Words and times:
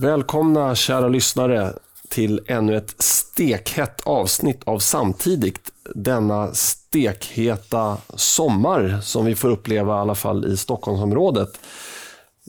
Välkomna 0.00 0.74
kära 0.74 1.08
lyssnare 1.08 1.72
till 2.08 2.40
ännu 2.46 2.76
ett 2.76 2.94
stekhett 3.02 4.00
avsnitt 4.00 4.64
av 4.64 4.78
Samtidigt. 4.78 5.72
Denna 5.94 6.54
stekheta 6.54 7.96
sommar 8.14 9.00
som 9.02 9.24
vi 9.24 9.34
får 9.34 9.48
uppleva 9.50 9.96
i 9.96 9.98
alla 9.98 10.14
fall 10.14 10.46
i 10.46 10.56
Stockholmsområdet. 10.56 11.60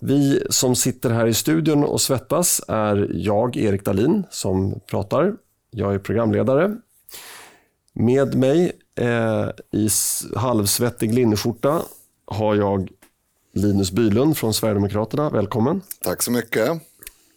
Vi 0.01 0.43
som 0.49 0.75
sitter 0.75 1.09
här 1.09 1.27
i 1.27 1.33
studion 1.33 1.83
och 1.83 2.01
svettas 2.01 2.61
är 2.67 3.11
jag, 3.13 3.57
Erik 3.57 3.85
Dalin, 3.85 4.23
som 4.29 4.79
pratar. 4.87 5.33
Jag 5.71 5.93
är 5.93 5.99
programledare. 5.99 6.75
Med 7.93 8.35
mig 8.35 8.71
eh, 8.95 9.49
i 9.71 9.89
halvsvettig 10.35 11.13
linneskjorta 11.13 11.81
har 12.25 12.55
jag 12.55 12.89
Linus 13.53 13.91
Bylund 13.91 14.37
från 14.37 14.53
Sverigedemokraterna. 14.53 15.29
Välkommen. 15.29 15.81
Tack 16.01 16.21
så 16.21 16.31
mycket. 16.31 16.81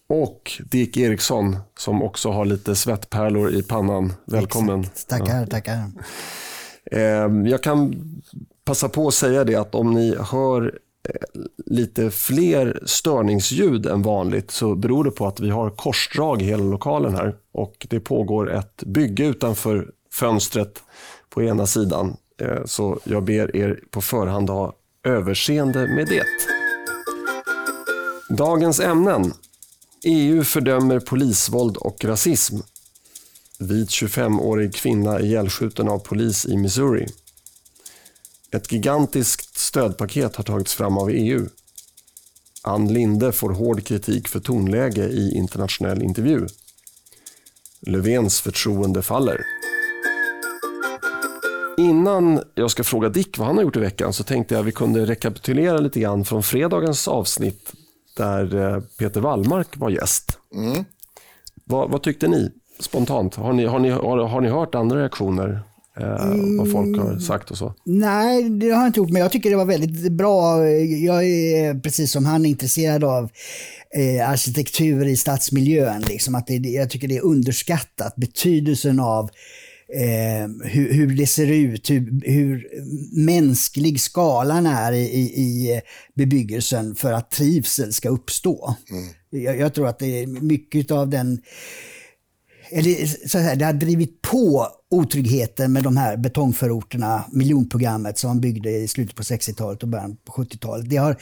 Och 0.08 0.62
Dick 0.70 0.96
Eriksson 0.96 1.56
som 1.78 2.02
också 2.02 2.30
har 2.30 2.44
lite 2.44 2.76
svettpärlor 2.76 3.50
i 3.50 3.62
pannan. 3.62 4.12
Välkommen. 4.24 4.80
Exakt. 4.80 5.08
Tackar, 5.08 5.46
tackar. 5.46 5.90
Ehm, 6.90 7.46
jag 7.46 7.62
kan 7.62 7.94
passa 8.64 8.88
på 8.88 9.08
att 9.08 9.14
säga 9.14 9.44
det 9.44 9.54
att 9.54 9.74
om 9.74 9.94
ni 9.94 10.16
hör 10.20 10.78
eh, 11.08 11.40
lite 11.66 12.10
fler 12.10 12.82
störningsljud 12.86 13.86
än 13.86 14.02
vanligt 14.02 14.50
så 14.50 14.74
beror 14.74 15.04
det 15.04 15.10
på 15.10 15.27
att 15.27 15.40
vi 15.40 15.50
har 15.50 15.70
korsdrag 15.70 16.42
i 16.42 16.44
hela 16.44 16.64
lokalen 16.64 17.14
här 17.14 17.36
och 17.52 17.86
det 17.91 18.00
pågår 18.00 18.52
ett 18.52 18.82
bygge 18.86 19.27
utanför 19.27 19.91
fönstret 20.12 20.82
på 21.30 21.42
ena 21.42 21.66
sidan. 21.66 22.16
Eh, 22.41 22.64
så 22.64 22.98
jag 23.05 23.25
ber 23.25 23.56
er 23.56 23.80
på 23.91 24.00
förhand 24.00 24.50
ha 24.50 24.72
överseende 25.05 25.88
med 25.88 26.06
det. 26.06 26.25
Dagens 28.36 28.80
ämnen. 28.80 29.32
EU 30.06 30.44
fördömer 30.44 31.00
polisvåld 31.00 31.77
och 31.77 32.05
rasism. 32.05 32.56
Vit 33.58 33.88
25-årig 33.88 34.74
kvinna 34.74 35.20
ihjälskjuten 35.20 35.88
av 35.88 35.98
polis 35.98 36.47
i 36.47 36.56
Missouri. 36.56 37.06
Ett 38.50 38.72
gigantiskt 38.72 39.58
stödpaket 39.58 40.36
har 40.36 40.44
tagits 40.44 40.75
fram 40.75 40.98
av 40.98 41.10
EU. 41.10 41.48
Ann 42.62 42.92
Linde 42.92 43.32
får 43.32 43.50
hård 43.50 43.84
kritik 43.84 44.28
för 44.28 44.41
tonläge 44.41 45.08
i 45.08 45.34
internationell 45.34 46.02
intervju. 46.02 46.47
Löfvens 47.80 48.41
förtroende 48.41 49.02
faller. 49.02 49.41
Innan 51.78 52.42
jag 52.55 52.70
ska 52.70 52.84
fråga 52.84 53.08
Dick 53.08 53.38
vad 53.38 53.47
han 53.47 53.56
har 53.56 53.64
gjort 53.64 53.77
i 53.77 53.80
veckan 53.80 54.12
så 54.12 54.25
tänkte 54.25 54.55
jag 54.55 54.60
att 54.60 54.66
vi 54.66 54.72
kunde 54.72 55.06
rekapitulera 55.06 55.78
lite 55.78 56.00
grann 56.00 56.25
från 56.25 56.42
fredagens 56.42 57.08
avsnitt 57.08 57.72
där 58.16 58.56
eh, 58.56 58.80
Peter 58.98 59.20
Wallmark 59.20 59.76
var 59.76 59.90
gäst. 59.90 60.38
Mm. 60.54 60.84
Vad, 61.64 61.90
vad, 61.90 62.02
tyckte 62.02 62.28
ni 62.28 62.50
spontant? 62.80 63.34
Har 63.34 63.52
ni, 63.52 63.64
har 63.64 63.78
ni, 63.78 63.90
har, 63.90 64.18
har 64.18 64.40
ni 64.40 64.48
hört 64.48 64.74
andra 64.74 65.00
reaktioner? 65.00 65.62
Eh, 65.96 66.26
mm. 66.26 66.56
Vad 66.56 66.70
folk 66.70 66.98
har 66.98 67.18
sagt 67.18 67.50
och 67.50 67.58
så? 67.58 67.74
Nej, 67.84 68.50
det 68.50 68.70
har 68.70 68.80
jag 68.80 68.88
inte 68.88 69.00
gjort, 69.00 69.10
men 69.10 69.22
jag 69.22 69.32
tycker 69.32 69.50
det 69.50 69.56
var 69.56 69.64
väldigt 69.64 70.12
bra. 70.12 70.68
Jag 70.68 71.24
är 71.24 71.80
precis 71.80 72.12
som 72.12 72.24
han 72.26 72.46
intresserad 72.46 73.04
av 73.04 73.30
eh, 73.94 74.30
arkitektur 74.30 75.06
i 75.06 75.16
stadsmiljön. 75.16 76.02
Liksom, 76.08 76.34
att 76.34 76.46
det, 76.46 76.54
jag 76.54 76.90
tycker 76.90 77.08
det 77.08 77.16
är 77.16 77.24
underskattat, 77.24 78.16
betydelsen 78.16 79.00
av 79.00 79.30
eh, 79.88 80.70
hur, 80.70 80.92
hur, 80.92 81.16
det 81.16 81.27
ser 81.27 81.46
ut, 81.46 81.90
hur, 81.90 82.30
hur 82.30 82.68
mänsklig 83.24 84.00
skalan 84.00 84.66
är 84.66 84.92
i, 84.92 85.20
i, 85.20 85.81
bebyggelsen 86.14 86.94
för 86.94 87.12
att 87.12 87.31
trivsel 87.31 87.92
ska 87.92 88.09
uppstå. 88.09 88.76
Mm. 88.91 89.04
Jag, 89.44 89.59
jag, 89.59 89.75
tror 89.75 89.88
att 89.88 89.98
det 89.98 90.22
är 90.22 90.26
mycket 90.26 90.91
av 90.91 91.09
den 91.09 91.41
eller 92.70 93.28
så 93.28 93.38
här, 93.38 93.56
det 93.56 93.64
har 93.64 93.72
drivit 93.72 94.22
på 94.22 94.69
otryggheten 94.91 95.72
med 95.72 95.82
de 95.82 95.97
här 95.97 96.16
betongförorterna, 96.16 97.25
miljonprogrammet 97.32 98.19
som 98.19 98.28
man 98.28 98.41
byggde 98.41 98.70
i 98.70 98.88
slutet 98.88 99.16
på 99.16 99.22
60-talet 99.22 99.82
och 99.82 99.88
början 99.88 100.16
på 100.25 100.32
70-talet. 100.32 100.91
Det 100.91 100.97
har 100.97 101.16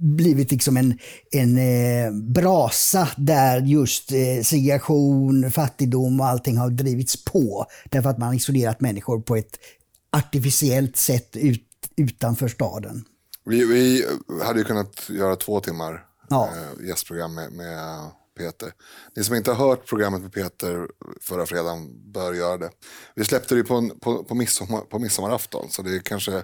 blivit 0.00 0.50
liksom 0.50 0.76
en, 0.76 0.98
en 1.30 1.58
eh, 1.58 2.12
brasa 2.12 3.08
där 3.16 3.60
just 3.60 4.12
eh, 4.12 4.42
segregation, 4.42 5.50
fattigdom 5.50 6.20
och 6.20 6.26
allting 6.26 6.56
har 6.56 6.70
drivits 6.70 7.24
på. 7.24 7.66
Därför 7.90 8.10
att 8.10 8.18
man 8.18 8.28
har 8.28 8.34
isolerat 8.34 8.80
människor 8.80 9.20
på 9.20 9.36
ett 9.36 9.58
artificiellt 10.12 10.96
sätt 10.96 11.36
ut, 11.36 11.68
utanför 11.96 12.48
staden. 12.48 13.04
Vi, 13.44 13.64
vi 13.64 14.04
hade 14.44 14.58
ju 14.58 14.64
kunnat 14.64 15.10
göra 15.10 15.36
två 15.36 15.60
timmar 15.60 16.04
ja. 16.28 16.50
eh, 16.56 16.86
gästprogram 16.86 17.34
med, 17.34 17.52
med 17.52 18.10
Peter. 18.38 18.72
Ni 19.16 19.24
som 19.24 19.34
inte 19.34 19.52
har 19.52 19.68
hört 19.68 19.86
programmet 19.86 20.22
med 20.22 20.32
Peter 20.32 20.88
förra 21.20 21.46
fredagen 21.46 22.12
bör 22.12 22.32
göra 22.32 22.58
det. 22.58 22.70
Vi 23.14 23.24
släppte 23.24 23.54
det 23.54 23.64
på, 23.64 23.90
på, 24.00 24.24
på, 24.24 24.34
midsommar, 24.34 24.80
på 24.80 24.98
midsommarafton 24.98 25.70
så 25.70 25.82
det 25.82 26.04
kanske 26.04 26.42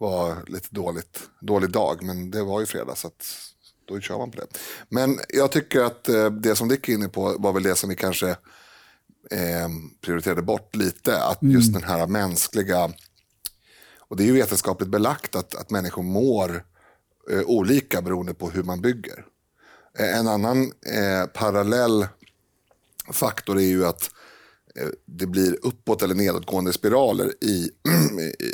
var 0.00 0.44
lite 0.46 0.68
dåligt, 0.70 1.20
dålig 1.40 1.70
dag, 1.70 2.02
men 2.02 2.30
det 2.30 2.42
var 2.42 2.60
ju 2.60 2.66
fredag 2.66 2.94
så 2.94 3.06
att 3.06 3.36
då 3.84 4.00
kör 4.00 4.18
man 4.18 4.30
på 4.30 4.36
det. 4.36 4.46
Men 4.88 5.20
jag 5.28 5.52
tycker 5.52 5.80
att 5.80 6.08
eh, 6.08 6.30
det 6.30 6.56
som 6.56 6.68
Dick 6.68 6.88
är 6.88 6.92
inne 6.92 7.08
på 7.08 7.36
var 7.38 7.52
väl 7.52 7.62
det 7.62 7.76
som 7.76 7.88
vi 7.90 7.96
kanske 7.96 8.28
eh, 9.30 9.68
prioriterade 10.00 10.42
bort 10.42 10.76
lite, 10.76 11.22
att 11.22 11.42
mm. 11.42 11.54
just 11.54 11.72
den 11.72 11.82
här 11.82 12.06
mänskliga, 12.06 12.92
och 13.98 14.16
det 14.16 14.22
är 14.22 14.26
ju 14.26 14.32
vetenskapligt 14.32 14.90
belagt 14.90 15.36
att, 15.36 15.54
att 15.54 15.70
människor 15.70 16.02
mår 16.02 16.64
eh, 17.30 17.40
olika 17.40 18.02
beroende 18.02 18.34
på 18.34 18.50
hur 18.50 18.62
man 18.62 18.80
bygger. 18.80 19.24
Eh, 19.98 20.18
en 20.18 20.28
annan 20.28 20.62
eh, 20.86 21.26
parallell 21.34 22.06
faktor 23.12 23.58
är 23.58 23.68
ju 23.68 23.86
att 23.86 24.10
det 25.06 25.26
blir 25.26 25.58
uppåt 25.62 26.02
eller 26.02 26.14
nedåtgående 26.14 26.72
spiraler 26.72 27.32
i, 27.40 27.70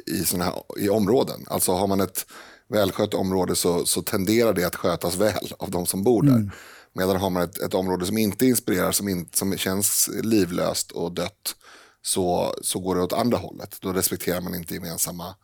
i, 0.07 0.25
såna 0.25 0.45
här, 0.45 0.55
i 0.79 0.89
områden. 0.89 1.45
Alltså 1.47 1.73
har 1.73 1.87
man 1.87 2.01
ett 2.01 2.27
välskött 2.69 3.15
område 3.15 3.57
så, 3.57 3.87
så 3.87 4.03
tenderar 4.03 4.53
det 4.53 4.65
att 4.65 4.77
skötas 4.77 5.17
väl 5.17 5.53
av 5.59 5.71
de 5.71 5.87
som 5.87 6.03
bor 6.03 6.23
där. 6.23 6.37
Mm. 6.37 6.51
Medan 6.93 7.17
har 7.17 7.31
man 7.31 7.43
ett, 7.43 7.59
ett 7.59 7.75
område 7.75 8.07
som 8.07 8.19
inte 8.19 8.47
inspirerar, 8.47 8.93
som, 8.93 9.09
in, 9.09 9.29
som 9.33 9.57
känns 9.57 10.11
livlöst 10.23 10.93
och 10.93 11.13
dött, 11.13 11.57
så, 12.03 12.55
så 12.63 12.81
går 12.81 12.95
det 12.95 13.03
åt 13.03 13.13
andra 13.13 13.39
hållet. 13.39 13.77
Då 13.81 13.93
respekterar 13.93 14.41
man 14.41 14.55
inte 14.55 14.75
gemensamma 14.75 15.35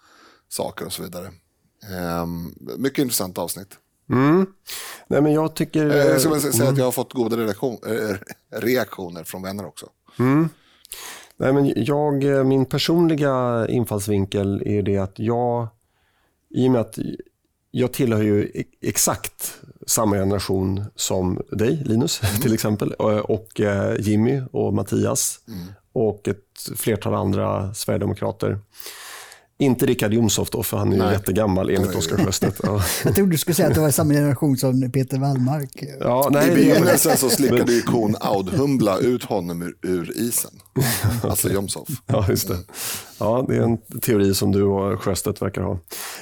saker 0.48 0.86
och 0.86 0.92
så 0.92 1.02
vidare. 1.02 1.32
Um, 2.22 2.54
mycket 2.78 2.98
intressant 2.98 3.38
avsnitt. 3.38 3.78
Mm. 4.10 4.46
Nej, 5.06 5.22
men 5.22 5.32
jag 5.32 5.54
tycker... 5.54 5.90
Eh, 5.90 5.96
jag 5.96 6.20
ska 6.20 6.40
säga 6.40 6.54
mm. 6.54 6.68
att 6.68 6.78
jag 6.78 6.84
har 6.84 6.92
fått 6.92 7.12
goda 7.12 7.36
reaktion, 7.36 7.78
reaktioner 8.50 9.24
från 9.24 9.42
vänner 9.42 9.66
också. 9.66 9.86
Mm. 10.18 10.48
Nej, 11.36 11.52
men 11.52 11.72
jag, 11.76 12.24
eh, 12.24 12.44
min 12.44 12.66
personliga 12.66 13.66
infallsvinkel 13.68 14.62
är 14.66 14.82
det 14.82 14.98
att 14.98 15.18
jag, 15.18 15.68
i 16.50 16.68
och 16.68 16.70
med 16.70 16.80
att 16.80 16.98
jag 17.70 17.92
tillhör 17.92 18.22
ju 18.22 18.64
exakt 18.80 19.60
samma 19.86 20.16
generation 20.16 20.84
som 20.96 21.42
dig, 21.50 21.82
Linus, 21.84 22.22
mm. 22.22 22.36
till 22.42 22.54
exempel, 22.54 22.92
och 22.92 23.60
eh, 23.60 24.00
Jimmy 24.00 24.42
och 24.52 24.74
Mattias 24.74 25.40
mm. 25.48 25.60
och 25.92 26.28
ett 26.28 26.76
flertal 26.76 27.14
andra 27.14 27.74
sverigedemokrater. 27.74 28.58
Inte 29.62 29.86
Richard 29.86 30.12
Jomshof 30.12 30.50
då, 30.50 30.62
för 30.62 30.76
han 30.76 30.92
är 30.92 31.06
ju 31.06 31.12
jättegammal 31.12 31.70
enligt 31.70 31.94
Oskar 31.94 32.16
Sjöstedt. 32.16 32.60
Ja. 32.62 32.82
Jag 33.04 33.14
trodde 33.14 33.30
du 33.30 33.38
skulle 33.38 33.54
säga 33.54 33.68
att 33.68 33.74
det 33.74 33.80
var 33.80 33.90
samma 33.90 34.14
generation 34.14 34.56
som 34.56 34.92
Peter 34.92 35.18
Wallmark. 35.18 35.84
Ja, 36.00 36.28
nej, 36.32 36.50
I 36.50 36.54
begynnelsen 36.54 37.16
så 37.16 37.28
slickade 37.28 37.72
ju 37.72 37.82
kon 37.82 38.16
Audhumbla 38.20 38.98
ut 38.98 39.24
honom 39.24 39.62
ur, 39.62 39.74
ur 39.82 40.18
isen. 40.18 40.50
Alltså 41.22 41.48
Jomshof. 41.48 41.88
Ja, 42.06 42.26
just 42.28 42.48
det. 42.48 42.56
Ja, 43.18 43.44
det 43.48 43.56
är 43.56 43.62
en 43.62 43.78
teori 44.00 44.34
som 44.34 44.52
du 44.52 44.62
och 44.62 45.02
Sjöstedt 45.02 45.42
verkar 45.42 45.62
ha. 45.62 45.78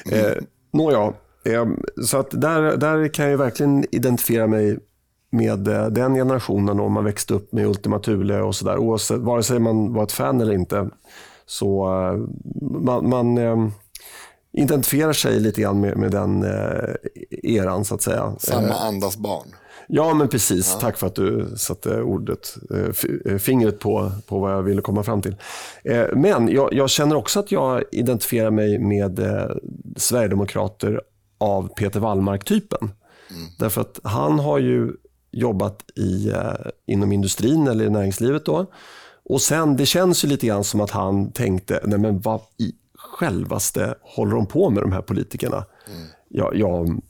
Mm. 0.06 0.26
Eh, 0.26 0.32
Nåja, 0.72 1.12
eh, 1.44 1.66
så 2.06 2.18
att 2.18 2.30
där, 2.30 2.76
där 2.76 3.08
kan 3.08 3.30
jag 3.30 3.38
verkligen 3.38 3.84
identifiera 3.90 4.46
mig 4.46 4.78
med 5.32 5.68
eh, 5.68 5.86
den 5.86 6.14
generationen 6.14 6.80
och 6.80 6.90
man 6.90 7.04
växte 7.04 7.34
upp 7.34 7.52
med 7.52 7.66
Ultima 7.66 7.98
Thule 7.98 8.40
och 8.40 8.54
sådär. 8.54 9.16
Vare 9.16 9.42
sig 9.42 9.58
man 9.58 9.92
var 9.92 10.02
ett 10.02 10.12
fan 10.12 10.40
eller 10.40 10.52
inte 10.52 10.90
så 11.50 11.86
eh, 11.86 12.18
man, 12.80 13.08
man 13.08 13.38
eh, 13.38 13.68
identifierar 14.52 15.12
sig 15.12 15.40
lite 15.40 15.60
grann 15.60 15.80
med, 15.80 15.96
med 15.96 16.10
den 16.10 16.42
eh, 16.42 16.94
eran 17.42 17.84
så 17.84 17.94
att 17.94 18.02
säga. 18.02 18.34
Samma 18.38 18.74
andas 18.74 19.16
barn. 19.16 19.46
Ja, 19.88 20.14
men 20.14 20.28
precis. 20.28 20.70
Ja. 20.74 20.80
Tack 20.80 20.96
för 20.96 21.06
att 21.06 21.14
du 21.14 21.54
satte 21.56 22.02
ordet, 22.02 22.56
fingret 23.38 23.78
på, 23.78 24.12
på 24.26 24.38
vad 24.38 24.52
jag 24.52 24.62
ville 24.62 24.82
komma 24.82 25.02
fram 25.02 25.22
till. 25.22 25.36
Men 26.12 26.48
jag, 26.48 26.72
jag 26.72 26.90
känner 26.90 27.16
också 27.16 27.40
att 27.40 27.52
jag 27.52 27.82
identifierar 27.92 28.50
mig 28.50 28.78
med 28.78 29.20
Sverigedemokrater 29.96 31.00
av 31.38 31.68
Peter 31.68 32.00
Wallmark-typen. 32.00 32.90
Mm. 33.30 33.42
Därför 33.58 33.80
att 33.80 34.00
han 34.04 34.38
har 34.38 34.58
ju 34.58 34.92
jobbat 35.30 35.90
i, 35.96 36.32
inom 36.86 37.12
industrin 37.12 37.68
eller 37.68 37.84
i 37.84 37.90
näringslivet 37.90 38.44
då. 38.44 38.66
Och 39.30 39.40
sen, 39.40 39.76
det 39.76 39.86
känns 39.86 40.24
ju 40.24 40.28
lite 40.28 40.46
grann 40.46 40.64
som 40.64 40.80
att 40.80 40.90
han 40.90 41.32
tänkte, 41.32 41.80
nej 41.84 41.98
men 41.98 42.20
vad 42.20 42.40
i 42.58 42.72
självaste 42.94 43.94
håller 44.02 44.34
de 44.34 44.46
på 44.46 44.70
med 44.70 44.82
de 44.82 44.92
här 44.92 45.02
politikerna? 45.02 45.56
Mm. 45.56 46.06
Jag, 46.28 46.56
jag, 46.56 47.00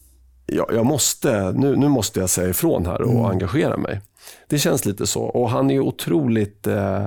jag, 0.46 0.67
jag 0.72 0.87
måste, 0.87 1.52
nu, 1.52 1.76
nu 1.76 1.88
måste 1.88 2.20
jag 2.20 2.31
säga 2.31 2.49
ifrån 2.49 2.87
här 2.87 3.02
och 3.02 3.11
mm. 3.11 3.25
engagera 3.25 3.76
mig. 3.76 4.00
Det 4.49 4.58
känns 4.58 4.84
lite 4.84 5.06
så. 5.06 5.22
Och 5.22 5.50
han 5.50 5.70
är 5.70 5.81
otroligt 5.81 6.67
eh, 6.67 7.05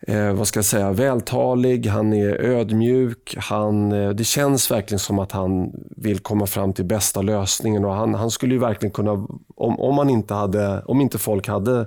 eh, 0.00 0.32
vad 0.32 0.48
ska 0.48 0.58
jag 0.58 0.64
säga, 0.64 0.92
vältalig, 0.92 1.86
han 1.86 2.12
är 2.12 2.40
ödmjuk. 2.40 3.36
Han, 3.38 3.92
eh, 3.92 4.10
det 4.10 4.24
känns 4.24 4.70
verkligen 4.70 4.98
som 4.98 5.18
att 5.18 5.32
han 5.32 5.72
vill 5.96 6.18
komma 6.18 6.46
fram 6.46 6.72
till 6.72 6.84
bästa 6.84 7.22
lösningen. 7.22 7.84
Och 7.84 7.94
han, 7.94 8.14
han 8.14 8.30
skulle 8.30 8.54
ju 8.54 8.60
verkligen 8.60 8.92
kunna, 8.92 9.12
om, 9.54 9.80
om, 9.80 9.94
man 9.94 10.10
inte 10.10 10.34
hade, 10.34 10.82
om 10.82 11.00
inte 11.00 11.18
folk 11.18 11.48
hade 11.48 11.86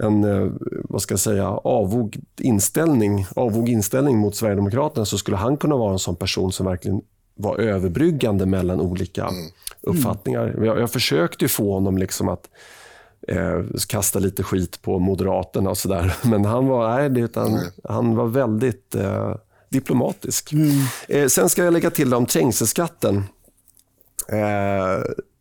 en 0.00 0.24
eh, 0.24 0.52
vad 0.84 1.02
ska 1.02 1.12
jag 1.12 1.20
säga, 1.20 1.48
avog 1.48 2.20
inställning, 2.40 3.26
avog 3.36 3.68
inställning 3.68 4.18
mot 4.18 4.36
Sverigedemokraterna 4.36 5.06
så 5.06 5.18
skulle 5.18 5.36
han 5.36 5.56
kunna 5.56 5.76
vara 5.76 5.92
en 5.92 5.98
sån 5.98 6.16
person 6.16 6.52
som 6.52 6.66
verkligen 6.66 7.00
var 7.34 7.58
överbryggande 7.58 8.46
mellan 8.46 8.80
olika 8.80 9.22
mm. 9.22 9.50
uppfattningar. 9.80 10.64
Jag, 10.64 10.80
jag 10.80 10.90
försökte 10.90 11.48
få 11.48 11.72
honom 11.72 11.98
liksom 11.98 12.28
att 12.28 12.50
eh, 13.28 13.62
kasta 13.88 14.18
lite 14.18 14.42
skit 14.42 14.82
på 14.82 14.98
Moderaterna 14.98 15.70
och 15.70 15.78
sådär. 15.78 16.16
Men 16.24 16.44
han 16.44 16.66
var, 16.66 16.96
nej, 16.96 17.10
det, 17.10 17.20
utan, 17.20 17.60
han 17.84 18.16
var 18.16 18.26
väldigt 18.26 18.94
eh, 18.94 19.34
diplomatisk. 19.68 20.52
Mm. 20.52 20.70
Eh, 21.08 21.26
sen 21.28 21.48
ska 21.48 21.64
jag 21.64 21.72
lägga 21.72 21.90
till 21.90 22.14
om 22.14 22.26
trängselskatten. 22.26 23.24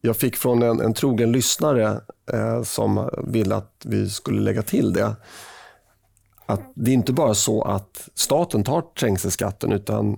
Jag 0.05 0.17
fick 0.17 0.35
från 0.35 0.63
en, 0.63 0.79
en 0.79 0.93
trogen 0.93 1.31
lyssnare 1.31 2.01
eh, 2.33 2.63
som 2.63 3.09
ville 3.27 3.55
att 3.55 3.81
vi 3.85 4.09
skulle 4.09 4.41
lägga 4.41 4.61
till 4.61 4.93
det. 4.93 5.15
Att 6.45 6.71
det 6.75 6.91
är 6.91 6.95
inte 6.95 7.13
bara 7.13 7.33
så 7.33 7.61
att 7.61 8.09
staten 8.13 8.63
tar 8.63 8.81
trängselskatten 8.81 9.71
utan 9.71 10.13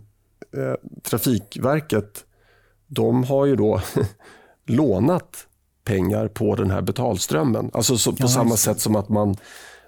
eh, 0.57 1.01
Trafikverket 1.03 2.25
de 2.87 3.23
har 3.23 3.45
ju 3.45 3.55
då 3.55 3.81
lånat 4.65 5.47
pengar 5.83 6.27
på 6.27 6.55
den 6.55 6.71
här 6.71 6.81
betalströmmen. 6.81 7.69
Alltså 7.73 7.97
så, 7.97 8.11
på 8.11 8.17
ja, 8.19 8.27
samma 8.27 8.57
sätt 8.57 8.79
som 8.79 8.95
att 8.95 9.09
man 9.09 9.37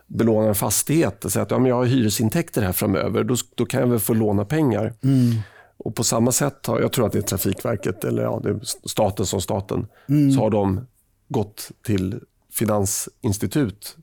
belånar 0.08 0.48
en 0.48 0.56
fastighet 0.56 1.26
och 1.26 1.32
säger 1.32 1.46
att 1.46 1.52
ja, 1.52 1.60
men 1.60 1.70
jag 1.70 1.76
har 1.76 1.86
hyresintäkter 1.86 2.62
här 2.62 2.74
framöver, 2.74 3.24
då, 3.24 3.36
då 3.56 3.66
kan 3.66 3.80
jag 3.80 3.88
väl 3.88 4.00
få 4.00 4.14
låna 4.14 4.46
pengar. 4.46 4.94
Mm. 5.04 5.36
Och 5.78 5.96
På 5.96 6.04
samma 6.04 6.32
sätt, 6.32 6.66
har, 6.66 6.80
jag 6.80 6.92
tror 6.92 7.06
att 7.06 7.12
det 7.12 7.18
är 7.18 7.22
Trafikverket, 7.22 8.04
eller 8.04 8.24
ja, 8.24 8.42
staten 8.86 9.26
som 9.26 9.42
staten, 9.42 9.88
mm. 10.10 10.32
så 10.32 10.40
har 10.40 10.50
de 10.50 10.88
gått 11.28 11.72
till 11.84 12.20
finansinstitut 12.52 13.98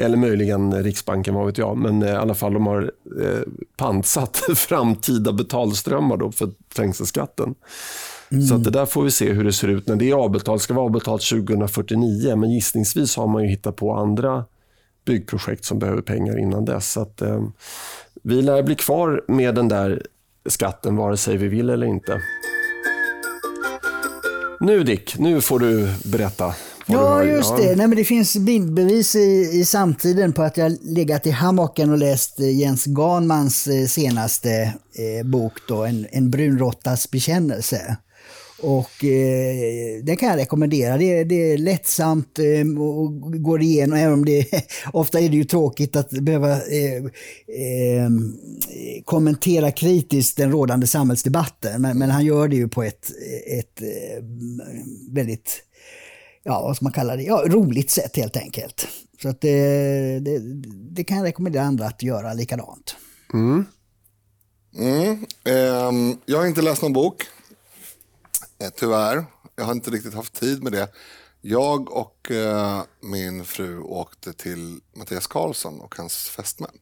eller 0.00 0.16
möjligen 0.16 0.82
Riksbanken, 0.82 1.34
vad 1.34 1.46
vet 1.46 1.58
jag. 1.58 1.76
Men 1.76 2.02
eh, 2.02 2.08
i 2.08 2.12
alla 2.12 2.34
fall 2.34 2.52
de 2.52 2.66
har 2.66 2.92
eh, 3.22 3.40
pantsatt 3.76 4.36
framtida 4.56 5.32
betalströmmar 5.32 6.16
då 6.16 6.32
för 6.32 6.50
trängselskatten. 6.74 7.54
Mm. 8.32 8.44
Så 8.44 8.54
att 8.54 8.64
det 8.64 8.70
där 8.70 8.86
får 8.86 9.02
vi 9.02 9.10
se 9.10 9.32
hur 9.32 9.44
det 9.44 9.52
ser 9.52 9.68
ut 9.68 9.88
när 9.88 9.96
det 9.96 10.10
är 10.10 10.14
avbetalt. 10.14 10.60
Det 10.60 10.64
ska 10.64 10.74
vara 10.74 10.84
avbetalt 10.84 11.22
2049 11.28 12.36
men 12.36 12.50
gissningsvis 12.50 13.16
har 13.16 13.26
man 13.26 13.42
ju 13.42 13.48
hittat 13.48 13.76
på 13.76 13.94
andra 13.94 14.44
byggprojekt 15.04 15.64
som 15.64 15.78
behöver 15.78 16.02
pengar 16.02 16.38
innan 16.38 16.64
dess. 16.64 16.92
Så 16.92 17.00
att, 17.00 17.22
eh, 17.22 17.42
vi 18.22 18.42
lär 18.42 18.62
bli 18.62 18.74
kvar 18.74 19.24
med 19.28 19.54
den 19.54 19.68
där 19.68 20.02
skatten 20.48 20.96
vare 20.96 21.16
sig 21.16 21.36
vi 21.36 21.48
vill 21.48 21.70
eller 21.70 21.86
inte. 21.86 22.20
Nu 24.60 24.84
Dick, 24.84 25.18
nu 25.18 25.40
får 25.40 25.58
du 25.58 25.88
berätta. 26.04 26.54
Ja, 26.86 27.24
just 27.24 27.56
det. 27.56 27.76
Nej, 27.76 27.86
men 27.86 27.96
det 27.96 28.04
finns 28.04 28.36
bildbevis 28.36 29.16
i, 29.16 29.50
i 29.52 29.64
samtiden 29.64 30.32
på 30.32 30.42
att 30.42 30.56
jag 30.56 30.76
legat 30.82 31.26
i 31.26 31.30
hammocken 31.30 31.90
och 31.90 31.98
läst 31.98 32.40
eh, 32.40 32.58
Jens 32.58 32.84
Ganmans 32.84 33.66
eh, 33.66 33.86
senaste 33.86 34.50
eh, 34.94 35.26
bok, 35.26 35.52
då, 35.68 35.84
En, 35.84 36.06
en 36.10 36.30
brunråttas 36.30 37.10
bekännelse. 37.10 37.96
Och 38.66 39.04
eh, 39.04 40.04
den 40.04 40.16
kan 40.16 40.28
jag 40.28 40.38
rekommendera. 40.38 40.98
Det, 40.98 41.24
det 41.24 41.52
är 41.52 41.58
lättsamt 41.58 42.38
eh, 42.38 42.82
och 42.82 43.42
går 43.42 43.62
igenom, 43.62 43.98
även 43.98 44.12
om 44.12 44.24
det 44.24 44.46
ofta 44.92 45.20
är 45.20 45.28
det 45.28 45.36
ju 45.36 45.44
tråkigt 45.44 45.96
att 45.96 46.10
behöva 46.10 46.52
eh, 46.52 46.96
eh, 46.96 48.10
kommentera 49.04 49.70
kritiskt 49.70 50.36
den 50.36 50.50
rådande 50.50 50.86
samhällsdebatten. 50.86 51.82
Men, 51.82 51.98
men, 51.98 52.10
han 52.10 52.24
gör 52.24 52.48
det 52.48 52.56
ju 52.56 52.68
på 52.68 52.82
ett, 52.82 53.10
ett 53.58 53.82
eh, 53.82 54.24
väldigt, 55.10 55.62
ja 56.42 56.62
vad 56.62 56.76
ska 56.76 56.84
man 56.84 56.92
kalla 56.92 57.16
det, 57.16 57.22
ja, 57.22 57.44
roligt 57.46 57.90
sätt 57.90 58.16
helt 58.16 58.36
enkelt. 58.36 58.86
Så 59.22 59.28
att 59.28 59.40
det, 59.40 60.20
det, 60.20 60.38
det 60.90 61.04
kan 61.04 61.16
jag 61.16 61.24
rekommendera 61.24 61.62
andra 61.62 61.86
att 61.86 62.02
göra 62.02 62.32
likadant. 62.32 62.96
Mm. 63.32 63.64
Mm. 64.78 65.26
Ehm, 65.44 66.16
jag 66.26 66.38
har 66.38 66.46
inte 66.46 66.62
läst 66.62 66.82
någon 66.82 66.92
bok. 66.92 67.22
Eh, 68.58 68.70
tyvärr. 68.76 69.26
Jag 69.56 69.64
har 69.64 69.72
inte 69.72 69.90
riktigt 69.90 70.14
haft 70.14 70.34
tid 70.34 70.62
med 70.62 70.72
det. 70.72 70.88
Jag 71.40 71.90
och 71.90 72.30
eh, 72.30 72.82
min 73.00 73.44
fru 73.44 73.80
åkte 73.80 74.32
till 74.32 74.80
Mattias 74.94 75.26
Karlsson 75.26 75.80
och 75.80 75.96
hans 75.96 76.28
fästmän 76.28 76.78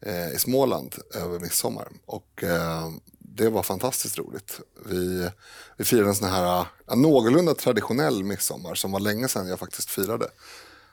eh, 0.00 0.30
i 0.32 0.38
Småland 0.38 0.94
över 1.14 1.40
midsommar. 1.40 1.88
Och 2.06 2.44
eh, 2.44 2.90
det 3.18 3.48
var 3.48 3.62
fantastiskt 3.62 4.18
roligt. 4.18 4.60
Vi, 4.86 5.30
vi 5.76 5.84
firade 5.84 6.08
en 6.08 6.14
sån 6.14 6.28
här 6.28 6.66
ja, 6.86 6.94
någorlunda 6.94 7.54
traditionell 7.54 8.24
midsommar 8.24 8.74
som 8.74 8.92
var 8.92 9.00
länge 9.00 9.28
sedan 9.28 9.48
jag 9.48 9.58
faktiskt 9.58 9.90
firade. 9.90 10.28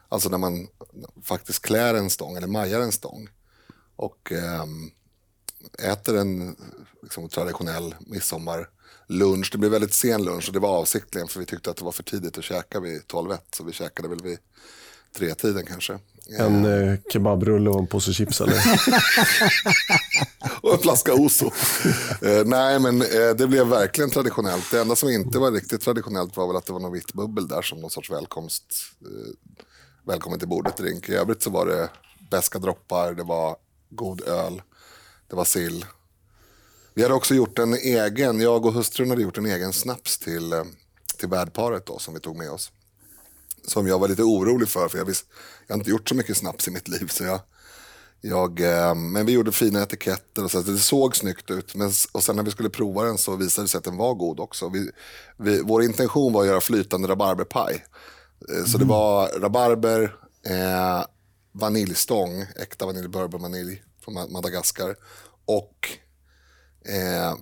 Alltså 0.09 0.29
när 0.29 0.37
man 0.37 0.67
faktiskt 1.23 1.61
klär 1.61 1.93
en 1.93 2.09
stång 2.09 2.37
eller 2.37 2.47
majar 2.47 2.81
en 2.81 2.91
stång. 2.91 3.29
Och 3.95 4.31
eh, 4.31 4.65
äter 5.91 6.17
en 6.17 6.55
liksom, 7.01 7.29
traditionell 7.29 7.95
midsommar 7.99 8.69
lunch. 9.07 9.49
Det 9.51 9.57
blev 9.57 9.71
väldigt 9.71 9.93
sen 9.93 10.23
lunch 10.23 10.47
och 10.47 10.53
det 10.53 10.59
var 10.59 10.69
avsiktligen 10.69 11.27
för 11.27 11.39
vi 11.39 11.45
tyckte 11.45 11.69
att 11.69 11.77
det 11.77 11.85
var 11.85 11.91
för 11.91 12.03
tidigt 12.03 12.37
att 12.37 12.43
käka 12.43 12.79
vid 12.79 13.01
12-1. 13.01 13.37
Så 13.55 13.63
vi 13.63 13.73
käkade 13.73 14.07
väl 14.07 14.21
vid 14.23 14.37
tretiden 15.17 15.65
kanske. 15.65 15.99
En 16.39 16.65
eh, 16.65 16.99
kebabrulle 17.13 17.69
och 17.69 17.79
en 17.79 17.87
påse 17.87 18.13
chips 18.13 18.41
eller? 18.41 18.57
och 20.61 20.73
en 20.73 20.79
flaska 20.79 21.13
Oso. 21.13 21.45
eh, 22.21 22.45
nej 22.45 22.79
men 22.79 23.01
eh, 23.01 23.35
det 23.37 23.47
blev 23.47 23.67
verkligen 23.67 24.09
traditionellt. 24.09 24.71
Det 24.71 24.81
enda 24.81 24.95
som 24.95 25.09
inte 25.09 25.39
var 25.39 25.51
riktigt 25.51 25.81
traditionellt 25.81 26.37
var 26.37 26.47
väl 26.47 26.55
att 26.55 26.65
det 26.65 26.73
var 26.73 26.79
något 26.79 26.97
vitt 26.97 27.13
bubbel 27.13 27.47
där 27.47 27.61
som 27.61 27.81
någon 27.81 27.89
sorts 27.89 28.11
välkomst. 28.11 28.63
Eh, 29.01 29.33
välkommen 30.03 30.39
till 30.39 30.47
bordet-drink. 30.47 31.09
I 31.09 31.13
övrigt 31.13 31.43
så 31.43 31.49
var 31.49 31.65
det 31.65 31.89
beska 32.31 32.59
droppar, 32.59 33.13
det 33.13 33.23
var 33.23 33.55
god 33.89 34.21
öl, 34.21 34.61
det 35.29 35.35
var 35.35 35.45
sill, 35.45 35.85
vi 36.97 37.03
hade 37.03 37.15
också 37.15 37.35
gjort 37.35 37.59
en 37.59 37.73
egen, 37.73 38.41
jag 38.41 38.65
och 38.65 38.73
hustrun 38.73 39.09
hade 39.09 39.21
gjort 39.21 39.37
en 39.37 39.45
egen 39.45 39.73
snaps 39.73 40.17
till, 40.17 40.53
eh, 40.53 40.63
till 41.17 41.29
värdparet 41.29 41.85
då 41.85 41.99
som 41.99 42.13
vi 42.13 42.19
tog 42.19 42.37
med 42.37 42.51
oss. 42.51 42.71
Som 43.67 43.87
jag 43.87 43.99
var 43.99 44.07
lite 44.07 44.23
orolig 44.23 44.69
för, 44.69 44.87
för 44.87 44.97
jag, 44.97 45.05
visst, 45.05 45.25
jag 45.67 45.75
har 45.75 45.79
inte 45.79 45.89
gjort 45.89 46.09
så 46.09 46.15
mycket 46.15 46.37
snaps 46.37 46.67
i 46.67 46.71
mitt 46.71 46.87
liv. 46.87 47.07
Så 47.07 47.23
jag, 47.23 47.39
jag, 48.21 48.61
eh, 48.61 48.95
men 48.95 49.25
vi 49.25 49.31
gjorde 49.31 49.51
fina 49.51 49.81
etiketter 49.81 50.43
och 50.43 50.51
så, 50.51 50.61
det 50.61 50.77
såg 50.77 51.15
snyggt 51.15 51.51
ut. 51.51 51.75
Men, 51.75 51.91
och 52.11 52.23
sen 52.23 52.35
när 52.35 52.43
vi 52.43 52.51
skulle 52.51 52.69
prova 52.69 53.03
den 53.03 53.17
så 53.17 53.35
visade 53.35 53.65
det 53.65 53.69
sig 53.69 53.77
att 53.77 53.83
den 53.83 53.97
var 53.97 54.13
god 54.13 54.39
också. 54.39 54.69
Vi, 54.69 54.91
vi, 55.37 55.61
vår 55.61 55.83
intention 55.83 56.33
var 56.33 56.41
att 56.41 56.47
göra 56.47 56.61
flytande 56.61 57.07
rabarberpaj. 57.07 57.85
Eh, 58.49 58.65
så 58.65 58.77
mm. 58.77 58.79
det 58.79 58.93
var 58.93 59.39
rabarber, 59.39 60.15
eh, 60.45 61.05
vaniljstång, 61.51 62.41
äkta 62.55 62.85
vanilj, 62.85 63.07
bourbon 63.07 63.41
vanilj 63.41 63.83
från 64.03 64.31
Madagaskar. 64.31 64.95
Och 65.45 65.97
eh, 66.87 67.35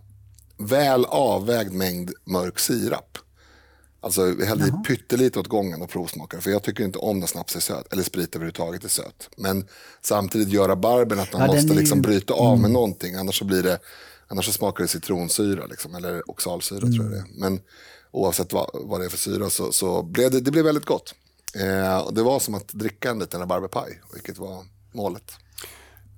väl 0.58 1.06
avvägd 1.06 1.72
mängd 1.72 2.12
mörk 2.24 2.60
sirap. 2.60 3.18
Alltså 4.06 4.24
vi 4.24 4.46
hällde 4.46 4.68
i 4.68 4.72
pyttelite 4.88 5.40
åt 5.40 5.48
gången 5.48 5.82
och 5.82 5.90
provsmakade. 5.90 6.44
För 6.44 6.52
jag 6.52 6.64
tycker 6.64 6.84
inte 6.84 7.00
om 7.00 7.20
när 7.20 7.28
snaps 7.28 7.56
är 7.56 7.60
söt, 7.60 7.94
eller 7.94 8.04
sprit 8.04 8.36
överhuvudtaget 8.36 8.84
är 8.84 8.90
söt. 8.90 9.30
Men 9.38 9.68
samtidigt 10.02 10.50
göra 10.50 10.75
barben 10.75 11.20
att 11.20 11.34
man 11.34 11.42
ja, 11.42 11.48
måste 11.48 11.74
liksom 11.74 12.02
bryta 12.02 12.34
av 12.34 12.48
mm. 12.48 12.62
med 12.62 12.72
någonting. 12.72 13.16
Annars 13.16 13.40
så, 13.40 13.46
blir 13.46 13.64
det, 13.64 13.80
annars 14.28 14.46
så 14.46 14.52
smakar 14.52 14.84
det 14.84 14.88
citronsyra 14.88 15.66
liksom, 15.66 15.96
eller 15.96 16.30
oxalsyra 16.30 16.80
mm. 16.80 16.94
tror 16.94 17.06
jag 17.06 17.14
det 17.14 17.18
är. 17.18 17.40
Men 17.40 17.62
oavsett 18.12 18.54
vad, 18.54 18.70
vad 18.74 19.00
det 19.00 19.06
är 19.06 19.10
för 19.10 19.18
syra 19.18 19.50
så, 19.50 19.72
så 19.72 20.04
blev 20.04 20.32
det, 20.32 20.40
det 20.40 20.52
blev 20.52 20.66
väldigt 20.66 20.86
gott. 20.86 21.16
Eh, 21.56 21.98
och 21.98 22.14
det 22.14 22.24
var 22.24 22.40
som 22.40 22.56
att 22.56 22.68
dricka 22.68 23.10
en 23.10 23.20
liten 23.20 23.40
rabarberpaj, 23.40 24.02
vilket 24.14 24.38
var 24.38 24.66
målet. 24.92 25.32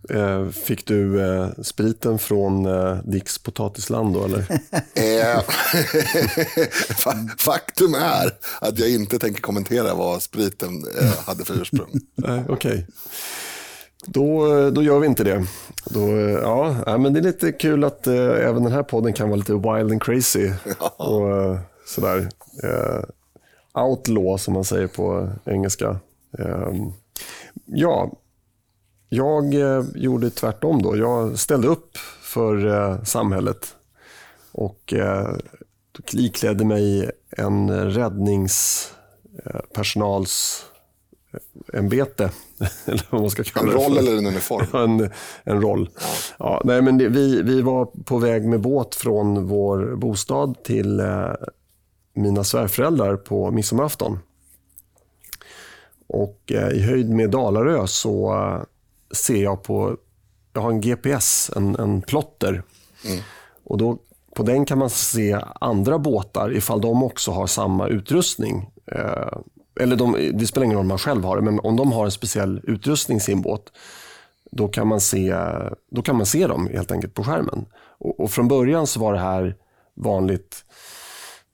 Eh, 0.09 0.49
fick 0.49 0.87
du 0.87 1.21
eh, 1.21 1.49
spriten 1.63 2.19
från 2.19 2.65
eh, 2.65 2.97
Dicks 3.03 3.37
potatisland 3.37 4.13
då 4.13 4.25
eller? 4.25 4.45
Eh, 4.93 5.41
faktum 7.37 7.93
är 7.93 8.31
att 8.61 8.79
jag 8.79 8.89
inte 8.89 9.19
tänker 9.19 9.41
kommentera 9.41 9.93
vad 9.93 10.21
spriten 10.21 10.83
eh, 11.01 11.25
hade 11.25 11.45
för 11.45 11.61
ursprung. 11.61 11.89
Okej. 12.17 12.43
Okay. 12.49 12.83
Då, 14.05 14.69
då 14.69 14.83
gör 14.83 14.99
vi 14.99 15.07
inte 15.07 15.23
det. 15.23 15.45
Då, 15.85 16.19
ja, 16.41 16.97
men 16.97 17.13
det 17.13 17.19
är 17.19 17.23
lite 17.23 17.51
kul 17.51 17.83
att 17.83 18.07
eh, 18.07 18.15
även 18.15 18.63
den 18.63 18.71
här 18.71 18.83
podden 18.83 19.13
kan 19.13 19.29
vara 19.29 19.37
lite 19.37 19.53
wild 19.53 19.91
and 19.91 20.03
crazy. 20.03 20.51
Och 20.97 21.57
sådär. 21.85 22.29
outlaw 23.73 24.37
som 24.37 24.53
man 24.53 24.65
säger 24.65 24.87
på 24.87 25.29
engelska. 25.45 25.99
ja, 27.65 28.11
jag 29.09 29.53
eh, 29.53 29.83
gjorde 29.95 30.29
tvärtom 30.29 30.81
då. 30.81 30.97
Jag 30.97 31.39
ställde 31.39 31.67
upp 31.67 31.97
för 32.21 32.65
eh, 32.65 33.03
samhället 33.03 33.75
och 34.51 34.93
eh, 34.93 35.35
iklädde 36.13 36.65
mig 36.65 37.11
en 37.29 37.91
räddningspersonals 37.91 40.65
ämbete. 41.73 42.31
eller 42.85 43.05
vad 43.09 43.21
man 43.21 43.29
ska 43.29 43.43
kalla 43.43 43.71
en 43.71 43.77
roll 43.77 43.93
det 43.93 43.99
eller 43.99 44.17
en 44.17 44.25
uniform? 44.25 44.67
en, 45.01 45.11
en 45.43 45.61
roll. 45.61 45.89
Ja. 45.99 46.05
ja 46.39 46.61
nej, 46.65 46.81
men 46.81 46.97
det, 46.97 47.07
vi, 47.07 47.41
vi 47.41 47.61
var 47.61 47.85
på 47.85 48.17
väg 48.17 48.45
med 48.45 48.61
båt 48.61 48.95
från 48.95 49.47
vår 49.47 49.95
bostad 49.95 50.63
till 50.63 50.99
eh, 50.99 51.31
mina 52.13 52.43
svärföräldrar 52.43 53.15
på 53.15 53.51
midsommarafton. 53.51 54.19
Och 56.07 56.51
eh, 56.51 56.69
i 56.69 56.81
höjd 56.81 57.09
med 57.09 57.29
Dalarö 57.29 57.87
så 57.87 58.33
eh, 58.33 58.61
ser 59.11 59.43
jag 59.43 59.63
på, 59.63 59.97
jag 60.53 60.61
har 60.61 60.69
en 60.69 60.81
GPS, 60.81 61.51
en, 61.55 61.75
en 61.75 62.01
plotter. 62.01 62.63
Mm. 63.05 63.19
Och 63.63 63.77
då, 63.77 63.97
på 64.35 64.43
den 64.43 64.65
kan 64.65 64.77
man 64.77 64.89
se 64.89 65.39
andra 65.61 65.99
båtar 65.99 66.57
ifall 66.57 66.81
de 66.81 67.03
också 67.03 67.31
har 67.31 67.47
samma 67.47 67.87
utrustning. 67.87 68.69
Eh, 68.91 69.37
eller 69.79 69.95
de, 69.95 70.31
det 70.33 70.47
spelar 70.47 70.65
ingen 70.65 70.77
roll 70.77 70.83
om 70.83 70.87
man 70.87 70.97
själv 70.97 71.23
har 71.23 71.35
det, 71.35 71.41
men 71.41 71.59
om 71.59 71.75
de 71.75 71.91
har 71.91 72.05
en 72.05 72.11
speciell 72.11 72.61
utrustning 72.63 73.17
i 73.17 73.21
sin 73.21 73.41
båt, 73.41 73.71
då 74.51 74.67
kan 74.67 74.87
man 74.87 75.01
se, 75.01 75.35
då 75.91 76.01
kan 76.01 76.15
man 76.15 76.25
se 76.25 76.47
dem 76.47 76.67
helt 76.73 76.91
enkelt 76.91 77.13
på 77.13 77.23
skärmen. 77.23 77.65
Och, 77.97 78.19
och 78.19 78.31
från 78.31 78.47
början 78.47 78.87
så 78.87 78.99
var 78.99 79.13
det 79.13 79.19
här 79.19 79.55
vanligt 79.95 80.65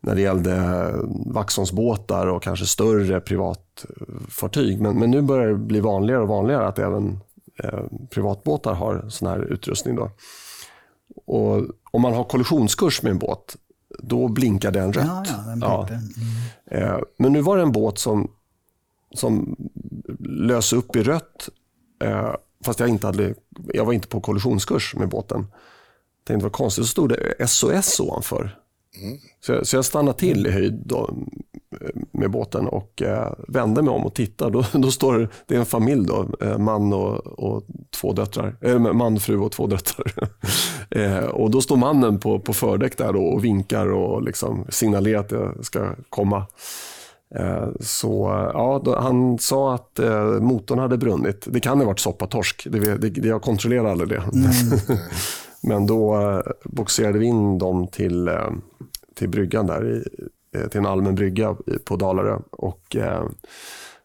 när 0.02 0.16
det 0.16 0.22
gällde 0.22 0.86
Vaxholmsbåtar 1.26 2.28
och 2.28 2.44
kanske 2.44 2.66
större 2.66 3.22
privatfartyg. 3.22 4.82
Men, 4.82 5.00
men 5.00 5.12
nu 5.12 5.22
börjar 5.22 5.48
det 5.48 5.56
bli 5.56 5.80
vanligare 5.80 6.22
och 6.22 6.28
vanligare 6.28 6.68
att 6.68 6.80
även 6.80 7.20
eh, 7.64 7.84
privatbåtar 8.10 8.74
har 8.74 9.06
sån 9.10 9.28
här 9.28 9.40
utrustning. 9.40 9.96
Då. 9.96 10.12
Och 11.26 11.62
om 11.92 12.02
man 12.02 12.14
har 12.14 12.24
kollisionskurs 12.24 13.02
med 13.02 13.12
en 13.12 13.20
båt, 13.20 13.58
då 14.00 14.28
blinkar 14.28 14.72
den 14.72 14.94
rött. 14.94 15.06
Ja, 15.06 15.24
ja, 15.28 15.44
den 15.48 15.60
ja. 15.62 15.88
Mm. 15.88 16.04
Eh, 16.66 17.00
men 17.18 17.34
nu 17.34 17.42
var 17.42 17.58
det 17.58 17.64
en 17.64 17.72
båt 17.72 17.98
som, 17.98 18.32
som 19.14 19.56
lös 20.20 20.74
upp 20.74 20.96
i 20.96 21.04
rött, 21.04 21.50
eh, 22.04 22.36
fast 22.66 22.80
jag, 22.80 22.90
inte 22.90 23.08
hade, 23.08 23.36
jag 23.74 23.86
var 23.86 23.94
inte 23.94 24.08
på 24.08 24.22
kollisionskurs 24.22 24.96
med 24.96 25.10
båten. 25.10 25.40
Jag 25.40 26.26
tänkte, 26.28 26.44
vad 26.44 26.54
konstigt, 26.54 26.86
så 26.86 26.88
stod 26.88 27.10
det 27.10 27.48
SOS 27.48 28.00
ovanför. 28.00 28.60
Mm. 29.02 29.18
Så, 29.40 29.52
jag, 29.52 29.68
så 29.68 29.76
jag 29.76 29.86
stannade 29.86 30.18
till 30.18 30.48
i 30.48 30.52
höjd 30.52 30.82
då, 30.86 31.18
med 32.12 32.32
båten 32.32 32.68
och 32.68 33.02
eh, 33.02 33.34
vände 33.48 33.82
mig 33.82 33.94
om 33.94 34.06
och 34.06 34.14
tittade. 34.14 34.52
Då, 34.52 34.80
då 34.80 34.92
står 34.92 35.30
det, 35.48 35.56
är 35.56 35.60
en 35.60 35.66
familj, 35.66 36.06
då, 36.08 36.28
eh, 36.42 36.58
man 36.58 36.94
och, 36.94 37.18
och 37.26 37.64
två 38.02 38.14
döttrar. 38.14 38.56
Eh, 38.62 38.80
man, 38.80 39.20
fru 39.20 39.38
och 39.38 39.52
två 39.52 39.68
döttrar. 39.68 40.14
eh, 40.90 41.26
och 41.26 41.52
då 41.52 41.62
står 41.62 41.78
mannen 41.78 42.20
på, 42.20 42.40
på 42.40 42.54
fördäck 42.54 42.98
där 42.98 43.14
då, 43.14 43.24
och 43.24 43.46
vinkar 43.46 43.92
och 43.92 44.24
liksom 44.24 44.66
signalerar 44.70 45.20
att 45.20 45.32
jag 45.32 45.66
ska 45.66 45.96
komma. 46.10 46.46
Eh, 47.36 47.68
så 47.80 48.30
ja, 48.54 48.82
då, 48.86 49.00
han 49.00 49.40
sa 49.40 49.76
att 49.76 50.00
eh, 50.00 50.24
motorn 50.24 50.80
hade 50.80 50.98
brunnit. 50.98 51.48
Det 51.50 51.60
kan 51.60 51.80
ha 51.80 51.86
varit 51.86 52.00
soppatorsk, 52.00 52.68
det, 52.72 52.80
det, 52.80 53.10
det, 53.10 53.28
jag 53.28 53.42
kontrollerar 53.42 53.86
aldrig 53.86 54.10
det. 54.10 54.24
Mm. 54.34 54.52
Men 55.64 55.88
då 55.88 56.22
eh, 56.22 56.42
boxerade 56.64 57.20
vi 57.20 57.26
in 57.26 57.58
dem 57.58 57.88
till, 57.88 58.28
eh, 58.28 58.50
till 59.16 59.30
bryggan 59.30 59.68
där, 59.68 59.86
i, 59.86 59.98
eh, 59.98 60.26
till 60.70 60.80
en 60.80 60.86
allmän 60.86 61.16
brygga 61.16 61.56
på 61.86 61.96
Dalarö. 61.96 62.40
Och, 62.52 62.96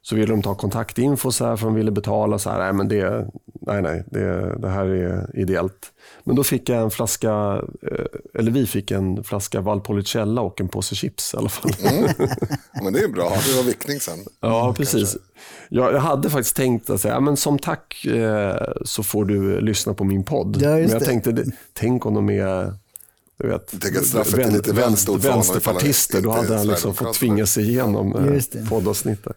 så 0.08 0.14
ville 0.16 0.32
de 0.32 0.42
ta 0.42 0.54
kontaktinfo 0.54 1.32
så 1.32 1.46
här, 1.46 1.56
för 1.56 1.64
de 1.64 1.74
ville 1.74 1.90
betala. 1.90 2.38
så 2.38 2.50
här, 2.50 2.58
Nej, 2.58 2.72
men 2.72 2.88
det, 2.88 3.26
nej, 3.60 3.82
nej 3.82 4.04
det, 4.06 4.58
det 4.58 4.68
här 4.68 4.86
är 4.86 5.30
ideellt. 5.34 5.92
Men 6.24 6.36
då 6.36 6.44
fick 6.44 6.68
jag 6.68 6.82
en 6.82 6.90
flaska, 6.90 7.62
eller 8.34 8.50
vi 8.50 8.66
fick 8.66 8.90
en 8.90 9.24
flaska 9.24 9.60
Valpolicella 9.60 10.40
och 10.40 10.60
en 10.60 10.68
påse 10.68 10.94
chips 10.94 11.34
i 11.34 11.36
alla 11.36 11.48
fall. 11.48 11.72
Mm. 11.80 12.08
Men 12.82 12.92
det 12.92 12.98
är 12.98 13.08
bra, 13.08 13.32
det 13.46 13.56
var 13.56 13.62
vickning 13.62 14.00
sen. 14.00 14.18
Ja, 14.40 14.74
precis. 14.76 15.16
Jag, 15.68 15.94
jag 15.94 16.00
hade 16.00 16.30
faktiskt 16.30 16.56
tänkt 16.56 16.90
att 16.90 17.00
säga, 17.00 17.20
men 17.20 17.36
som 17.36 17.58
tack 17.58 18.04
eh, 18.04 18.56
så 18.84 19.02
får 19.02 19.24
du 19.24 19.60
lyssna 19.60 19.94
på 19.94 20.04
min 20.04 20.24
podd. 20.24 20.58
Ja, 20.60 20.68
men 20.70 20.88
jag 20.88 21.00
det. 21.00 21.04
tänkte, 21.04 21.44
tänk 21.72 22.06
om 22.06 22.14
de 22.14 22.30
är 22.30 22.72
du 23.38 23.48
vet, 23.48 23.74
vän, 24.34 24.52
lite 24.52 24.72
vänster, 24.72 25.18
vänsterpartister, 25.18 26.20
då 26.20 26.30
hade 26.30 26.56
han 26.56 26.66
liksom 26.66 26.94
fått 26.94 27.14
tvinga 27.14 27.46
sig 27.46 27.68
igenom 27.70 28.16
eh, 28.16 28.68
poddavsnittet. 28.68 29.36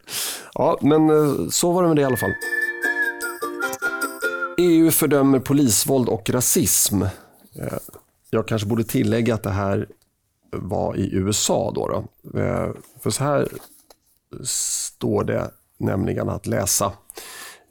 Ja, 0.53 0.79
men 0.81 1.09
eh, 1.09 1.49
så 1.49 1.71
var 1.71 1.81
det 1.81 1.87
med 1.87 1.97
det 1.97 2.01
i 2.01 2.05
alla 2.05 2.17
fall. 2.17 2.33
EU 4.57 4.91
fördömer 4.91 5.39
polisvåld 5.39 6.09
och 6.09 6.29
rasism. 6.29 7.01
Eh, 7.01 7.09
jag 8.29 8.47
kanske 8.47 8.67
borde 8.67 8.83
tillägga 8.83 9.35
att 9.35 9.43
det 9.43 9.49
här 9.49 9.87
var 10.51 10.95
i 10.95 11.13
USA. 11.13 11.71
Då, 11.75 11.87
då. 11.87 12.05
För 12.99 13.09
så 13.09 13.23
här 13.23 13.47
står 14.43 15.23
det 15.23 15.51
nämligen 15.77 16.29
att 16.29 16.47
läsa 16.47 16.91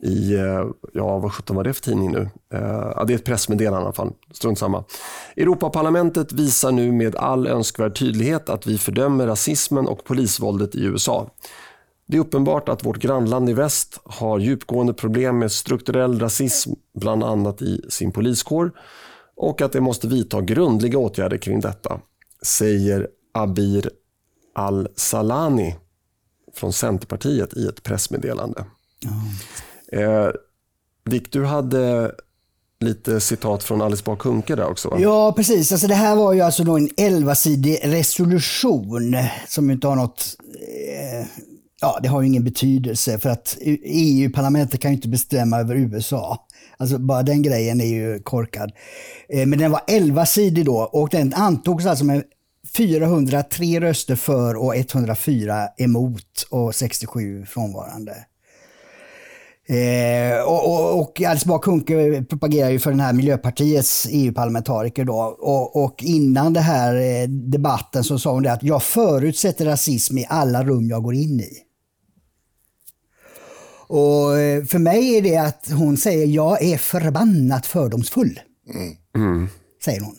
i, 0.02 0.34
eh, 0.34 0.64
ja 0.92 1.18
vad 1.18 1.32
sjutton 1.32 1.56
var 1.56 1.64
det 1.64 1.72
för 1.72 1.82
tidning 1.82 2.12
nu? 2.12 2.30
Eh, 2.54 2.92
ja, 2.96 3.04
det 3.06 3.12
är 3.12 3.14
ett 3.14 3.24
pressmeddelande 3.24 3.80
i 3.80 3.84
alla 3.84 3.92
fall, 3.92 4.12
strunt 4.32 4.58
samma. 4.58 4.84
Europaparlamentet 5.36 6.32
visar 6.32 6.72
nu 6.72 6.92
med 6.92 7.16
all 7.16 7.46
önskvärd 7.46 7.98
tydlighet 7.98 8.48
att 8.48 8.66
vi 8.66 8.78
fördömer 8.78 9.26
rasismen 9.26 9.86
och 9.86 10.04
polisvåldet 10.04 10.74
i 10.74 10.84
USA. 10.84 11.30
Det 12.06 12.16
är 12.16 12.20
uppenbart 12.20 12.68
att 12.68 12.84
vårt 12.84 12.98
grannland 12.98 13.50
i 13.50 13.52
väst 13.52 14.00
har 14.04 14.38
djupgående 14.38 14.94
problem 14.94 15.38
med 15.38 15.52
strukturell 15.52 16.20
rasism, 16.20 16.72
bland 17.00 17.24
annat 17.24 17.62
i 17.62 17.80
sin 17.88 18.12
poliskår, 18.12 18.72
och 19.36 19.62
att 19.62 19.72
det 19.72 19.80
måste 19.80 20.08
vidta 20.08 20.40
grundliga 20.40 20.98
åtgärder 20.98 21.36
kring 21.36 21.60
detta, 21.60 22.00
säger 22.42 23.08
Abir 23.34 23.90
Al-Salani, 24.54 25.76
från 26.54 26.72
Centerpartiet 26.72 27.56
i 27.56 27.66
ett 27.66 27.82
pressmeddelande. 27.82 28.64
Mm. 29.04 29.18
Eh, 29.92 30.28
Dick, 31.10 31.32
du 31.32 31.44
hade 31.44 32.12
lite 32.80 33.20
citat 33.20 33.64
från 33.64 33.82
Alice 33.82 34.02
Bah 34.06 34.16
Kuhnke 34.16 34.56
där 34.56 34.70
också 34.70 34.88
va? 34.88 34.96
Ja, 35.00 35.32
precis. 35.36 35.72
Alltså, 35.72 35.86
det 35.86 35.94
här 35.94 36.16
var 36.16 36.32
ju 36.32 36.40
alltså 36.40 36.64
då 36.64 36.76
en 36.76 36.88
11-sidig 36.88 37.78
resolution 37.82 39.16
som 39.48 39.70
inte 39.70 39.86
har 39.86 39.96
något 39.96 40.36
eh, 40.54 41.26
Ja, 41.80 41.98
det 42.02 42.08
har 42.08 42.20
ju 42.20 42.28
ingen 42.28 42.44
betydelse 42.44 43.18
för 43.18 43.30
att 43.30 43.58
e 43.60 43.78
EU-parlamentet 43.84 44.80
kan 44.80 44.90
ju 44.90 44.94
inte 44.94 45.08
bestämma 45.08 45.60
över 45.60 45.74
USA. 45.74 46.46
Alltså 46.76 46.98
bara 46.98 47.22
den 47.22 47.42
grejen 47.42 47.80
är 47.80 47.84
ju 47.84 48.22
korkad. 48.22 48.72
Eh, 49.28 49.46
men 49.46 49.58
den 49.58 49.70
var 49.70 49.80
11-sidig 49.80 50.64
då 50.64 50.76
och 50.76 51.08
den 51.08 51.34
antogs 51.34 51.86
alltså 51.86 52.04
med 52.04 52.22
403 52.76 53.80
röster 53.80 54.16
för 54.16 54.56
och 54.56 54.76
104 54.76 55.68
emot 55.78 56.46
och 56.50 56.74
67 56.74 57.46
frånvarande. 57.46 58.14
Eh, 59.66 60.42
och, 60.42 60.68
och, 60.68 61.00
och 61.00 61.20
Alice 61.20 61.48
Bah 61.48 61.58
Kuhnke 61.58 62.24
propagerar 62.28 62.70
ju 62.70 62.78
för 62.78 62.90
den 62.90 63.00
här 63.00 63.12
Miljöpartiets 63.12 64.06
EU-parlamentariker 64.10 65.04
då. 65.04 65.18
Och, 65.40 65.84
och, 65.84 66.02
innan 66.02 66.52
den 66.52 66.62
här 66.62 66.94
eh, 66.94 67.28
debatten 67.28 68.04
så 68.04 68.18
sa 68.18 68.32
hon 68.32 68.42
det 68.42 68.52
att 68.52 68.62
jag 68.62 68.82
förutsätter 68.82 69.64
rasism 69.64 70.18
i 70.18 70.26
alla 70.28 70.64
rum 70.64 70.88
jag 70.88 71.02
går 71.02 71.14
in 71.14 71.40
i. 71.40 71.50
Och 73.86 74.38
eh, 74.38 74.64
för 74.64 74.78
mig 74.78 75.16
är 75.16 75.22
det 75.22 75.36
att 75.36 75.70
hon 75.70 75.96
säger 75.96 76.26
jag 76.26 76.62
är 76.62 76.78
förbannat 76.78 77.66
fördomsfull. 77.66 78.40
Mm. 78.74 78.96
Mm. 79.16 79.48
Säger 79.84 80.00
hon. 80.00 80.16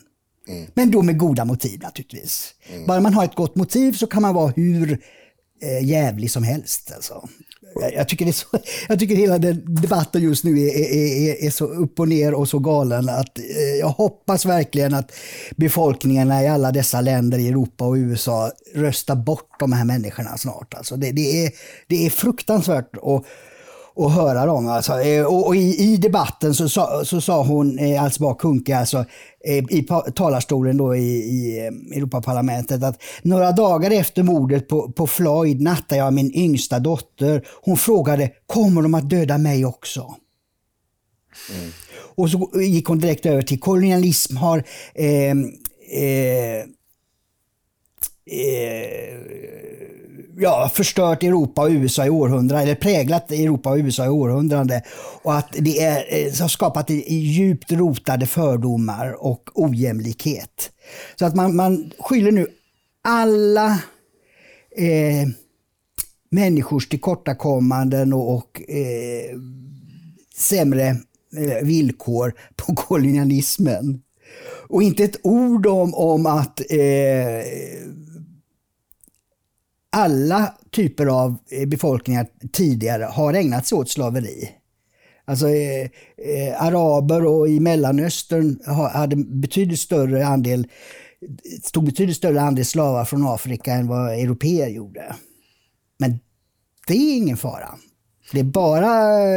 Mm. 0.47 0.67
Men 0.73 0.91
då 0.91 1.01
med 1.01 1.17
goda 1.17 1.45
motiv 1.45 1.79
naturligtvis. 1.83 2.53
Mm. 2.73 2.87
Bara 2.87 2.99
man 3.01 3.13
har 3.13 3.25
ett 3.25 3.35
gott 3.35 3.55
motiv 3.55 3.93
så 3.93 4.07
kan 4.07 4.21
man 4.21 4.35
vara 4.35 4.53
hur 4.55 5.03
eh, 5.61 5.87
jävlig 5.87 6.31
som 6.31 6.43
helst. 6.43 6.91
Alltså. 6.95 7.29
Jag, 7.75 8.07
tycker 8.07 8.25
det 8.25 8.33
så, 8.33 8.47
jag 8.89 8.99
tycker 8.99 9.15
hela 9.15 9.37
den 9.37 9.75
debatten 9.75 10.21
just 10.21 10.43
nu 10.43 10.59
är, 10.59 10.75
är, 10.75 11.29
är, 11.29 11.45
är 11.45 11.49
så 11.49 11.65
upp 11.65 11.99
och 11.99 12.07
ner 12.07 12.33
och 12.33 12.49
så 12.49 12.59
galen 12.59 13.09
att 13.09 13.39
eh, 13.39 13.79
jag 13.79 13.87
hoppas 13.87 14.45
verkligen 14.45 14.93
att 14.93 15.11
befolkningarna 15.55 16.43
i 16.43 16.47
alla 16.47 16.71
dessa 16.71 17.01
länder 17.01 17.39
i 17.39 17.47
Europa 17.47 17.85
och 17.85 17.95
USA 17.95 18.51
röstar 18.75 19.15
bort 19.15 19.59
de 19.59 19.73
här 19.73 19.85
människorna 19.85 20.37
snart. 20.37 20.73
Alltså 20.73 20.95
det, 20.95 21.11
det, 21.11 21.45
är, 21.45 21.51
det 21.87 22.05
är 22.05 22.09
fruktansvärt. 22.09 22.97
Och, 22.97 23.25
och 23.95 24.11
höra 24.11 24.45
dem. 24.45 24.67
Alltså. 24.67 25.01
Eh, 25.01 25.25
och, 25.25 25.47
och 25.47 25.55
i, 25.55 25.93
i, 25.93 25.97
debatten 25.97 26.53
så, 26.53 26.69
så, 26.69 27.01
så 27.05 27.21
sa 27.21 27.43
hon, 27.43 27.79
eh, 27.79 28.03
alltså 28.03 28.23
bara 28.23 28.35
Kunke, 28.35 28.77
alltså, 28.77 29.05
eh, 29.45 29.57
i 29.69 29.87
talarstolen 30.15 30.77
då 30.77 30.95
i, 30.95 31.17
i 31.17 31.59
eh, 31.59 31.97
Europaparlamentet 31.97 32.83
att 32.83 33.01
några 33.21 33.51
dagar 33.51 33.91
efter 33.91 34.23
mordet 34.23 34.67
på, 34.67 34.91
på 34.91 35.07
Floyd 35.07 35.61
nattade 35.61 36.01
jag 36.01 36.13
min 36.13 36.35
yngsta 36.35 36.79
dotter. 36.79 37.47
Hon 37.61 37.77
frågade, 37.77 38.31
kommer 38.45 38.81
de 38.81 38.93
att 38.93 39.09
döda 39.09 39.37
mig 39.37 39.65
också? 39.65 40.15
Mm. 41.59 41.71
Och 42.15 42.29
så 42.29 42.49
gick 42.61 42.87
hon 42.87 42.99
direkt 42.99 43.25
över 43.25 43.41
till 43.41 43.59
kolonialism 43.59 44.35
har 44.35 44.63
eh, 44.95 45.31
eh, 45.91 46.59
eh, 48.25 49.21
ja, 50.41 50.71
förstört 50.73 51.23
Europa 51.23 51.61
och 51.61 51.69
USA 51.69 52.05
i 52.05 52.09
århundraden, 52.09 52.63
eller 52.63 52.75
präglat 52.75 53.31
Europa 53.31 53.71
och 53.71 53.77
USA 53.77 54.05
i 54.05 54.09
århundraden. 54.09 54.81
Och 55.23 55.37
att 55.37 55.55
det 55.59 55.81
är, 55.81 56.05
eh, 56.09 56.41
har 56.41 56.47
skapat 56.47 56.89
djupt 56.89 57.71
rotade 57.71 58.25
fördomar 58.25 59.25
och 59.25 59.49
ojämlikhet. 59.53 60.71
Så 61.19 61.25
att 61.25 61.35
man, 61.35 61.55
man 61.55 61.91
skyller 61.99 62.31
nu 62.31 62.47
alla 63.03 63.67
eh, 64.77 65.27
människors 66.31 66.89
tillkortakommanden 66.89 68.13
och, 68.13 68.35
och 68.35 68.69
eh, 68.69 69.37
sämre 70.35 70.87
eh, 71.37 71.63
villkor 71.63 72.33
på 72.55 72.75
kolonialismen. 72.75 74.01
Och 74.67 74.83
inte 74.83 75.03
ett 75.03 75.19
ord 75.23 75.67
om, 75.67 75.93
om 75.93 76.25
att 76.25 76.59
eh, 76.59 77.45
alla 79.91 80.53
typer 80.71 81.05
av 81.05 81.37
eh, 81.51 81.67
befolkningar 81.67 82.27
tidigare 82.51 83.03
har 83.03 83.33
ägnat 83.33 83.67
sig 83.67 83.77
åt 83.77 83.89
slaveri. 83.89 84.49
Alltså 85.25 85.49
eh, 85.49 85.89
eh, 86.17 86.65
araber 86.65 87.25
och 87.25 87.49
i 87.49 87.59
Mellanöstern 87.59 88.59
hade 88.93 89.15
betydligt 89.15 89.79
större 89.79 90.27
andel, 90.27 90.67
tog 91.73 91.85
betydligt 91.85 92.17
större 92.17 92.41
andel 92.41 92.65
slavar 92.65 93.05
från 93.05 93.27
Afrika 93.27 93.73
än 93.73 93.87
vad 93.87 94.13
europeer 94.13 94.67
gjorde. 94.67 95.15
Men 95.99 96.19
det 96.87 96.93
är 96.93 97.17
ingen 97.17 97.37
fara. 97.37 97.69
Det 98.31 98.39
är 98.39 98.43
bara 98.43 98.87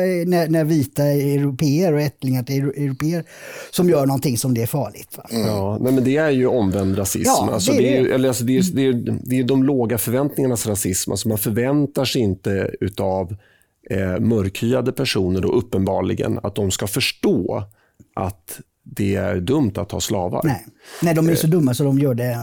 eh, 0.04 0.26
när, 0.26 0.48
när 0.48 0.64
vita 0.64 1.02
europeer 1.04 1.92
och 1.92 2.00
ättlingar 2.00 2.42
till 2.42 2.62
europeer 2.62 3.24
som 3.70 3.90
gör 3.90 4.06
någonting 4.06 4.38
som 4.38 4.54
det 4.54 4.62
är 4.62 4.66
farligt. 4.66 5.18
Mm. 5.30 5.46
Ja, 5.46 5.78
men 5.80 6.04
det 6.04 6.16
är 6.16 6.30
ju 6.30 6.46
omvänd 6.46 6.98
rasism. 6.98 7.26
Ja, 7.26 7.50
alltså, 7.52 7.72
det, 7.72 7.96
är, 7.96 8.04
det. 8.04 8.14
Är, 8.14 8.28
alltså, 8.28 8.44
det, 8.44 8.58
är, 8.58 8.62
det, 8.74 8.86
är, 8.86 9.18
det 9.24 9.38
är 9.38 9.44
de 9.44 9.64
låga 9.64 9.98
förväntningarnas 9.98 10.66
rasism. 10.66 11.10
Alltså, 11.10 11.28
man 11.28 11.38
förväntar 11.38 12.04
sig 12.04 12.22
inte 12.22 12.70
utav 12.80 13.36
eh, 13.90 14.20
mörkhyade 14.20 14.92
personer 14.92 15.40
då, 15.40 15.48
uppenbarligen 15.48 16.40
att 16.42 16.54
de 16.54 16.70
ska 16.70 16.86
förstå 16.86 17.64
att 18.14 18.60
det 18.84 19.14
är 19.14 19.36
dumt 19.40 19.72
att 19.76 19.92
ha 19.92 20.00
slavar. 20.00 20.40
Nej, 20.44 20.66
Nej 21.02 21.14
de 21.14 21.28
är 21.28 21.34
så 21.34 21.46
dumma 21.46 21.74
så 21.74 21.84
de 21.84 21.98
gör 21.98 22.14
det 22.14 22.38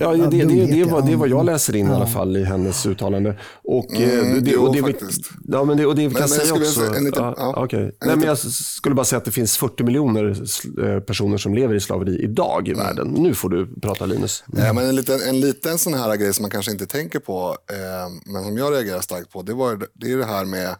Ja, 0.00 0.12
det, 0.12 0.26
det, 0.26 0.44
det, 0.44 0.66
det, 0.66 0.80
är, 0.80 0.84
vad, 0.84 1.06
det 1.06 1.12
är 1.12 1.16
vad 1.16 1.28
jag 1.28 1.46
läser 1.46 1.76
in 1.76 1.86
ja. 1.86 1.92
i 1.92 1.96
alla 1.96 2.06
fall 2.06 2.36
i 2.36 2.44
hennes 2.44 2.86
uttalande. 2.86 3.38
Och, 3.64 3.90
mm, 3.90 4.36
eh, 4.36 4.42
det, 4.42 4.56
och 4.56 4.74
det, 4.74 4.80
faktiskt. 4.80 5.30
Ja, 5.48 5.64
men 5.64 5.76
det, 5.76 5.86
och 5.86 5.94
det 5.94 6.08
vi 6.08 6.14
kan 6.14 6.28
säga 6.28 6.54
också... 6.54 6.94
En 6.96 7.04
liten, 7.04 7.22
ja, 7.22 7.34
ja, 7.36 7.64
okay. 7.64 7.80
Nej, 7.80 8.16
men 8.16 8.22
jag 8.22 8.38
skulle 8.38 8.94
bara 8.94 9.04
säga 9.04 9.18
att 9.18 9.24
det 9.24 9.30
finns 9.30 9.56
40 9.56 9.84
miljoner 9.84 10.42
eh, 10.84 11.00
personer 11.00 11.36
som 11.36 11.54
lever 11.54 11.74
i 11.74 11.80
slaveri 11.80 12.22
idag 12.22 12.68
i 12.68 12.72
mm. 12.72 12.86
världen. 12.86 13.08
Nu 13.08 13.34
får 13.34 13.48
du 13.48 13.80
prata 13.80 14.06
Linus. 14.06 14.44
Mm. 14.52 14.66
Ja, 14.66 14.72
men 14.72 14.88
en, 14.88 14.96
liten, 14.96 15.20
en 15.28 15.40
liten 15.40 15.78
sån 15.78 15.94
här 15.94 16.16
grej 16.16 16.34
som 16.34 16.42
man 16.42 16.50
kanske 16.50 16.72
inte 16.72 16.86
tänker 16.86 17.18
på, 17.18 17.56
eh, 17.70 18.32
men 18.32 18.44
som 18.44 18.58
jag 18.58 18.72
reagerar 18.72 19.00
starkt 19.00 19.32
på, 19.32 19.42
det, 19.42 19.54
var, 19.54 19.86
det 19.94 20.12
är 20.12 20.16
det 20.16 20.24
här 20.24 20.44
med 20.44 20.76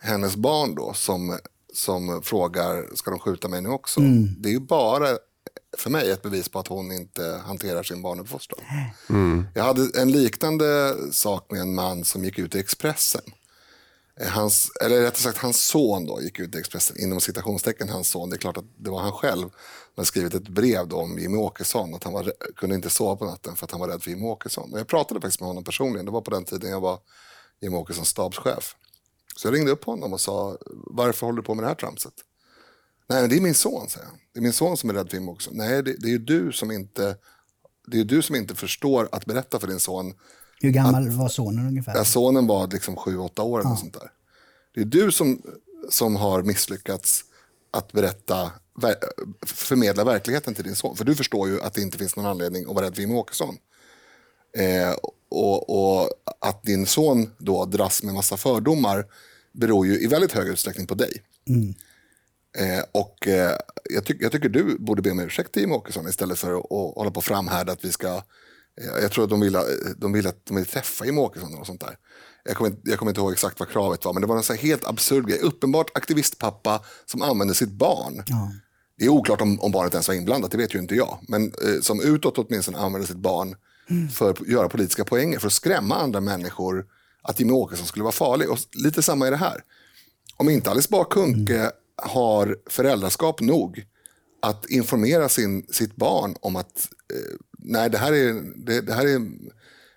hennes 0.00 0.36
barn 0.36 0.74
då 0.74 0.92
som 0.94 1.38
som 1.76 2.22
frågar, 2.22 2.94
ska 2.94 3.10
de 3.10 3.20
skjuta 3.20 3.48
mig 3.48 3.60
nu 3.60 3.68
också? 3.68 4.00
Mm. 4.00 4.28
Det 4.38 4.48
är 4.48 4.52
ju 4.52 4.60
bara 4.60 5.08
för 5.76 5.90
mig 5.90 6.10
ett 6.10 6.22
bevis 6.22 6.48
på 6.48 6.58
att 6.58 6.68
hon 6.68 6.92
inte 6.92 7.40
hanterar 7.44 7.82
sin 7.82 8.02
barnuppfostran. 8.02 8.60
Mm. 9.08 9.46
Jag 9.54 9.64
hade 9.64 10.00
en 10.00 10.12
liknande 10.12 10.96
sak 11.12 11.50
med 11.50 11.60
en 11.60 11.74
man 11.74 12.04
som 12.04 12.24
gick 12.24 12.38
ut 12.38 12.54
i 12.54 12.58
Expressen. 12.58 13.22
Eh, 14.20 14.28
hans, 14.28 14.70
eller 14.84 15.00
rättare 15.00 15.20
sagt 15.20 15.38
hans 15.38 15.66
son 15.66 16.06
då 16.06 16.22
gick 16.22 16.38
ut 16.38 16.54
i 16.54 16.58
Expressen, 16.58 17.00
inom 17.00 17.20
citationstecken 17.20 17.88
hans 17.88 18.08
son. 18.08 18.30
Det 18.30 18.36
är 18.36 18.38
klart 18.38 18.56
att 18.56 18.64
det 18.76 18.90
var 18.90 19.00
han 19.00 19.12
själv 19.12 19.48
som 19.48 19.96
hade 19.96 20.06
skrivit 20.06 20.34
ett 20.34 20.48
brev 20.48 20.88
då 20.88 20.96
om 20.96 21.18
Jimmie 21.18 21.38
Åkesson. 21.38 21.94
Att 21.94 22.04
han 22.04 22.12
var, 22.12 22.32
kunde 22.56 22.74
inte 22.74 22.90
sova 22.90 23.16
på 23.16 23.24
natten 23.24 23.56
för 23.56 23.64
att 23.64 23.70
han 23.70 23.80
var 23.80 23.88
rädd 23.88 24.02
för 24.02 24.10
Jimmie 24.10 24.28
Åkesson. 24.28 24.72
Och 24.72 24.78
jag 24.78 24.86
pratade 24.86 25.20
faktiskt 25.20 25.40
med 25.40 25.46
honom 25.46 25.64
personligen. 25.64 26.06
Det 26.06 26.12
var 26.12 26.20
på 26.20 26.30
den 26.30 26.44
tiden 26.44 26.70
jag 26.70 26.80
var 26.80 26.98
Jimmie 27.60 27.78
Åkessons 27.78 28.08
stabschef. 28.08 28.76
Så 29.36 29.46
jag 29.46 29.54
ringde 29.54 29.70
upp 29.70 29.84
honom 29.84 30.12
och 30.12 30.20
sa, 30.20 30.58
varför 30.70 31.26
håller 31.26 31.36
du 31.36 31.42
på 31.42 31.54
med 31.54 31.64
det 31.64 31.68
här 31.68 31.74
tramset? 31.74 32.12
Nej, 33.08 33.20
men 33.20 33.30
det 33.30 33.36
är 33.36 33.40
min 33.40 33.54
son, 33.54 33.88
säger 33.88 34.06
han. 34.06 34.16
Det 34.32 34.40
är 34.40 34.42
min 34.42 34.52
son 34.52 34.76
som 34.76 34.90
är 34.90 34.94
rädd 34.94 35.10
för 35.10 35.28
också. 35.30 35.50
Nej, 35.52 35.82
det, 35.82 35.96
det 35.98 36.06
är 36.06 36.10
ju 36.10 36.18
du 36.18 36.52
som 36.52 36.70
inte, 36.70 37.16
det 37.86 38.00
är 38.00 38.04
du 38.04 38.22
som 38.22 38.36
inte 38.36 38.54
förstår 38.54 39.08
att 39.12 39.26
berätta 39.26 39.60
för 39.60 39.66
din 39.66 39.80
son. 39.80 40.14
Hur 40.60 40.70
gammal 40.70 41.08
att, 41.08 41.14
var 41.14 41.28
sonen 41.28 41.66
ungefär? 41.66 41.96
Ja, 41.96 42.04
sonen 42.04 42.46
var 42.46 42.66
liksom 42.66 42.96
sju, 42.96 43.18
åtta 43.18 43.42
år 43.42 43.60
eller 43.60 43.70
ja. 43.70 43.76
sånt 43.76 43.94
där. 43.94 44.10
Det 44.74 44.80
är 44.80 44.84
du 44.84 45.12
som, 45.12 45.42
som 45.90 46.16
har 46.16 46.42
misslyckats 46.42 47.24
att 47.70 47.92
berätta, 47.92 48.52
förmedla 49.46 50.04
verkligheten 50.04 50.54
till 50.54 50.64
din 50.64 50.76
son. 50.76 50.96
För 50.96 51.04
du 51.04 51.14
förstår 51.14 51.48
ju 51.48 51.62
att 51.62 51.74
det 51.74 51.82
inte 51.82 51.98
finns 51.98 52.16
någon 52.16 52.26
anledning 52.26 52.64
att 52.68 52.74
vara 52.74 52.84
rädd 52.84 52.94
för 52.94 53.00
Jimmie 53.00 53.16
Åkesson. 53.16 53.56
Eh, 54.56 54.94
och, 55.28 55.70
och, 55.70 56.10
att 56.40 56.62
din 56.62 56.86
son 56.86 57.30
då 57.38 57.64
dras 57.64 58.02
med 58.02 58.14
massa 58.14 58.36
fördomar 58.36 59.04
beror 59.52 59.86
ju 59.86 60.00
i 60.00 60.06
väldigt 60.06 60.32
hög 60.32 60.48
utsträckning 60.48 60.86
på 60.86 60.94
dig. 60.94 61.22
Mm. 61.48 61.74
Eh, 62.58 62.84
och 62.92 63.28
eh, 63.28 63.52
jag, 63.90 64.04
ty 64.04 64.16
jag, 64.20 64.32
tycker 64.32 64.48
du 64.48 64.78
borde 64.78 65.02
be 65.02 65.10
om 65.10 65.20
ursäkt 65.20 65.52
till 65.52 65.62
Jimmie 65.62 65.76
Åkesson 65.76 66.08
istället 66.08 66.38
för 66.38 66.52
att, 66.52 66.72
att 66.72 66.94
hålla 66.94 67.10
på 67.10 67.20
framhärda 67.20 67.72
att 67.72 67.84
vi 67.84 67.92
ska... 67.92 68.08
Eh, 68.80 69.02
jag 69.02 69.12
tror 69.12 69.24
att 69.24 69.30
de 69.30 69.40
vill, 69.40 69.58
de 69.96 70.12
vill 70.12 70.26
att 70.26 70.46
de 70.46 70.56
vill 70.56 70.66
träffa 70.66 71.04
Jimmie 71.04 71.20
Åkesson 71.20 71.54
och 71.54 71.66
sånt 71.66 71.80
där. 71.80 71.96
Jag 72.44 72.56
kommer, 72.56 72.76
jag 72.84 72.98
kommer 72.98 73.10
inte 73.10 73.20
ihåg 73.20 73.32
exakt 73.32 73.60
vad 73.60 73.68
kravet 73.68 74.04
var, 74.04 74.12
men 74.12 74.20
det 74.20 74.28
var 74.28 74.36
en 74.36 74.42
så 74.42 74.54
helt 74.54 74.84
absurd 74.84 75.28
grej. 75.28 75.38
Uppenbart 75.38 75.90
aktivistpappa 75.94 76.84
som 77.06 77.22
använder 77.22 77.54
sitt 77.54 77.72
barn. 77.72 78.22
Ja. 78.26 78.52
Det 78.98 79.04
är 79.04 79.08
oklart 79.08 79.40
om, 79.40 79.60
om 79.60 79.72
barnet 79.72 79.94
ens 79.94 80.08
var 80.08 80.14
inblandat, 80.14 80.50
det 80.50 80.58
vet 80.58 80.74
ju 80.74 80.78
inte 80.78 80.94
jag. 80.94 81.18
Men 81.28 81.44
eh, 81.44 81.80
som 81.82 82.00
utåt 82.00 82.38
åtminstone 82.38 82.78
använder 82.78 83.08
sitt 83.08 83.16
barn 83.16 83.56
för 84.14 84.30
att 84.30 84.48
göra 84.48 84.68
politiska 84.68 85.04
poänger, 85.04 85.38
för 85.38 85.46
att 85.46 85.52
skrämma 85.52 85.96
andra 85.96 86.20
människor 86.20 86.86
att 87.22 87.40
Jimmie 87.40 87.54
Åkesson 87.54 87.86
skulle 87.86 88.02
vara 88.02 88.12
farlig. 88.12 88.50
Och 88.50 88.58
lite 88.72 89.02
samma 89.02 89.26
är 89.26 89.30
det 89.30 89.36
här. 89.36 89.64
Om 90.36 90.48
inte 90.48 90.70
Alice 90.70 90.88
Bah 90.90 91.04
Kuhnke 91.10 91.58
mm. 91.58 91.72
har 91.96 92.56
föräldraskap 92.70 93.40
nog 93.40 93.86
att 94.42 94.70
informera 94.70 95.28
sin, 95.28 95.66
sitt 95.70 95.96
barn 95.96 96.36
om 96.40 96.56
att 96.56 96.88
eh, 97.14 97.36
nej, 97.58 97.90
det 97.90 97.98
här, 97.98 98.12
är, 98.12 98.42
det, 98.56 98.80
det, 98.80 98.92
här 98.92 99.06
är 99.06 99.14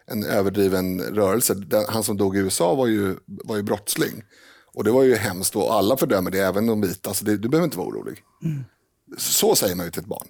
en 0.06 0.24
överdriven 0.24 1.02
rörelse. 1.02 1.54
Den, 1.54 1.86
han 1.90 2.04
som 2.04 2.18
dog 2.18 2.38
i 2.38 2.40
USA 2.40 2.76
var 2.76 2.88
ju, 2.88 3.16
var 3.26 3.56
ju 3.56 3.64
brottsling. 3.64 4.24
Och 4.74 4.84
det 4.84 4.92
var 4.92 5.04
ju 5.04 5.16
hemskt 5.16 5.56
och 5.56 5.74
alla 5.74 5.98
fördömer 5.98 6.32
det, 6.32 6.40
även 6.40 6.68
de 6.68 6.82
vita. 6.82 7.14
Så 7.14 7.26
det, 7.26 7.38
du 7.38 7.50
behöver 7.50 7.66
inte 7.66 7.78
vara 7.78 7.88
orolig. 7.88 8.24
Mm. 8.44 8.64
Så 9.18 9.56
säger 9.56 9.76
man 9.76 9.86
ju 9.86 9.92
till 9.92 10.02
ett 10.02 10.08
barn 10.08 10.28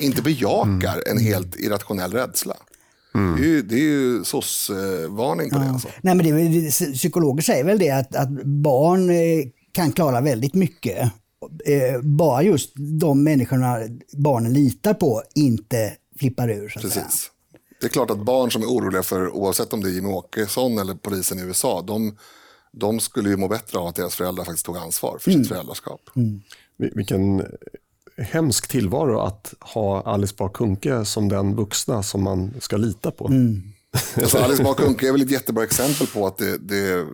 inte 0.00 0.22
bejakar 0.22 1.02
mm. 1.06 1.16
en 1.16 1.18
helt 1.18 1.56
irrationell 1.56 2.12
rädsla. 2.12 2.56
Mm. 3.14 3.40
Det 3.40 3.46
är 3.46 3.48
ju, 3.48 3.62
det 3.62 3.74
är 3.74 3.78
ju 3.78 4.24
SOS-varning 4.24 5.50
på 5.50 5.56
ja. 5.56 5.60
det. 5.60 5.70
Alltså. 5.70 5.88
Nej, 6.02 6.14
men 6.14 6.26
det, 6.26 6.70
psykologer 6.70 7.42
säger 7.42 7.64
väl 7.64 7.78
det 7.78 7.90
att, 7.90 8.16
att 8.16 8.30
barn 8.44 9.10
eh, 9.10 9.48
kan 9.72 9.92
klara 9.92 10.20
väldigt 10.20 10.54
mycket. 10.54 11.12
Eh, 11.66 12.00
bara 12.02 12.42
just 12.42 12.72
de 13.00 13.22
människorna 13.22 13.78
barnen 14.12 14.52
litar 14.52 14.94
på 14.94 15.22
inte 15.34 15.92
flippar 16.18 16.50
ur. 16.50 16.68
Så 16.68 16.80
Precis. 16.80 16.94
Säga. 16.94 17.06
Det 17.80 17.86
är 17.86 17.90
klart 17.90 18.10
att 18.10 18.24
barn 18.24 18.50
som 18.50 18.62
är 18.62 18.66
oroliga 18.66 19.02
för, 19.02 19.28
oavsett 19.28 19.72
om 19.72 19.82
det 19.82 19.88
är 19.88 19.92
Jimmie 19.92 20.12
Åkesson 20.12 20.78
eller 20.78 20.94
polisen 20.94 21.38
i 21.38 21.42
USA, 21.42 21.82
de, 21.86 22.16
de 22.72 23.00
skulle 23.00 23.28
ju 23.28 23.36
må 23.36 23.48
bättre 23.48 23.78
av 23.78 23.86
att 23.86 23.94
deras 23.94 24.14
föräldrar 24.14 24.44
faktiskt 24.44 24.66
tog 24.66 24.76
ansvar 24.76 25.18
för 25.20 25.30
mm. 25.30 25.42
sitt 25.42 25.48
föräldraskap. 25.48 26.00
Mm. 26.16 26.42
Vilken 26.76 27.46
hemsk 28.16 28.68
tillvaro 28.68 29.20
att 29.20 29.54
ha 29.60 30.02
Alice 30.02 30.34
Bah 30.38 30.52
Kuhnke 30.52 31.04
som 31.04 31.28
den 31.28 31.56
vuxna 31.56 32.02
som 32.02 32.22
man 32.22 32.54
ska 32.60 32.76
lita 32.76 33.10
på. 33.10 33.26
Mm. 33.28 33.62
alltså, 34.16 34.38
Alice 34.38 34.62
Bah 34.62 34.74
Kuhnke 34.74 35.08
är 35.08 35.12
väl 35.12 35.22
ett 35.22 35.30
jättebra 35.30 35.64
exempel 35.64 36.06
på 36.06 36.26
att 36.26 36.38
det, 36.38 36.58
det, 36.58 37.06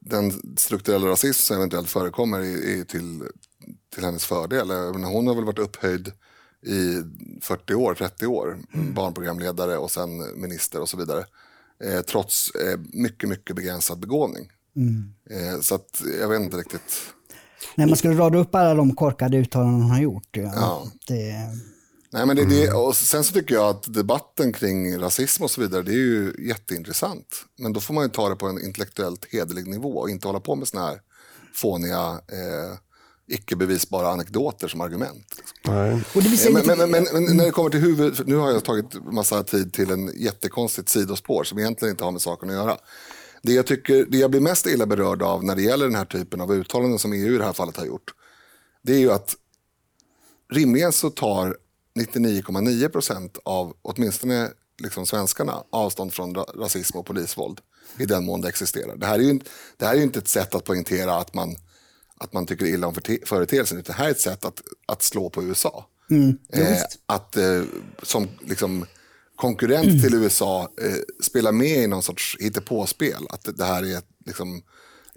den 0.00 0.32
strukturella 0.56 1.06
rasism 1.06 1.42
som 1.42 1.56
eventuellt 1.56 1.88
förekommer 1.88 2.38
är, 2.38 2.80
är 2.80 2.84
till, 2.84 3.22
till 3.94 4.04
hennes 4.04 4.24
fördel. 4.24 4.70
Hon 4.70 5.26
har 5.26 5.34
väl 5.34 5.44
varit 5.44 5.58
upphöjd 5.58 6.12
i 6.66 7.02
40 7.42 7.74
år, 7.74 7.94
30 7.94 8.26
år, 8.26 8.58
mm. 8.74 8.94
barnprogramledare 8.94 9.76
och 9.76 9.90
sen 9.90 10.40
minister 10.40 10.80
och 10.80 10.88
så 10.88 10.96
vidare. 10.96 11.24
Eh, 11.84 12.00
trots 12.00 12.50
eh, 12.50 12.78
mycket, 12.92 13.28
mycket 13.28 13.56
begränsad 13.56 13.98
begåvning. 13.98 14.50
Mm. 14.76 15.14
Eh, 15.30 15.60
så 15.60 15.74
att, 15.74 16.02
jag 16.20 16.28
vet 16.28 16.40
inte 16.40 16.56
riktigt 16.56 17.14
Nej, 17.74 17.86
man 17.86 17.96
skulle 17.96 18.14
rada 18.14 18.38
upp 18.38 18.54
alla 18.54 18.74
de 18.74 18.94
korkade 18.94 19.38
uttalanden 19.38 19.82
hon 19.82 19.90
har 19.90 20.00
gjort. 20.00 20.28
Ja. 20.30 20.52
ja. 20.56 20.86
Det... 21.06 21.34
Nej, 22.10 22.26
men 22.26 22.36
det, 22.36 22.44
det, 22.44 22.72
och 22.72 22.96
sen 22.96 23.24
så 23.24 23.32
tycker 23.32 23.54
jag 23.54 23.68
att 23.68 23.94
debatten 23.94 24.52
kring 24.52 24.98
rasism 24.98 25.44
och 25.44 25.50
så 25.50 25.60
vidare, 25.60 25.82
det 25.82 25.92
är 25.92 25.94
ju 25.94 26.34
jätteintressant. 26.48 27.26
Men 27.58 27.72
då 27.72 27.80
får 27.80 27.94
man 27.94 28.04
ju 28.04 28.10
ta 28.10 28.28
det 28.28 28.36
på 28.36 28.46
en 28.46 28.64
intellektuellt 28.64 29.26
hederlig 29.30 29.66
nivå 29.66 29.98
och 29.98 30.10
inte 30.10 30.28
hålla 30.28 30.40
på 30.40 30.54
med 30.54 30.68
såna 30.68 30.86
här 30.86 31.00
fåniga, 31.54 32.10
eh, 32.10 32.78
icke 33.28 33.56
bevisbara 33.56 34.08
anekdoter 34.08 34.68
som 34.68 34.80
argument. 34.80 35.26
Nej. 35.62 36.02
Men, 36.14 36.66
men, 36.66 36.90
men, 36.90 37.06
men, 37.12 37.36
när 37.36 37.44
det 37.44 37.50
kommer 37.50 37.70
till 37.70 37.80
huvud, 37.80 38.22
nu 38.26 38.36
har 38.36 38.50
jag 38.50 38.64
tagit 38.64 39.04
massa 39.12 39.42
tid 39.42 39.72
till 39.72 39.90
en 39.90 40.12
jättekonstigt 40.16 40.88
sidospår 40.88 41.44
som 41.44 41.58
egentligen 41.58 41.90
inte 41.90 42.04
har 42.04 42.12
med 42.12 42.22
saken 42.22 42.50
att 42.50 42.54
göra. 42.54 42.76
Det 43.46 43.52
jag, 43.52 43.66
tycker, 43.66 44.06
det 44.08 44.18
jag 44.18 44.30
blir 44.30 44.40
mest 44.40 44.66
illa 44.66 44.86
berörd 44.86 45.22
av 45.22 45.44
när 45.44 45.56
det 45.56 45.62
gäller 45.62 45.84
den 45.86 45.94
här 45.94 46.04
typen 46.04 46.40
av 46.40 46.52
uttalanden 46.52 46.98
som 46.98 47.12
EU 47.12 47.34
i 47.34 47.38
det 47.38 47.44
här 47.44 47.52
fallet 47.52 47.76
har 47.76 47.86
gjort, 47.86 48.14
det 48.82 48.92
är 48.92 48.98
ju 48.98 49.12
att 49.12 49.36
rimligen 50.52 50.92
så 50.92 51.10
tar 51.10 51.56
99,9 51.98 52.88
procent 52.88 53.38
av 53.44 53.74
åtminstone 53.82 54.50
liksom 54.82 55.06
svenskarna 55.06 55.64
avstånd 55.70 56.12
från 56.12 56.34
rasism 56.34 56.98
och 56.98 57.06
polisvåld 57.06 57.60
i 57.98 58.06
den 58.06 58.24
mån 58.24 58.40
det 58.40 58.48
existerar. 58.48 58.96
Det 58.96 59.06
här 59.06 59.18
är 59.18 59.22
ju, 59.22 59.40
det 59.76 59.86
här 59.86 59.92
är 59.92 59.96
ju 59.96 60.02
inte 60.02 60.18
ett 60.18 60.28
sätt 60.28 60.54
att 60.54 60.64
poängtera 60.64 61.14
att 61.14 61.34
man, 61.34 61.56
att 62.18 62.32
man 62.32 62.46
tycker 62.46 62.66
illa 62.66 62.86
om 62.86 62.94
företeelsen, 63.26 63.78
utan 63.78 63.96
det 63.96 64.02
här 64.02 64.06
är 64.06 64.10
ett 64.10 64.20
sätt 64.20 64.44
att, 64.44 64.62
att 64.86 65.02
slå 65.02 65.30
på 65.30 65.42
USA. 65.42 65.86
Mm, 66.10 66.38
eh, 66.48 66.78
att, 67.06 67.36
eh, 67.36 67.62
som 68.02 68.28
liksom 68.40 68.86
konkurrent 69.36 69.88
mm. 69.88 70.00
till 70.00 70.14
USA 70.14 70.68
eh, 70.82 71.24
spelar 71.24 71.52
med 71.52 71.76
i 71.76 71.86
någon 71.86 72.02
sorts 72.02 72.36
hittepåspel. 72.40 73.26
Att 73.30 73.56
det 73.56 73.64
här 73.64 73.82
är 73.82 73.98
ett 73.98 74.08
liksom, 74.26 74.54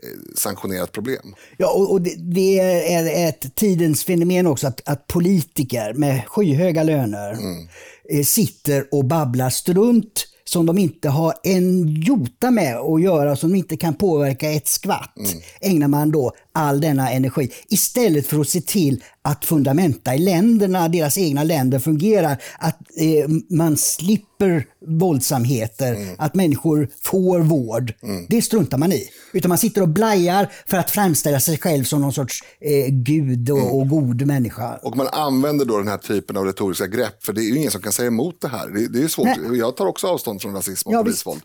eh, 0.04 0.36
sanktionerat 0.36 0.92
problem. 0.92 1.36
Ja, 1.58 1.72
och, 1.72 1.92
och 1.92 2.02
det, 2.02 2.16
det, 2.18 2.60
är 2.94 3.30
ett 3.30 3.56
tidens 3.56 4.04
fenomen 4.04 4.48
också 4.48 4.68
att, 4.68 4.82
att 4.86 5.08
politiker 5.08 5.94
med 5.94 6.28
skyhöga 6.28 6.84
löner 6.84 7.32
mm. 7.32 7.68
eh, 8.10 8.24
sitter 8.24 8.88
och 8.92 9.06
babblar 9.06 9.50
strunt 9.50 10.26
som 10.50 10.66
de 10.66 10.78
inte 10.78 11.10
har 11.10 11.34
en 11.44 11.88
jota 11.88 12.52
med 12.52 12.78
att 12.78 13.02
göra, 13.02 13.36
som 13.36 13.52
de 13.52 13.58
inte 13.58 13.78
kan 13.78 13.94
påverka 13.94 14.52
ett 14.52 14.68
skvatt, 14.68 15.18
mm. 15.18 15.42
ägnar 15.62 15.88
man 15.88 16.12
då 16.12 16.34
all 16.60 16.82
denna 16.82 17.12
energi. 17.12 17.52
Istället 17.68 18.28
för 18.28 18.40
att 18.40 18.50
se 18.50 18.62
till 18.62 19.04
att 19.22 19.46
fundamenta 19.46 20.16
i 20.16 20.18
länderna, 20.18 20.88
deras 20.88 21.18
egna 21.18 21.44
länder 21.44 21.80
fungerar. 21.80 22.42
Att 22.60 22.80
eh, 22.98 23.30
man 23.50 23.78
slipper 23.78 24.66
våldsamheter, 24.88 25.96
mm. 25.96 26.16
att 26.18 26.36
människor 26.36 26.90
får 27.02 27.40
vård. 27.40 27.94
Mm. 28.04 28.26
Det 28.30 28.42
struntar 28.42 28.78
man 28.78 28.92
i. 28.92 29.10
Utan 29.34 29.50
man 29.50 29.58
sitter 29.58 29.82
och 29.82 29.90
blajar 29.90 30.52
för 30.68 30.78
att 30.78 30.92
framställa 30.92 31.40
sig 31.40 31.58
själv 31.58 31.84
som 31.84 32.02
någon 32.02 32.14
sorts 32.14 32.44
eh, 32.62 32.88
gud 32.88 33.50
och, 33.50 33.60
mm. 33.60 33.72
och, 33.72 33.88
god 33.88 34.26
människa. 34.26 34.80
Och 34.84 34.98
man 34.98 35.08
använder 35.08 35.66
då 35.66 35.78
den 35.78 35.88
här 35.88 35.98
typen 35.98 36.38
av 36.38 36.46
retoriska 36.46 36.88
grepp, 36.88 37.24
för 37.24 37.34
det 37.34 37.42
är 37.42 37.50
ju 37.50 37.58
ingen 37.58 37.72
som 37.72 37.82
kan 37.82 37.92
säga 37.92 38.08
emot 38.08 38.42
det 38.42 38.48
här. 38.48 38.68
Det, 38.70 38.88
det 38.88 39.04
är 39.04 39.08
svårt. 39.08 39.26
Nej. 39.26 39.60
Jag 39.60 39.78
tar 39.78 39.86
också 39.86 40.08
avstånd 40.08 40.42
från 40.42 40.54
rasism 40.54 40.90
och 40.90 40.96
ja, 40.96 41.04
polisvåld. 41.04 41.42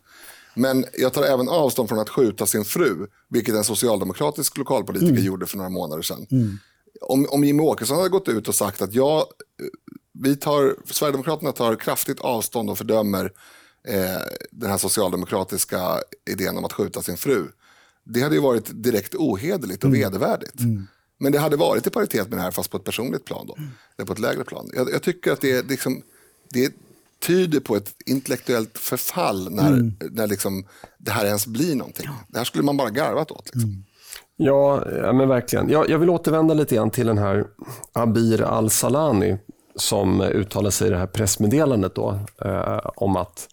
Men 0.54 0.84
jag 0.98 1.12
tar 1.12 1.22
även 1.22 1.48
avstånd 1.48 1.88
från 1.88 1.98
att 1.98 2.08
skjuta 2.08 2.46
sin 2.46 2.64
fru, 2.64 3.06
vilket 3.28 3.54
en 3.54 3.64
socialdemokratisk 3.64 4.58
lokalpolitiker 4.58 5.12
mm. 5.12 5.24
gjorde 5.24 5.46
för 5.46 5.56
några 5.56 5.70
månader 5.70 6.02
sedan. 6.02 6.26
Mm. 6.30 6.58
Om, 7.00 7.26
om 7.30 7.44
Jimmie 7.44 7.66
Åkesson 7.66 7.96
hade 7.96 8.08
gått 8.08 8.28
ut 8.28 8.48
och 8.48 8.54
sagt 8.54 8.82
att 8.82 8.94
jag, 8.94 9.24
vi 10.12 10.36
tar, 10.36 10.76
Sverigedemokraterna 10.84 11.52
tar 11.52 11.76
kraftigt 11.76 12.20
avstånd 12.20 12.70
och 12.70 12.78
fördömer 12.78 13.24
eh, 13.88 14.20
den 14.50 14.70
här 14.70 14.78
socialdemokratiska 14.78 16.00
idén 16.30 16.58
om 16.58 16.64
att 16.64 16.72
skjuta 16.72 17.02
sin 17.02 17.16
fru. 17.16 17.46
Det 18.04 18.20
hade 18.20 18.34
ju 18.34 18.40
varit 18.40 18.82
direkt 18.82 19.14
ohederligt 19.14 19.84
och 19.84 19.88
mm. 19.88 20.00
vedervärdigt. 20.00 20.60
Mm. 20.60 20.86
Men 21.18 21.32
det 21.32 21.38
hade 21.38 21.56
varit 21.56 21.86
i 21.86 21.90
paritet 21.90 22.28
med 22.28 22.38
det 22.38 22.42
här 22.42 22.50
fast 22.50 22.70
på 22.70 22.76
ett 22.76 22.84
personligt 22.84 23.24
plan 23.24 23.46
då. 23.46 23.56
Mm. 23.56 23.70
Eller 23.96 24.06
på 24.06 24.12
ett 24.12 24.18
lägre 24.18 24.44
plan. 24.44 24.70
Jag, 24.74 24.90
jag 24.90 25.02
tycker 25.02 25.32
att 25.32 25.40
det 25.40 25.52
är, 25.52 25.62
liksom, 25.62 26.02
det 26.50 26.64
är 26.64 26.72
tyder 27.26 27.60
på 27.60 27.76
ett 27.76 27.90
intellektuellt 28.06 28.78
förfall 28.78 29.50
när, 29.50 29.68
mm. 29.68 29.92
när 30.10 30.26
liksom 30.26 30.66
det 30.98 31.10
här 31.10 31.26
ens 31.26 31.46
blir 31.46 31.76
någonting. 31.76 32.08
Det 32.28 32.38
här 32.38 32.44
skulle 32.44 32.64
man 32.64 32.76
bara 32.76 32.90
garvat 32.90 33.30
åt. 33.30 33.44
Liksom. 33.44 33.70
Mm. 33.70 33.84
Ja, 34.36 34.82
ja, 35.02 35.12
men 35.12 35.28
verkligen. 35.28 35.68
Jag, 35.70 35.90
jag 35.90 35.98
vill 35.98 36.10
återvända 36.10 36.54
lite 36.54 36.74
grann 36.74 36.90
till 36.90 37.06
den 37.06 37.18
här 37.18 37.44
Abir 37.92 38.42
al-Salani 38.42 39.38
som 39.76 40.20
uttalar 40.20 40.70
sig 40.70 40.86
i 40.86 40.90
det 40.90 40.98
här 40.98 41.06
pressmeddelandet 41.06 41.94
då, 41.94 42.18
eh, 42.44 42.80
om 42.96 43.16
att 43.16 43.48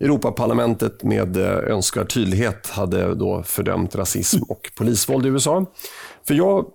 Europaparlamentet 0.00 1.02
med 1.02 1.36
eh, 1.36 1.72
önskvärd 1.72 2.12
tydlighet 2.12 2.66
hade 2.66 3.14
då 3.14 3.42
fördömt 3.42 3.94
rasism 3.94 4.42
och 4.48 4.70
polisvåld 4.76 5.26
i 5.26 5.28
USA. 5.28 5.66
För 6.26 6.34
jag 6.34 6.66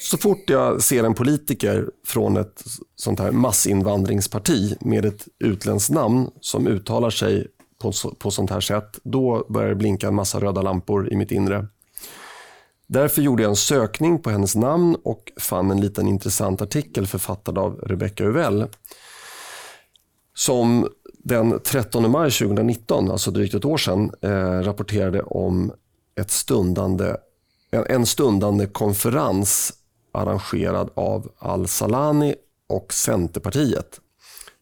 så 0.00 0.18
fort 0.18 0.50
jag 0.50 0.82
ser 0.82 1.04
en 1.04 1.14
politiker 1.14 1.90
från 2.06 2.36
ett 2.36 2.64
sånt 2.96 3.20
här 3.20 3.30
massinvandringsparti 3.30 4.76
med 4.80 5.04
ett 5.04 5.28
utländskt 5.38 5.90
namn 5.90 6.30
som 6.40 6.66
uttalar 6.66 7.10
sig 7.10 7.46
på, 7.82 7.92
på 8.18 8.30
sånt 8.30 8.50
här 8.50 8.60
sätt, 8.60 8.98
då 9.02 9.46
börjar 9.48 9.68
det 9.68 9.74
blinka 9.74 10.08
en 10.08 10.14
massa 10.14 10.40
röda 10.40 10.62
lampor 10.62 11.12
i 11.12 11.16
mitt 11.16 11.30
inre. 11.30 11.66
Därför 12.86 13.22
gjorde 13.22 13.42
jag 13.42 13.50
en 13.50 13.56
sökning 13.56 14.22
på 14.22 14.30
hennes 14.30 14.56
namn 14.56 14.96
och 15.04 15.32
fann 15.40 15.70
en 15.70 15.80
liten 15.80 16.08
intressant 16.08 16.62
artikel 16.62 17.06
författad 17.06 17.58
av 17.58 17.74
Rebecca 17.74 18.24
Uvell 18.24 18.66
som 20.34 20.88
den 21.24 21.60
13 21.64 22.10
maj 22.10 22.30
2019, 22.30 23.10
alltså 23.10 23.30
drygt 23.30 23.54
ett 23.54 23.64
år 23.64 23.76
sedan, 23.76 24.10
eh, 24.20 24.62
rapporterade 24.62 25.22
om 25.22 25.72
ett 26.20 26.30
stundande 26.30 27.16
en 27.72 28.06
stundande 28.06 28.66
konferens 28.66 29.72
arrangerad 30.12 30.90
av 30.94 31.32
Al-Salani 31.38 32.34
och 32.68 32.92
Centerpartiet. 32.92 34.00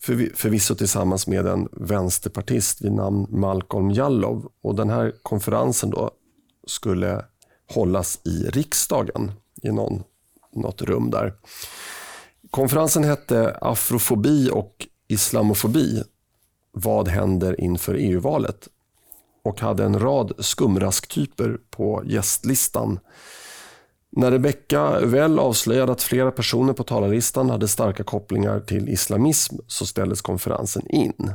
För, 0.03 0.37
förvisso 0.37 0.75
tillsammans 0.75 1.27
med 1.27 1.47
en 1.47 1.69
vänsterpartist 1.73 2.83
vid 2.83 2.93
namn 2.93 3.27
Malcolm 3.31 3.91
Jallow. 3.91 4.53
Och 4.63 4.75
den 4.75 4.91
här 4.91 5.15
konferensen 5.23 5.91
då 5.91 6.11
skulle 6.67 7.25
hållas 7.75 8.21
i 8.25 8.49
riksdagen 8.49 9.33
i 9.63 9.73
någon, 9.73 10.03
något 10.53 10.83
rum 10.83 11.11
där. 11.11 11.35
Konferensen 12.51 13.05
hette 13.05 13.59
Afrofobi 13.61 14.51
och 14.53 14.87
islamofobi. 15.09 16.03
Vad 16.73 17.09
händer 17.09 17.61
inför 17.61 17.95
EU-valet? 17.95 18.69
Och 19.43 19.61
hade 19.61 19.85
en 19.85 19.99
rad 19.99 20.33
skumrasktyper 20.39 21.59
på 21.71 22.03
gästlistan. 22.05 22.99
När 24.13 24.31
Rebecka 24.31 25.01
väl 25.01 25.39
avslöjade 25.39 25.93
att 25.93 26.03
flera 26.03 26.31
personer 26.31 26.73
på 26.73 26.85
talarlistan 26.85 27.51
hade 27.51 27.69
starka 27.69 28.05
kopplingar 28.05 28.61
till 28.61 28.89
islamism 28.89 29.57
så 29.67 29.87
ställdes 29.87 30.21
konferensen 30.21 30.91
in. 30.91 31.33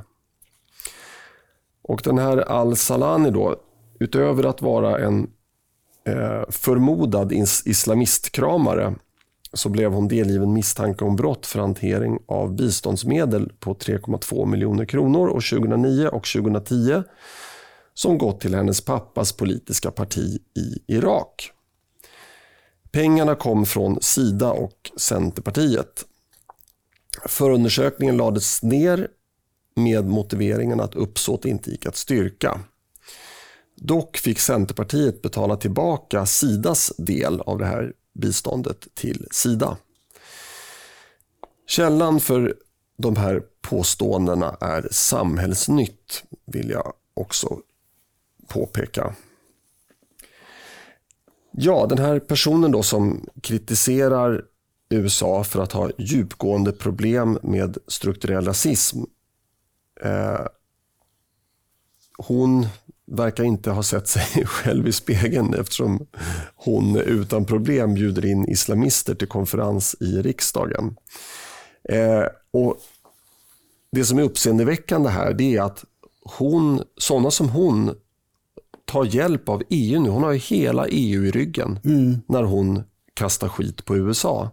Och 1.82 2.02
den 2.04 2.18
här 2.18 2.38
Al-Salani 2.38 3.32
då, 3.32 3.56
utöver 4.00 4.44
att 4.44 4.62
vara 4.62 5.00
en 5.00 5.28
eh, 6.06 6.44
förmodad 6.50 7.32
islamistkramare 7.66 8.96
så 9.54 9.70
blev 9.70 9.92
hon 9.92 10.08
delgiven 10.08 10.54
misstanke 10.54 11.06
om 11.06 11.16
brott 11.16 11.46
för 11.46 11.60
hantering 11.60 12.20
av 12.28 12.56
biståndsmedel 12.56 13.52
på 13.60 13.74
3,2 13.74 14.46
miljoner 14.46 14.86
kronor 14.86 15.30
år 15.30 15.58
2009 15.58 16.08
och 16.08 16.26
2010 16.26 17.04
som 17.96 18.18
gått 18.18 18.42
till 18.42 18.56
hennes 18.56 18.82
pappas 18.82 19.32
politiska 19.32 19.92
parti 19.92 20.40
i 20.56 20.94
Irak. 20.96 21.52
Pengarna 22.92 23.36
kom 23.36 23.66
från 23.66 24.02
Sida 24.02 24.52
och 24.52 24.92
Centerpartiet. 24.98 26.06
Förundersökningen 27.26 28.18
lades 28.18 28.64
ner 28.64 29.08
med 29.76 30.06
motiveringen 30.06 30.80
att 30.80 30.96
uppsåt 30.96 31.46
inte 31.46 31.72
gick 31.72 31.86
att 31.86 31.96
styrka. 31.96 32.60
Dock 33.76 34.18
fick 34.18 34.40
Centerpartiet 34.40 35.22
betala 35.22 35.58
tillbaka 35.58 36.26
Sidas 36.26 36.94
del 36.98 37.42
av 37.42 37.58
det 37.58 37.66
här 37.66 37.94
biståndet 38.14 38.88
till 38.94 39.28
Sida. 39.32 39.78
Källan 41.68 42.20
för 42.20 42.56
de 42.98 43.16
här 43.16 43.44
påståendena 43.62 44.58
är 44.62 44.88
Samhällsnytt, 44.92 46.24
vill 46.46 46.70
jag 46.70 46.94
också 47.14 47.60
påpeka. 48.48 49.16
Ja, 51.52 51.86
den 51.90 51.98
här 51.98 52.20
personen 52.20 52.72
då 52.72 52.84
som 52.84 53.30
kritiserar 53.42 54.44
USA 54.90 55.44
för 55.44 55.64
att 55.64 55.72
ha 55.72 55.92
djupgående 55.98 56.72
problem 56.72 57.40
med 57.44 57.78
strukturell 57.88 58.46
rasism. 58.46 59.04
Eh, 60.02 60.46
hon 62.18 62.68
verkar 63.08 63.44
inte 63.44 63.72
ha 63.72 63.84
sett 63.84 64.08
sig 64.08 64.46
själv 64.46 64.88
i 64.88 64.92
spegeln 64.92 65.54
eftersom 65.54 66.08
hon 66.56 66.96
utan 66.96 67.46
problem 67.46 67.94
bjuder 67.94 68.26
in 68.26 68.50
islamister 68.50 69.16
till 69.16 69.28
konferens 69.28 69.96
i 70.00 70.22
riksdagen. 70.22 70.96
Eh, 71.90 72.26
och 72.52 72.78
Det 73.92 74.06
som 74.06 74.20
är 74.20 74.24
uppseendeväckande 74.24 75.10
här 75.10 75.34
det 75.34 75.56
är 75.56 75.62
att 75.62 75.86
hon, 76.38 76.84
sådana 76.98 77.32
som 77.32 77.50
hon 77.50 77.96
ta 78.86 79.06
hjälp 79.06 79.50
av 79.50 79.64
EU 79.70 80.00
nu. 80.00 80.10
Hon 80.10 80.24
har 80.24 80.32
ju 80.32 80.40
hela 80.40 80.88
EU 80.88 81.26
i 81.26 81.32
ryggen 81.32 81.80
mm. 81.86 82.18
när 82.28 82.44
hon 82.44 82.84
kastar 83.14 83.48
skit 83.48 83.86
på 83.86 83.98
USA. 83.98 84.52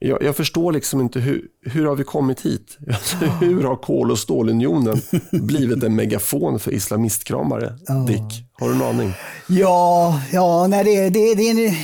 Jag, 0.00 0.22
jag, 0.22 0.36
förstår 0.36 0.72
liksom 0.72 1.00
inte 1.00 1.20
hur, 1.20 1.46
hur 1.64 1.86
har 1.86 1.96
vi 1.96 2.04
kommit 2.04 2.40
hit? 2.40 2.78
Alltså, 2.88 3.16
hur 3.16 3.62
har 3.62 3.76
kol 3.76 4.10
och 4.10 4.18
stålunionen 4.18 5.00
blivit 5.32 5.82
en 5.82 5.94
megafon 5.94 6.58
för 6.58 6.70
islamistkramare? 6.70 7.78
Dick, 8.06 8.44
har 8.52 8.68
du 8.68 8.74
en 8.74 8.82
aning? 8.82 9.12
Ja, 9.48 10.20
ja 10.32 10.66
nej, 10.66 10.84
det, 10.84 11.10
det, 11.10 11.34
det 11.34 11.74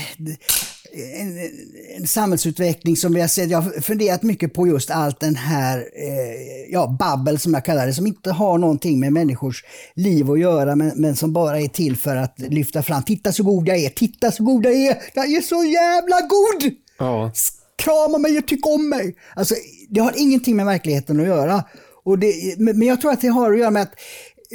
en, 0.98 1.38
en, 1.96 2.06
samhällsutveckling 2.06 2.96
som 2.96 3.14
vi 3.14 3.20
har 3.20 3.28
sett. 3.28 3.50
Jag 3.50 3.60
har 3.60 3.80
funderat 3.80 4.22
mycket 4.22 4.52
på 4.52 4.66
just 4.66 4.90
allt 4.90 5.20
den 5.20 5.34
här 5.36 5.78
eh, 5.78 6.72
ja, 6.72 6.96
babbel 6.98 7.38
som 7.38 7.54
jag 7.54 7.64
kallar 7.64 7.86
det, 7.86 7.92
som 7.92 8.06
inte 8.06 8.30
har 8.30 8.58
någonting 8.58 9.00
med 9.00 9.12
människors 9.12 9.64
liv 9.94 10.30
att 10.30 10.40
göra, 10.40 10.76
men, 10.76 10.92
men 10.96 11.16
som 11.16 11.32
bara 11.32 11.60
är 11.60 11.68
till 11.68 11.96
för 11.96 12.16
att 12.16 12.38
lyfta 12.38 12.82
fram. 12.82 13.02
Titta 13.02 13.32
så 13.32 13.42
god 13.42 13.68
jag 13.68 13.78
är, 13.78 13.90
titta 13.90 14.32
så 14.32 14.44
god 14.44 14.64
jag 14.64 14.74
är, 14.74 14.96
jag 15.14 15.32
är 15.32 15.40
så 15.40 15.64
jävla 15.64 16.20
god! 16.20 16.74
Ja. 16.98 17.32
Krama 17.76 18.18
mig 18.18 18.38
och 18.38 18.46
tyck 18.46 18.66
om 18.66 18.88
mig. 18.88 19.16
Alltså, 19.36 19.54
det 19.88 20.00
har 20.00 20.12
ingenting 20.16 20.56
med 20.56 20.66
verkligheten 20.66 21.20
att 21.20 21.26
göra. 21.26 21.64
Och 22.08 22.18
det, 22.18 22.58
men 22.58 22.82
jag 22.82 23.00
tror 23.00 23.12
att 23.12 23.20
det 23.20 23.28
har 23.28 23.52
att 23.52 23.58
göra 23.58 23.70
med 23.70 23.82
att 23.82 23.94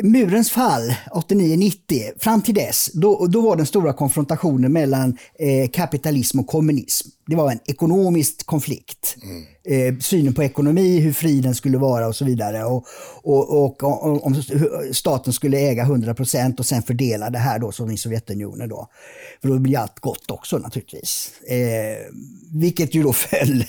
murens 0.01 0.51
fall 0.51 0.95
89-90, 1.11 2.19
fram 2.19 2.41
till 2.41 2.55
dess, 2.55 2.89
då, 2.93 3.27
då 3.27 3.41
var 3.41 3.55
den 3.55 3.65
stora 3.65 3.93
konfrontationen 3.93 4.73
mellan 4.73 5.17
eh, 5.39 5.69
kapitalism 5.69 6.39
och 6.39 6.47
kommunism. 6.47 7.09
Det 7.27 7.35
var 7.35 7.51
en 7.51 7.59
ekonomisk 7.65 8.45
konflikt. 8.45 9.17
Mm. 9.23 9.43
Eh, 9.65 9.99
synen 9.99 10.33
på 10.33 10.43
ekonomi, 10.43 10.99
hur 10.99 11.13
fri 11.13 11.41
den 11.41 11.55
skulle 11.55 11.77
vara 11.77 12.07
och 12.07 12.15
så 12.15 12.25
vidare. 12.25 12.63
Och, 12.63 12.85
och, 13.23 13.63
och, 13.63 13.83
och 13.83 14.25
om 14.25 14.43
staten 14.93 15.33
skulle 15.33 15.57
äga 15.57 15.85
100% 15.85 16.59
och 16.59 16.65
sen 16.65 16.83
fördela 16.83 17.29
det 17.29 17.39
här 17.39 17.59
då 17.59 17.71
som 17.71 17.91
i 17.91 17.97
Sovjetunionen. 17.97 18.69
Då. 18.69 18.87
För 19.41 19.49
då 19.49 19.59
blir 19.59 19.77
allt 19.77 19.99
gott 19.99 20.31
också 20.31 20.57
naturligtvis. 20.57 21.31
Eh, 21.47 22.13
vilket 22.53 22.95
ju 22.95 23.03
då 23.03 23.13
föll. 23.13 23.65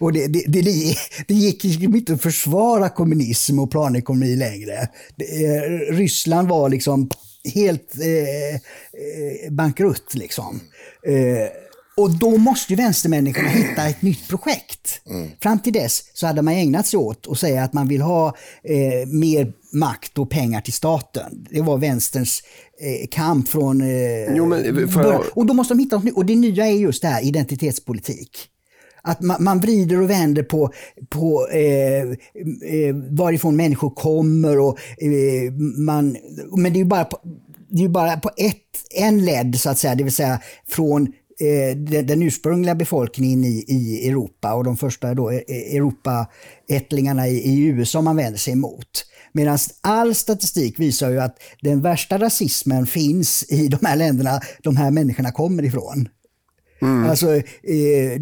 Och 0.00 0.12
det, 0.12 0.26
det, 0.26 0.44
det, 0.46 0.96
det 1.28 1.34
gick 1.34 1.64
inte 1.64 2.12
att 2.12 2.22
försvara 2.22 2.88
kommunism 2.88 3.58
och 3.58 3.70
planekonomi 3.70 4.36
längre. 4.36 4.88
Eh, 5.18 5.92
Ryssland 5.94 6.48
var 6.48 6.68
liksom 6.68 7.10
helt 7.54 7.94
eh, 8.00 8.54
eh 8.54 9.50
bankrutt. 9.50 10.14
Liksom. 10.14 10.60
Eh, 11.06 11.48
och 12.00 12.10
då 12.10 12.38
måste 12.38 12.72
ju 12.72 12.76
vänstermänniskorna 12.76 13.48
hitta 13.48 13.88
ett 13.88 14.02
nytt 14.02 14.28
projekt. 14.28 15.00
Mm. 15.06 15.28
Fram 15.42 15.58
till 15.58 15.72
dess 15.72 16.10
så 16.14 16.26
hade 16.26 16.42
man 16.42 16.54
ägnat 16.54 16.86
sig 16.86 16.98
åt 16.98 17.26
att 17.30 17.38
säga 17.38 17.64
att 17.64 17.72
man 17.72 17.88
vill 17.88 18.00
ha 18.00 18.26
eh, 18.64 19.08
mer 19.08 19.52
makt 19.72 20.18
och 20.18 20.30
pengar 20.30 20.60
till 20.60 20.72
staten. 20.72 21.46
Det 21.50 21.60
var 21.60 21.78
vänsterns 21.78 22.42
eh, 22.80 23.08
kamp 23.10 23.48
från 23.48 23.80
eh, 23.80 24.34
jo, 24.34 24.46
men, 24.46 24.88
för... 24.88 25.38
Och 25.38 25.46
då 25.46 25.54
måste 25.54 25.74
de 25.74 25.78
hitta 25.78 25.96
något 25.96 26.04
nytt. 26.04 26.16
Och 26.16 26.26
det 26.26 26.36
nya 26.36 26.66
är 26.66 26.76
just 26.76 27.02
det 27.02 27.08
här 27.08 27.24
identitetspolitik. 27.24 28.30
Att 29.02 29.20
man, 29.20 29.44
man 29.44 29.60
vrider 29.60 30.02
och 30.02 30.10
vänder 30.10 30.42
på, 30.42 30.72
på 31.08 31.48
eh, 31.48 32.02
eh, 32.02 32.94
varifrån 33.10 33.56
människor 33.56 33.90
kommer. 33.90 34.58
Och, 34.58 34.78
eh, 34.98 35.52
man, 35.78 36.16
men 36.56 36.72
det 36.72 36.76
är 36.78 36.82
ju 36.82 36.84
bara 36.84 37.04
på, 37.04 37.18
det 37.68 37.84
är 37.84 37.88
bara 37.88 38.16
på 38.16 38.30
ett, 38.36 38.56
en 38.94 39.24
led, 39.24 39.60
så 39.60 39.70
att 39.70 39.78
säga, 39.78 39.94
det 39.94 40.04
vill 40.04 40.12
säga 40.12 40.40
från 40.68 41.02
eh, 41.40 41.76
den, 41.76 42.06
den 42.06 42.22
ursprungliga 42.22 42.74
befolkningen 42.74 43.44
i, 43.44 43.64
i 43.68 44.08
Europa 44.08 44.54
och 44.54 44.64
de 44.64 44.76
första 44.76 45.14
då, 45.14 45.30
eh, 45.30 45.40
Europaättlingarna 45.48 47.28
i, 47.28 47.36
i 47.36 47.64
USA 47.64 48.02
man 48.02 48.16
vänder 48.16 48.38
sig 48.38 48.52
emot. 48.52 49.06
Medan 49.32 49.58
all 49.80 50.14
statistik 50.14 50.78
visar 50.78 51.10
ju 51.10 51.20
att 51.20 51.36
den 51.60 51.80
värsta 51.82 52.18
rasismen 52.18 52.86
finns 52.86 53.44
i 53.48 53.68
de 53.68 53.86
här 53.86 53.96
länderna 53.96 54.40
de 54.62 54.76
här 54.76 54.90
människorna 54.90 55.32
kommer 55.32 55.64
ifrån. 55.64 56.08
Mm. 56.82 57.10
Alltså 57.10 57.36
eh, 57.36 58.20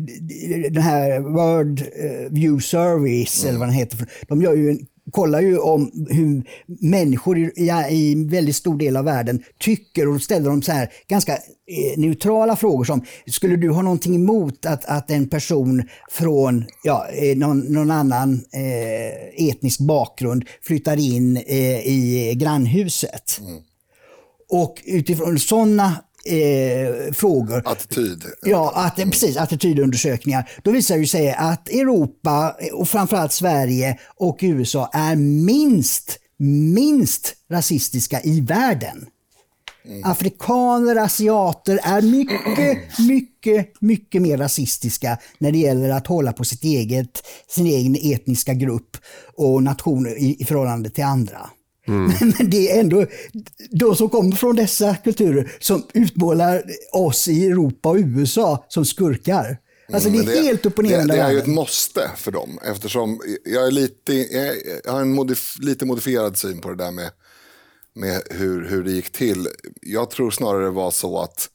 den 0.71 0.83
här 0.83 1.21
World 1.21 1.81
eh, 1.81 2.33
View 2.33 2.61
Service, 2.61 3.42
mm. 3.42 3.49
eller 3.49 3.59
vad 3.59 3.68
den 3.68 3.75
heter, 3.75 4.09
de 4.29 4.42
gör 4.42 4.55
ju 4.55 4.71
en 4.71 4.87
kollar 5.11 5.40
ju 5.40 5.59
om 5.59 6.07
hur 6.11 6.44
människor 6.81 7.38
i, 7.38 7.53
i 7.90 8.27
väldigt 8.29 8.57
stor 8.57 8.79
del 8.79 8.97
av 8.97 9.05
världen 9.05 9.42
tycker 9.59 10.09
och 10.09 10.23
ställer 10.23 10.51
de 10.51 10.62
så 10.62 10.73
här 10.73 10.92
ganska 11.09 11.33
eh, 11.33 11.99
neutrala 11.99 12.57
frågor 12.57 12.85
som 12.85 13.05
skulle 13.27 13.57
du 13.57 13.71
ha 13.71 13.83
någonting 13.83 14.14
emot 14.14 14.66
att, 14.66 14.85
att 14.85 15.11
en 15.11 15.29
person 15.29 15.83
från 16.11 16.64
ja, 16.85 17.07
eh, 17.09 17.37
någon, 17.37 17.61
någon 17.61 17.90
annan 17.90 18.44
eh, 18.53 19.49
etnisk 19.49 19.81
bakgrund 19.81 20.44
flyttar 20.62 20.97
in 20.97 21.37
eh, 21.37 21.87
i 21.87 22.35
grannhuset? 22.37 23.40
Mm. 23.40 23.62
Och 24.51 24.83
utifrån 24.85 25.38
sådana 25.38 25.97
eh, 26.29 27.12
frågor. 27.12 27.62
Attityd. 27.64 28.25
Ja, 28.43 28.73
att, 28.75 28.97
precis. 28.97 29.37
Attitydundersökningar. 29.37 30.51
Då 30.62 30.71
visar 30.71 30.99
det 30.99 31.07
sig 31.07 31.33
att 31.33 31.69
Europa 31.69 32.57
och 32.73 32.88
framförallt 32.88 33.33
Sverige 33.33 33.99
och 34.17 34.38
USA 34.41 34.91
är 34.93 35.17
minst, 35.17 36.19
minst 36.75 37.35
rasistiska 37.51 38.21
i 38.21 38.41
världen. 38.41 39.07
Mm. 39.85 40.11
Afrikaner, 40.11 40.97
asiater 40.97 41.81
är 41.83 42.03
mycket, 42.03 42.99
mycket, 42.99 43.81
mycket 43.81 44.23
mer 44.23 44.38
rasistiska 44.38 45.19
när 45.38 45.53
det 45.53 45.59
gäller 45.59 45.91
att 45.91 46.07
hålla 46.07 46.33
på 46.33 46.45
sitt 46.45 46.64
eget, 46.64 47.23
sin 47.49 47.67
egen 47.67 47.97
etniska 48.03 48.55
grupp 48.55 48.97
och 49.37 49.62
nation 49.62 50.07
i, 50.07 50.37
i 50.38 50.45
förhållande 50.45 50.91
till 50.91 51.05
andra. 51.05 51.51
Mm. 51.88 52.12
Men 52.38 52.51
det 52.51 52.70
är 52.70 52.81
ändå 52.81 53.07
de 53.70 53.96
som 53.96 54.09
kommer 54.09 54.37
från 54.37 54.57
dessa 54.57 54.94
kulturer 54.94 55.53
som 55.61 55.87
utmålar 55.94 56.62
oss 56.92 57.29
i 57.29 57.46
Europa 57.46 57.88
och 57.88 57.96
USA 57.96 58.66
som 58.68 58.85
skurkar. 58.85 59.59
Alltså 59.92 60.09
mm, 60.09 60.24
det 60.24 60.33
är 60.33 60.37
det, 60.37 60.42
helt 60.42 60.66
upp 60.66 60.79
och 60.79 60.85
ner. 60.85 60.98
Det, 60.98 61.07
det 61.07 61.20
är 61.20 61.31
ju 61.31 61.38
ett 61.38 61.46
måste 61.46 62.11
för 62.16 62.31
dem 62.33 62.59
eftersom 62.64 63.20
jag, 63.44 63.66
är 63.66 63.70
lite, 63.70 64.14
jag 64.85 64.92
har 64.92 65.01
en 65.01 65.14
modif, 65.14 65.57
lite 65.61 65.87
modifierad 65.87 66.37
syn 66.37 66.61
på 66.61 66.68
det 66.68 66.85
där 66.85 66.90
med, 66.90 67.11
med 67.94 68.22
hur, 68.31 68.68
hur 68.68 68.85
det 68.85 68.90
gick 68.90 69.12
till. 69.12 69.48
Jag 69.83 70.11
tror 70.11 70.31
snarare 70.31 70.64
det 70.64 70.70
var 70.70 70.90
så 70.90 71.20
att 71.20 71.51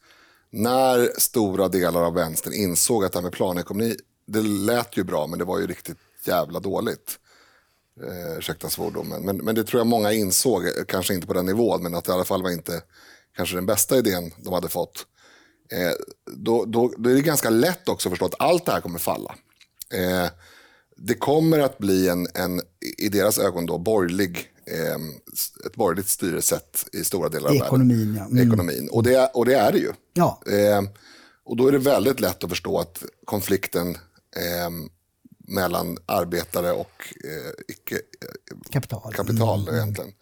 när 0.52 1.20
stora 1.20 1.68
delar 1.68 2.02
av 2.02 2.14
vänstern 2.14 2.52
insåg 2.52 3.04
att 3.04 3.12
det 3.12 3.18
här 3.18 3.22
med 3.22 3.32
planekonomi, 3.32 3.96
det 4.26 4.42
lät 4.42 4.96
ju 4.96 5.04
bra 5.04 5.26
men 5.26 5.38
det 5.38 5.44
var 5.44 5.60
ju 5.60 5.66
riktigt 5.66 5.98
jävla 6.24 6.60
dåligt. 6.60 7.18
Eh, 8.02 8.38
ursäkta 8.38 8.70
svordomen. 8.70 9.22
Men, 9.22 9.36
men 9.36 9.54
det 9.54 9.64
tror 9.64 9.80
jag 9.80 9.86
många 9.86 10.12
insåg, 10.12 10.64
kanske 10.88 11.14
inte 11.14 11.26
på 11.26 11.32
den 11.32 11.46
nivån, 11.46 11.82
men 11.82 11.94
att 11.94 12.04
det 12.04 12.10
i 12.10 12.14
alla 12.14 12.24
fall 12.24 12.42
var 12.42 12.50
inte 12.50 12.82
kanske 13.36 13.56
den 13.56 13.66
bästa 13.66 13.98
idén 13.98 14.32
de 14.36 14.52
hade 14.52 14.68
fått. 14.68 15.06
Eh, 15.72 15.92
då, 16.36 16.64
då, 16.64 16.92
då, 16.98 17.10
är 17.10 17.14
det 17.14 17.22
ganska 17.22 17.50
lätt 17.50 17.88
också 17.88 18.08
att 18.08 18.12
förstå 18.12 18.24
att 18.24 18.40
allt 18.40 18.66
det 18.66 18.72
här 18.72 18.80
kommer 18.80 18.98
falla. 18.98 19.34
Eh, 19.92 20.30
det 20.96 21.14
kommer 21.14 21.58
att 21.58 21.78
bli 21.78 22.08
en, 22.08 22.26
en 22.34 22.60
i 22.98 23.08
deras 23.08 23.38
ögon 23.38 23.66
då, 23.66 23.78
borgerlig, 23.78 24.48
eh, 24.66 24.96
ett 25.66 25.74
borgerligt 25.74 26.08
styresätt 26.08 26.86
i 26.92 27.04
stora 27.04 27.28
delar 27.28 27.48
av 27.50 27.56
Ekonomin, 27.56 28.14
världen. 28.14 28.16
Ja. 28.16 28.24
Mm. 28.24 28.48
Ekonomin, 28.48 28.88
och 28.92 29.02
det, 29.02 29.30
och 29.34 29.46
det 29.46 29.54
är 29.54 29.72
det 29.72 29.78
ju. 29.78 29.92
Ja. 30.12 30.42
Eh, 30.46 30.82
och 31.44 31.56
då 31.56 31.68
är 31.68 31.72
det 31.72 31.78
väldigt 31.78 32.20
lätt 32.20 32.44
att 32.44 32.50
förstå 32.50 32.78
att 32.78 33.04
konflikten 33.24 33.90
eh, 34.36 34.70
mellan 35.46 35.98
arbetare 36.06 36.72
och 36.72 37.14
eh, 37.24 37.52
icke, 37.68 37.94
eh, 37.94 38.70
kapital, 38.70 39.12
kapital 39.12 39.68
mm. 39.68 39.74
egentligen. 39.74 40.12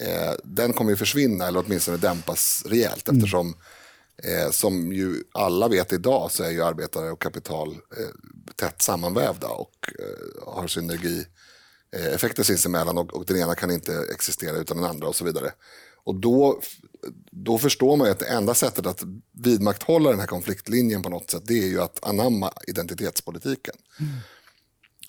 Eh, 0.00 0.34
den 0.44 0.72
kommer 0.72 0.90
ju 0.90 0.96
försvinna 0.96 1.46
eller 1.46 1.64
åtminstone 1.66 1.96
dämpas 1.96 2.64
rejält 2.66 3.08
mm. 3.08 3.18
eftersom 3.18 3.54
eh, 4.22 4.50
som 4.50 4.92
ju 4.92 5.22
alla 5.32 5.68
vet 5.68 5.92
idag 5.92 6.30
så 6.32 6.42
är 6.42 6.50
ju 6.50 6.62
arbetare 6.62 7.10
och 7.10 7.22
kapital 7.22 7.68
eh, 7.70 8.06
tätt 8.56 8.82
sammanvävda 8.82 9.48
och 9.48 9.92
har 10.46 10.66
synergieffekter 10.66 12.42
sinsemellan 12.42 12.98
och, 12.98 13.14
och 13.14 13.24
den 13.24 13.36
ena 13.36 13.54
kan 13.54 13.70
inte 13.70 14.06
existera 14.14 14.56
utan 14.56 14.76
den 14.76 14.86
andra 14.86 15.08
och 15.08 15.16
så 15.16 15.24
vidare. 15.24 15.52
Och 16.04 16.14
då, 16.14 16.60
då 17.30 17.58
förstår 17.58 17.96
man 17.96 18.06
ju 18.06 18.10
att 18.10 18.18
det 18.18 18.26
enda 18.26 18.54
sättet 18.54 18.86
att 18.86 19.02
vidmakthålla 19.32 20.10
den 20.10 20.20
här 20.20 20.26
konfliktlinjen 20.26 21.02
på 21.02 21.08
något 21.08 21.30
sätt 21.30 21.42
det 21.46 21.58
är 21.62 21.68
ju 21.68 21.80
att 21.80 22.04
anamma 22.04 22.52
identitetspolitiken. 22.66 23.74
Mm 24.00 24.12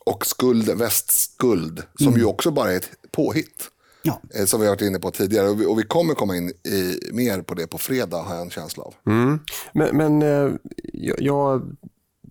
och 0.10 0.26
skuld, 0.26 0.69
västskuld, 0.69 1.84
som 1.98 2.08
mm. 2.08 2.19
ju 2.19 2.26
också 2.26 2.52
bara 2.52 2.72
är 2.72 2.78
ett 2.78 2.91
påhitt. 3.12 3.69
Ja. 4.02 4.22
Eh, 4.36 4.45
som 4.45 4.60
vi 4.60 4.65
har 4.65 4.76
varit 4.76 4.82
inne 4.82 5.00
på 5.00 5.12
tidigare. 5.12 5.50
Och 5.50 5.62
vi, 5.62 5.65
och 5.65 5.80
vi 5.80 5.84
kommer 5.84 6.13
komma 6.13 6.38
in 6.38 6.50
i, 6.50 7.00
mer 7.12 7.41
på 7.41 7.54
det 7.54 7.67
på 7.67 7.78
fredag, 7.78 8.17
har 8.17 8.36
jag 8.36 8.41
en 8.41 8.50
känsla 8.50 8.84
av. 8.84 8.93
Mm. 9.08 9.39
Men, 9.74 9.98
men 9.98 10.22
eh, 10.22 10.52
jag, 11.19 11.78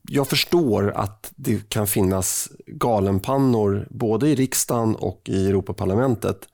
jag 0.02 0.28
förstår 0.28 0.90
att 0.90 1.32
det 1.36 1.68
kan 1.68 1.86
finnas 1.86 2.48
galenpannor 2.66 3.86
både 3.90 4.28
i 4.28 4.34
riksdagen 4.34 4.94
och 4.94 5.22
i 5.24 5.48
Europaparlamentet. 5.48 6.48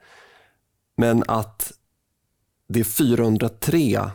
Men 0.97 1.25
att 1.29 1.73
det 2.69 2.81
är 2.81 2.85
403 2.85 4.11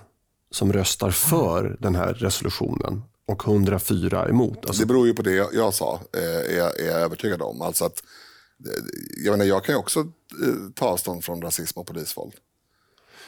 som 0.51 0.73
röstar 0.73 1.11
för 1.11 1.77
den 1.79 1.95
här 1.95 2.13
resolutionen 2.13 3.01
och 3.29 3.47
104 3.47 4.29
emot. 4.29 4.65
Alltså... 4.65 4.81
Det 4.81 4.85
beror 4.85 5.07
ju 5.07 5.13
på 5.13 5.21
det 5.21 5.49
jag, 5.53 5.73
sa, 5.73 5.99
eh, 6.13 6.23
är, 6.23 6.57
jag, 6.57 6.79
är 6.79 6.85
jag 6.85 7.01
övertygad 7.01 7.41
om. 7.41 7.61
Alltså 7.61 7.85
att, 7.85 8.03
eh, 8.65 8.83
jag, 9.25 9.31
menar, 9.31 9.45
jag 9.45 9.63
kan 9.63 9.75
ju 9.75 9.79
också 9.79 9.99
eh, 9.99 10.71
ta 10.75 10.85
avstånd 10.85 11.23
från 11.23 11.41
rasism 11.41 11.79
och 11.79 11.87
polisvåld. 11.87 12.33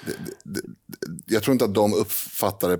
Det, 0.05 0.13
det, 0.43 0.61
jag 1.25 1.43
tror 1.43 1.53
inte 1.53 1.65
att 1.65 1.73
de 1.73 1.93
uppfattar 1.93 2.69
det 2.69 2.79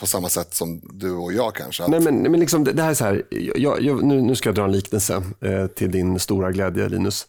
på 0.00 0.06
samma 0.06 0.28
sätt 0.28 0.54
som 0.54 0.80
du 0.92 1.10
och 1.10 1.32
jag 1.32 1.54
kanske. 1.54 1.82
Att... 1.82 1.90
Nej, 1.90 2.00
men, 2.00 2.22
men 2.22 2.40
liksom, 2.40 2.64
det 2.64 2.82
här 2.82 2.90
är 2.90 2.94
så 2.94 3.04
här, 3.04 3.22
jag, 3.56 3.82
jag, 3.82 4.04
nu, 4.04 4.22
nu 4.22 4.34
ska 4.34 4.48
jag 4.48 4.56
dra 4.56 4.64
en 4.64 4.72
liknelse 4.72 5.22
eh, 5.40 5.66
till 5.66 5.90
din 5.90 6.18
stora 6.18 6.52
glädje 6.52 6.88
Linus. 6.88 7.26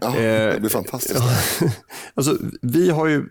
Ja, 0.00 0.10
det 0.10 0.60
blir 0.60 0.70
fantastiskt. 0.70 1.20
Eh, 1.20 1.70
alltså, 2.14 2.38
vi 2.62 2.90
har 2.90 3.06
ju, 3.06 3.28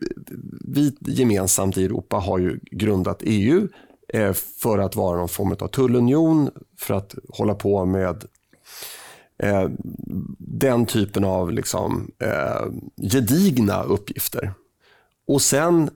vi 0.67 0.97
gemensamt 0.99 1.77
i 1.77 1.85
Europa 1.85 2.17
har 2.17 2.39
ju 2.39 2.59
grundat 2.71 3.21
EU 3.21 3.57
Eh, 3.61 3.67
Eh, 4.13 4.33
för 4.33 4.77
att 4.77 4.95
vara 4.95 5.17
någon 5.17 5.29
form 5.29 5.55
av 5.59 5.67
tullunion, 5.67 6.49
för 6.77 6.93
att 6.93 7.15
hålla 7.29 7.55
på 7.55 7.85
med 7.85 8.25
eh, 9.37 9.69
den 10.37 10.85
typen 10.85 11.23
av 11.23 11.51
liksom, 11.51 12.11
eh, 12.19 12.65
gedigna 13.11 13.83
uppgifter. 13.83 14.53
Och 15.27 15.41
sen, 15.41 15.89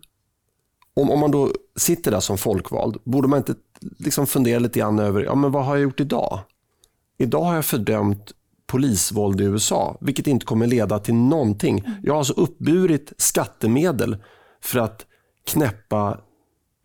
om, 0.93 1.11
om 1.11 1.19
man 1.19 1.31
då 1.31 1.51
sitter 1.75 2.11
där 2.11 2.19
som 2.19 2.37
folkvald, 2.37 2.97
borde 3.03 3.27
man 3.27 3.37
inte 3.37 3.55
liksom 3.97 4.27
fundera 4.27 4.59
lite 4.59 4.79
grann 4.79 4.99
över, 4.99 5.23
ja 5.23 5.35
men 5.35 5.51
vad 5.51 5.65
har 5.65 5.75
jag 5.75 5.83
gjort 5.83 5.99
idag? 5.99 6.39
Idag 7.17 7.43
har 7.43 7.55
jag 7.55 7.65
fördömt 7.65 8.31
polisvåld 8.67 9.41
i 9.41 9.43
USA, 9.43 9.97
vilket 10.01 10.27
inte 10.27 10.45
kommer 10.45 10.67
leda 10.67 10.99
till 10.99 11.13
någonting. 11.13 11.83
Jag 12.03 12.13
har 12.13 12.17
alltså 12.17 12.33
uppburit 12.33 13.13
skattemedel 13.17 14.17
för 14.61 14.79
att 14.79 15.05
knäppa 15.45 16.19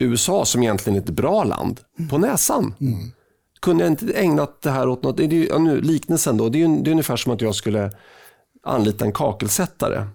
USA, 0.00 0.44
som 0.44 0.62
egentligen 0.62 0.96
är 0.96 1.02
ett 1.02 1.10
bra 1.10 1.44
land, 1.44 1.80
på 2.10 2.18
näsan. 2.18 2.74
Mm. 2.80 3.12
Kunde 3.60 3.84
jag 3.84 3.92
inte 3.92 4.12
ägnat 4.12 4.62
det 4.62 4.70
här 4.70 4.88
åt 4.88 5.02
något, 5.02 5.16
det 5.16 5.24
är 5.24 5.28
ju, 5.28 5.58
nu, 5.58 5.80
liknelsen 5.80 6.36
då, 6.36 6.48
det 6.48 6.62
är, 6.62 6.68
det 6.82 6.90
är 6.90 6.92
ungefär 6.92 7.16
som 7.16 7.32
att 7.32 7.40
jag 7.40 7.54
skulle 7.54 7.90
anlita 8.62 9.04
en 9.04 9.12
kakelsättare. 9.12 10.06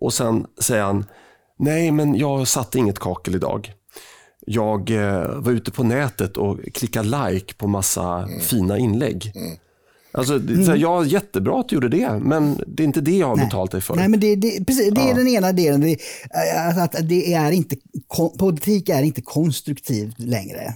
Och 0.00 0.14
sen 0.14 0.46
säger 0.58 0.82
han, 0.82 1.04
nej 1.58 1.90
men 1.90 2.14
jag 2.14 2.48
satte 2.48 2.78
inget 2.78 2.98
kakel 2.98 3.34
idag. 3.34 3.72
Jag 4.46 4.90
eh, 4.90 5.26
var 5.36 5.52
ute 5.52 5.70
på 5.70 5.82
nätet 5.82 6.36
och 6.36 6.58
klickade 6.74 7.28
like 7.28 7.54
på 7.54 7.66
massa 7.66 8.18
mm. 8.18 8.40
fina 8.40 8.78
inlägg. 8.78 9.32
Mm. 9.34 9.56
Alltså, 10.12 10.34
mm. 10.34 10.80
Ja, 10.80 11.04
jättebra 11.04 11.60
att 11.60 11.68
du 11.68 11.74
gjorde 11.76 11.88
det, 11.88 12.18
men 12.18 12.60
det 12.66 12.82
är 12.82 12.84
inte 12.84 13.00
det 13.00 13.16
jag 13.16 13.26
har 13.26 13.36
Nej. 13.36 13.44
betalt 13.44 13.70
dig 13.70 13.80
för. 13.80 13.94
Nej, 13.94 14.08
men 14.08 14.20
det, 14.20 14.36
det, 14.36 14.64
precis, 14.64 14.94
det 14.94 15.00
är 15.00 15.14
den 15.14 15.28
ena 15.28 15.52
delen. 15.52 15.80
Det, 15.80 15.96
att, 16.56 16.94
att 16.94 17.08
det 17.08 17.34
är 17.34 17.50
inte, 17.50 17.76
politik 18.38 18.88
är 18.88 19.02
inte 19.02 19.22
konstruktivt 19.22 20.18
längre. 20.18 20.74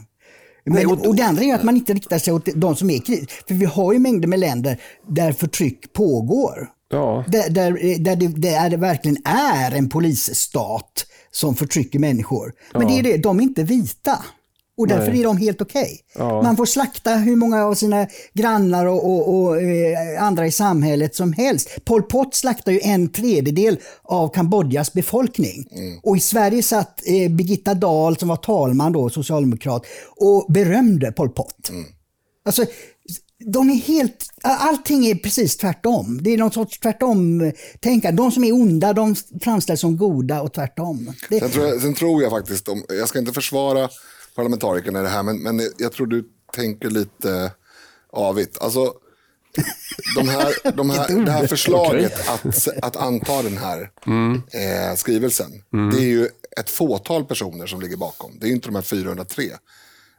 Men, 0.64 0.75
Nej, 0.75 0.87
och, 0.87 1.07
och 1.07 1.16
det 1.16 1.22
andra 1.22 1.42
är 1.42 1.55
att 1.55 1.62
man 1.62 1.77
inte 1.77 1.94
riktar 1.94 2.18
sig 2.18 2.33
åt 2.33 2.49
de 2.55 2.77
som 2.77 2.90
är 2.90 2.99
kritiska. 2.99 3.42
För 3.49 3.55
vi 3.55 3.64
har 3.64 3.92
ju 3.92 3.99
mängder 3.99 4.29
med 4.29 4.38
länder 4.38 4.81
där 5.09 5.33
förtryck 5.33 5.92
pågår. 5.92 6.68
Ja. 6.90 7.25
Där, 7.29 7.51
där, 7.51 7.99
där, 7.99 8.16
det, 8.16 8.29
där 8.29 8.70
det 8.70 8.77
verkligen 8.77 9.16
är 9.25 9.75
en 9.75 9.88
polisstat 9.88 11.07
som 11.31 11.55
förtrycker 11.55 11.99
människor. 11.99 12.53
Men 12.72 12.83
ja. 12.83 12.88
det 12.88 12.99
är 12.99 13.03
det, 13.03 13.16
de 13.16 13.38
är 13.38 13.42
inte 13.42 13.62
vita. 13.62 14.25
Och 14.76 14.88
därför 14.88 15.10
Nej. 15.10 15.20
är 15.20 15.24
de 15.24 15.36
helt 15.36 15.60
okej. 15.60 15.82
Okay. 15.82 16.26
Ja. 16.26 16.42
Man 16.42 16.56
får 16.56 16.66
slakta 16.66 17.14
hur 17.14 17.36
många 17.36 17.64
av 17.64 17.74
sina 17.74 18.06
grannar 18.34 18.86
och, 18.86 19.10
och, 19.10 19.34
och 19.34 19.62
eh, 19.62 20.22
andra 20.22 20.46
i 20.46 20.52
samhället 20.52 21.14
som 21.14 21.32
helst. 21.32 21.84
Pol 21.84 22.02
Pot 22.02 22.34
slaktade 22.34 22.76
ju 22.76 22.80
en 22.80 23.08
tredjedel 23.08 23.78
av 24.02 24.28
Kambodjas 24.28 24.92
befolkning. 24.92 25.68
Mm. 25.72 25.98
Och 26.02 26.16
i 26.16 26.20
Sverige 26.20 26.62
satt 26.62 27.02
eh, 27.06 27.30
Birgitta 27.30 27.74
Dahl 27.74 28.16
som 28.16 28.28
var 28.28 28.36
talman 28.36 28.92
då, 28.92 29.10
socialdemokrat, 29.10 29.82
och 30.16 30.46
berömde 30.48 31.12
Pol 31.12 31.28
Pot. 31.28 31.68
Mm. 31.70 31.84
Alltså, 32.44 32.64
de 33.44 33.70
är 33.70 33.74
helt, 33.74 34.26
allting 34.42 35.06
är 35.06 35.14
precis 35.14 35.56
tvärtom. 35.56 36.22
Det 36.22 36.30
är 36.30 36.38
någon 36.38 36.52
sorts 36.52 36.80
tvärtom 36.80 37.52
tänkande. 37.80 38.22
De 38.22 38.32
som 38.32 38.44
är 38.44 38.52
onda 38.52 38.92
de 38.92 39.14
framställs 39.40 39.80
som 39.80 39.96
goda 39.96 40.42
och 40.42 40.52
tvärtom. 40.52 41.12
Det... 41.30 41.40
Sen, 41.40 41.50
tror 41.50 41.66
jag, 41.66 41.82
sen 41.82 41.94
tror 41.94 42.22
jag 42.22 42.30
faktiskt, 42.30 42.68
jag 42.88 43.08
ska 43.08 43.18
inte 43.18 43.32
försvara 43.32 43.88
parlamentarikerna 44.37 45.01
i 45.01 45.03
det 45.03 45.09
här, 45.09 45.22
men, 45.22 45.42
men 45.42 45.61
jag 45.79 45.92
tror 45.92 46.07
du 46.07 46.25
tänker 46.53 46.90
lite 46.90 47.53
avigt. 48.11 48.59
Alltså, 48.61 48.94
de 50.16 50.29
här, 50.29 50.72
de 50.77 50.90
här, 50.90 51.25
det 51.25 51.31
här 51.31 51.46
förslaget 51.46 52.29
att, 52.29 52.68
att 52.83 52.96
anta 52.96 53.42
den 53.42 53.59
här 53.59 53.90
mm. 54.07 54.42
eh, 54.53 54.96
skrivelsen, 54.96 55.62
mm. 55.72 55.90
det 55.90 56.03
är 56.03 56.09
ju 56.09 56.29
ett 56.61 56.70
fåtal 56.70 57.25
personer 57.25 57.66
som 57.66 57.81
ligger 57.81 57.96
bakom. 57.96 58.38
Det 58.40 58.46
är 58.46 58.51
inte 58.51 58.68
de 58.68 58.75
här 58.75 58.83
403. 58.83 59.42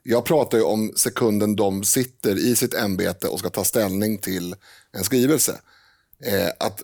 Jag 0.03 0.25
pratar 0.25 0.57
ju 0.57 0.63
om 0.63 0.93
sekunden 0.95 1.55
de 1.55 1.83
sitter 1.83 2.35
i 2.35 2.55
sitt 2.55 2.73
ämbete 2.73 3.27
och 3.27 3.39
ska 3.39 3.49
ta 3.49 3.63
ställning 3.63 4.17
till 4.17 4.55
en 4.91 5.03
skrivelse. 5.03 5.59
Eh, 6.23 6.49
att, 6.59 6.83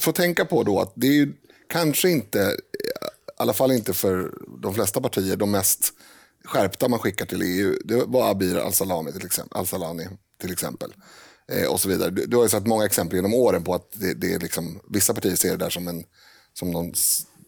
få 0.00 0.12
tänka 0.12 0.44
på 0.44 0.62
då 0.62 0.80
att 0.80 0.92
det 0.94 1.06
är 1.06 1.12
ju 1.12 1.32
kanske 1.68 2.10
inte, 2.10 2.38
i 2.38 3.32
alla 3.36 3.52
fall 3.52 3.72
inte 3.72 3.92
för 3.92 4.32
de 4.62 4.74
flesta 4.74 5.00
partier, 5.00 5.36
de 5.36 5.50
mest 5.50 5.92
skärpta 6.46 6.88
man 6.88 6.98
skickar 6.98 7.26
till 7.26 7.42
EU. 7.42 7.78
Det 7.84 8.04
var 8.06 8.30
Abir 8.30 8.56
al-Salami 8.56 9.12
till 9.12 9.26
exempel. 9.26 9.58
Al-Salani 9.58 10.06
till 10.40 10.52
exempel. 10.52 10.94
Eh, 11.52 11.72
och 11.72 11.80
så 11.80 11.88
vidare. 11.88 12.10
Du, 12.10 12.26
du, 12.26 12.36
har 12.36 12.42
ju 12.42 12.48
sett 12.48 12.66
många 12.66 12.84
exempel 12.84 13.16
genom 13.16 13.34
åren 13.34 13.64
på 13.64 13.74
att 13.74 13.88
det, 13.92 14.14
det 14.14 14.34
är 14.34 14.38
liksom, 14.38 14.80
vissa 14.90 15.14
partier 15.14 15.36
ser 15.36 15.50
det 15.50 15.56
där 15.56 15.70
som 15.70 15.88
en 15.88 16.04
som 16.54 16.70
någon, 16.70 16.92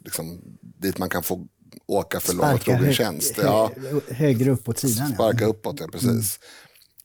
liksom, 0.04 0.40
dit 0.60 0.98
man 0.98 1.08
kan 1.08 1.22
få 1.22 1.46
åka 1.86 2.20
för 2.20 2.34
lång 2.34 2.54
och 2.54 2.60
trogen 2.60 2.94
tjänst. 2.94 3.34
Ja. 3.42 3.70
Högre 4.08 4.50
upp 4.50 4.64
på 4.64 4.72
sidan. 4.72 5.12
Sparka 5.14 5.44
ja. 5.44 5.46
uppåt, 5.46 5.80
ja 5.80 5.88
precis. 5.92 6.08
Mm. 6.08 6.18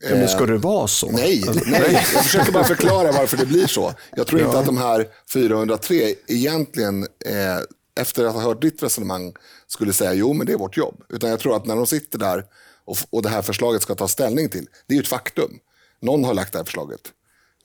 Ja, 0.09 0.15
men 0.15 0.27
ska 0.27 0.45
det 0.45 0.57
vara 0.57 0.87
så? 0.87 1.11
Nej, 1.11 1.43
alltså, 1.47 1.69
nej, 1.69 2.07
jag 2.13 2.23
försöker 2.23 2.51
bara 2.51 2.63
förklara 2.63 3.11
varför 3.11 3.37
det 3.37 3.45
blir 3.45 3.67
så. 3.67 3.93
Jag 4.15 4.27
tror 4.27 4.41
inte 4.41 4.59
att 4.59 4.65
de 4.65 4.77
här 4.77 5.07
403 5.33 6.15
egentligen, 6.27 7.03
eh, 7.03 7.59
efter 7.95 8.25
att 8.25 8.33
ha 8.33 8.41
hört 8.41 8.61
ditt 8.61 8.83
resonemang, 8.83 9.33
skulle 9.67 9.93
säga 9.93 10.13
jo 10.13 10.33
men 10.33 10.47
det 10.47 10.53
är 10.53 10.57
vårt 10.57 10.77
jobb. 10.77 11.03
Utan 11.09 11.29
jag 11.29 11.39
tror 11.39 11.55
att 11.55 11.65
när 11.65 11.75
de 11.75 11.87
sitter 11.87 12.19
där 12.19 12.45
och, 12.85 12.97
och 13.09 13.21
det 13.21 13.29
här 13.29 13.41
förslaget 13.41 13.81
ska 13.81 13.95
ta 13.95 14.07
ställning 14.07 14.49
till, 14.49 14.67
det 14.87 14.93
är 14.93 14.95
ju 14.95 15.01
ett 15.01 15.07
faktum. 15.07 15.59
Någon 15.99 16.23
har 16.23 16.33
lagt 16.33 16.51
det 16.51 16.59
här 16.59 16.65
förslaget. 16.65 17.01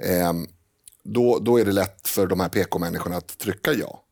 Eh, 0.00 0.32
då, 1.04 1.38
då 1.38 1.60
är 1.60 1.64
det 1.64 1.72
lätt 1.72 2.08
för 2.08 2.26
de 2.26 2.40
här 2.40 2.48
PK-människorna 2.48 3.16
att 3.16 3.38
trycka 3.38 3.72
ja. 3.72 4.04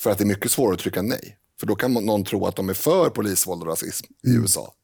För 0.00 0.10
att 0.10 0.18
det 0.18 0.24
är 0.24 0.26
mycket 0.26 0.50
svårare 0.50 0.74
att 0.74 0.80
trycka 0.80 1.02
nej. 1.02 1.38
För 1.60 1.66
då 1.66 1.74
kan 1.74 1.92
någon 1.92 2.24
tro 2.24 2.46
att 2.46 2.56
de 2.56 2.68
är 2.68 2.74
för 2.74 3.10
polisvåld 3.10 3.62
och 3.62 3.68
rasism 3.68 4.06
i 4.26 4.30
mm. 4.30 4.42
USA. 4.42 4.74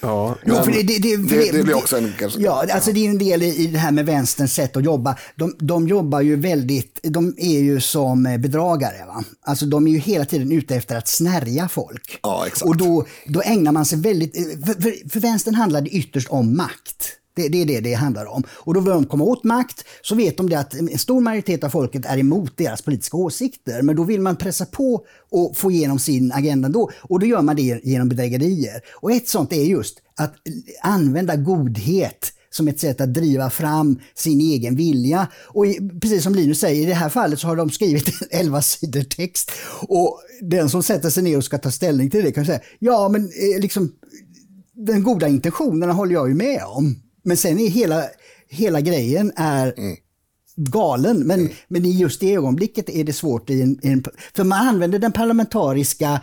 Ja, 0.00 0.36
jo, 0.44 0.54
för 0.54 0.72
det, 0.72 0.82
det, 0.82 0.98
det, 0.98 1.16
det, 1.16 1.52
det, 1.52 1.62
blir 1.62 1.74
också 1.74 1.96
en... 1.96 2.12
Kanske, 2.18 2.40
ja, 2.40 2.64
alltså 2.72 2.92
det 2.92 3.06
är 3.06 3.10
en 3.10 3.18
del 3.18 3.42
i 3.42 3.66
det 3.66 3.78
här 3.78 3.92
med 3.92 4.06
vänsterns 4.06 4.54
sätt 4.54 4.76
att 4.76 4.84
jobba. 4.84 5.16
De, 5.36 5.54
de 5.58 5.88
jobbar 5.88 6.20
ju 6.20 6.36
väldigt, 6.36 7.00
de 7.02 7.34
är 7.36 7.58
ju 7.58 7.80
som 7.80 8.22
bedragare. 8.22 9.06
Va? 9.06 9.24
Alltså 9.42 9.66
de 9.66 9.86
är 9.86 9.90
ju 9.90 9.98
hela 9.98 10.24
tiden 10.24 10.52
ute 10.52 10.76
efter 10.76 10.96
att 10.96 11.08
snärja 11.08 11.68
folk. 11.68 12.18
Ja, 12.22 12.46
exakt. 12.46 12.62
Och 12.62 12.76
då, 12.76 13.06
då 13.26 13.42
ägnar 13.42 13.72
man 13.72 13.86
sig 13.86 13.98
väldigt, 13.98 14.36
för, 14.66 14.82
för, 14.82 15.10
för 15.10 15.20
vänstern 15.20 15.54
handlar 15.54 15.80
det 15.80 15.90
ytterst 15.90 16.28
om 16.28 16.56
makt. 16.56 17.12
Det, 17.36 17.48
det, 17.48 17.62
är 17.62 17.66
det 17.66 17.80
det 17.80 17.94
handlar 17.94 18.26
om. 18.26 18.42
Och 18.50 18.74
då 18.74 18.80
vill 18.80 18.92
de 18.92 19.06
komma 19.06 19.24
åt 19.24 19.44
makt, 19.44 19.84
så 20.02 20.14
vet 20.14 20.36
de 20.36 20.48
det 20.48 20.58
att 20.58 20.74
en 20.74 20.98
stor 20.98 21.20
majoritet 21.20 21.64
av 21.64 21.68
folket 21.68 22.04
är 22.04 22.18
emot 22.18 22.56
deras 22.56 22.82
politiska 22.82 23.16
åsikter. 23.16 23.82
Men 23.82 23.96
då 23.96 24.04
vill 24.04 24.20
man 24.20 24.36
pressa 24.36 24.66
på 24.66 25.04
och 25.30 25.56
få 25.56 25.70
igenom 25.70 25.98
sin 25.98 26.32
agenda 26.32 26.68
då. 26.68 26.90
Och 27.02 27.20
då 27.20 27.26
gör 27.26 27.42
man 27.42 27.56
det 27.56 27.80
genom 27.84 28.08
bedrägerier. 28.08 28.80
Och 28.94 29.12
ett 29.12 29.28
sånt 29.28 29.52
är 29.52 29.64
just 29.64 29.98
att 30.16 30.34
använda 30.82 31.36
godhet 31.36 32.32
som 32.50 32.68
ett 32.68 32.80
sätt 32.80 33.00
att 33.00 33.14
driva 33.14 33.50
fram 33.50 33.98
sin 34.14 34.40
egen 34.40 34.76
vilja. 34.76 35.28
Och 35.34 35.64
precis 36.00 36.22
som 36.22 36.34
Linus 36.34 36.60
säger, 36.60 36.82
i 36.82 36.86
det 36.86 36.94
här 36.94 37.08
fallet 37.08 37.40
så 37.40 37.46
har 37.46 37.56
de 37.56 37.70
skrivit 37.70 38.08
11 38.30 38.62
sidor 38.62 39.02
text. 39.02 39.50
Och 39.88 40.20
den 40.40 40.70
som 40.70 40.82
sätter 40.82 41.10
sig 41.10 41.22
ner 41.22 41.36
och 41.36 41.44
ska 41.44 41.58
ta 41.58 41.70
ställning 41.70 42.10
till 42.10 42.24
det 42.24 42.32
kan 42.32 42.46
säga, 42.46 42.60
ja 42.78 43.08
men 43.08 43.22
eh, 43.22 43.60
liksom 43.60 43.92
den 44.74 45.02
goda 45.02 45.28
intentionerna 45.28 45.92
håller 45.92 46.12
jag 46.12 46.28
ju 46.28 46.34
med 46.34 46.62
om. 46.66 46.96
Men 47.26 47.36
sen 47.36 47.58
är 47.60 47.68
hela, 47.68 48.04
hela 48.48 48.80
grejen 48.80 49.32
är 49.36 49.74
mm. 49.78 49.96
galen. 50.56 51.18
Men, 51.18 51.40
mm. 51.40 51.52
men 51.68 51.84
i 51.84 51.90
just 51.90 52.20
det 52.20 52.34
ögonblicket 52.34 52.88
är 52.88 53.04
det 53.04 53.12
svårt. 53.12 53.50
I 53.50 53.62
en, 53.62 53.86
i 53.86 53.88
en, 53.88 54.04
för 54.34 54.44
man 54.44 54.68
använder 54.68 54.98
den 54.98 55.12
parlamentariska 55.12 56.20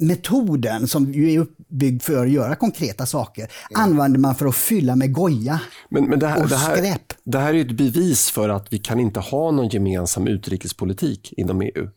metoden 0.00 0.88
som 0.88 1.12
ju 1.12 1.32
är 1.32 1.38
uppbyggd 1.38 2.02
för 2.02 2.26
att 2.26 2.32
göra 2.32 2.56
konkreta 2.56 3.06
saker 3.06 3.42
mm. 3.42 3.82
använder 3.82 4.18
man 4.18 4.34
för 4.34 4.46
att 4.46 4.56
fylla 4.56 4.96
med 4.96 5.12
goja 5.12 5.60
men, 5.88 6.04
men 6.04 6.18
det 6.18 6.26
här, 6.26 6.42
och 6.42 6.48
det 6.48 6.56
här, 6.56 6.76
skräp. 6.76 7.14
Det 7.24 7.38
här 7.38 7.54
är 7.54 7.60
ett 7.60 7.76
bevis 7.76 8.30
för 8.30 8.48
att 8.48 8.72
vi 8.72 8.78
kan 8.78 9.00
inte 9.00 9.20
ha 9.20 9.50
någon 9.50 9.68
gemensam 9.68 10.26
utrikespolitik 10.26 11.32
inom 11.36 11.62
EU. 11.62 11.88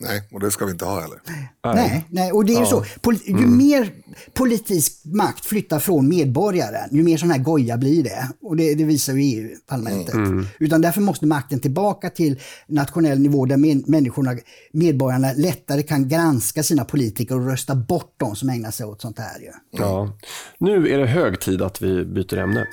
Nej, 0.00 0.28
och 0.32 0.40
det 0.40 0.50
ska 0.50 0.64
vi 0.64 0.72
inte 0.72 0.84
ha 0.84 1.00
heller. 1.00 1.18
Nej, 1.64 2.04
nej 2.10 2.32
och 2.32 2.44
det 2.44 2.54
är 2.54 2.60
ja. 2.60 2.66
så. 2.66 2.84
Ju 3.26 3.32
mm. 3.32 3.56
mer 3.56 3.92
politisk 4.32 5.04
makt 5.04 5.46
flyttar 5.46 5.78
från 5.78 6.08
medborgaren, 6.08 6.88
ju 6.92 7.02
mer 7.02 7.16
sån 7.16 7.30
här 7.30 7.38
goja 7.38 7.76
blir 7.76 8.02
det. 8.02 8.28
Och 8.42 8.56
det, 8.56 8.74
det 8.74 8.84
visar 8.84 9.12
ju 9.12 9.20
EU-parlamentet. 9.20 10.14
Mm. 10.14 10.46
Utan 10.58 10.80
därför 10.80 11.00
måste 11.00 11.26
makten 11.26 11.60
tillbaka 11.60 12.10
till 12.10 12.40
nationell 12.66 13.18
nivå 13.18 13.46
där 13.46 13.90
människorna, 13.90 14.36
medborgarna 14.72 15.32
lättare 15.32 15.82
kan 15.82 16.08
granska 16.08 16.62
sina 16.62 16.84
politiker 16.84 17.34
och 17.34 17.46
rösta 17.46 17.74
bort 17.74 18.14
de 18.16 18.36
som 18.36 18.48
ägnar 18.48 18.70
sig 18.70 18.86
åt 18.86 19.00
sånt 19.00 19.18
här. 19.18 19.40
Ju. 19.40 19.50
Ja. 19.70 20.18
Nu 20.58 20.88
är 20.88 20.98
det 20.98 21.06
hög 21.06 21.40
tid 21.40 21.62
att 21.62 21.82
vi 21.82 22.04
byter 22.04 22.38
ämne. 22.38 22.66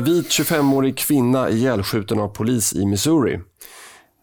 Vit 0.00 0.26
25-årig 0.26 0.98
kvinna 0.98 1.50
ihjälskjuten 1.50 2.20
av 2.20 2.28
polis 2.28 2.74
i 2.74 2.86
Missouri. 2.86 3.40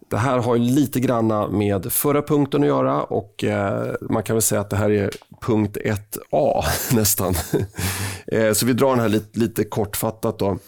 Det 0.10 0.18
här 0.18 0.38
har 0.38 0.58
lite 0.58 1.00
granna 1.00 1.48
med 1.48 1.94
förra 1.94 2.22
punkten 2.22 2.62
att 2.62 2.68
göra 2.68 3.04
och 3.04 3.44
eh, 3.44 3.96
man 4.02 4.24
kan 4.24 4.36
väl 4.36 4.42
säga 4.42 4.62
att 4.62 4.70
det 4.70 4.76
här 4.76 4.90
är 4.90 5.12
punkt 5.42 5.78
1a 5.86 6.64
nästan. 6.96 7.36
eh, 8.28 8.54
så 8.54 8.66
vi 8.66 8.74
drar 8.74 8.90
den 8.90 9.00
här 9.00 9.10
lite, 9.10 9.40
lite 9.40 9.64
kortfattat. 9.64 10.40
Då. 10.40 10.60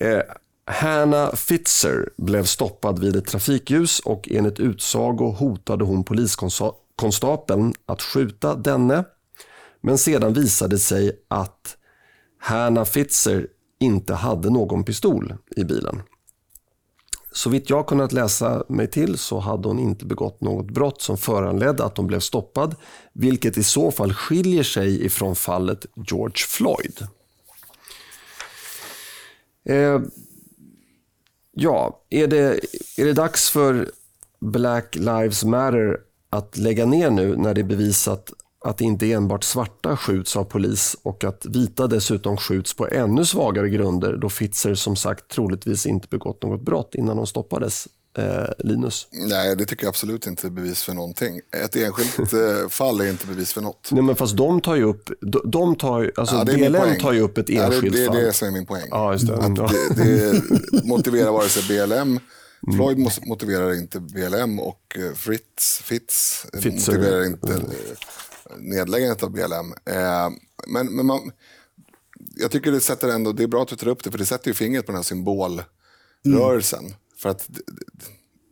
Eh, 0.00 0.20
Hannah 0.66 1.34
Fitzer 1.34 2.10
blev 2.16 2.44
stoppad 2.44 2.98
vid 2.98 3.16
ett 3.16 3.26
trafikljus 3.26 4.00
och 4.00 4.28
enligt 4.30 4.60
utsago 4.60 5.30
hotade 5.30 5.84
hon 5.84 6.04
poliskonstapeln 6.04 7.74
att 7.86 8.02
skjuta 8.02 8.54
denne. 8.54 9.04
Men 9.80 9.98
sedan 9.98 10.32
visade 10.32 10.74
det 10.74 10.78
sig 10.78 11.12
att 11.28 11.76
Hannah 12.40 12.84
Fitzer 12.84 13.46
inte 13.80 14.14
hade 14.14 14.50
någon 14.50 14.84
pistol 14.84 15.34
i 15.56 15.64
bilen. 15.64 16.02
Så 17.32 17.50
vitt 17.50 17.70
jag 17.70 17.86
kunnat 17.86 18.12
läsa 18.12 18.64
mig 18.68 18.86
till 18.86 19.18
så 19.18 19.38
hade 19.38 19.68
hon 19.68 19.78
inte 19.78 20.04
begått 20.04 20.40
något 20.40 20.70
brott 20.70 21.02
som 21.02 21.18
föranledde 21.18 21.84
att 21.84 21.96
hon 21.96 22.06
blev 22.06 22.20
stoppad, 22.20 22.74
vilket 23.12 23.58
i 23.58 23.62
så 23.62 23.90
fall 23.90 24.14
skiljer 24.14 24.62
sig 24.62 25.04
ifrån 25.04 25.36
fallet 25.36 25.86
George 25.94 26.46
Floyd. 26.48 27.06
Eh, 29.68 30.00
Ja, 31.60 32.04
är 32.10 32.26
det, 32.26 32.60
är 32.96 33.04
det 33.04 33.12
dags 33.12 33.50
för 33.50 33.90
Black 34.40 34.96
Lives 34.96 35.44
Matter 35.44 35.96
att 36.30 36.56
lägga 36.56 36.86
ner 36.86 37.10
nu 37.10 37.36
när 37.36 37.54
det 37.54 37.60
är 37.60 37.64
bevisat 37.64 38.32
att 38.68 38.80
inte 38.80 39.12
enbart 39.12 39.44
svarta 39.44 39.96
skjuts 39.96 40.36
av 40.36 40.44
polis 40.44 40.96
och 41.02 41.24
att 41.24 41.46
vita 41.46 41.86
dessutom 41.86 42.36
skjuts 42.36 42.74
på 42.74 42.88
ännu 42.88 43.24
svagare 43.24 43.68
grunder 43.68 44.16
då 44.16 44.28
Fitzer 44.28 44.74
som 44.74 44.96
sagt 44.96 45.28
troligtvis 45.28 45.86
inte 45.86 46.08
begått 46.08 46.42
något 46.42 46.60
brott 46.60 46.94
innan 46.94 47.16
de 47.16 47.26
stoppades. 47.26 47.88
Eh, 48.18 48.44
Linus? 48.58 49.08
Nej, 49.12 49.56
det 49.56 49.64
tycker 49.64 49.84
jag 49.84 49.88
absolut 49.88 50.26
inte 50.26 50.46
är 50.46 50.50
bevis 50.50 50.82
för 50.82 50.92
någonting. 50.92 51.40
Ett 51.64 51.76
enskilt 51.76 52.32
eh, 52.32 52.68
fall 52.68 53.00
är 53.00 53.08
inte 53.08 53.26
bevis 53.26 53.52
för 53.52 53.60
något. 53.60 53.88
Nej, 53.92 54.02
men 54.02 54.16
fast 54.16 54.36
de 54.36 54.60
tar 54.60 54.76
ju 54.76 54.84
upp, 54.84 55.10
de, 55.20 55.40
de 55.44 55.76
tar, 55.76 56.12
alltså 56.16 56.36
ja, 56.36 56.44
BLM 56.44 56.98
tar 57.00 57.12
ju 57.12 57.20
upp 57.20 57.38
ett 57.38 57.50
enskilt 57.50 57.96
ja, 57.96 58.00
det, 58.00 58.06
fall. 58.06 58.16
Det 58.16 58.22
är 58.22 58.26
det 58.26 58.32
som 58.32 58.48
är 58.48 58.52
min 58.52 58.66
poäng. 58.66 58.88
Ja, 58.90 59.12
just 59.12 59.26
det. 59.26 59.36
Att 59.36 59.56
det, 59.56 59.94
det 60.04 60.42
motiverar 60.84 61.32
vare 61.32 61.48
sig 61.48 61.62
BLM 61.86 62.20
Floyd 62.76 62.98
motiverar 63.26 63.74
inte 63.74 64.00
BLM 64.00 64.60
och 64.60 64.96
eh, 64.98 65.14
Fritz, 65.14 65.80
Fitz 65.84 66.46
Fitzer. 66.62 66.92
motiverar 66.92 67.26
inte 67.26 67.52
mm 67.52 67.66
nedläggandet 68.56 69.22
av 69.22 69.30
BLM. 69.30 69.74
Eh, 69.84 70.30
men, 70.66 70.96
men 70.96 71.06
man, 71.06 71.32
jag 72.36 72.50
tycker 72.50 72.72
det 72.72 72.80
sätter 72.80 73.08
ändå, 73.08 73.32
det 73.32 73.42
är 73.42 73.46
bra 73.46 73.62
att 73.62 73.68
du 73.68 73.76
tar 73.76 73.88
upp 73.88 74.04
det, 74.04 74.10
för 74.10 74.18
det 74.18 74.26
sätter 74.26 74.48
ju 74.48 74.54
fingret 74.54 74.86
på 74.86 74.92
den 74.92 74.98
här 74.98 75.02
symbolrörelsen. 75.02 76.84
Mm. 76.84 76.96
För 77.16 77.28
att 77.28 77.48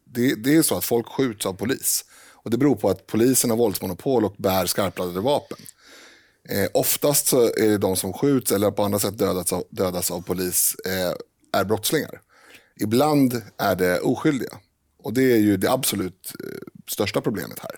det, 0.05 0.35
det, 0.35 0.57
är 0.57 0.63
så 0.63 0.77
att 0.77 0.85
folk 0.85 1.07
skjuts 1.07 1.47
av 1.47 1.53
polis. 1.53 2.05
Och 2.33 2.51
det 2.51 2.59
beror 2.59 2.77
på 2.77 2.91
att 2.91 3.07
polisen 3.07 3.51
har 3.51 3.57
våldsmonopol 3.57 4.25
och 4.25 4.35
bär 4.39 4.67
skarpladdade 4.67 5.21
vapen. 5.21 5.59
Eh, 6.49 6.69
oftast 6.75 7.27
så 7.27 7.43
är 7.43 7.69
det 7.69 7.79
de 7.79 7.97
som 7.97 8.13
skjuts 8.13 8.53
eller 8.53 8.71
på 8.71 8.83
andra 8.83 8.99
sätt 8.99 9.19
dödas 9.19 9.53
av, 9.53 9.65
dödas 9.71 10.11
av 10.11 10.23
polis 10.23 10.77
eh, 10.87 11.15
är 11.61 11.65
brottslingar. 11.65 12.21
Ibland 12.81 13.43
är 13.59 13.77
det 13.77 14.01
oskyldiga. 14.01 14.59
Och 15.03 15.13
det 15.13 15.33
är 15.33 15.39
ju 15.39 15.57
det 15.57 15.71
absolut 15.71 16.33
eh, 16.45 16.59
största 16.91 17.21
problemet 17.21 17.59
här. 17.59 17.77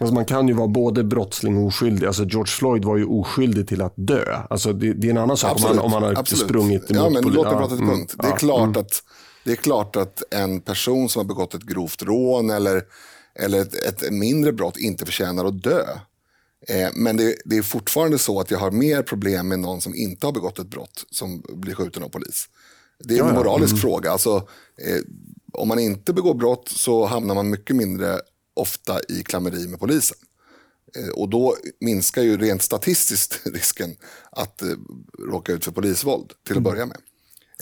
Alltså 0.00 0.14
man 0.14 0.24
kan 0.24 0.48
ju 0.48 0.54
vara 0.54 0.68
både 0.68 1.04
brottsling 1.04 1.56
och 1.56 1.66
oskyldig. 1.66 2.06
Alltså 2.06 2.24
George 2.24 2.50
Floyd 2.50 2.84
var 2.84 2.96
ju 2.96 3.04
oskyldig 3.04 3.68
till 3.68 3.82
att 3.82 3.92
dö. 3.96 4.42
Alltså 4.50 4.72
det, 4.72 4.92
det 4.92 5.06
är 5.06 5.10
en 5.10 5.18
annan 5.18 5.36
sak 5.36 5.56
om 5.56 5.62
man, 5.62 5.78
om 5.78 5.90
man 5.90 6.02
har 6.02 6.14
absolut. 6.18 6.44
sprungit 6.44 6.90
emot 6.90 7.04
ja, 7.04 7.10
men 7.10 7.32
Låt 7.32 7.46
mig 7.46 7.54
prata 7.54 7.76
till 7.76 7.86
punkt. 7.86 8.14
Mm, 8.18 8.30
det, 8.30 8.34
är 8.34 8.38
klart 8.38 8.68
mm. 8.68 8.80
att, 8.80 9.02
det 9.44 9.52
är 9.52 9.56
klart 9.56 9.96
att 9.96 10.22
en 10.30 10.60
person 10.60 11.08
som 11.08 11.20
har 11.20 11.24
begått 11.24 11.54
ett 11.54 11.62
grovt 11.62 12.02
rån 12.02 12.50
eller, 12.50 12.82
eller 13.34 13.60
ett, 13.60 13.74
ett 13.74 14.10
mindre 14.10 14.52
brott 14.52 14.76
inte 14.76 15.06
förtjänar 15.06 15.44
att 15.44 15.62
dö. 15.62 15.84
Eh, 16.68 16.88
men 16.94 17.16
det, 17.16 17.34
det, 17.44 17.56
är 17.56 17.62
fortfarande 17.62 18.18
så 18.18 18.40
att 18.40 18.50
jag 18.50 18.58
har 18.58 18.70
mer 18.70 19.02
problem 19.02 19.48
med 19.48 19.58
någon 19.58 19.80
som 19.80 19.94
inte 19.94 20.26
har 20.26 20.32
begått 20.32 20.58
ett 20.58 20.70
brott 20.70 21.04
som 21.10 21.42
blir 21.48 21.74
skjuten 21.74 22.02
av 22.02 22.08
polis. 22.08 22.48
Det 23.04 23.18
är 23.18 23.24
en 23.24 23.34
moralisk 23.34 23.72
mm. 23.72 23.80
fråga. 23.80 24.10
Alltså, 24.10 24.36
eh, 24.86 25.00
om 25.52 25.68
man 25.68 25.78
inte 25.78 26.12
begår 26.12 26.34
brott 26.34 26.68
så 26.68 27.06
hamnar 27.06 27.34
man 27.34 27.50
mycket 27.50 27.76
mindre 27.76 28.20
ofta 28.58 29.00
i 29.08 29.22
klammeri 29.22 29.68
med 29.68 29.80
polisen. 29.80 30.16
Eh, 30.96 31.08
och 31.08 31.28
då 31.28 31.56
minskar 31.80 32.22
ju 32.22 32.36
rent 32.36 32.62
statistiskt 32.62 33.40
risken 33.54 33.96
att 34.30 34.62
eh, 34.62 34.68
råka 35.30 35.52
ut 35.52 35.64
för 35.64 35.72
polisvåld 35.72 36.28
till 36.28 36.36
att 36.42 36.50
mm. 36.50 36.62
börja 36.62 36.86
med. 36.86 36.96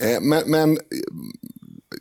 Eh, 0.01 0.21
men, 0.21 0.51
men 0.51 0.79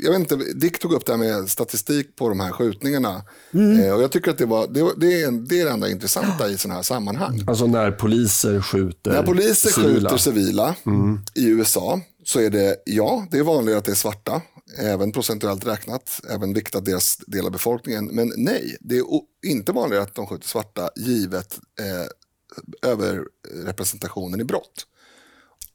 jag 0.01 0.11
vet 0.11 0.21
inte, 0.21 0.37
Dick 0.37 0.79
tog 0.79 0.93
upp 0.93 1.07
det 1.07 1.13
här 1.13 1.19
med 1.19 1.51
statistik 1.51 2.17
på 2.17 2.29
de 2.29 2.41
här 2.41 2.53
skjutningarna. 2.53 3.23
Mm. 3.55 3.95
och 3.95 4.03
jag 4.03 4.13
tycker 4.13 4.31
att 4.31 4.39
det, 4.39 4.47
var, 4.47 4.67
det, 4.67 4.93
det, 4.97 5.23
är, 5.23 5.31
det 5.31 5.61
är 5.61 5.65
det 5.65 5.71
enda 5.71 5.91
intressanta 5.91 6.49
i 6.49 6.59
sådana 6.59 6.75
här 6.75 6.83
sammanhang. 6.83 7.45
Alltså 7.47 7.67
när 7.67 7.91
poliser 7.91 8.61
skjuter 8.61 9.11
När 9.11 9.23
poliser 9.23 9.71
civila. 9.71 9.93
skjuter 9.93 10.17
civila 10.17 10.75
mm. 10.87 11.21
i 11.35 11.47
USA 11.47 12.01
så 12.25 12.41
är 12.41 12.51
det, 12.51 12.77
ja, 12.85 13.27
det 13.31 13.39
är 13.39 13.43
vanligare 13.43 13.79
att 13.79 13.85
det 13.85 13.93
är 13.93 13.97
svarta 13.97 14.43
även 14.79 15.13
procentuellt 15.13 15.67
räknat, 15.67 16.21
även 16.31 16.55
viktat 16.55 16.85
deras 16.85 17.17
del 17.17 17.47
av 17.47 17.53
befolkningen. 17.53 18.07
Men 18.07 18.33
nej, 18.37 18.77
det 18.81 18.97
är 18.97 19.05
inte 19.47 19.73
vanligare 19.73 20.03
att 20.03 20.15
de 20.15 20.27
skjuter 20.27 20.49
svarta 20.49 20.91
givet 20.97 21.59
eh, 21.81 22.91
överrepresentationen 22.91 24.41
i 24.41 24.45
brott. 24.45 24.87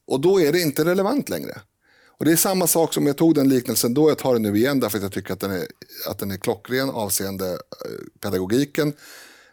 Och 0.08 0.22
då 0.22 0.42
är 0.42 0.52
det 0.52 0.62
inte 0.62 0.86
relevant 0.86 1.30
längre. 1.30 1.62
Och 2.22 2.26
Det 2.26 2.32
är 2.32 2.36
samma 2.36 2.68
sak 2.68 2.94
som 2.94 3.08
jag 3.08 3.18
tog 3.18 3.36
den 3.36 3.50
liknelsen 3.50 3.94
då, 3.94 4.10
jag 4.10 4.18
tar 4.18 4.34
den 4.34 4.42
nu 4.42 4.58
igen 4.58 4.80
därför 4.80 4.98
att 4.98 5.04
jag 5.04 5.12
tycker 5.12 5.34
att 5.34 5.40
den 5.40 5.52
är, 5.52 5.68
att 6.08 6.20
den 6.20 6.32
är 6.32 6.38
klockren 6.38 6.90
avseende 6.90 7.50
eh, 7.52 8.20
pedagogiken. 8.20 8.94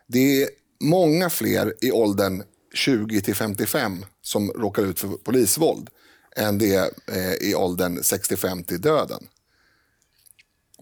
Det 0.06 0.42
är 0.42 0.48
många 0.80 1.30
fler 1.30 1.74
i 1.80 1.92
åldern 1.92 2.42
20 2.74 3.20
till 3.20 3.34
55 3.34 4.04
som 4.22 4.50
råkar 4.50 4.82
ut 4.82 5.00
för 5.00 5.08
polisvåld 5.08 5.90
än 6.36 6.58
det 6.58 6.74
är 6.74 6.90
eh, 7.06 7.48
i 7.48 7.54
åldern 7.54 8.02
65 8.02 8.64
till 8.64 8.80
döden. 8.80 9.26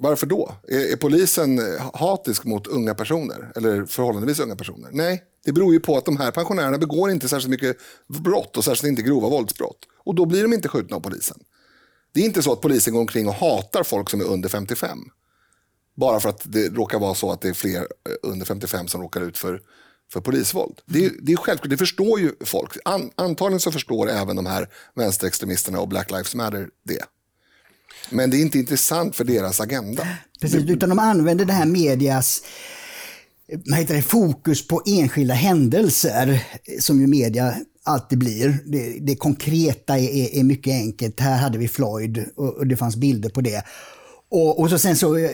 Varför 0.01 0.27
då? 0.27 0.55
Är, 0.69 0.93
är, 0.93 0.97
polisen 0.97 1.61
hatisk 1.95 2.45
mot 2.45 2.67
unga 2.67 2.95
personer? 2.95 3.53
Eller 3.57 3.87
förhållandevis 3.87 4.41
unga 4.41 4.57
personer? 4.57 4.89
Nej, 4.93 5.23
det 5.45 5.53
beror 5.53 5.73
ju 5.73 5.81
på 5.81 5.97
att 5.97 6.05
de 6.05 6.17
här 6.17 6.31
pensionärerna 6.31 6.79
begår 6.79 7.11
inte 7.11 7.29
särskilt 7.29 7.51
mycket 7.51 7.77
brott 8.09 8.57
och 8.57 8.65
särskilt 8.65 8.89
inte 8.89 9.03
grova 9.03 9.29
våldsbrott. 9.29 9.79
Och 10.05 10.15
då 10.15 10.25
blir 10.25 10.43
de 10.43 10.53
inte 10.53 10.69
skjutna 10.69 10.97
av 10.97 11.01
polisen. 11.01 11.39
Det 12.15 12.21
är 12.21 12.25
inte 12.25 12.43
så 12.43 12.53
att 12.53 12.61
polisen 12.61 12.93
går 12.93 13.01
omkring 13.01 13.29
och 13.29 13.35
hatar 13.35 13.83
folk 13.83 14.11
som 14.11 14.21
är 14.21 14.25
under 14.25 14.49
55. 14.49 14.99
Bara 15.97 16.21
för 16.21 16.29
att 16.29 16.43
det 16.45 16.69
råkar 16.69 16.99
vara 16.99 17.15
så 17.15 17.33
att 17.33 17.41
det 17.41 17.49
är 17.49 17.53
fler 17.53 17.81
eh, 17.81 17.87
under 18.23 18.47
55 18.47 18.89
som 18.89 19.03
råkar 19.03 19.21
ut 19.21 19.39
för, 19.39 19.63
för 20.13 20.21
polisvåld. 20.21 20.81
Det 20.87 21.07
är, 21.07 21.11
det 21.23 21.33
är 21.33 21.37
självklart, 21.37 21.71
det 21.71 21.77
förstår 21.77 22.21
ju 22.21 22.33
folk. 22.41 22.77
An, 22.85 23.11
antagligen 23.15 23.61
så 23.61 23.73
förstår 23.73 24.11
även 24.11 24.37
de 24.37 24.47
här 24.47 24.69
vänsterextremisterna 24.95 25.81
och 25.81 25.89
Black 25.89 26.11
Lives 26.11 26.35
Matter 26.35 26.69
det. 26.85 27.05
Men 28.11 28.31
det 28.31 28.37
är 28.37 28.41
inte 28.41 28.59
intressant 28.59 29.17
för 29.17 29.25
deras 29.25 29.61
agenda. 29.61 30.09
Precis, 30.41 30.71
utan 30.71 30.89
de 30.89 30.99
använder 30.99 31.45
det 31.45 31.53
här 31.53 31.67
medias 31.67 32.43
man 33.67 33.79
heter 33.79 33.95
det, 33.95 34.03
fokus 34.03 34.69
på 34.69 34.83
enskilda 34.87 35.35
händelser, 35.35 36.45
som 36.81 37.01
ju 37.01 37.07
media 37.07 37.55
alltid 37.85 38.19
blir. 38.19 38.59
Det, 38.65 38.99
det 39.01 39.17
konkreta 39.17 39.99
är, 39.99 40.39
är, 40.39 40.45
mycket 40.45 40.73
enkelt. 40.73 41.21
Här 41.21 41.39
hade 41.39 41.59
vi 41.59 41.69
Floyd 41.69 42.25
och, 42.37 42.55
och 42.55 42.67
det 42.67 42.77
fanns 42.77 42.97
bilder 42.97 43.31
på 43.31 43.41
det. 43.41 43.65
Och, 44.29 44.61
och 44.61 44.71
så 44.71 44.79
sen 44.79 44.97
så 44.97 45.17
eh, 45.17 45.31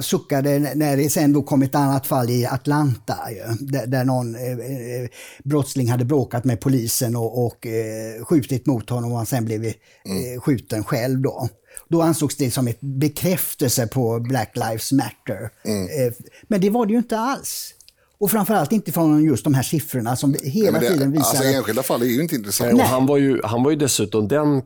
suckade 0.00 0.58
när 0.58 0.96
det 0.96 1.10
sen 1.10 1.32
då 1.32 1.42
kom 1.42 1.62
ett 1.62 1.74
annat 1.74 2.06
fall 2.06 2.30
i 2.30 2.46
Atlanta 2.46 3.18
där, 3.60 3.86
där 3.86 4.04
någon 4.04 4.34
eh, 4.34 4.42
eh, 4.42 5.08
brottsling 5.44 5.90
hade 5.90 6.04
bråkat 6.04 6.44
med 6.44 6.60
polisen 6.60 7.16
och, 7.16 7.46
och 7.46 7.66
eh, 7.66 8.24
skjutit 8.24 8.66
mot 8.66 8.90
honom 8.90 9.12
och 9.12 9.16
han 9.16 9.26
sen 9.26 9.44
blev 9.44 9.64
eh, 9.64 9.72
mm. 10.04 10.40
skjuten 10.40 10.84
själv. 10.84 11.20
Då. 11.20 11.48
Då 11.88 12.02
ansågs 12.02 12.36
det 12.36 12.50
som 12.50 12.68
en 12.68 12.74
bekräftelse 12.80 13.86
på 13.86 14.20
Black 14.20 14.52
Lives 14.54 14.92
Matter. 14.92 15.50
Mm. 15.64 15.84
Eh, 15.84 16.12
men 16.42 16.60
det 16.60 16.70
var 16.70 16.86
det 16.86 16.92
ju 16.92 16.98
inte 16.98 17.18
alls. 17.18 17.74
Och 18.18 18.30
framförallt 18.30 18.72
inte 18.72 18.92
från 18.92 19.24
just 19.24 19.44
de 19.44 19.54
här 19.54 19.62
siffrorna 19.62 20.16
som 20.16 20.36
hela 20.42 20.78
det, 20.78 20.88
tiden 20.88 21.12
visar... 21.12 21.28
Alltså 21.28 21.44
enskilda 21.44 21.82
fall 21.82 22.02
är 22.02 22.06
ju 22.06 22.22
inte 22.22 22.34
intressant. 22.34 22.72
Nej, 22.72 22.86
han, 22.86 23.06
var 23.06 23.16
ju, 23.16 23.40
han 23.44 23.62
var 23.62 23.70
ju 23.70 23.76
dessutom 23.76 24.28
den 24.28 24.62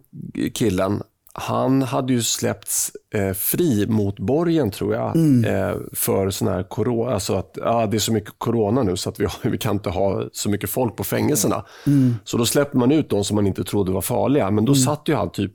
killen 0.54 1.02
han 1.38 1.82
hade 1.82 2.12
ju 2.12 2.22
släppts 2.22 2.92
eh, 3.14 3.32
fri 3.32 3.86
mot 3.86 4.18
borgen 4.18 4.70
tror 4.70 4.94
jag. 4.94 5.16
Mm. 5.16 5.44
Eh, 5.44 5.76
för 5.92 6.30
sån 6.30 6.48
här 6.48 6.62
corona, 6.62 7.14
alltså 7.14 7.34
att 7.34 7.58
ah, 7.62 7.86
det 7.86 7.96
är 7.96 7.98
så 7.98 8.12
mycket 8.12 8.34
corona 8.38 8.82
nu 8.82 8.96
så 8.96 9.08
att 9.08 9.20
vi, 9.20 9.26
vi 9.50 9.58
kan 9.58 9.76
inte 9.76 9.90
ha 9.90 10.24
så 10.32 10.50
mycket 10.50 10.70
folk 10.70 10.96
på 10.96 11.04
fängelserna. 11.04 11.64
Mm. 11.86 12.14
Så 12.24 12.36
då 12.36 12.46
släppte 12.46 12.76
man 12.76 12.92
ut 12.92 13.10
de 13.10 13.24
som 13.24 13.34
man 13.34 13.46
inte 13.46 13.64
trodde 13.64 13.92
var 13.92 14.00
farliga. 14.00 14.50
Men 14.50 14.64
då 14.64 14.72
mm. 14.72 14.82
satt 14.82 15.02
ju 15.06 15.14
han 15.14 15.30
typ 15.30 15.52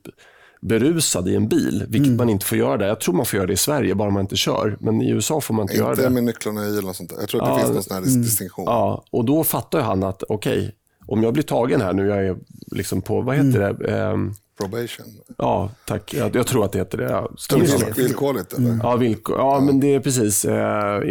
berusad 0.61 1.27
i 1.27 1.35
en 1.35 1.47
bil, 1.47 1.85
vilket 1.87 2.07
mm. 2.07 2.17
man 2.17 2.29
inte 2.29 2.45
får 2.45 2.57
göra 2.57 2.77
där. 2.77 2.87
Jag 2.87 2.99
tror 2.99 3.15
man 3.15 3.25
får 3.25 3.37
göra 3.37 3.47
det 3.47 3.53
i 3.53 3.57
Sverige, 3.57 3.95
bara 3.95 4.09
man 4.09 4.21
inte 4.21 4.35
kör. 4.35 4.77
Men 4.79 5.01
i 5.01 5.09
USA 5.09 5.41
får 5.41 5.53
man 5.53 5.63
inte, 5.63 5.73
inte 5.73 5.83
göra 5.83 5.95
det. 5.95 6.01
Inte 6.01 6.13
med 6.13 6.23
nycklarna 6.23 6.65
i 6.65 6.69
eller 6.69 6.81
något 6.81 6.95
sånt 6.95 7.09
där. 7.09 7.17
Jag 7.19 7.29
tror 7.29 7.41
att 7.41 7.47
det 7.47 7.53
ja, 7.53 7.57
finns 7.57 7.73
någon 7.73 7.83
sån 7.83 7.95
här 7.95 8.03
mm. 8.03 8.21
distinktion. 8.21 8.65
Ja, 8.65 9.03
och 9.11 9.25
då 9.25 9.43
fattar 9.43 9.81
han 9.81 10.03
att 10.03 10.23
okej, 10.29 10.59
okay, 10.59 10.71
om 11.07 11.23
jag 11.23 11.33
blir 11.33 11.43
tagen 11.43 11.81
här 11.81 11.93
nu, 11.93 12.07
jag 12.07 12.25
är 12.25 12.37
liksom 12.71 13.01
på, 13.01 13.21
vad 13.21 13.35
heter 13.35 13.61
mm. 13.61 13.77
det? 13.79 14.11
Um, 14.11 14.33
Probation? 14.61 15.05
Ja, 15.37 15.69
tack. 15.85 16.13
Jag, 16.13 16.35
jag, 16.35 16.47
tror 16.47 16.65
att 16.65 16.71
det 16.71 16.79
heter 16.79 16.97
det. 16.97 17.03
Ja, 17.03 17.29
villkorligt? 17.95 18.53
Eller? 18.53 18.79
Ja, 18.83 18.95
villkor, 18.95 19.37
ja, 19.37 19.59
men 19.59 19.79
det 19.79 19.95
är 19.95 19.99
precis. 19.99 20.45
Eh, 20.45 21.01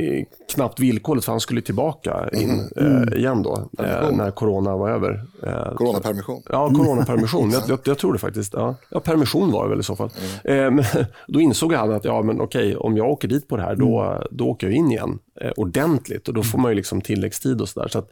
knappt 0.54 0.80
villkorligt, 0.80 1.24
för 1.24 1.32
han 1.32 1.40
skulle 1.40 1.62
tillbaka 1.62 2.28
in 2.32 2.68
mm. 2.76 3.08
eh, 3.08 3.18
igen 3.18 3.42
då, 3.42 3.68
eh, 3.78 4.10
när 4.10 4.30
corona 4.30 4.76
var 4.76 4.90
över. 4.90 5.24
Eh, 5.42 5.74
coronapermission? 5.74 6.42
Ja, 6.48 6.68
coronapermission. 6.68 7.50
jag, 7.52 7.62
jag, 7.68 7.78
jag, 7.84 7.98
tror 7.98 8.12
det 8.12 8.18
faktiskt. 8.18 8.54
Ja. 8.54 8.74
ja, 8.88 9.00
permission 9.00 9.52
var 9.52 9.64
det 9.64 9.70
väl 9.70 9.80
i 9.80 9.82
så 9.82 9.96
fall. 9.96 10.10
Mm. 10.44 10.78
Eh, 10.78 10.84
då 11.28 11.40
insåg 11.40 11.72
han 11.72 11.92
att 11.92 12.04
ja, 12.04 12.22
men 12.22 12.40
okej, 12.40 12.76
om 12.76 12.96
jag 12.96 13.10
åker 13.10 13.28
dit 13.28 13.48
på 13.48 13.56
det 13.56 13.62
här, 13.62 13.76
då, 13.76 14.00
mm. 14.02 14.22
då 14.30 14.48
åker 14.48 14.66
jag 14.66 14.76
in 14.76 14.90
igen 14.90 15.18
eh, 15.40 15.50
ordentligt. 15.56 16.28
Och 16.28 16.34
då 16.34 16.42
får 16.42 16.58
man 16.58 16.70
ju 16.70 16.74
liksom 16.74 17.00
tilläggstid 17.00 17.60
och 17.60 17.68
sådär. 17.68 17.88
Så 17.88 18.04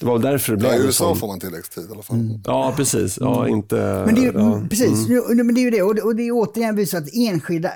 det 0.00 0.06
var 0.06 0.18
därför 0.18 0.52
det 0.52 0.58
blev... 0.58 0.72
Ja, 0.72 0.78
I 0.78 0.84
USA 0.84 1.04
som... 1.04 1.16
får 1.16 1.26
man 1.26 1.40
tilläggstid 1.40 1.84
i 1.90 1.92
alla 1.92 2.02
fall. 2.02 2.16
Mm. 2.16 2.42
Ja, 2.46 2.74
precis. 2.76 3.18
Ja, 3.20 3.40
mm. 3.40 3.56
inte... 3.56 4.02
Men 4.06 4.14
det, 4.14 4.26
är, 4.26 4.32
ja. 4.32 4.62
Precis, 4.70 5.08
mm. 5.08 5.46
men 5.46 5.54
det 5.54 5.60
är 5.60 5.62
ju 5.62 5.70
det. 5.70 5.82
Och 5.82 5.94
det, 5.94 6.02
och 6.02 6.16
det 6.16 6.22
är 6.22 6.32
återigen 6.32 6.76
visat 6.76 7.02
att 7.02 7.14
enskilda 7.14 7.70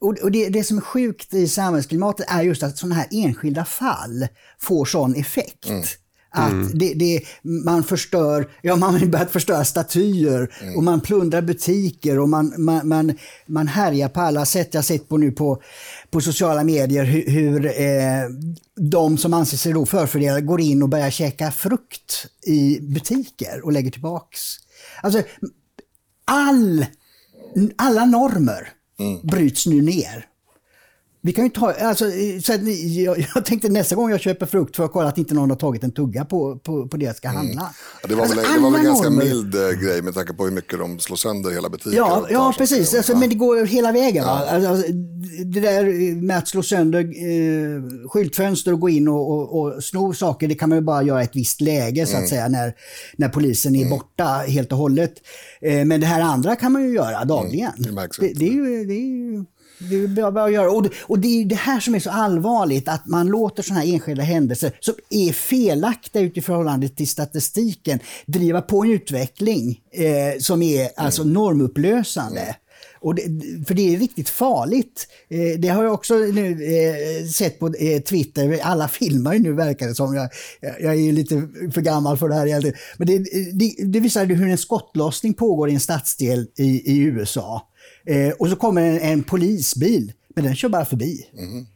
och 0.00 0.30
det, 0.30 0.48
det, 0.48 0.64
som 0.64 0.76
är 0.76 0.80
sjukt 0.80 1.34
i 1.34 1.48
samhällsklimatet 1.48 2.26
är 2.28 2.42
just 2.42 2.62
att 2.62 2.78
sådana 2.78 2.94
här 2.94 3.06
enskilda 3.10 3.64
fall 3.64 4.26
får 4.58 4.84
sån 4.84 5.14
effekt. 5.14 5.66
Att 6.32 6.52
mm. 6.52 6.70
det, 6.74 6.94
det, 6.94 7.22
man 7.42 7.84
förstör, 7.84 8.50
ja 8.62 8.76
man 8.76 8.94
har 8.94 9.06
börjat 9.06 9.30
förstöra 9.30 9.64
statyer 9.64 10.54
mm. 10.62 10.76
och 10.76 10.82
man 10.82 11.00
plundrar 11.00 11.42
butiker 11.42 12.18
och 12.18 12.28
man, 12.28 12.54
man, 12.58 12.88
man, 12.88 13.18
man 13.46 13.68
härjar 13.68 14.08
på 14.08 14.20
alla 14.20 14.46
sätt. 14.46 14.68
Jag 14.72 14.78
har 14.78 14.82
sett 14.82 15.08
på 15.08 15.16
nu 15.16 15.32
på, 15.32 15.62
på 16.10 16.20
sociala 16.20 16.64
medier 16.64 17.04
hur, 17.04 17.30
hur 17.30 17.66
eh, 17.66 18.28
de 18.76 19.18
som 19.18 19.34
anser 19.34 19.56
sig 19.56 19.72
då 19.72 19.86
förfördelade 19.86 20.40
går 20.40 20.60
in 20.60 20.82
och 20.82 20.88
börjar 20.88 21.10
käka 21.10 21.50
frukt 21.50 22.26
i 22.46 22.80
butiker 22.80 23.60
och 23.64 23.72
lägger 23.72 23.90
tillbaks. 23.90 24.40
Alltså, 25.02 25.22
all, 26.24 26.86
alla 27.76 28.04
normer 28.04 28.68
mm. 28.98 29.20
bryts 29.22 29.66
nu 29.66 29.82
ner. 29.82 30.29
Vi 31.22 31.32
kan 31.32 31.44
ju 31.44 31.50
ta, 31.50 31.72
alltså, 31.72 32.04
så 32.42 32.54
att, 32.54 32.60
jag, 32.84 33.26
jag, 33.34 33.44
tänkte 33.44 33.68
nästa 33.68 33.94
gång 33.94 34.10
jag 34.10 34.20
köper 34.20 34.46
frukt 34.46 34.76
för 34.76 34.84
att 34.84 34.92
kolla 34.92 35.08
att 35.08 35.18
inte 35.18 35.34
någon 35.34 35.50
har 35.50 35.56
tagit 35.56 35.84
en 35.84 35.92
tugga 35.92 36.24
på, 36.24 36.56
på, 36.56 36.88
på 36.88 36.96
det 36.96 37.04
jag 37.04 37.16
ska 37.16 37.28
mm. 37.28 37.36
handla. 37.36 37.60
Mm. 37.60 37.72
Ja, 38.02 38.08
det 38.08 38.14
var 38.14 38.22
alltså, 38.22 38.36
väl, 38.36 38.54
det 38.54 38.60
var 38.60 38.70
väl 38.70 38.80
en 38.80 38.86
ganska 38.86 39.10
mild 39.10 39.54
äh, 39.54 39.68
grej 39.70 40.02
med 40.02 40.14
tanke 40.14 40.32
på 40.32 40.44
hur 40.44 40.52
mycket 40.52 40.78
de 40.78 40.98
slår 40.98 41.16
sönder 41.16 41.50
hela 41.50 41.68
butiken. 41.68 41.92
Ja, 41.92 42.26
ja 42.30 42.54
precis. 42.58 42.94
Alltså, 42.94 43.16
men 43.16 43.28
det 43.28 43.34
går 43.34 43.64
hela 43.64 43.92
vägen. 43.92 44.24
Ja. 44.24 44.46
Alltså, 44.50 44.92
det 45.44 45.60
där 45.60 46.14
med 46.22 46.38
att 46.38 46.48
slå 46.48 46.62
sönder 46.62 47.00
eh, 47.00 48.08
skyltfönster 48.08 48.72
och 48.72 48.80
gå 48.80 48.88
in 48.88 49.08
och, 49.08 49.30
och, 49.30 49.60
och 49.60 49.84
sno 49.84 50.12
saker, 50.12 50.48
det 50.48 50.54
kan 50.54 50.68
man 50.68 50.78
ju 50.78 50.82
bara 50.82 51.02
göra 51.02 51.22
i 51.22 51.24
ett 51.24 51.36
visst 51.36 51.60
läge 51.60 52.06
så 52.06 52.12
att 52.12 52.18
mm. 52.18 52.28
säga 52.28 52.48
när, 52.48 52.74
när 53.16 53.28
polisen 53.28 53.74
är 53.74 53.80
mm. 53.80 53.90
borta 53.90 54.24
helt 54.24 54.72
och 54.72 54.78
hållet. 54.78 55.14
Eh, 55.60 55.84
men 55.84 56.00
det 56.00 56.06
här 56.06 56.20
andra 56.20 56.56
kan 56.56 56.72
man 56.72 56.82
ju 56.82 56.94
göra 56.94 57.24
dagligen. 57.24 57.72
Mm. 57.78 57.94
Det, 57.94 58.08
det, 58.18 58.32
det, 58.34 58.48
är 58.48 58.52
ju, 58.52 58.84
det 58.84 58.94
är 58.94 59.06
ju 59.06 59.44
det 59.80 59.96
är 59.96 60.30
bra 60.30 60.44
att 60.44 60.52
göra. 60.52 60.70
Och 60.70 60.82
det, 60.82 60.90
och 61.02 61.18
det 61.18 61.28
är 61.28 61.44
det 61.44 61.54
här 61.54 61.80
som 61.80 61.94
är 61.94 62.00
så 62.00 62.10
allvarligt, 62.10 62.88
att 62.88 63.06
man 63.06 63.26
låter 63.26 63.62
sådana 63.62 63.80
här 63.80 63.94
enskilda 63.94 64.22
händelser 64.22 64.72
som 64.80 64.94
är 65.10 65.32
felaktiga 65.32 66.22
utifrån 66.22 66.88
till 66.88 67.08
statistiken 67.08 67.98
driva 68.26 68.62
på 68.62 68.84
en 68.84 68.90
utveckling 68.90 69.80
eh, 69.92 70.38
som 70.38 70.62
är 70.62 70.80
mm. 70.80 70.92
alltså 70.96 71.24
normupplösande. 71.24 72.40
Mm. 72.40 72.54
Och 73.00 73.14
det, 73.14 73.22
för 73.66 73.74
det 73.74 73.94
är 73.94 73.98
riktigt 73.98 74.28
farligt. 74.28 75.06
Eh, 75.28 75.60
det 75.60 75.68
har 75.68 75.84
jag 75.84 75.94
också 75.94 76.14
nu 76.14 76.50
eh, 76.50 77.26
sett 77.26 77.58
på 77.58 77.66
eh, 77.66 78.02
Twitter. 78.02 78.60
Alla 78.62 78.88
filmar 78.88 79.34
ju 79.34 79.38
nu 79.38 79.52
verkar 79.52 79.88
det 79.88 79.94
som. 79.94 80.14
Jag, 80.14 80.28
jag 80.60 80.94
är 80.94 81.12
lite 81.12 81.48
för 81.74 81.80
gammal 81.80 82.18
för 82.18 82.28
det 82.28 82.34
här 82.34 82.46
egentligen. 82.46 82.76
Men 82.96 83.06
det, 83.06 83.18
det, 83.52 83.74
det 83.84 84.00
visar 84.00 84.26
hur 84.26 84.48
en 84.48 84.58
skottlossning 84.58 85.34
pågår 85.34 85.70
i 85.70 85.74
en 85.74 85.80
stadsdel 85.80 86.46
i, 86.56 86.92
i 86.92 86.98
USA. 86.98 87.69
Eh, 88.06 88.30
och 88.38 88.48
så 88.48 88.56
kommer 88.56 88.82
en, 88.82 88.98
en, 88.98 89.22
polisbil, 89.22 90.12
men 90.34 90.44
den 90.44 90.56
kör 90.56 90.68
bara 90.68 90.84
förbi. 90.84 91.26
Mm. 91.38 91.66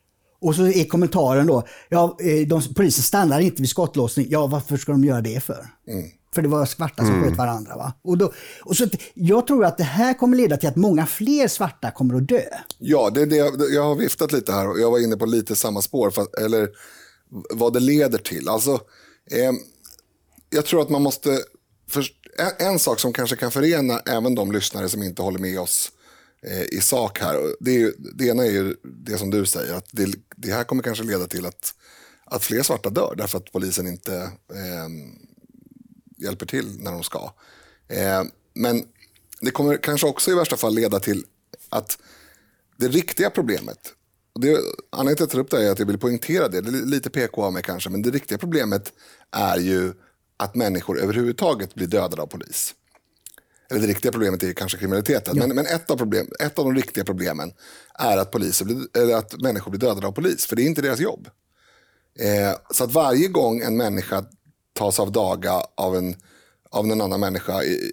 Och 0.41 0.55
så 0.55 0.67
är 0.67 0.85
kommentaren 0.85 1.47
då, 1.47 1.67
ja, 1.89 2.17
eh, 2.21 2.47
de, 2.47 2.63
polisen 2.75 3.03
stannar 3.03 3.41
inte 3.41 3.63
vid 3.63 3.71
skottlossning. 3.71 4.27
Ja, 4.31 4.47
varför 4.47 4.77
ska 4.77 4.93
de 4.93 5.05
göra 5.05 5.21
det 5.21 5.41
för? 5.41 5.67
Mm. 5.89 6.11
För 6.35 6.43
det 6.43 6.49
var 6.49 6.67
svarta 6.67 7.05
som 7.05 7.15
mm. 7.15 7.25
sköt 7.25 7.39
varandra. 7.39 7.77
Va? 7.77 7.93
Och 8.03 8.19
då, 8.19 8.33
och 8.63 8.77
så, 8.77 8.89
jag 9.15 9.47
tror 9.47 9.65
att 9.65 9.79
det 9.79 9.85
här 9.85 10.15
kommer 10.15 10.37
leda 10.37 10.57
till 10.57 10.69
att 10.69 10.77
många 10.77 11.07
fler 11.07 11.49
svarta 11.49 11.91
kommer 11.91 12.15
att 12.15 12.29
dö. 12.29 12.43
Ja, 12.79 13.11
det, 13.11 13.27
det, 13.27 13.37
jag 13.75 13.83
har 13.83 13.95
viftat 13.95 14.33
lite 14.33 14.53
här 14.53 14.69
och 14.69 14.81
jag 14.81 14.91
var 14.91 14.99
inne 14.99 15.17
på 15.17 15.27
lite 15.27 15.57
samma 15.57 15.83
spår. 15.83 16.11
För, 16.11 16.45
eller 16.45 16.69
vad 17.55 17.73
det 17.73 17.81
leder 17.81 18.19
till. 18.19 18.49
Alltså, 18.49 18.73
eh, 19.31 19.53
jag 20.51 20.67
tror 20.67 20.83
att 20.83 20.91
man 20.91 21.03
måste... 21.03 21.39
För, 21.91 22.07
en, 22.39 22.67
en, 22.67 22.79
sak 22.79 23.01
som 23.01 23.13
kanske 23.13 23.37
kan 23.37 23.51
förena 23.51 23.99
även 23.99 24.35
de 24.35 24.53
lyssnare 24.53 24.89
som 24.89 25.03
inte 25.03 25.23
håller 25.23 25.39
med 25.39 25.61
oss 25.61 25.93
Eh, 26.47 26.63
i 26.63 26.81
sak 26.81 27.21
här. 27.21 27.55
Det, 27.61 27.83
är, 27.83 27.93
det 27.99 28.27
ena 28.27 28.47
är 28.47 28.51
ju 28.51 28.77
det 28.83 29.19
som 29.19 29.31
du 29.31 29.47
säger, 29.47 29.75
att 29.75 29.89
det, 29.93 30.15
det, 30.37 30.53
här 30.53 30.65
kommer 30.65 30.83
kanske 30.83 31.05
leda 31.05 31.27
till 31.27 31.47
att, 31.47 31.75
att 32.25 32.45
fler 32.45 32.63
svarta 32.63 32.91
dör 32.91 33.15
därför 33.17 33.39
att 33.39 33.53
polisen 33.53 33.87
inte 33.87 34.17
eh, 34.53 34.89
hjälper 36.17 36.47
till 36.47 36.81
när 36.81 36.93
de 36.93 37.03
ska. 37.03 37.33
Eh, 37.89 38.23
men 38.55 38.85
det 39.41 39.51
kommer 39.51 39.77
kanske 39.77 40.07
också 40.07 40.31
i 40.31 40.35
värsta 40.35 40.57
fall 40.57 40.75
leda 40.75 41.01
till 41.01 41.25
att 41.69 41.99
det 42.77 42.89
riktiga 42.89 43.31
problemet, 43.31 43.93
och 44.35 44.41
det, 44.41 44.61
anledningen 44.91 45.17
till 45.17 45.25
att 45.25 45.29
jag 45.29 45.31
tar 45.31 45.39
upp 45.39 45.51
det 45.51 45.69
är 45.69 45.73
att 45.73 45.79
jag 45.79 45.87
vill 45.87 45.99
poängtera 45.99 46.49
det, 46.49 46.61
det 46.61 46.79
är 46.79 46.87
lite 46.87 47.11
PK 47.11 47.43
av 47.43 47.53
mig 47.53 47.63
kanske, 47.63 47.91
men 47.91 48.03
det 48.03 48.11
riktiga 48.11 48.39
problemet 48.39 48.93
är 49.31 49.59
ju 49.59 49.93
att 50.37 50.55
människor 50.55 51.01
överhuvudtaget 51.01 51.75
blir 51.75 51.87
dödade 51.87 52.23
av 52.23 52.27
polis 52.27 52.75
eller 53.75 53.87
det 53.87 53.93
riktiga 53.93 54.13
problemet 54.13 54.43
är 54.43 54.53
kanske 54.53 54.79
kriminaliteten, 54.79 55.37
ja. 55.37 55.47
men, 55.47 55.57
men 55.57 55.67
ett, 55.67 55.91
av 55.91 55.97
problem, 55.97 56.29
ett 56.41 56.59
av 56.59 56.65
de 56.65 56.75
riktiga 56.75 57.05
problemen 57.05 57.53
är 57.99 58.19
att, 58.19 58.31
poliser 58.31 58.65
blir, 58.65 58.79
eller 58.99 59.17
att 59.17 59.41
människor 59.41 59.71
blir 59.71 59.81
dödade 59.81 60.07
av 60.07 60.13
polis, 60.13 60.47
för 60.47 60.57
det 60.57 60.63
är 60.63 60.67
inte 60.67 60.83
deras 60.83 61.01
jobb. 61.01 61.29
Eh, 62.19 62.57
så 62.71 62.85
att 62.85 62.93
varje 62.93 63.29
gång 63.29 63.61
en 63.61 63.77
människa 63.77 64.25
tas 64.73 65.01
av 65.01 65.13
daga 65.13 65.53
av 65.75 65.97
en, 65.97 66.17
av 66.71 66.85
en 66.91 67.01
annan 67.01 67.21
människa, 67.21 67.63
i, 67.63 67.93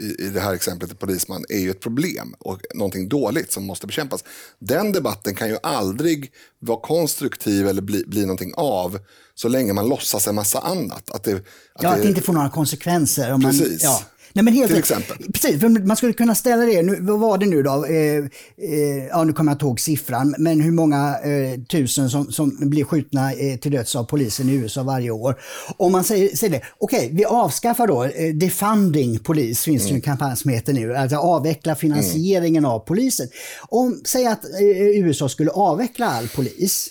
i, 0.00 0.24
i 0.24 0.28
det 0.28 0.40
här 0.40 0.54
exemplet 0.54 0.90
en 0.90 0.96
polisman, 0.96 1.44
är 1.48 1.58
ju 1.58 1.70
ett 1.70 1.80
problem 1.80 2.34
och 2.38 2.60
någonting 2.74 3.08
dåligt 3.08 3.52
som 3.52 3.64
måste 3.64 3.86
bekämpas. 3.86 4.24
Den 4.58 4.92
debatten 4.92 5.34
kan 5.34 5.48
ju 5.48 5.56
aldrig 5.62 6.32
vara 6.58 6.80
konstruktiv 6.80 7.68
eller 7.68 7.82
bli, 7.82 8.04
bli 8.06 8.20
någonting 8.20 8.52
av 8.56 8.98
så 9.34 9.48
länge 9.48 9.72
man 9.72 9.88
låtsas 9.88 10.28
en 10.28 10.34
massa 10.34 10.58
annat. 10.58 11.10
Att 11.10 11.24
det, 11.24 11.32
att 11.32 11.42
ja, 11.82 11.88
det, 11.88 11.94
att 11.94 12.02
det 12.02 12.08
inte 12.08 12.22
får 12.22 12.32
några 12.32 12.50
konsekvenser. 12.50 13.32
Om 13.32 13.42
precis. 13.42 13.84
Man, 13.84 13.92
ja. 13.92 14.02
Nej, 14.36 14.44
men 14.44 14.54
helt 14.54 14.68
till 14.68 14.78
exempel. 14.78 15.16
Precis, 15.32 15.62
man 15.62 15.96
skulle 15.96 16.12
kunna 16.12 16.34
ställa 16.34 16.64
det, 16.64 16.82
nu, 16.82 16.98
vad 17.00 17.20
var 17.20 17.38
det 17.38 17.46
nu 17.46 17.62
då? 17.62 17.84
Eh, 17.84 17.94
eh, 17.94 19.06
ja, 19.10 19.24
nu 19.24 19.32
kommer 19.32 19.52
jag 19.52 19.54
inte 19.54 19.64
ihåg 19.64 19.80
siffran, 19.80 20.34
men 20.38 20.60
hur 20.60 20.72
många 20.72 21.18
eh, 21.24 21.60
tusen 21.60 22.10
som, 22.10 22.32
som 22.32 22.56
blir 22.60 22.84
skjutna 22.84 23.32
eh, 23.32 23.58
till 23.58 23.72
döds 23.72 23.96
av 23.96 24.04
polisen 24.04 24.48
i 24.48 24.52
USA 24.52 24.82
varje 24.82 25.10
år. 25.10 25.40
Om 25.76 25.92
man 25.92 26.04
säger, 26.04 26.36
säger 26.36 26.52
det, 26.52 26.62
okej, 26.78 26.98
okay, 27.06 27.16
vi 27.16 27.24
avskaffar 27.24 27.86
då 27.86 28.04
eh, 28.04 28.34
defunding 28.34 29.18
polis, 29.18 29.62
finns 29.62 29.82
det 29.82 29.88
mm. 29.88 29.96
en 29.96 30.02
kampanj 30.02 30.36
som 30.36 30.50
heter 30.50 30.72
nu, 30.72 30.96
alltså 30.96 31.16
avveckla 31.16 31.74
finansieringen 31.74 32.64
mm. 32.64 32.70
av 32.70 32.78
polisen. 32.78 33.28
Om, 33.68 34.00
säg 34.04 34.26
att 34.26 34.44
eh, 34.44 35.04
USA 35.04 35.28
skulle 35.28 35.50
avveckla 35.50 36.06
all 36.06 36.28
polis, 36.28 36.88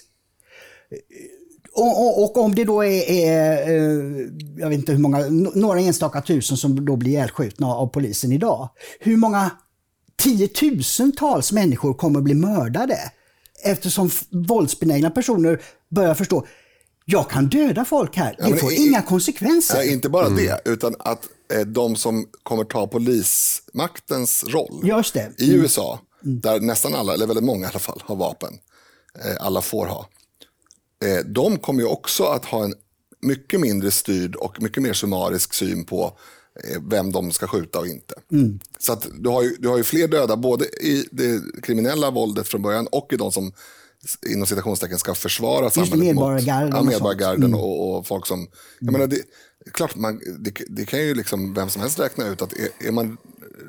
och, 1.76 2.02
och, 2.02 2.24
och, 2.24 2.38
om 2.38 2.56
det 2.56 2.64
då 2.64 2.84
är, 2.84 3.10
är, 3.10 3.70
eh, 3.70 4.28
jag 4.58 4.70
vet 4.70 4.80
inte 4.80 4.92
hur 4.92 5.00
många, 5.00 5.26
några 5.56 5.80
enstaka 5.80 6.22
tusen 6.22 6.58
som 6.58 6.86
då 6.86 6.96
blir 6.96 7.12
ihjälskjutna 7.12 7.68
av 7.68 7.88
polisen 7.88 8.32
idag. 8.32 8.70
Hur 9.00 9.18
många 9.18 9.52
tiotusentals 10.18 11.52
människor 11.52 11.94
kommer 11.94 12.20
att 12.20 12.24
bli 12.24 12.34
mördade? 12.34 12.98
Eftersom 13.64 14.10
våldsbenägna 14.30 15.10
personer 15.10 15.62
börjar 15.90 16.14
förstå, 16.14 16.46
jag 17.06 17.30
kan 17.30 17.50
döda 17.50 17.86
folk 17.86 18.16
här, 18.16 18.36
det 18.40 18.50
ja, 18.50 18.56
får 18.56 18.74
i, 18.74 18.76
inga 18.76 19.02
konsekvenser. 19.02 19.78
Ja, 19.78 19.84
inte 19.84 20.10
bara 20.10 20.26
mm. 20.26 20.38
det, 20.38 20.62
utan 20.66 20.96
att 21.00 21.28
eh, 21.54 21.62
de 21.62 21.96
som 21.96 22.26
kommer 22.44 22.64
ta 22.64 22.88
polismaktens 22.88 24.44
roll 24.44 24.82
Just 24.84 25.14
det. 25.14 25.32
i 25.38 25.50
mm. 25.50 25.62
USA, 25.62 26.00
där 26.22 26.60
nästan 26.60 26.96
alla, 26.96 27.14
eller 27.14 27.28
väldigt 27.28 27.44
många 27.44 27.66
i 27.66 27.70
alla 27.70 27.80
fall, 27.80 28.04
har 28.06 28.16
vapen, 28.16 28.54
eh, 29.26 29.46
alla 29.46 29.62
får 29.62 29.88
ha, 29.88 30.06
de 31.26 31.58
kommer 31.58 31.82
ju 31.82 31.88
också 31.88 32.24
att 32.24 32.46
ha 32.46 32.64
en 32.64 32.74
mycket 33.22 33.60
mindre 33.60 33.92
styrd 33.92 34.36
och 34.36 34.62
mycket 34.62 34.84
mer 34.84 34.94
summarisk 34.94 35.54
syn 35.54 35.86
på 35.86 36.18
eh, 36.64 36.82
vem 36.90 37.12
de 37.12 37.32
ska 37.32 37.48
skjuta 37.48 37.80
och 37.80 37.88
inte. 37.88 38.16
Mm. 38.32 38.60
Så 38.80 38.94
att 38.94 39.08
du, 39.20 39.30
har 39.30 39.44
ju, 39.44 39.56
du 39.60 39.68
har 39.68 39.78
ju 39.78 39.84
fler 39.84 40.08
döda 40.08 40.38
både 40.38 40.66
i 40.66 41.08
det 41.12 41.42
kriminella 41.64 42.12
våldet 42.12 42.48
från 42.48 42.62
början 42.62 42.88
och 42.88 43.14
i 43.14 43.18
de 43.18 43.32
som 43.32 43.52
inom 44.30 44.48
citationstecken 44.48 44.98
ska 44.98 45.16
försvara 45.16 45.70
samhället 45.70 46.00
medborgargarden 46.00 46.70
mot 46.70 46.76
ja, 46.76 47.00
medborgargarden 47.00 47.44
mm. 47.44 47.60
och, 47.60 47.98
och, 47.98 48.08
folk 48.08 48.28
som... 48.28 48.48
Jag 48.80 48.90
mm. 48.90 48.94
menar, 48.94 49.08
det, 49.08 49.22
klart, 49.72 49.96
man, 49.96 50.22
det, 50.40 50.54
det, 50.68 50.86
kan 50.86 51.00
ju 51.00 51.16
liksom 51.16 51.54
vem 51.54 51.70
som 51.70 51.82
helst 51.82 52.00
räkna 52.00 52.28
ut 52.28 52.42
att 52.42 52.54
är, 52.54 52.88
är 52.88 52.92
man, 52.92 53.18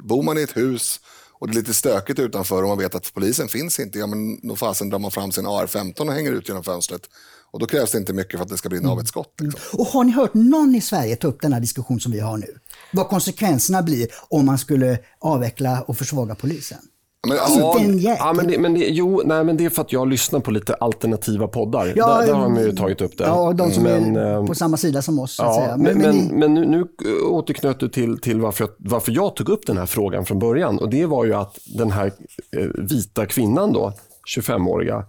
bor 0.02 0.22
man 0.22 0.38
i 0.38 0.42
ett 0.42 0.56
hus 0.56 1.00
och 1.44 1.50
det 1.50 1.54
är 1.54 1.60
lite 1.60 1.74
stökigt 1.74 2.18
utanför 2.18 2.62
och 2.62 2.68
man 2.68 2.78
vet 2.78 2.94
att 2.94 3.14
polisen 3.14 3.48
finns 3.48 3.80
inte, 3.80 3.98
ja 3.98 4.06
men 4.06 4.48
då 4.48 4.56
fasen 4.56 4.90
drar 4.90 4.98
man 4.98 5.10
fram 5.10 5.32
sin 5.32 5.46
AR-15 5.46 6.00
och 6.00 6.12
hänger 6.12 6.32
ut 6.32 6.48
genom 6.48 6.64
fönstret. 6.64 7.02
Och 7.50 7.60
då 7.60 7.66
krävs 7.66 7.90
det 7.90 7.98
inte 7.98 8.12
mycket 8.12 8.38
för 8.38 8.44
att 8.44 8.48
det 8.48 8.56
ska 8.56 8.68
brinna 8.68 8.84
mm. 8.84 8.92
av 8.92 9.00
ett 9.00 9.08
skott. 9.08 9.34
Liksom. 9.40 9.60
Mm. 9.72 9.80
Och 9.80 9.86
har 9.86 10.04
ni 10.04 10.12
hört 10.12 10.34
någon 10.34 10.74
i 10.74 10.80
Sverige 10.80 11.16
ta 11.16 11.28
upp 11.28 11.40
den 11.40 11.52
här 11.52 11.60
diskussion 11.60 12.00
som 12.00 12.12
vi 12.12 12.20
har 12.20 12.36
nu? 12.36 12.58
Vad 12.92 13.08
konsekvenserna 13.08 13.82
blir 13.82 14.08
om 14.28 14.46
man 14.46 14.58
skulle 14.58 14.98
avveckla 15.18 15.82
och 15.82 15.98
försvaga 15.98 16.34
polisen? 16.34 16.78
Men 17.26 17.38
alltså, 17.38 17.60
ja, 17.60 18.16
ja, 18.18 18.32
men, 18.32 18.46
det, 18.46 18.58
men 18.58 18.74
det, 18.74 18.80
jo, 18.80 19.22
nej, 19.24 19.44
men 19.44 19.56
det 19.56 19.64
är 19.64 19.70
för 19.70 19.82
att 19.82 19.92
jag 19.92 20.08
lyssnar 20.08 20.40
på 20.40 20.50
lite 20.50 20.74
alternativa 20.74 21.48
poddar. 21.48 21.92
Ja, 21.96 22.18
där, 22.18 22.26
där 22.26 22.34
har 22.34 22.42
de 22.42 22.56
ju 22.56 22.72
tagit 22.72 23.00
upp 23.00 23.18
det. 23.18 23.24
Ja, 23.24 23.52
de 23.52 23.70
som 23.70 23.82
men, 23.82 24.16
är 24.16 24.34
eh, 24.34 24.46
på 24.46 24.54
samma 24.54 24.76
sida 24.76 25.02
som 25.02 25.18
oss. 25.18 25.36
Ja, 25.38 25.74
men, 25.78 25.98
men, 25.98 26.26
men, 26.26 26.54
nu, 26.54 26.66
nu 26.66 26.86
återknöt 27.20 27.80
du 27.80 27.88
till, 27.88 28.18
till 28.18 28.40
varför, 28.40 28.64
jag, 28.64 28.70
varför 28.78 29.12
jag 29.12 29.36
tog 29.36 29.48
upp 29.48 29.66
den 29.66 29.78
här 29.78 29.86
frågan 29.86 30.24
från 30.24 30.38
början. 30.38 30.78
Och 30.78 30.90
Det 30.90 31.06
var 31.06 31.24
ju 31.24 31.34
att 31.34 31.58
den 31.66 31.90
här 31.90 32.12
eh, 32.56 32.66
vita 32.74 33.26
kvinnan, 33.26 33.72
då, 33.72 33.92
25-åriga, 34.36 35.04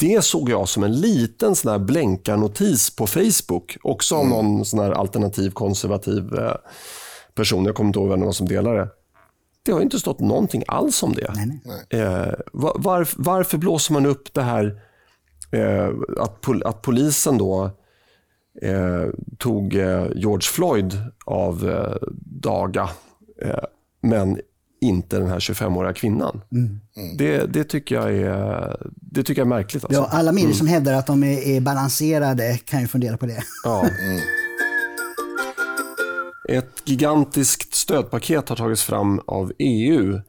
det 0.00 0.24
såg 0.24 0.50
jag 0.50 0.68
som 0.68 0.84
en 0.84 1.00
liten 1.00 1.54
sån 1.54 1.72
här 1.72 1.78
blänkarnotis 1.78 2.96
på 2.96 3.06
Facebook. 3.06 3.76
Också 3.82 4.14
av 4.14 4.24
mm. 4.24 4.36
någon 4.36 4.64
sån 4.64 4.80
här 4.80 4.90
alternativ 4.90 5.50
konservativ 5.50 6.34
eh, 6.34 6.54
person. 7.34 7.64
Jag 7.64 7.74
kommer 7.74 7.88
inte 7.88 7.98
ihåg 7.98 8.08
vem 8.08 8.20
det 8.20 8.26
var 8.26 8.32
som 8.32 8.48
delade 8.48 8.78
det. 8.78 8.88
Det 9.64 9.72
har 9.72 9.80
inte 9.80 9.98
stått 9.98 10.20
någonting 10.20 10.64
alls 10.68 11.02
om 11.02 11.12
det. 11.12 11.32
Nej, 11.34 11.60
nej. 11.64 12.02
Eh, 12.02 12.32
var, 12.52 13.08
varför 13.16 13.58
blåser 13.58 13.92
man 13.92 14.06
upp 14.06 14.34
det 14.34 14.42
här 14.42 14.80
eh, 15.50 15.88
att, 16.20 16.40
pol, 16.40 16.62
att 16.62 16.82
polisen 16.82 17.38
då 17.38 17.70
eh, 18.62 19.06
tog 19.38 19.74
eh, 19.74 20.06
George 20.14 20.48
Floyd 20.52 20.98
av 21.24 21.70
eh, 21.70 22.08
daga, 22.40 22.90
eh, 23.42 23.64
men 24.00 24.38
inte 24.80 25.18
den 25.18 25.28
här 25.28 25.38
25-åriga 25.38 25.92
kvinnan. 25.92 26.40
Mm. 26.52 26.80
Det, 27.18 27.46
det, 27.46 27.64
tycker 27.64 27.94
jag 27.94 28.14
är, 28.14 28.76
det 28.94 29.22
tycker 29.22 29.40
jag 29.40 29.46
är 29.46 29.56
märkligt. 29.56 29.84
Alltså. 29.84 30.00
Ja, 30.00 30.08
alla 30.10 30.32
medier 30.32 30.46
mm. 30.46 30.56
som 30.56 30.66
hävdar 30.66 30.94
att 30.94 31.06
de 31.06 31.24
är, 31.24 31.38
är, 31.38 31.60
balanserade 31.60 32.58
kan 32.64 32.80
ju 32.80 32.86
fundera 32.86 33.16
på 33.16 33.26
det. 33.26 33.42
Ja. 33.64 33.88
Ett 36.48 36.82
gigantiskt 36.84 37.74
stödpaket 37.74 38.48
har 38.48 38.56
tagits 38.56 38.82
fram 38.82 39.20
av 39.26 39.52
EU. 39.58 40.20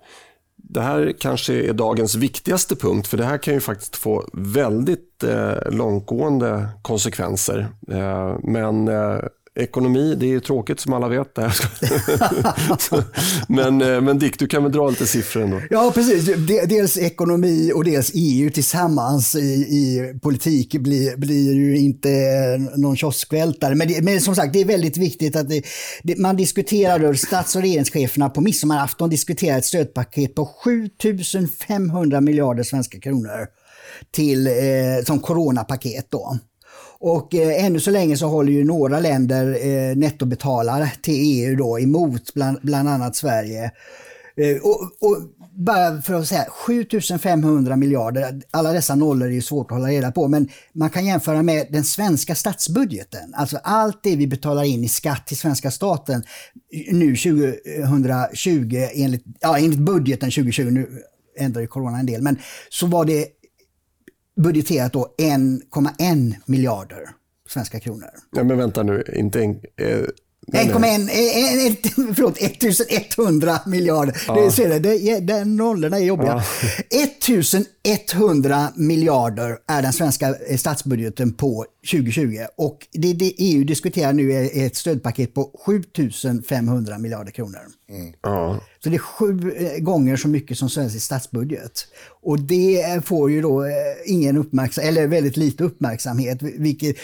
Det 0.55 0.81
här 0.81 1.13
kanske 1.19 1.53
är 1.53 1.73
dagens 1.73 2.15
viktigaste 2.15 2.75
punkt, 2.75 3.07
för 3.07 3.17
det 3.17 3.25
här 3.25 3.37
kan 3.37 3.53
ju 3.53 3.59
faktiskt 3.59 3.95
få 3.95 4.29
väldigt 4.33 5.23
eh, 5.23 5.71
långtgående 5.71 6.69
konsekvenser. 6.81 7.67
Eh, 7.91 8.37
men 8.43 8.87
eh, 8.87 9.19
Ekonomi, 9.59 10.15
det 10.15 10.33
är 10.33 10.39
tråkigt 10.39 10.79
som 10.79 10.93
alla 10.93 11.07
vet. 11.07 11.37
men, 13.47 13.81
eh, 13.81 14.01
men 14.01 14.19
Dick, 14.19 14.39
du 14.39 14.47
kan 14.47 14.63
väl 14.63 14.71
dra 14.71 14.89
lite 14.89 15.07
siffror 15.07 15.43
ändå? 15.43 15.61
Ja, 15.69 15.91
precis. 15.95 16.25
Dels 16.47 16.97
ekonomi 16.97 17.71
och 17.75 17.83
dels 17.83 18.11
EU 18.13 18.49
tillsammans 18.49 19.35
i, 19.35 19.39
i 19.53 20.13
politik 20.21 20.75
blir, 20.75 21.17
blir 21.17 21.53
ju 21.53 21.77
inte 21.77 22.11
eh, 22.11 22.79
någon 22.79 22.95
kioskvältare. 22.95 23.75
Men, 23.75 23.87
det, 23.87 24.01
men 24.01 24.21
som 24.21 24.35
sagt, 24.35 24.53
det 24.53 24.61
är 24.61 24.65
väldigt 24.65 24.97
viktigt 24.97 25.35
att 25.35 25.49
det, 25.49 25.63
det, 26.03 26.17
man 26.17 26.35
diskuterar, 26.35 27.13
stats 27.13 27.55
och 27.55 27.61
regeringscheferna 27.61 28.29
på 28.29 28.41
midsommarafton 28.41 29.09
diskuterar 29.09 29.57
ett 29.57 29.65
stödpaket 29.65 30.35
på 30.35 30.45
7500 30.45 32.21
miljarder 32.21 32.63
svenska 32.63 32.99
kronor 32.99 33.47
till, 34.11 34.47
eh, 34.47 34.53
som 35.05 35.19
coronapaket. 35.19 36.07
Då. 36.09 36.39
Och 36.99 37.35
eh, 37.35 37.65
ännu 37.65 37.79
så 37.79 37.91
länge 37.91 38.17
så 38.17 38.27
håller 38.27 38.51
ju 38.51 38.63
några 38.63 38.99
länder 38.99 39.67
eh, 39.67 39.95
nettobetalare 39.95 40.91
till 41.01 41.15
EU 41.17 41.55
då 41.55 41.79
emot, 41.79 42.33
bland, 42.33 42.59
bland 42.61 42.89
annat 42.89 43.15
Sverige. 43.15 43.71
Eh, 44.37 44.57
och, 44.63 44.81
och, 44.81 45.17
bara 45.57 46.01
för 46.01 46.13
att 46.13 46.27
säga 46.27 46.45
7500 46.49 47.75
miljarder, 47.75 48.41
alla 48.51 48.71
dessa 48.71 48.95
nollor 48.95 49.27
är 49.27 49.31
ju 49.31 49.41
svårt 49.41 49.71
att 49.71 49.77
hålla 49.77 49.87
reda 49.87 50.11
på, 50.11 50.27
men 50.27 50.49
man 50.73 50.89
kan 50.89 51.05
jämföra 51.05 51.43
med 51.43 51.67
den 51.69 51.83
svenska 51.83 52.35
statsbudgeten. 52.35 53.33
Alltså 53.33 53.57
allt 53.63 54.03
det 54.03 54.15
vi 54.15 54.27
betalar 54.27 54.63
in 54.63 54.83
i 54.83 54.87
skatt 54.87 55.27
till 55.27 55.37
svenska 55.37 55.71
staten 55.71 56.23
nu 56.91 57.15
2020 57.15 58.87
enligt, 58.93 59.23
ja, 59.39 59.57
enligt 59.57 59.79
budgeten 59.79 60.31
2020, 60.31 60.63
nu 60.63 60.89
ändrar 61.37 61.61
ju 61.61 61.67
corona 61.67 61.99
en 61.99 62.05
del, 62.05 62.21
men 62.21 62.37
så 62.69 62.87
var 62.87 63.05
det 63.05 63.27
budgeterat 64.35 64.93
då 64.93 65.15
1,1 65.17 66.35
miljarder 66.45 67.09
svenska 67.49 67.79
kronor. 67.79 68.09
Ja, 68.31 68.43
men 68.43 68.57
vänta 68.57 68.83
nu, 68.83 69.03
inte 69.15 69.41
en, 69.41 69.59
eh, 69.77 70.05
1,1, 70.53 72.13
förlåt, 72.15 72.37
1100 72.41 73.59
miljarder. 73.65 74.21
Ja. 74.27 74.35
Det, 74.35 74.51
ser 74.51 74.69
du, 74.69 74.79
det, 74.79 75.19
den 75.19 75.55
nollorna 75.55 75.97
är 75.97 76.03
jobbiga. 76.03 76.43
Ja. 76.89 77.01
1100 77.83 78.67
miljarder 78.75 79.57
är 79.67 79.81
den 79.81 79.93
svenska 79.93 80.35
eh, 80.49 80.57
statsbudgeten 80.57 81.33
på 81.33 81.65
2020 81.91 82.37
och 82.57 82.87
det, 82.91 83.13
det 83.13 83.33
EU 83.37 83.63
diskuterar 83.63 84.13
nu 84.13 84.31
är 84.31 84.65
ett 84.65 84.75
stödpaket 84.75 85.33
på 85.33 85.51
7500 85.65 86.97
miljarder 86.97 87.31
kronor. 87.31 87.59
Mm. 87.89 88.13
Ja. 88.21 88.59
Så 88.85 88.89
det 88.89 88.95
är 88.95 88.99
sju 88.99 89.55
eh, 89.57 89.79
gånger 89.79 90.15
så 90.15 90.27
mycket 90.27 90.57
som 90.57 90.69
svensk 90.69 91.01
statsbudget. 91.01 91.87
Och 92.21 92.39
det 92.39 92.81
eh, 92.81 93.01
får 93.01 93.31
ju 93.31 93.41
då 93.41 93.63
eh, 93.63 93.71
ingen 94.05 94.37
uppmärksamhet, 94.37 94.91
eller 94.91 95.07
väldigt 95.07 95.37
lite 95.37 95.63
uppmärksamhet, 95.63 96.41
vilket, 96.41 96.95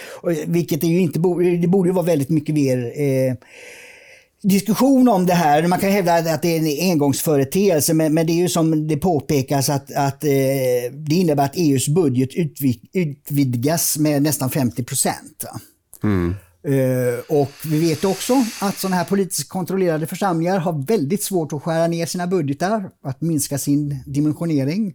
vilket 0.45 0.84
är 0.84 0.88
ju 0.88 0.99
inte, 0.99 1.19
det 1.61 1.67
borde 1.67 1.89
ju 1.89 1.93
vara 1.93 2.05
väldigt 2.05 2.29
mycket 2.29 2.55
mer 2.55 2.93
eh, 2.95 3.36
diskussion 4.41 5.07
om 5.07 5.25
det 5.25 5.34
här. 5.34 5.67
Man 5.67 5.79
kan 5.79 5.91
hävda 5.91 6.13
att 6.13 6.41
det 6.41 6.57
är 6.57 6.59
en 6.59 6.91
engångsföreteelse, 6.91 7.93
men, 7.93 8.13
men 8.13 8.27
det 8.27 8.34
är 8.34 8.41
ju 8.41 8.49
som 8.49 8.88
det 8.88 8.97
påpekas 8.97 9.69
att, 9.69 9.91
att 9.91 10.23
eh, 10.23 10.29
det 10.93 11.15
innebär 11.15 11.45
att 11.45 11.55
EUs 11.55 11.88
budget 11.88 12.29
utvidgas 12.93 13.97
med 13.97 14.21
nästan 14.21 14.49
50 14.49 14.84
procent. 14.84 15.45
Mm. 16.03 16.36
Uh, 16.68 17.20
och 17.30 17.51
vi 17.66 17.80
vet 17.80 18.05
också 18.05 18.34
att 18.62 18.78
sådana 18.78 18.95
här 18.95 19.03
politiskt 19.03 19.49
kontrollerade 19.49 20.07
församlingar 20.07 20.59
har 20.59 20.86
väldigt 20.88 21.24
svårt 21.24 21.53
att 21.53 21.64
skära 21.64 21.88
ner 21.88 22.05
sina 22.05 22.28
budgetar, 22.28 22.89
att 23.03 23.22
minska 23.22 23.57
sin 23.57 24.03
dimensionering. 24.05 24.93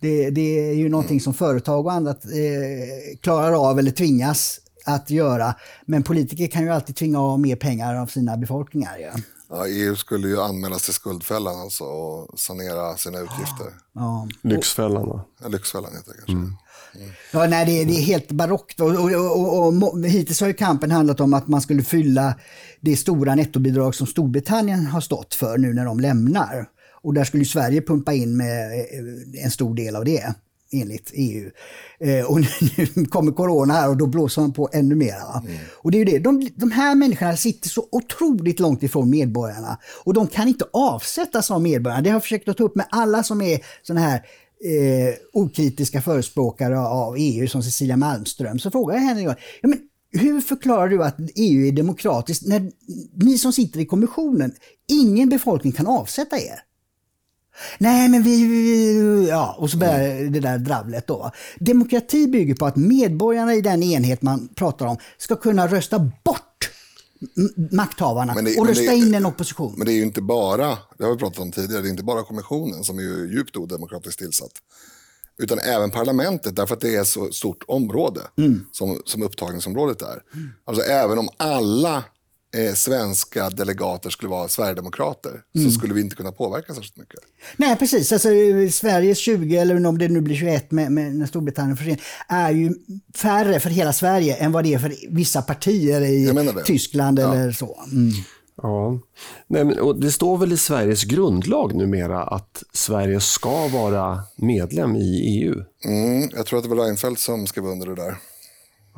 Det, 0.00 0.30
det 0.30 0.70
är 0.70 0.74
ju 0.74 0.88
någonting 0.88 1.20
som 1.20 1.34
företag 1.34 1.86
och 1.86 1.92
annat 1.92 2.24
eh, 2.24 3.18
klarar 3.20 3.70
av 3.70 3.78
eller 3.78 3.90
tvingas 3.90 4.60
att 4.84 5.10
göra. 5.10 5.54
Men 5.86 6.02
politiker 6.02 6.46
kan 6.46 6.62
ju 6.62 6.70
alltid 6.70 6.96
tvinga 6.96 7.20
av 7.20 7.40
mer 7.40 7.56
pengar 7.56 7.94
av 7.94 8.06
sina 8.06 8.36
befolkningar. 8.36 8.98
Ja. 8.98 9.20
Ja, 9.50 9.66
EU 9.66 9.96
skulle 9.96 10.28
ju 10.28 10.40
anmälas 10.40 10.84
till 10.84 10.94
skuldfällan 10.94 11.60
alltså 11.60 11.84
och 11.84 12.38
sanera 12.38 12.96
sina 12.96 13.18
utgifter. 13.18 13.66
Ja. 13.92 14.28
Lyxfällan? 14.42 15.20
Ja, 15.42 15.48
Lyxfällan 15.48 15.92
heter 15.96 16.10
det 16.10 16.16
kanske. 16.16 16.32
Mm. 16.32 16.52
Ja, 17.32 17.46
nej, 17.46 17.66
det, 17.66 17.80
är, 17.82 17.86
det 17.86 17.92
är 17.92 18.02
helt 18.02 18.32
barockt. 18.32 18.80
Och, 18.80 18.90
och, 18.90 19.10
och, 19.58 19.94
och, 19.94 20.04
hittills 20.04 20.40
har 20.40 20.48
ju 20.48 20.54
kampen 20.54 20.90
handlat 20.90 21.20
om 21.20 21.34
att 21.34 21.48
man 21.48 21.60
skulle 21.60 21.82
fylla 21.82 22.34
det 22.80 22.96
stora 22.96 23.34
nettobidrag 23.34 23.94
som 23.94 24.06
Storbritannien 24.06 24.86
har 24.86 25.00
stått 25.00 25.34
för 25.34 25.58
nu 25.58 25.74
när 25.74 25.84
de 25.84 26.00
lämnar. 26.00 26.66
Och 27.02 27.14
där 27.14 27.24
skulle 27.24 27.44
Sverige 27.44 27.82
pumpa 27.82 28.12
in 28.12 28.36
med 28.36 28.72
eh, 28.72 29.44
en 29.44 29.50
stor 29.50 29.74
del 29.74 29.96
av 29.96 30.04
det 30.04 30.34
enligt 30.72 31.10
EU. 31.14 31.50
Eh, 32.00 32.24
och 32.24 32.40
nu 32.94 33.04
kommer 33.04 33.32
corona 33.32 33.74
här 33.74 33.88
och 33.88 33.96
då 33.96 34.06
blåser 34.06 34.42
man 34.42 34.52
på 34.52 34.68
ännu 34.72 34.94
mer. 34.94 35.16
Mm. 35.44 35.58
Och 35.72 35.90
det 35.90 35.96
är 35.96 35.98
ju 35.98 36.04
det, 36.04 36.18
de, 36.18 36.50
de 36.54 36.70
här 36.70 36.94
människorna 36.94 37.36
sitter 37.36 37.68
så 37.68 37.88
otroligt 37.92 38.60
långt 38.60 38.82
ifrån 38.82 39.10
medborgarna 39.10 39.78
och 40.04 40.14
de 40.14 40.26
kan 40.26 40.48
inte 40.48 40.64
avsättas 40.72 41.50
av 41.50 41.62
medborgarna. 41.62 42.02
Det 42.02 42.10
har 42.10 42.14
jag 42.14 42.22
försökt 42.22 42.48
att 42.48 42.56
ta 42.56 42.64
upp 42.64 42.76
med 42.76 42.86
alla 42.90 43.22
som 43.22 43.42
är 43.42 43.60
sådana 43.82 44.06
här 44.06 44.22
eh, 44.64 45.14
okritiska 45.32 46.02
förespråkare 46.02 46.78
av 46.78 47.14
EU 47.18 47.48
som 47.48 47.62
Cecilia 47.62 47.96
Malmström. 47.96 48.58
Så 48.58 48.70
frågar 48.70 48.94
jag 48.94 49.02
henne, 49.02 49.22
ja, 49.22 49.34
men 49.62 49.78
hur 50.12 50.40
förklarar 50.40 50.88
du 50.88 51.04
att 51.04 51.16
EU 51.36 51.66
är 51.66 51.72
demokratiskt 51.72 52.46
när 52.46 52.70
ni 53.14 53.38
som 53.38 53.52
sitter 53.52 53.80
i 53.80 53.86
kommissionen, 53.86 54.52
ingen 54.88 55.28
befolkning 55.28 55.72
kan 55.72 55.86
avsätta 55.86 56.38
er? 56.38 56.62
Nej, 57.78 58.08
men 58.08 58.22
vi, 58.22 58.44
vi... 58.44 59.28
Ja, 59.28 59.56
och 59.58 59.70
så 59.70 59.78
börjar 59.78 60.10
mm. 60.10 60.32
det 60.32 60.40
där 60.40 60.58
dravlet 60.58 61.06
då. 61.06 61.30
Demokrati 61.58 62.26
bygger 62.26 62.54
på 62.54 62.66
att 62.66 62.76
medborgarna 62.76 63.54
i 63.54 63.60
den 63.60 63.82
enhet 63.82 64.22
man 64.22 64.48
pratar 64.54 64.86
om 64.86 64.96
ska 65.18 65.36
kunna 65.36 65.66
rösta 65.66 65.98
bort 65.98 66.47
makthavarna 67.72 68.34
det, 68.34 68.58
och 68.58 68.66
rösta 68.66 68.92
in 68.92 69.14
en 69.14 69.26
opposition. 69.26 69.74
Men 69.76 69.86
det 69.86 69.92
är 69.92 69.96
ju 69.96 70.02
inte 70.02 70.22
bara, 70.22 70.78
det 70.98 71.04
har 71.04 71.12
vi 71.12 71.18
pratat 71.18 71.38
om 71.38 71.52
tidigare, 71.52 71.82
det 71.82 71.88
är 71.88 71.90
inte 71.90 72.04
bara 72.04 72.22
kommissionen 72.22 72.84
som 72.84 72.98
är 72.98 73.02
ju 73.02 73.30
djupt 73.32 73.56
odemokratiskt 73.56 74.18
tillsatt. 74.18 74.52
Utan 75.38 75.58
även 75.58 75.90
parlamentet, 75.90 76.56
därför 76.56 76.74
att 76.74 76.80
det 76.80 76.96
är 76.96 77.04
så 77.04 77.32
stort 77.32 77.64
område 77.68 78.20
mm. 78.36 78.66
som, 78.72 79.02
som 79.04 79.22
upptagningsområdet 79.22 80.02
är. 80.02 80.22
Mm. 80.34 80.48
Alltså 80.64 80.82
även 80.82 81.18
om 81.18 81.28
alla 81.36 82.04
eh, 82.56 82.74
svenska 82.74 83.50
delegater 83.50 84.10
skulle 84.10 84.30
vara 84.30 84.48
sverigedemokrater 84.48 85.30
mm. 85.56 85.70
så 85.70 85.78
skulle 85.78 85.94
vi 85.94 86.00
inte 86.00 86.16
kunna 86.16 86.32
påverka 86.32 86.74
särskilt 86.74 86.96
mycket. 86.96 87.20
Nej, 87.56 87.76
precis. 87.76 88.12
Alltså, 88.12 88.28
Sveriges 88.70 89.18
20, 89.18 89.56
eller 89.56 89.86
om 89.86 89.98
det 89.98 90.08
nu 90.08 90.20
blir 90.20 90.36
21 90.36 90.70
med, 90.70 90.92
med 90.92 91.16
när 91.16 91.26
Storbritannien 91.26 91.76
försvinner, 91.76 92.02
är 92.28 92.50
ju 92.50 92.74
färre 93.16 93.60
för 93.60 93.70
hela 93.70 93.92
Sverige 93.92 94.36
än 94.36 94.52
vad 94.52 94.64
det 94.64 94.74
är 94.74 94.78
för 94.78 94.94
vissa 95.10 95.42
partier 95.42 96.00
i 96.00 96.62
Tyskland 96.64 97.18
ja. 97.18 97.34
eller 97.34 97.52
så. 97.52 97.80
Mm. 97.92 98.12
Ja, 98.62 98.98
Nej, 99.46 99.64
men, 99.64 99.80
och 99.80 100.00
det 100.00 100.10
står 100.10 100.38
väl 100.38 100.52
i 100.52 100.56
Sveriges 100.56 101.04
grundlag 101.04 101.74
numera 101.74 102.22
att 102.22 102.62
Sverige 102.72 103.20
ska 103.20 103.68
vara 103.68 104.20
medlem 104.36 104.96
i 104.96 105.40
EU? 105.40 105.54
Mm, 105.84 106.28
jag 106.36 106.46
tror 106.46 106.58
att 106.58 106.64
det 106.64 106.74
var 106.74 106.84
Reinfeldt 106.84 107.20
som 107.20 107.46
skrev 107.46 107.66
under 107.66 107.86
det 107.86 107.94
där. 107.94 108.16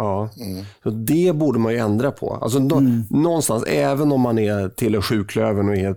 Ja, 0.01 0.29
mm. 0.41 0.65
så 0.83 0.91
det 0.91 1.33
borde 1.37 1.59
man 1.59 1.73
ju 1.73 1.79
ändra 1.79 2.11
på. 2.11 2.35
Alltså, 2.35 2.59
mm. 2.59 3.05
Någonstans, 3.11 3.65
även 3.67 4.13
om 4.13 4.21
man 4.21 4.39
är 4.39 4.69
tillhör 4.69 5.03
sjuklövern 5.03 5.69
och 5.69 5.77
är 5.77 5.97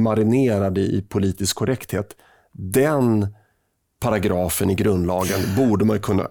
marinerad 0.00 0.78
i 0.78 1.02
politisk 1.08 1.56
korrekthet, 1.56 2.16
den 2.52 3.26
paragrafen 4.00 4.70
i 4.70 4.74
grundlagen 4.74 5.40
borde 5.56 5.84
man 5.84 6.00
kunna 6.00 6.28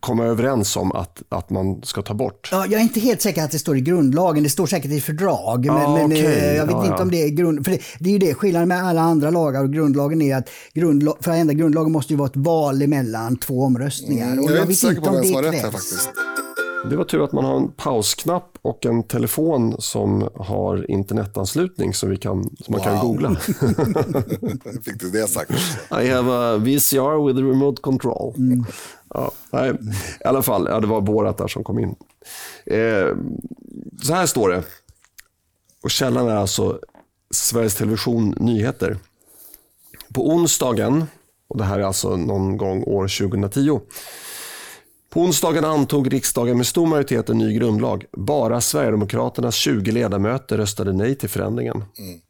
komma 0.00 0.24
överens 0.24 0.76
om 0.76 0.92
att, 0.92 1.22
att 1.28 1.50
man 1.50 1.82
ska 1.82 2.02
ta 2.02 2.14
bort? 2.14 2.48
Ja, 2.52 2.66
jag 2.66 2.80
är 2.80 2.82
inte 2.82 3.00
helt 3.00 3.22
säker 3.22 3.44
att 3.44 3.50
det 3.50 3.58
står 3.58 3.76
i 3.76 3.80
grundlagen. 3.80 4.42
Det 4.42 4.48
står 4.48 4.66
säkert 4.66 4.90
i 4.90 5.00
fördrag. 5.00 5.66
Men, 5.66 5.76
ah, 5.76 5.96
men 5.96 6.06
okay. 6.06 6.54
jag 6.56 6.66
vet 6.66 6.72
ja, 6.72 6.84
inte 6.84 6.94
ja. 6.98 7.02
om 7.02 7.10
det 7.10 7.22
är 7.22 7.28
grund... 7.28 7.64
För 7.64 7.72
det, 7.72 7.80
det, 7.98 8.08
är 8.08 8.12
ju 8.12 8.18
det, 8.18 8.34
skillnaden 8.34 8.68
med 8.68 8.84
alla 8.84 9.00
andra 9.00 9.30
lagar 9.30 9.62
och 9.62 9.72
grundlagen 9.72 10.22
är 10.22 10.36
att 10.36 10.50
grundlag, 10.74 11.16
för 11.20 11.30
att 11.30 11.36
ändra 11.36 11.54
grundlagen 11.54 11.92
måste 11.92 12.12
ju 12.12 12.16
vara 12.16 12.28
ett 12.28 12.36
val 12.36 12.82
emellan 12.82 13.36
två 13.36 13.62
omröstningar. 13.62 14.32
Mm, 14.32 14.44
jag, 14.44 14.50
jag 14.52 14.58
är 14.58 14.62
inte 14.62 14.74
säker 14.74 15.00
på 15.00 15.10
vem 15.10 15.24
som 15.24 15.34
har 15.34 15.42
rätt 15.42 15.62
här 15.62 15.70
faktiskt. 15.70 16.10
Det 16.90 16.96
var 16.96 17.04
tur 17.04 17.24
att 17.24 17.32
man 17.32 17.44
har 17.44 17.56
en 17.56 17.72
pausknapp 17.72 18.58
och 18.62 18.86
en 18.86 19.02
telefon 19.02 19.76
som 19.78 20.28
har 20.34 20.90
internetanslutning 20.90 21.94
så 21.94 22.06
vi 22.06 22.16
kan, 22.16 22.56
så 22.64 22.72
man 22.72 22.80
wow. 22.80 22.84
kan 22.84 23.06
googla. 23.06 23.34
Fick 24.84 25.00
du 25.00 25.10
det 25.10 25.28
sagt? 25.28 25.50
I 25.90 26.08
have 26.08 26.32
a 26.32 26.56
VCR 26.56 27.26
with 27.26 27.38
a 27.38 27.42
remote 27.42 27.82
control. 27.82 28.34
Mm. 28.36 28.64
Ja, 29.14 29.30
nej, 29.50 29.70
I 30.20 30.24
alla 30.24 30.42
fall, 30.42 30.66
ja, 30.70 30.80
det 30.80 30.86
var 30.86 31.00
Borat 31.00 31.38
där 31.38 31.48
som 31.48 31.64
kom 31.64 31.78
in. 31.78 31.94
Eh, 32.66 33.16
så 34.02 34.14
här 34.14 34.26
står 34.26 34.48
det. 34.48 34.62
Och 35.82 35.90
källan 35.90 36.28
är 36.28 36.36
alltså 36.36 36.80
Sveriges 37.30 37.74
Television 37.74 38.34
Nyheter. 38.40 38.98
På 40.14 40.28
onsdagen, 40.28 41.04
och 41.48 41.58
det 41.58 41.64
här 41.64 41.78
är 41.78 41.82
alltså 41.82 42.16
någon 42.16 42.56
gång 42.56 42.82
år 42.82 43.28
2010. 43.28 43.80
På 45.16 45.22
onsdagen 45.22 45.64
antog 45.64 46.12
riksdagen 46.12 46.56
med 46.56 46.66
stor 46.66 46.86
majoritet 46.86 47.28
en 47.28 47.38
ny 47.38 47.54
grundlag. 47.54 48.04
Bara 48.12 48.60
Sverigedemokraternas 48.60 49.54
20 49.54 49.92
ledamöter 49.92 50.56
röstade 50.56 50.92
nej 50.92 51.14
till 51.14 51.28
förändringen. 51.28 51.84
Mm. 51.98 52.20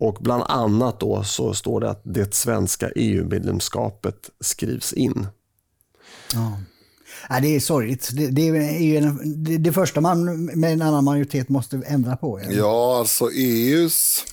Och 0.00 0.18
bland 0.20 0.42
annat 0.48 1.00
då 1.00 1.24
så 1.24 1.54
står 1.54 1.80
det 1.80 1.90
att 1.90 2.00
det 2.04 2.34
svenska 2.34 2.90
EU-medlemskapet 2.96 4.30
skrivs 4.40 4.92
in. 4.92 5.26
Ja. 6.34 6.60
Ja, 7.28 7.40
det 7.40 7.56
är 7.56 7.60
sorgligt. 7.60 8.10
Det, 8.12 8.26
det 8.26 8.48
är 8.48 8.82
ju 8.82 8.96
en, 8.96 9.44
det, 9.44 9.58
det, 9.58 9.72
första 9.72 10.00
man 10.00 10.44
med 10.44 10.72
en 10.72 10.82
annan 10.82 11.04
majoritet 11.04 11.48
måste 11.48 11.82
ändra 11.86 12.16
på. 12.16 12.38
Eller? 12.38 12.58
Ja, 12.58 12.98
alltså 12.98 13.30
EUs, 13.30 14.24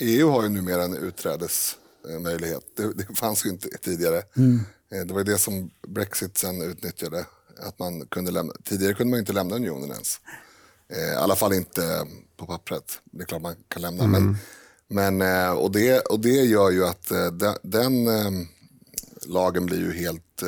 EU 0.00 0.30
har 0.30 0.42
ju 0.42 0.48
numera 0.48 0.84
en 0.84 0.96
utträdesmöjlighet. 0.96 2.62
Det, 2.76 2.92
det 2.94 3.14
fanns 3.14 3.46
ju 3.46 3.50
inte 3.50 3.68
tidigare. 3.68 4.22
Mm. 4.36 4.60
Eh, 4.92 5.06
det 5.06 5.14
var 5.14 5.24
det 5.24 5.38
som 5.38 5.70
Brexit 5.88 6.38
sen 6.38 6.62
utnyttjade. 6.62 7.26
Att 7.58 7.78
man 7.78 8.06
kunde 8.06 8.30
lämna, 8.30 8.52
tidigare 8.64 8.94
kunde 8.94 9.10
man 9.10 9.20
inte 9.20 9.32
lämna 9.32 9.56
unionen 9.56 9.90
ens. 9.90 10.20
Eh, 10.88 11.12
I 11.12 11.16
alla 11.16 11.36
fall 11.36 11.52
inte 11.52 12.06
på 12.36 12.46
pappret. 12.46 13.00
Det 13.04 13.22
är 13.22 13.26
klart 13.26 13.42
man 13.42 13.54
kan 13.68 13.82
lämna. 13.82 14.04
Mm. 14.04 14.36
Men, 14.88 15.18
men, 15.18 15.46
eh, 15.46 15.52
och, 15.52 15.70
det, 15.70 16.00
och 16.00 16.20
det 16.20 16.28
gör 16.28 16.70
ju 16.70 16.86
att 16.86 17.08
den, 17.32 17.56
den 17.62 18.08
lagen 19.26 19.66
blir 19.66 19.78
ju 19.78 19.92
helt 19.92 20.42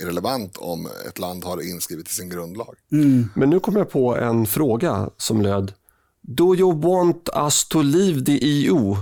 irrelevant 0.00 0.56
om 0.56 0.88
ett 1.08 1.18
land 1.18 1.44
har 1.44 1.68
inskrivet 1.68 2.08
i 2.08 2.12
sin 2.12 2.28
grundlag. 2.28 2.76
Mm. 2.92 3.28
Men 3.34 3.50
nu 3.50 3.60
kommer 3.60 3.78
jag 3.78 3.90
på 3.90 4.16
en 4.16 4.46
fråga 4.46 5.10
som 5.16 5.42
löd 5.42 5.72
Do 6.20 6.54
you 6.54 6.80
want 6.80 7.28
us 7.34 7.68
to 7.68 7.82
leave 7.82 8.24
the 8.24 8.38
EU? 8.42 8.96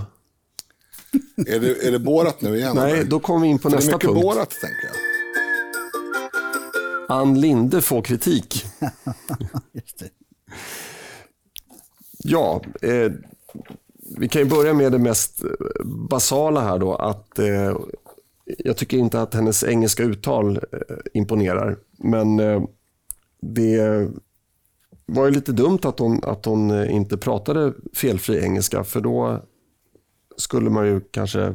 Är, 1.47 1.59
det, 1.59 1.87
är 1.87 1.91
det 1.91 1.99
Borat 1.99 2.41
nu 2.41 2.57
igen? 2.57 2.75
Nej, 2.75 2.93
eller? 2.93 3.03
då 3.03 3.19
kommer 3.19 3.39
vi 3.39 3.47
in 3.47 3.59
på 3.59 3.69
För 3.69 3.77
nästa 3.77 3.91
punkt. 3.91 4.01
Det 4.01 4.07
är 4.07 4.13
mycket 4.13 4.23
Borat, 4.23 4.49
tänker 4.49 4.87
jag. 4.87 4.95
Ann 7.09 7.41
Linde 7.41 7.81
får 7.81 8.01
kritik. 8.01 8.65
ja, 12.17 12.61
eh, 12.81 13.11
vi 14.17 14.27
kan 14.27 14.41
ju 14.41 14.49
börja 14.49 14.73
med 14.73 14.91
det 14.91 14.99
mest 14.99 15.43
basala 15.85 16.61
här 16.61 16.79
då. 16.79 16.95
Att 16.95 17.39
eh, 17.39 17.77
jag 18.45 18.77
tycker 18.77 18.97
inte 18.97 19.21
att 19.21 19.33
hennes 19.33 19.63
engelska 19.63 20.03
uttal 20.03 20.57
eh, 20.57 20.97
imponerar. 21.13 21.77
Men 21.97 22.39
eh, 22.39 22.63
det 23.41 24.07
var 25.05 25.25
ju 25.25 25.31
lite 25.31 25.51
dumt 25.51 25.79
att 25.83 25.99
hon, 25.99 26.23
att 26.23 26.45
hon 26.45 26.71
eh, 26.71 26.95
inte 26.95 27.17
pratade 27.17 27.73
felfri 27.93 28.43
engelska. 28.43 28.83
För 28.83 29.01
då 29.01 29.41
skulle 30.37 30.69
man 30.69 30.87
ju 30.87 31.01
kanske 31.11 31.53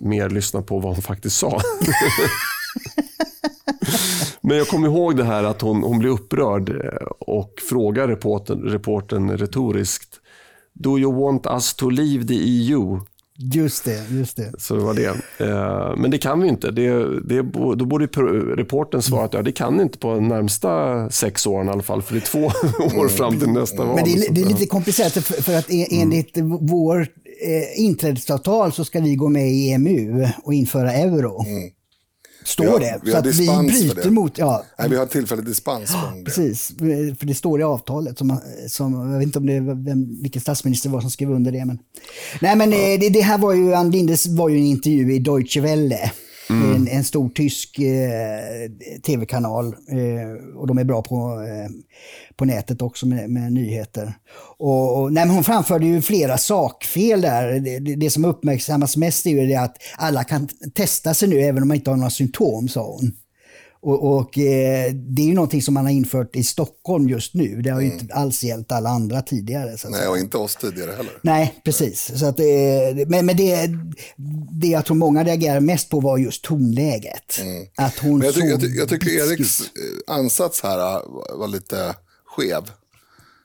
mer 0.00 0.30
lyssna 0.30 0.62
på 0.62 0.78
vad 0.78 0.92
hon 0.92 1.02
faktiskt 1.02 1.36
sa. 1.36 1.60
Men 4.40 4.56
jag 4.56 4.68
kommer 4.68 4.88
ihåg 4.88 5.16
det 5.16 5.24
här 5.24 5.44
att 5.44 5.60
hon, 5.60 5.82
hon 5.82 5.98
blev 5.98 6.12
upprörd 6.12 6.70
och 7.18 7.52
frågar 7.68 8.08
reporten, 8.08 8.62
reporten 8.62 9.38
retoriskt. 9.38 10.20
Do 10.72 10.98
you 10.98 11.20
want 11.20 11.46
us 11.46 11.74
to 11.74 11.90
leave 11.90 12.26
the 12.26 12.34
EU? 12.34 13.00
Just 13.38 13.84
det, 13.84 14.10
just 14.10 14.36
det. 14.36 14.52
Så 14.58 14.74
det 14.74 14.80
var 14.80 14.94
det. 14.94 15.06
Eh, 15.46 15.96
men 15.96 16.10
det 16.10 16.18
kan 16.18 16.40
vi 16.40 16.48
inte. 16.48 16.70
Det, 16.70 17.20
det, 17.20 17.42
då 17.76 17.84
borde 17.84 18.06
reporten 18.56 19.02
svara 19.02 19.24
att 19.24 19.34
ja, 19.34 19.42
det 19.42 19.52
kan 19.52 19.80
inte 19.80 19.98
på 19.98 20.14
de 20.14 20.28
närmsta 20.28 21.10
sex 21.10 21.46
åren 21.46 21.66
i 21.66 21.70
alla 21.70 21.82
fall, 21.82 22.02
för 22.02 22.14
det 22.14 22.18
är 22.18 22.26
två 22.26 22.44
år 23.00 23.08
fram 23.08 23.38
till 23.38 23.48
nästa 23.48 23.84
val. 23.84 23.94
Men 23.94 24.04
det 24.04 24.10
är, 24.10 24.32
det 24.32 24.40
är 24.40 24.46
lite 24.46 24.66
komplicerat, 24.66 25.12
för 25.24 25.58
att 25.58 25.66
enligt 25.90 26.36
mm. 26.36 26.66
vår 26.66 27.06
eh, 27.42 27.84
inträdesavtal 27.84 28.72
så 28.72 28.84
ska 28.84 29.00
vi 29.00 29.14
gå 29.14 29.28
med 29.28 29.50
i 29.50 29.70
EMU 29.70 30.28
och 30.42 30.54
införa 30.54 30.92
euro. 30.92 31.44
Mm. 31.46 31.70
Står 32.44 32.64
har, 32.64 32.80
det. 32.80 33.10
så 33.10 33.16
att 33.16 33.26
vi 33.26 33.46
bryter 33.46 34.10
mot... 34.10 34.38
Ja. 34.38 34.64
Nej, 34.78 34.88
vi 34.88 34.96
har 34.96 35.06
tillfällig 35.06 35.44
dispens 35.44 35.90
från 35.90 36.18
det. 36.18 36.24
Precis, 36.24 36.68
för 37.18 37.26
det 37.26 37.34
står 37.34 37.60
i 37.60 37.62
avtalet. 37.62 38.18
Som, 38.18 38.40
som, 38.68 39.10
jag 39.12 39.18
vet 39.18 39.26
inte 39.26 39.38
om 39.38 39.46
det 39.46 39.60
vem, 39.60 40.22
vilken 40.22 40.42
statsminister 40.42 40.90
var 40.90 41.00
som 41.00 41.10
skrev 41.10 41.30
under 41.30 41.52
det. 41.52 41.64
Men, 41.64 41.78
nej, 42.40 42.56
men 42.56 42.72
ja. 42.72 42.78
Eh, 42.78 43.00
det, 43.00 43.08
det, 43.08 43.20
här 43.20 43.38
var 43.38 43.52
ju, 43.52 43.74
Ann 43.74 43.90
Lindes 43.90 44.26
var 44.26 44.48
ju 44.48 44.56
en 44.56 44.64
intervju 44.64 45.14
i 45.14 45.18
Deutsche 45.18 45.60
Welle. 45.60 46.12
Mm. 46.50 46.74
En, 46.74 46.88
en, 46.88 47.04
stor 47.04 47.28
tysk 47.28 47.78
eh, 47.78 48.70
tv-kanal. 49.06 49.66
Eh, 49.66 50.56
och 50.56 50.66
de 50.66 50.78
är 50.78 50.84
bra 50.84 51.02
på, 51.02 51.16
eh, 51.16 51.70
på 52.36 52.44
nätet 52.44 52.82
också 52.82 53.06
med, 53.06 53.30
med 53.30 53.52
nyheter. 53.52 54.14
Och, 54.58 55.02
och, 55.02 55.12
nej, 55.12 55.28
hon 55.28 55.44
framförde 55.44 55.86
ju 55.86 56.02
flera 56.02 56.38
sakfel 56.38 57.20
där. 57.20 57.60
Det, 57.60 57.78
det, 57.78 57.94
det 57.94 58.10
som 58.10 58.24
uppmärksammas 58.24 58.96
mest 58.96 59.26
är 59.26 59.30
ju 59.30 59.46
det 59.46 59.56
att 59.56 59.76
alla 59.96 60.24
kan 60.24 60.48
testa 60.74 61.14
sig 61.14 61.28
nu 61.28 61.40
även 61.40 61.62
om 61.62 61.68
man 61.68 61.76
inte 61.76 61.90
har 61.90 61.96
några 61.96 62.10
symptom, 62.10 62.68
sa 62.68 62.92
hon. 62.92 63.12
Och, 63.80 64.16
och 64.16 64.38
eh, 64.38 64.92
Det 64.92 65.22
är 65.22 65.26
ju 65.26 65.34
någonting 65.34 65.62
som 65.62 65.74
man 65.74 65.84
har 65.84 65.92
infört 65.92 66.36
i 66.36 66.44
Stockholm 66.44 67.08
just 67.08 67.34
nu. 67.34 67.62
Det 67.62 67.70
har 67.70 67.80
ju 67.80 67.86
mm. 67.86 67.98
inte 67.98 68.14
alls 68.14 68.42
gällt 68.42 68.72
alla 68.72 68.90
andra 68.90 69.22
tidigare. 69.22 69.78
Så 69.78 69.88
Nej, 69.88 70.08
och 70.08 70.18
inte 70.18 70.36
oss 70.36 70.56
tidigare 70.56 70.90
heller. 70.90 71.12
Nej, 71.22 71.54
precis. 71.64 72.18
Så 72.18 72.26
att, 72.26 72.40
eh, 72.40 72.46
men 73.06 73.26
men 73.26 73.36
det, 73.36 73.70
det 74.60 74.66
jag 74.66 74.84
tror 74.84 74.96
många 74.96 75.24
reagerar 75.24 75.60
mest 75.60 75.88
på 75.88 76.00
var 76.00 76.18
just 76.18 76.44
tonläget. 76.44 77.38
Mm. 77.40 77.66
Att 77.76 77.98
hon 77.98 78.18
men 78.18 78.26
jag, 78.26 78.34
tycker, 78.34 78.48
jag, 78.48 78.76
jag 78.76 78.88
tycker 78.88 79.10
Eriks 79.10 79.60
eh, 79.60 80.14
ansats 80.14 80.62
här 80.62 80.78
var 81.38 81.48
lite 81.48 81.94
skev. 82.24 82.62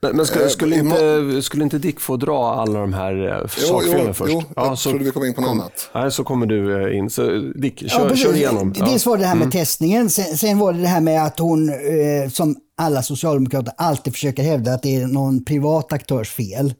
Men, 0.01 0.15
men 0.15 0.25
skulle, 0.25 0.45
eh, 0.45 0.49
skulle, 0.49 0.75
inte, 0.75 1.41
skulle 1.41 1.63
inte 1.63 1.77
Dick 1.77 1.99
få 1.99 2.17
dra 2.17 2.53
alla 2.53 2.79
de 2.79 2.93
här 2.93 3.47
sakfelen 3.47 4.13
först? 4.13 4.33
Jo, 4.33 4.43
ja, 4.55 4.65
jag 4.65 4.77
så, 4.77 4.89
trodde 4.89 5.05
vi 5.05 5.11
kom 5.11 5.25
in 5.25 5.33
på 5.33 5.41
något 5.41 5.51
annat. 5.51 5.89
Nej, 5.93 6.11
så 6.11 6.23
kommer 6.23 6.45
du 6.45 6.87
eh, 6.87 6.97
in. 6.97 7.09
Så 7.09 7.51
Dick, 7.55 7.89
kör, 7.91 8.09
ja, 8.09 8.15
kör 8.15 8.35
igenom. 8.35 8.73
Dels 8.73 9.05
var 9.05 9.17
det 9.17 9.23
det 9.23 9.27
här 9.27 9.35
med 9.35 9.41
mm. 9.41 9.51
testningen, 9.51 10.09
sen, 10.09 10.37
sen, 10.37 10.59
var 10.59 10.73
det 10.73 10.79
det 10.79 10.87
här 10.87 11.01
med 11.01 11.25
att 11.25 11.39
hon, 11.39 11.69
eh, 11.69 12.29
som 12.31 12.55
alla 12.77 13.03
socialdemokrater, 13.03 13.73
alltid 13.77 14.13
försöker 14.13 14.43
hävda 14.43 14.73
att 14.73 14.83
det 14.83 14.95
är 14.95 15.07
någon 15.07 15.45
privat 15.45 15.93
aktörs 15.93 16.29
fel. 16.29 16.73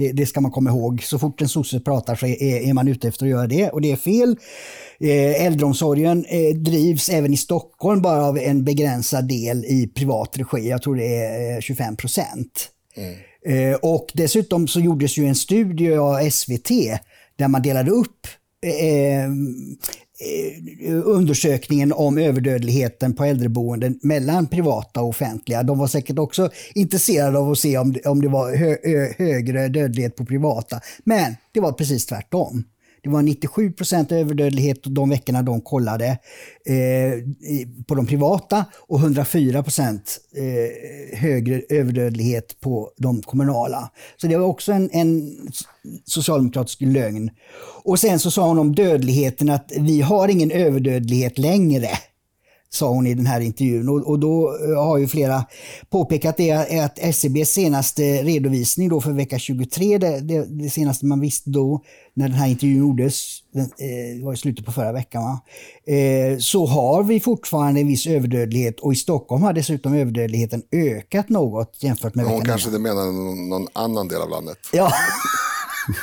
Det, 0.00 0.12
det 0.12 0.26
ska 0.26 0.40
man 0.40 0.50
komma 0.50 0.70
ihåg. 0.70 1.02
Så 1.02 1.18
fort 1.18 1.42
en 1.42 1.48
sosse 1.48 1.80
pratar 1.80 2.14
så 2.14 2.26
är, 2.26 2.42
är, 2.42 2.72
man 2.72 2.88
ute 2.88 3.08
efter 3.08 3.26
att 3.26 3.30
göra 3.30 3.46
det 3.46 3.68
och 3.68 3.80
det 3.80 3.92
är 3.92 3.96
fel. 3.96 4.36
Eh, 5.00 5.46
äldreomsorgen 5.46 6.24
eh, 6.24 6.56
drivs 6.56 7.08
även 7.08 7.32
i 7.32 7.36
Stockholm 7.36 8.02
bara 8.02 8.24
av 8.24 8.38
en 8.38 8.64
begränsad 8.64 9.28
del 9.28 9.64
i 9.64 9.90
privat 9.94 10.38
regi. 10.38 10.68
Jag 10.68 10.82
tror 10.82 10.96
det 10.96 11.16
är 11.16 11.60
25 11.60 11.96
procent. 11.96 12.68
Mm. 12.96 13.78
och 13.82 14.06
dessutom 14.14 14.68
så 14.68 14.80
gjordes 14.80 15.16
ju 15.18 15.26
en 15.26 15.34
studie 15.34 15.96
av 15.96 16.30
SVT 16.30 16.68
där 17.36 17.48
man 17.48 17.62
delade 17.62 17.90
upp 17.90 18.26
Eh, 18.62 19.24
eh, 19.24 19.30
undersökningen 21.04 21.92
om 21.92 22.18
överdödligheten 22.18 23.14
på 23.14 23.24
äldreboenden 23.24 23.98
mellan 24.02 24.46
privata 24.46 25.00
och 25.00 25.08
offentliga. 25.08 25.62
De 25.62 25.78
var 25.78 25.86
säkert 25.86 26.18
också 26.18 26.50
intresserade 26.74 27.38
av 27.38 27.50
att 27.50 27.58
se 27.58 27.78
om 27.78 27.92
det, 27.92 28.06
om 28.06 28.20
det 28.22 28.28
var 28.28 28.56
hö, 28.56 28.76
högre 29.18 29.68
dödlighet 29.68 30.16
på 30.16 30.24
privata. 30.24 30.80
Men 31.04 31.36
det 31.52 31.60
var 31.60 31.72
precis 31.72 32.06
tvärtom. 32.06 32.64
Det 33.02 33.08
var 33.08 33.22
97 33.22 33.72
procent 33.72 34.12
överdödlighet 34.12 34.78
de 34.82 35.10
veckorna 35.10 35.42
de 35.42 35.60
kollade 35.60 36.06
eh, 36.66 37.12
på 37.86 37.94
de 37.94 38.06
privata 38.06 38.64
och 38.88 38.98
104 38.98 39.62
procent 39.62 40.18
eh, 40.36 41.18
högre 41.18 41.62
överdödlighet 41.68 42.60
på 42.60 42.90
de 42.96 43.22
kommunala. 43.22 43.90
Så 44.16 44.26
det 44.26 44.36
var 44.36 44.46
också 44.46 44.72
en, 44.72 44.90
en 44.92 45.38
socialdemokratisk 46.04 46.80
lögn. 46.80 47.30
Och 47.84 47.98
sen 47.98 48.18
så 48.18 48.30
sa 48.30 48.48
hon 48.48 48.58
om 48.58 48.74
dödligheten 48.74 49.50
att 49.50 49.72
vi 49.76 50.00
har 50.00 50.28
ingen 50.28 50.50
överdödlighet 50.50 51.38
längre 51.38 51.88
sa 52.72 52.88
hon 52.88 53.06
i 53.06 53.14
den 53.14 53.26
här 53.26 53.40
intervjun. 53.40 53.88
Och, 53.88 54.10
och 54.10 54.18
då 54.18 54.56
eh, 54.64 54.84
har 54.84 54.98
ju 54.98 55.08
flera 55.08 55.44
påpekat 55.90 56.36
det 56.36 56.80
att 56.84 56.98
SCBs 56.98 57.40
e 57.40 57.44
senaste 57.44 58.02
redovisning 58.02 58.88
då 58.88 59.00
för 59.00 59.12
vecka 59.12 59.38
23, 59.38 59.98
det, 59.98 60.20
det, 60.20 60.44
det 60.44 60.70
senaste 60.70 61.06
man 61.06 61.20
visste 61.20 61.50
då 61.50 61.82
när 62.14 62.28
den 62.28 62.36
här 62.36 62.48
intervjun 62.48 62.78
gjordes, 62.78 63.38
det 63.52 63.60
eh, 63.60 64.24
var 64.24 64.32
i 64.32 64.36
slutet 64.36 64.66
på 64.66 64.72
förra 64.72 64.92
veckan, 64.92 65.22
va? 65.22 65.40
Eh, 65.94 66.38
så 66.38 66.66
har 66.66 67.02
vi 67.02 67.20
fortfarande 67.20 67.80
en 67.80 67.86
viss 67.86 68.06
överdödlighet 68.06 68.80
och 68.80 68.92
i 68.92 68.96
Stockholm 68.96 69.42
har 69.42 69.52
dessutom 69.52 69.94
överdödligheten 69.94 70.62
ökat 70.72 71.28
något 71.28 71.82
jämfört 71.82 72.14
med 72.14 72.24
Hon 72.24 72.34
veckan 72.34 72.46
kanske 72.46 72.68
inte 72.68 72.80
menar 72.80 73.04
någon, 73.04 73.48
någon 73.48 73.66
annan 73.72 74.08
del 74.08 74.22
av 74.22 74.30
landet. 74.30 74.58
Ja. 74.72 74.92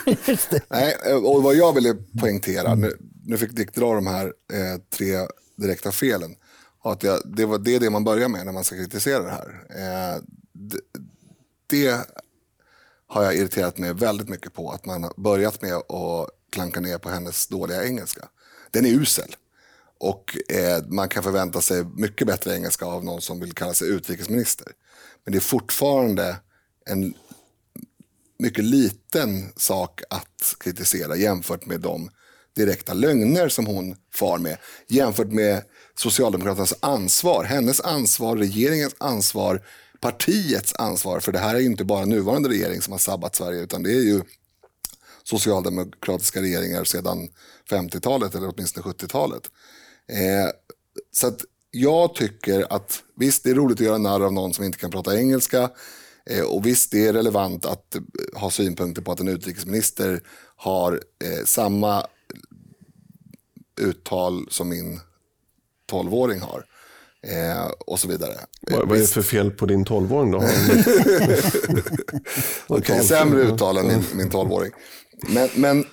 Nej, 0.69 0.95
och 1.23 1.43
vad 1.43 1.55
jag 1.55 1.73
ville 1.73 1.95
poängtera, 2.19 2.75
nu, 2.75 2.91
nu 3.25 3.37
fick 3.37 3.51
Dick 3.51 3.75
dra 3.75 3.93
de 3.93 4.07
här 4.07 4.25
eh, 4.25 4.81
tre 4.97 5.15
direkta 5.57 5.91
felen. 5.91 6.35
Att 6.83 7.03
jag, 7.03 7.21
det, 7.25 7.45
var, 7.45 7.57
det 7.57 7.75
är 7.75 7.79
det 7.79 7.89
man 7.89 8.03
börjar 8.03 8.27
med 8.27 8.45
när 8.45 8.53
man 8.53 8.63
ska 8.63 8.75
kritisera 8.75 9.23
det 9.23 9.31
här. 9.31 9.65
Eh, 9.69 10.21
det, 10.53 10.79
det, 11.67 12.07
har 13.07 13.23
jag 13.23 13.35
irriterat 13.35 13.77
mig 13.77 13.93
väldigt 13.93 14.29
mycket 14.29 14.53
på. 14.53 14.71
Att 14.71 14.85
man 14.85 15.03
har 15.03 15.13
börjat 15.17 15.61
med 15.61 15.73
att 15.73 16.29
klanka 16.51 16.79
ner 16.79 16.97
på 16.97 17.09
hennes 17.09 17.47
dåliga 17.47 17.85
engelska. 17.85 18.27
Den 18.71 18.85
är 18.85 18.89
usel. 18.89 19.35
Och 19.99 20.37
eh, 20.51 20.83
man 20.87 21.09
kan 21.09 21.23
förvänta 21.23 21.61
sig 21.61 21.83
mycket 21.83 22.27
bättre 22.27 22.55
engelska 22.55 22.85
av 22.85 23.05
någon 23.05 23.21
som 23.21 23.39
vill 23.39 23.53
kalla 23.53 23.73
sig 23.73 23.89
utrikesminister. 23.89 24.67
Men 25.23 25.31
det 25.31 25.37
är 25.37 25.41
fortfarande 25.41 26.37
en 26.85 27.13
mycket 28.39 28.63
liten 28.63 29.53
sak 29.55 30.01
att 30.09 30.55
kritisera 30.59 31.15
jämfört 31.15 31.65
med 31.65 31.81
de 31.81 32.09
direkta 32.55 32.93
lögner 32.93 33.49
som 33.49 33.65
hon 33.65 33.95
far 34.13 34.37
med. 34.37 34.57
Jämfört 34.87 35.31
med 35.31 35.63
Socialdemokraternas 35.99 36.73
ansvar, 36.79 37.43
hennes 37.43 37.81
ansvar, 37.81 38.37
regeringens 38.37 38.95
ansvar, 38.97 39.61
partiets 39.99 40.73
ansvar. 40.75 41.19
För 41.19 41.31
det 41.31 41.39
här 41.39 41.55
är 41.55 41.59
ju 41.59 41.65
inte 41.65 41.85
bara 41.85 42.05
nuvarande 42.05 42.49
regering 42.49 42.81
som 42.81 42.91
har 42.91 42.99
sabbat 42.99 43.35
Sverige 43.35 43.61
utan 43.61 43.83
det 43.83 43.91
är 43.91 44.03
ju 44.03 44.21
socialdemokratiska 45.23 46.41
regeringar 46.41 46.83
sedan 46.83 47.29
50-talet 47.69 48.35
eller 48.35 48.53
åtminstone 48.55 48.85
70-talet. 48.85 49.51
Eh, 50.07 50.51
så 51.11 51.27
att 51.27 51.41
jag 51.71 52.15
tycker 52.15 52.73
att 52.73 53.03
visst, 53.15 53.43
det 53.43 53.49
är 53.49 53.55
roligt 53.55 53.79
att 53.79 53.85
göra 53.85 53.97
narr 53.97 54.25
av 54.25 54.33
någon 54.33 54.53
som 54.53 54.65
inte 54.65 54.77
kan 54.77 54.91
prata 54.91 55.19
engelska. 55.19 55.69
Eh, 56.29 56.43
och 56.43 56.65
visst, 56.65 56.91
det 56.91 57.07
är 57.07 57.13
relevant 57.13 57.65
att 57.65 57.95
eh, 57.95 58.01
ha 58.33 58.49
synpunkter 58.51 59.01
på 59.01 59.11
att 59.11 59.19
en 59.19 59.27
utrikesminister 59.27 60.21
har 60.55 61.01
eh, 61.23 61.45
samma 61.45 62.05
uttal 63.81 64.47
som 64.49 64.69
min 64.69 64.99
tolvåring 65.87 66.39
har. 66.39 66.65
Eh, 67.23 67.65
och 67.79 67.99
så 67.99 68.07
vidare. 68.07 68.33
Vad, 68.61 68.87
vad 68.87 68.97
är 68.97 69.01
det 69.01 69.07
för 69.07 69.21
fel 69.21 69.51
på 69.51 69.65
din 69.65 69.85
tolvåring 69.85 70.31
då? 70.31 70.37
Okej, 72.67 72.67
okay, 72.67 73.03
sämre 73.03 73.41
uttal 73.41 73.77
än 73.77 73.87
min, 73.87 74.03
min 74.13 74.29
tolvåring. 74.29 74.71
Men, 75.27 75.49
men 75.55 75.85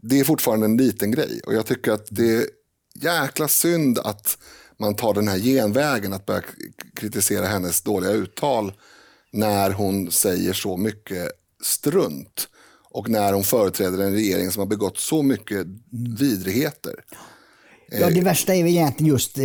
det 0.00 0.20
är 0.20 0.24
fortfarande 0.24 0.66
en 0.66 0.76
liten 0.76 1.10
grej 1.10 1.40
och 1.46 1.54
jag 1.54 1.66
tycker 1.66 1.92
att 1.92 2.06
det 2.10 2.34
är 2.34 2.46
jäkla 2.94 3.48
synd 3.48 3.98
att 3.98 4.38
man 4.78 4.96
tar 4.96 5.14
den 5.14 5.28
här 5.28 5.38
genvägen 5.38 6.12
att 6.12 6.26
börja 6.26 6.42
kritisera 6.94 7.46
hennes 7.46 7.82
dåliga 7.82 8.12
uttal 8.12 8.72
när 9.32 9.70
hon 9.70 10.10
säger 10.10 10.52
så 10.52 10.76
mycket 10.76 11.30
strunt 11.62 12.48
och 12.90 13.08
när 13.08 13.32
hon 13.32 13.44
företräder 13.44 13.98
en 13.98 14.12
regering 14.12 14.50
som 14.50 14.60
har 14.60 14.66
begått 14.66 14.98
så 14.98 15.22
mycket 15.22 15.66
vidrigheter. 16.18 16.94
Ja, 18.00 18.10
det 18.10 18.20
värsta 18.20 18.54
är 18.54 18.62
väl 18.62 18.72
egentligen 18.72 19.12
just 19.12 19.38
eh, 19.38 19.44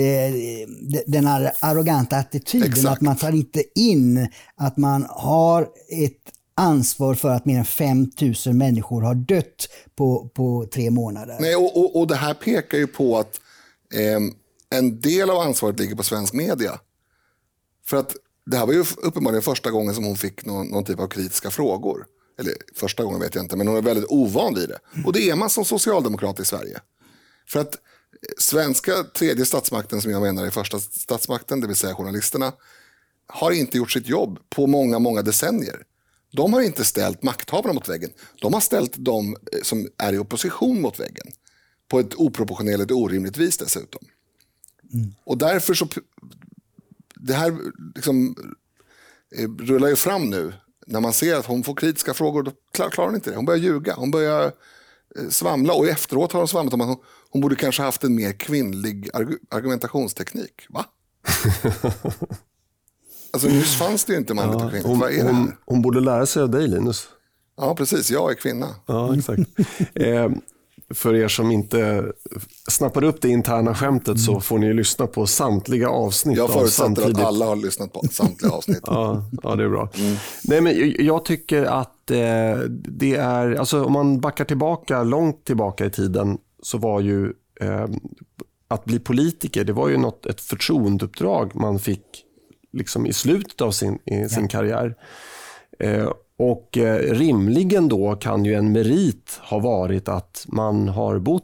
den 1.07 1.25
här 1.25 1.51
arroganta 1.59 2.17
attityden. 2.17 2.69
Exakt. 2.69 2.87
Att 2.87 3.01
man 3.01 3.15
tar 3.15 3.31
inte 3.31 3.63
in 3.75 4.27
att 4.55 4.77
man 4.77 5.05
har 5.09 5.61
ett 5.89 6.33
ansvar 6.55 7.15
för 7.15 7.29
att 7.29 7.45
mer 7.45 7.57
än 7.57 7.65
5 7.65 8.11
000 8.45 8.55
människor 8.55 9.01
har 9.01 9.15
dött 9.15 9.69
på, 9.95 10.29
på 10.33 10.67
tre 10.73 10.89
månader. 10.89 11.37
Nej, 11.39 11.55
och, 11.55 11.77
och, 11.77 11.99
och 11.99 12.07
det 12.07 12.15
här 12.15 12.33
pekar 12.33 12.77
ju 12.77 12.87
på 12.87 13.17
att 13.17 13.39
eh, 13.93 14.19
en 14.79 15.01
del 15.01 15.29
av 15.29 15.39
ansvaret 15.39 15.79
ligger 15.79 15.95
på 15.95 16.03
svensk 16.03 16.33
media. 16.33 16.79
För 17.85 17.97
att 17.97 18.15
det 18.45 18.57
här 18.57 18.65
var 18.65 18.73
ju 18.73 18.85
uppenbarligen 18.97 19.41
första 19.41 19.71
gången 19.71 19.95
som 19.95 20.03
hon 20.03 20.17
fick 20.17 20.45
någon, 20.45 20.67
någon 20.67 20.83
typ 20.83 20.99
av 20.99 21.07
kritiska 21.07 21.51
frågor. 21.51 22.05
Eller 22.39 22.53
första 22.75 23.03
gången 23.03 23.19
vet 23.19 23.35
jag 23.35 23.43
inte, 23.43 23.55
men 23.55 23.67
hon 23.67 23.77
är 23.77 23.81
väldigt 23.81 24.05
ovan 24.09 24.55
vid 24.55 24.69
det. 24.69 24.79
Och 25.05 25.13
det 25.13 25.29
är 25.29 25.35
man 25.35 25.49
som 25.49 25.65
socialdemokrat 25.65 26.39
i 26.39 26.45
Sverige. 26.45 26.79
För 27.47 27.59
att 27.59 27.75
svenska 28.38 29.03
tredje 29.03 29.45
statsmakten, 29.45 30.01
som 30.01 30.11
jag 30.11 30.22
menar 30.22 30.45
är 30.45 30.49
första 30.49 30.80
statsmakten, 30.80 31.59
det 31.61 31.67
vill 31.67 31.76
säga 31.76 31.95
journalisterna, 31.95 32.53
har 33.28 33.51
inte 33.51 33.78
gjort 33.78 33.91
sitt 33.91 34.07
jobb 34.07 34.39
på 34.49 34.67
många, 34.67 34.99
många 34.99 35.22
decennier. 35.22 35.84
De 36.32 36.53
har 36.53 36.61
inte 36.61 36.86
ställt 36.86 37.24
makthavarna 37.24 37.74
mot 37.74 37.89
väggen. 37.89 38.09
De 38.41 38.53
har 38.53 38.61
ställt 38.61 38.93
de 38.97 39.36
eh, 39.51 39.61
som 39.63 39.88
är 39.97 40.13
i 40.13 40.17
opposition 40.17 40.82
mot 40.82 40.99
väggen. 40.99 41.28
På 41.88 41.99
ett 41.99 42.15
oproportionerligt 42.15 42.91
och 42.91 42.97
orimligt 42.97 43.38
vis 43.38 43.57
dessutom. 43.57 44.01
Mm. 44.93 45.13
Och 45.24 45.38
därför 45.38 45.74
så... 45.74 45.88
Det 47.15 47.34
här 47.34 47.57
liksom, 47.95 48.36
eh, 49.36 49.49
rullar 49.49 49.88
ju 49.88 49.95
fram 49.95 50.30
nu. 50.30 50.53
När 50.88 50.99
man 50.99 51.13
ser 51.13 51.36
att 51.36 51.45
hon 51.45 51.63
får 51.63 51.76
kritiska 51.76 52.13
frågor, 52.13 52.43
då 52.43 52.51
klarar 52.72 53.05
hon 53.05 53.15
inte 53.15 53.30
det. 53.30 53.36
Hon 53.36 53.45
börjar 53.45 53.59
ljuga. 53.59 53.93
Hon 53.93 54.11
börjar 54.11 54.51
svamla. 55.30 55.74
Och 55.74 55.88
efteråt 55.88 56.32
har 56.32 56.39
hon 56.39 56.47
svamlat 56.47 56.74
om 56.74 56.82
att 56.82 56.99
hon, 57.30 57.41
borde 57.41 57.55
kanske 57.55 57.82
haft 57.82 58.03
en 58.03 58.16
mer 58.16 58.32
kvinnlig 58.32 59.10
argumentationsteknik. 59.49 60.66
Va? 60.70 60.86
Alltså 63.32 63.47
nyss 63.47 63.76
fanns 63.76 64.05
det 64.05 64.14
ju 64.14 64.20
inte 64.20 64.34
manligt 64.34 64.60
ja, 64.60 64.66
och 64.66 64.72
kvinnligt. 64.72 64.99
Vad 64.99 65.12
är 65.12 65.24
det 65.24 65.32
hon, 65.32 65.53
hon, 65.66 65.82
borde 65.82 65.99
lära 65.99 66.26
sig 66.26 66.43
av 66.43 66.49
dig 66.49 66.68
Linus. 66.68 67.07
Ja, 67.57 67.76
precis. 67.76 68.12
Jag 68.12 68.32
är 68.32 68.36
kvinna. 68.36 68.76
Ja, 68.86 69.16
exakt. 69.16 69.41
eh, 69.93 70.30
för 70.93 71.15
er 71.15 71.27
som 71.27 71.51
inte 71.51 72.11
snappade 72.69 73.07
upp 73.07 73.21
det 73.21 73.29
interna 73.29 73.75
skämtet 73.75 74.07
mm. 74.07 74.17
så 74.17 74.39
får 74.39 74.59
ni 74.59 74.73
lyssna 74.73 75.07
på 75.07 75.27
samtliga 75.27 75.89
avsnitt. 75.89 76.37
Jag 76.37 76.53
förutsätter 76.53 77.09
att 77.09 77.19
alla 77.19 77.45
har 77.45 77.55
lyssnat 77.55 77.93
på 77.93 78.01
samtliga 78.11 78.51
avsnitt. 78.51 78.81
ja, 78.83 79.25
ja, 79.43 79.55
det 79.55 79.63
är 79.63 79.69
bra. 79.69 79.89
Mm. 79.95 80.15
Nej, 80.43 80.61
men 80.61 80.93
jag 81.05 81.25
tycker 81.25 81.63
att 81.63 82.11
eh, 82.11 82.59
det 82.69 83.15
är, 83.15 83.55
alltså 83.55 83.83
om 83.83 83.93
man 83.93 84.19
backar 84.19 84.45
tillbaka, 84.45 85.03
långt 85.03 85.45
tillbaka 85.45 85.85
i 85.85 85.89
tiden, 85.89 86.37
så 86.63 86.77
var 86.77 86.99
ju 86.99 87.33
eh, 87.61 87.87
att 88.67 88.85
bli 88.85 88.99
politiker, 88.99 89.63
det 89.63 89.73
var 89.73 89.89
ju 89.89 89.97
något, 89.97 90.25
ett 90.25 90.41
förtroendeuppdrag 90.41 91.55
man 91.55 91.79
fick 91.79 92.25
liksom 92.73 93.05
i 93.05 93.13
slutet 93.13 93.61
av 93.61 93.71
sin, 93.71 93.99
sin 94.05 94.43
ja. 94.43 94.47
karriär. 94.47 94.95
Eh, 95.79 96.09
och 96.39 96.77
eh, 96.77 97.13
rimligen 97.13 97.87
då 97.87 98.15
kan 98.15 98.45
ju 98.45 98.53
en 98.53 98.71
merit 98.71 99.39
ha 99.41 99.59
varit 99.59 100.07
att 100.07 100.45
man 100.47 100.87
har 100.89 101.19
bott 101.19 101.43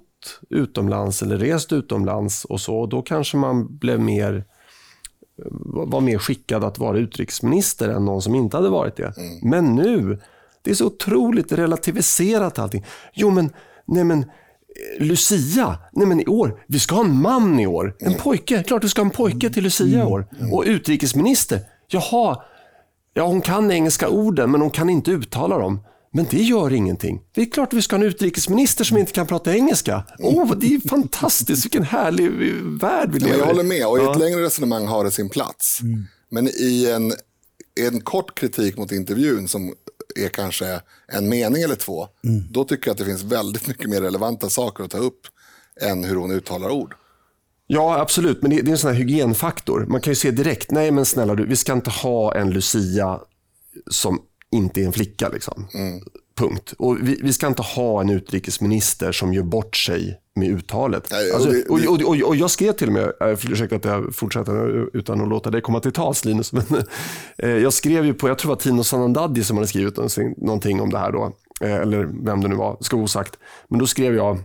utomlands 0.49 1.21
eller 1.21 1.37
rest 1.37 1.73
utomlands 1.73 2.45
och 2.45 2.61
så. 2.61 2.85
Då 2.85 3.01
kanske 3.01 3.37
man 3.37 3.77
blev 3.77 3.99
mer 3.99 4.45
var 5.63 6.01
mer 6.01 6.17
skickad 6.17 6.63
att 6.63 6.79
vara 6.79 6.97
utrikesminister 6.97 7.89
än 7.89 8.05
någon 8.05 8.21
som 8.21 8.35
inte 8.35 8.57
hade 8.57 8.69
varit 8.69 8.95
det. 8.95 9.13
Mm. 9.17 9.39
Men 9.49 9.75
nu, 9.75 10.19
det 10.61 10.71
är 10.71 10.75
så 10.75 10.85
otroligt 10.85 11.51
relativiserat 11.51 12.59
allting. 12.59 12.85
Jo 13.13 13.29
men, 13.29 13.49
nej 13.85 14.03
men 14.03 14.25
Lucia, 14.99 15.77
nej 15.91 16.07
men 16.07 16.19
i 16.19 16.25
år, 16.25 16.63
vi 16.67 16.79
ska 16.79 16.95
ha 16.95 17.05
en 17.05 17.21
man 17.21 17.59
i 17.59 17.67
år. 17.67 17.95
En 17.99 18.07
mm. 18.07 18.19
pojke, 18.19 18.63
klart 18.63 18.83
vi 18.83 18.89
ska 18.89 19.01
ha 19.01 19.05
en 19.05 19.11
pojke 19.11 19.49
till 19.49 19.63
Lucia 19.63 20.03
i 20.03 20.05
år. 20.05 20.27
Mm. 20.39 20.53
Och 20.53 20.63
utrikesminister, 20.67 21.59
jaha, 21.87 22.41
ja 23.17 23.25
hon 23.25 23.41
kan 23.41 23.71
engelska 23.71 24.09
orden 24.09 24.51
men 24.51 24.61
hon 24.61 24.71
kan 24.71 24.89
inte 24.89 25.11
uttala 25.11 25.57
dem. 25.57 25.79
Men 26.13 26.25
det 26.29 26.41
gör 26.41 26.73
ingenting. 26.73 27.21
Det 27.33 27.41
är 27.41 27.45
klart 27.45 27.67
att 27.67 27.73
vi 27.73 27.81
ska 27.81 27.95
ha 27.95 28.03
en 28.03 28.07
utrikesminister 28.07 28.83
som 28.83 28.97
inte 28.97 29.11
kan 29.11 29.27
prata 29.27 29.55
engelska. 29.55 30.03
oh, 30.19 30.55
det 30.57 30.67
är 30.67 30.89
fantastiskt, 30.89 31.65
vilken 31.65 31.83
härlig 31.83 32.31
värld 32.81 33.09
vi 33.11 33.19
lever 33.19 33.35
i. 33.35 33.39
Jag 33.39 33.45
håller 33.45 33.63
med, 33.63 33.87
och 33.87 33.99
i 33.99 34.01
ett 34.01 34.19
längre 34.19 34.43
resonemang 34.43 34.87
har 34.87 35.03
det 35.03 35.11
sin 35.11 35.29
plats. 35.29 35.81
Mm. 35.81 36.05
Men 36.29 36.47
i 36.47 36.91
en, 36.91 37.13
en 37.79 38.01
kort 38.01 38.39
kritik 38.39 38.77
mot 38.77 38.91
intervjun 38.91 39.47
som 39.47 39.73
är 40.15 40.29
kanske 40.29 40.81
en 41.07 41.29
mening 41.29 41.63
eller 41.63 41.75
två, 41.75 42.07
mm. 42.23 42.43
då 42.51 42.63
tycker 42.63 42.87
jag 42.87 42.91
att 42.93 42.97
det 42.97 43.05
finns 43.05 43.23
väldigt 43.23 43.67
mycket 43.67 43.89
mer 43.89 44.01
relevanta 44.01 44.49
saker 44.49 44.83
att 44.83 44.91
ta 44.91 44.97
upp 44.97 45.21
än 45.81 46.03
hur 46.03 46.15
hon 46.15 46.31
uttalar 46.31 46.69
ord. 46.69 46.95
Ja, 47.67 47.99
absolut. 47.99 48.41
Men 48.41 48.51
det, 48.51 48.59
är 48.59 48.69
en 48.69 48.77
sån 48.77 48.91
här 48.91 48.99
hygienfaktor. 48.99 49.85
Man 49.89 50.01
kan 50.01 50.11
ju 50.11 50.15
se 50.15 50.31
direkt, 50.31 50.71
nej 50.71 50.91
men 50.91 51.05
snälla 51.05 51.35
du, 51.35 51.45
vi 51.45 51.55
ska 51.55 51.73
inte 51.73 51.89
ha 51.89 52.35
en 52.35 52.49
Lucia 52.49 53.19
som 53.91 54.21
inte 54.51 54.81
är 54.81 54.85
en 54.85 54.93
flicka. 54.93 55.29
Liksom. 55.29 55.67
Mm. 55.73 56.01
Punkt. 56.37 56.73
Och 56.77 56.97
vi, 57.01 57.19
vi, 57.23 57.33
ska 57.33 57.47
inte 57.47 57.61
ha 57.61 58.01
en 58.01 58.09
utrikesminister 58.09 59.11
som 59.11 59.33
gör 59.33 59.43
bort 59.43 59.75
sig 59.75 60.19
med 60.35 60.49
uttalet. 60.49 61.07
Nej, 61.11 61.29
och, 61.29 61.35
alltså, 61.35 61.51
det, 61.51 61.65
och, 61.65 61.79
och, 61.79 62.01
och, 62.01 62.27
och, 62.27 62.35
jag 62.35 62.51
skrev 62.51 62.71
till 62.71 62.87
och 62.87 62.93
med, 62.93 63.11
ursäkta 63.49 63.75
att 63.75 63.85
jag 63.85 64.15
fortsätter 64.15 64.89
utan 64.97 65.21
att 65.21 65.29
låta 65.29 65.49
dig 65.51 65.61
komma 65.61 65.79
till 65.79 65.91
tals 65.91 66.25
Linus, 66.25 66.53
men 66.53 66.63
eh, 67.37 67.49
jag 67.49 67.73
skrev 67.73 68.05
ju 68.05 68.13
på, 68.13 68.27
jag 68.27 68.37
tror 68.37 68.49
det 68.49 68.55
var 68.55 68.61
Tino 68.61 68.83
Sanandadi 68.83 69.43
som 69.43 69.57
hade 69.57 69.67
skrivit 69.67 69.97
någonting 70.37 70.81
om 70.81 70.89
det 70.89 70.97
här 70.97 71.11
då, 71.11 71.31
eh, 71.61 71.75
eller 71.75 72.25
vem 72.25 72.41
det 72.41 72.47
nu 72.47 72.55
var, 72.55 72.77
ska 72.81 72.97
osagt. 72.97 73.39
Men 73.67 73.79
då 73.79 73.87
skrev 73.87 74.15
jag, 74.15 74.39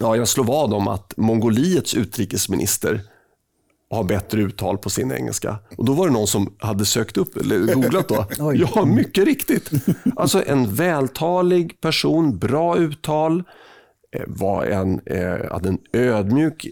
ja, 0.00 0.16
jag 0.16 0.28
slår 0.28 0.44
vad 0.44 0.74
om 0.74 0.88
att 0.88 1.14
Mongoliets 1.16 1.94
utrikesminister 1.94 3.00
har 3.90 4.04
bättre 4.04 4.40
uttal 4.40 4.78
på 4.78 4.90
sin 4.90 5.12
engelska. 5.12 5.58
Och 5.76 5.84
Då 5.84 5.92
var 5.92 6.06
det 6.06 6.12
någon 6.12 6.26
som 6.26 6.54
hade 6.58 6.84
sökt 6.84 7.16
upp, 7.16 7.36
eller 7.36 7.74
googlat 7.74 8.08
då. 8.08 8.26
ja, 8.54 8.84
mycket 8.84 9.24
riktigt. 9.24 9.70
Alltså 10.16 10.42
en 10.46 10.74
vältalig 10.74 11.80
person, 11.80 12.38
bra 12.38 12.76
uttal, 12.76 13.42
eh, 14.16 14.22
var 14.26 14.64
en, 14.64 15.00
eh, 15.06 15.50
hade 15.50 15.68
en 15.68 15.78
ödmjuk 15.92 16.66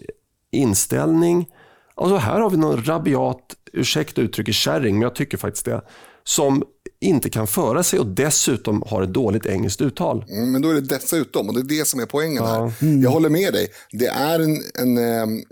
inställning. 0.51 1.47
Alltså 1.95 2.15
här 2.15 2.39
har 2.39 2.49
vi 2.49 2.57
någon 2.57 2.85
rabiat, 2.85 3.55
ursäkta 3.73 4.21
uttrycket 4.21 4.55
kärring, 4.55 4.95
men 4.95 5.01
jag 5.01 5.15
tycker 5.15 5.37
faktiskt 5.37 5.65
det, 5.65 5.81
som 6.23 6.63
inte 6.99 7.29
kan 7.29 7.47
föra 7.47 7.83
sig 7.83 7.99
och 7.99 8.07
dessutom 8.07 8.83
har 8.87 9.01
ett 9.01 9.13
dåligt 9.13 9.45
engelskt 9.45 9.81
uttal. 9.81 10.25
Mm, 10.29 10.51
men 10.51 10.61
då 10.61 10.69
är 10.69 10.73
det 10.73 10.81
dessutom 10.81 11.47
och 11.47 11.53
det 11.53 11.59
är 11.59 11.79
det 11.79 11.85
som 11.85 11.99
är 11.99 12.05
poängen 12.05 12.43
ja. 12.43 12.45
här. 12.45 12.73
Mm. 12.81 13.01
Jag 13.01 13.09
håller 13.09 13.29
med 13.29 13.53
dig. 13.53 13.67
Det 13.91 14.07
är 14.07 14.39
en, 14.39 14.61
en 14.75 14.97
ehm, 14.97 15.43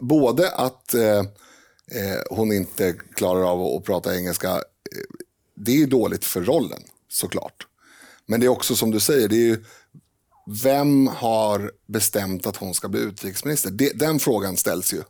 både 0.00 0.50
att 0.50 0.94
eh, 0.94 1.18
eh, 1.18 2.20
hon 2.30 2.52
inte 2.52 2.92
klarar 3.14 3.42
av 3.42 3.62
att 3.62 3.84
prata 3.84 4.16
engelska, 4.16 4.50
eh, 4.50 4.58
det 5.56 5.82
är 5.82 5.86
dåligt 5.86 6.24
för 6.24 6.40
rollen 6.40 6.82
såklart. 7.08 7.66
Men 8.26 8.40
det 8.40 8.46
är 8.46 8.48
också 8.48 8.76
som 8.76 8.90
du 8.90 9.00
säger, 9.00 9.28
det 9.28 9.50
är 9.50 9.58
vem 10.62 11.06
har 11.06 11.72
bestämt 11.86 12.46
att 12.46 12.56
hon 12.56 12.74
ska 12.74 12.88
bli 12.88 13.00
utrikesminister? 13.00 13.70
den 13.94 14.18
frågan 14.18 14.56
ställs 14.56 14.92
ju 14.92 15.02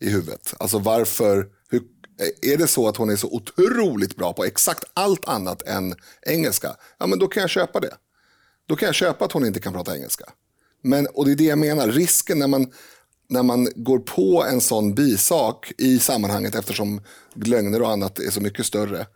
i 0.00 0.10
huvudet. 0.10 0.54
Alltså 0.58 0.78
varför, 0.78 1.46
är 2.42 2.56
det 2.56 2.66
så 2.66 2.88
att 2.88 2.96
hon 2.96 3.10
är 3.10 3.16
så 3.16 3.28
otroligt 3.32 4.16
bra 4.16 4.32
på 4.32 4.44
exakt 4.44 4.84
allt 4.94 5.28
annat 5.28 5.62
än 5.62 5.94
engelska, 6.22 6.76
ja 6.98 7.06
men 7.06 7.18
då 7.18 7.26
kan 7.26 7.40
jag 7.40 7.50
köpa 7.50 7.80
det. 7.80 7.94
Då 8.66 8.76
kan 8.76 8.86
jag 8.86 8.94
köpa 8.94 9.24
att 9.24 9.32
hon 9.32 9.46
inte 9.46 9.60
kan 9.60 9.72
prata 9.72 9.96
engelska. 9.96 10.24
Men, 10.82 11.06
och 11.06 11.24
det 11.24 11.32
är 11.32 11.36
det 11.36 11.44
jag 11.44 11.58
menar, 11.58 11.88
risken 11.88 12.38
när 12.38 12.46
man, 12.46 12.72
när 13.28 13.42
man 13.42 13.68
går 13.76 13.98
på 13.98 14.44
en 14.44 14.60
sån 14.60 14.94
bisak 14.94 15.72
i 15.78 15.98
sammanhanget 15.98 16.54
eftersom 16.54 17.00
lögner 17.34 17.82
och 17.82 17.90
annat 17.90 18.18
är 18.18 18.30
så 18.30 18.40
mycket 18.40 18.66
större 18.66 19.06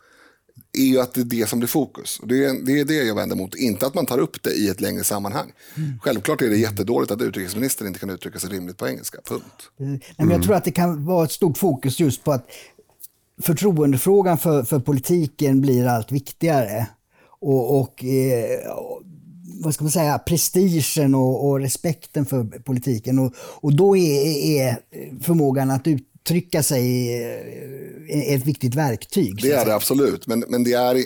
är 0.73 0.85
ju 0.85 1.01
att 1.01 1.15
det 1.15 1.21
är 1.21 1.25
det 1.25 1.49
som 1.49 1.59
blir 1.59 1.69
fokus. 1.69 2.21
Det 2.23 2.45
är, 2.45 2.67
det 2.67 2.81
är 2.81 2.85
det 2.85 2.95
jag 2.95 3.15
vänder 3.15 3.37
mot, 3.37 3.55
inte 3.55 3.87
att 3.87 3.95
man 3.95 4.07
tar 4.07 4.19
upp 4.19 4.43
det 4.43 4.51
i 4.51 4.69
ett 4.69 4.81
längre 4.81 5.05
sammanhang. 5.05 5.53
Mm. 5.77 5.99
Självklart 6.03 6.43
är 6.43 6.49
det 6.49 6.57
jättedåligt 6.57 7.13
att 7.13 7.23
utrikesministern 7.23 7.87
inte 7.87 8.01
kan 8.01 8.11
uttrycka 8.11 8.39
sig 8.39 8.51
rimligt 8.51 8.77
på 8.77 8.89
engelska, 8.89 9.19
punkt. 9.25 9.71
Mm. 9.81 9.91
Nej, 9.93 10.01
men 10.17 10.31
jag 10.31 10.43
tror 10.43 10.55
att 10.55 10.65
det 10.65 10.73
kan 10.73 11.05
vara 11.05 11.25
ett 11.25 11.33
stort 11.33 11.59
fokus 11.59 12.01
just 12.01 12.25
på 12.25 12.33
att 12.33 12.49
förtroendefrågan 13.43 14.39
för, 14.39 14.63
för 14.63 14.81
politiken 14.81 15.61
blir 15.61 15.87
allt 15.87 16.13
viktigare. 16.13 16.87
Och, 17.41 17.81
och 17.81 18.05
eh, 18.05 18.61
vad 19.65 19.75
ska 19.75 19.85
man 19.85 19.91
säga, 19.91 20.19
prestigen 20.19 21.15
och, 21.15 21.49
och, 21.49 21.61
respekten 21.61 22.27
för 22.27 22.45
politiken. 22.45 23.19
Och, 23.19 23.35
och 23.39 23.75
då 23.77 23.97
är, 23.97 24.27
är 24.61 24.79
förmågan 25.23 25.71
att 25.71 25.87
uttrycka 25.87 26.63
sig 26.63 27.15
eh, 28.11 28.35
ett 28.35 28.47
viktigt 28.47 28.75
verktyg. 28.75 29.43
Det 29.43 29.53
är 29.53 29.67
det 29.67 29.75
absolut, 29.75 30.27
men, 30.27 30.45
men 30.49 30.65
det 30.65 30.73
är... 30.73 31.05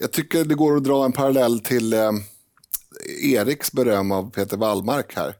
Jag 0.00 0.12
tycker 0.12 0.44
det 0.44 0.54
går 0.54 0.76
att 0.76 0.84
dra 0.84 1.04
en 1.04 1.12
parallell 1.12 1.60
till 1.60 1.92
eh, 1.92 2.10
Eriks 3.22 3.72
beröm 3.72 4.12
av 4.12 4.30
Peter 4.30 4.56
Wallmark 4.56 5.16
här. 5.16 5.34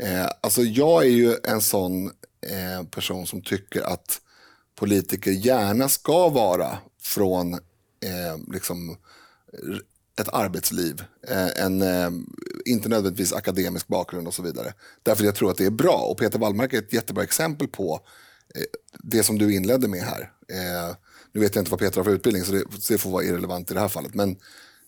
Eh, 0.00 0.30
alltså 0.40 0.62
jag 0.62 1.04
är 1.04 1.10
ju 1.10 1.36
en 1.44 1.60
sån 1.60 2.06
eh, 2.06 2.86
person 2.90 3.26
som 3.26 3.42
tycker 3.42 3.82
att 3.82 4.20
politiker 4.80 5.30
gärna 5.30 5.88
ska 5.88 6.28
vara 6.28 6.78
från 7.02 7.54
eh, 7.54 8.52
liksom, 8.52 8.96
ett 10.20 10.28
arbetsliv, 10.32 11.02
eh, 11.28 11.64
en, 11.64 11.82
eh, 11.82 12.10
inte 12.64 12.88
nödvändigtvis 12.88 13.32
akademisk 13.32 13.86
bakgrund 13.86 14.26
och 14.26 14.34
så 14.34 14.42
vidare. 14.42 14.74
Därför 15.02 15.24
jag 15.24 15.34
tror 15.34 15.50
att 15.50 15.56
det 15.56 15.66
är 15.66 15.70
bra. 15.70 15.96
Och 16.10 16.18
Peter 16.18 16.38
Wallmark 16.38 16.72
är 16.72 16.78
ett 16.78 16.92
jättebra 16.92 17.24
exempel 17.24 17.68
på 17.68 18.00
eh, 18.54 18.62
det 18.98 19.22
som 19.22 19.38
du 19.38 19.54
inledde 19.54 19.88
med 19.88 20.02
här. 20.02 20.32
Nu 21.32 21.40
vet 21.40 21.54
jag 21.54 21.62
inte 21.62 21.70
vad 21.70 21.80
Peter 21.80 21.96
har 21.96 22.04
för 22.04 22.10
utbildning 22.10 22.44
så 22.44 22.52
det, 22.52 22.64
det 22.88 22.98
får 22.98 23.10
vara 23.10 23.24
irrelevant 23.24 23.70
i 23.70 23.74
det 23.74 23.80
här 23.80 23.88
fallet. 23.88 24.14
Men, 24.14 24.36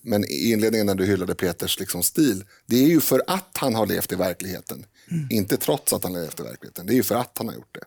men 0.01 0.25
i 0.25 0.51
inledningen 0.51 0.85
när 0.85 0.95
du 0.95 1.05
hyllade 1.05 1.35
Peters 1.35 1.79
liksom 1.79 2.03
stil, 2.03 2.45
det 2.65 2.75
är 2.75 2.87
ju 2.87 3.01
för 3.01 3.23
att 3.27 3.57
han 3.57 3.75
har 3.75 3.85
levt 3.85 4.11
i 4.11 4.15
verkligheten. 4.15 4.85
Mm. 5.11 5.27
Inte 5.29 5.57
trots 5.57 5.93
att 5.93 6.03
han 6.03 6.15
har 6.15 6.21
levt 6.21 6.39
i 6.39 6.43
verkligheten, 6.43 6.85
det 6.85 6.93
är 6.93 6.95
ju 6.95 7.03
för 7.03 7.15
att 7.15 7.37
han 7.37 7.47
har 7.47 7.55
gjort 7.55 7.75
det. 7.75 7.85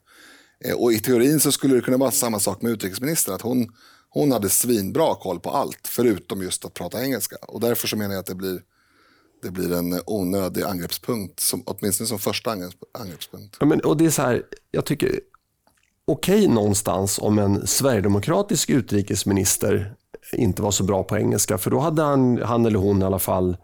Eh, 0.65 0.75
och 0.75 0.93
i 0.93 1.01
teorin 1.01 1.41
så 1.41 1.53
skulle 1.53 1.75
det 1.75 1.81
kunna 1.81 1.97
vara 1.97 2.11
samma 2.11 2.41
sak 2.41 2.63
med 2.63 2.73
utrikesministern, 2.73 3.35
att 3.35 3.43
hon 3.43 3.69
hon 4.17 4.33
hade 4.33 4.49
svinbra 4.49 5.15
koll 5.15 5.41
på 5.41 5.51
allt, 5.51 5.89
förutom 5.89 6.43
just 6.43 6.65
att 6.65 6.75
prata 6.75 7.05
engelska. 7.05 7.37
Och 7.49 7.61
därför 7.61 7.89
så 7.89 7.97
menar 7.97 8.15
jag 8.15 8.21
att 8.21 8.27
det 8.27 8.35
blir, 8.35 8.63
det 9.43 9.51
blir 9.51 9.73
en 9.73 10.01
onödig 10.07 10.63
angreppspunkt, 10.63 11.41
som, 11.41 11.63
åtminstone 11.67 12.09
som 12.09 12.19
första 12.19 12.51
angreppspunkt. 12.93 13.57
Ja, 13.61 13.67
men, 13.67 13.81
och 13.81 13.97
det 13.97 14.07
är 14.07 14.11
så 14.11 14.23
här, 14.23 14.43
jag 14.71 14.85
tycker, 14.85 15.21
okej 16.07 16.39
okay, 16.39 16.49
någonstans 16.49 17.19
om 17.19 17.39
en 17.39 17.67
sverigedemokratisk 17.67 18.71
utrikesminister 18.71 19.95
inte 20.33 20.63
var 20.63 20.71
så 20.71 20.85
bra 20.85 21.05
på 21.05 21.17
engelska, 21.17 21.59
för 21.59 21.71
då 21.71 21.79
hade 21.79 22.03
han, 22.03 22.43
han 22.43 22.67
eller 22.67 22.79
hon 22.79 23.03
i 23.03 23.05
alla 23.05 23.19
fall 23.19 23.57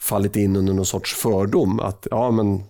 fallit 0.00 0.36
in 0.36 0.56
under 0.56 0.72
någon 0.72 0.86
sorts 0.86 1.14
fördom. 1.14 1.80
Att 1.80 2.06
ja, 2.10 2.30
men 2.30 2.62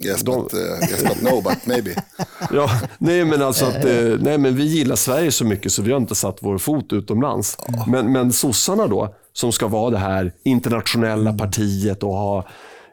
Yes, 0.00 0.20
de... 0.20 0.42
but, 0.42 0.54
uh, 0.54 0.60
yes 0.60 1.02
but 1.02 1.22
no, 1.22 1.40
but 1.40 1.66
maybe. 1.66 1.90
ja, 2.52 2.70
nej, 2.98 3.24
men 3.24 3.42
alltså 3.42 3.64
att, 3.64 3.84
uh, 3.84 4.18
nej, 4.20 4.38
men 4.38 4.56
vi 4.56 4.64
gillar 4.64 4.96
Sverige 4.96 5.32
så 5.32 5.44
mycket 5.44 5.72
så 5.72 5.82
vi 5.82 5.90
har 5.92 6.00
inte 6.00 6.14
satt 6.14 6.38
vår 6.40 6.58
fot 6.58 6.92
utomlands. 6.92 7.56
Oh. 7.58 7.88
Men, 7.88 8.12
men 8.12 8.32
sossarna 8.32 8.86
då, 8.86 9.14
som 9.32 9.52
ska 9.52 9.68
vara 9.68 9.90
det 9.90 9.98
här 9.98 10.32
internationella 10.44 11.30
mm. 11.30 11.36
partiet 11.36 12.02
och 12.02 12.14
ha 12.14 12.46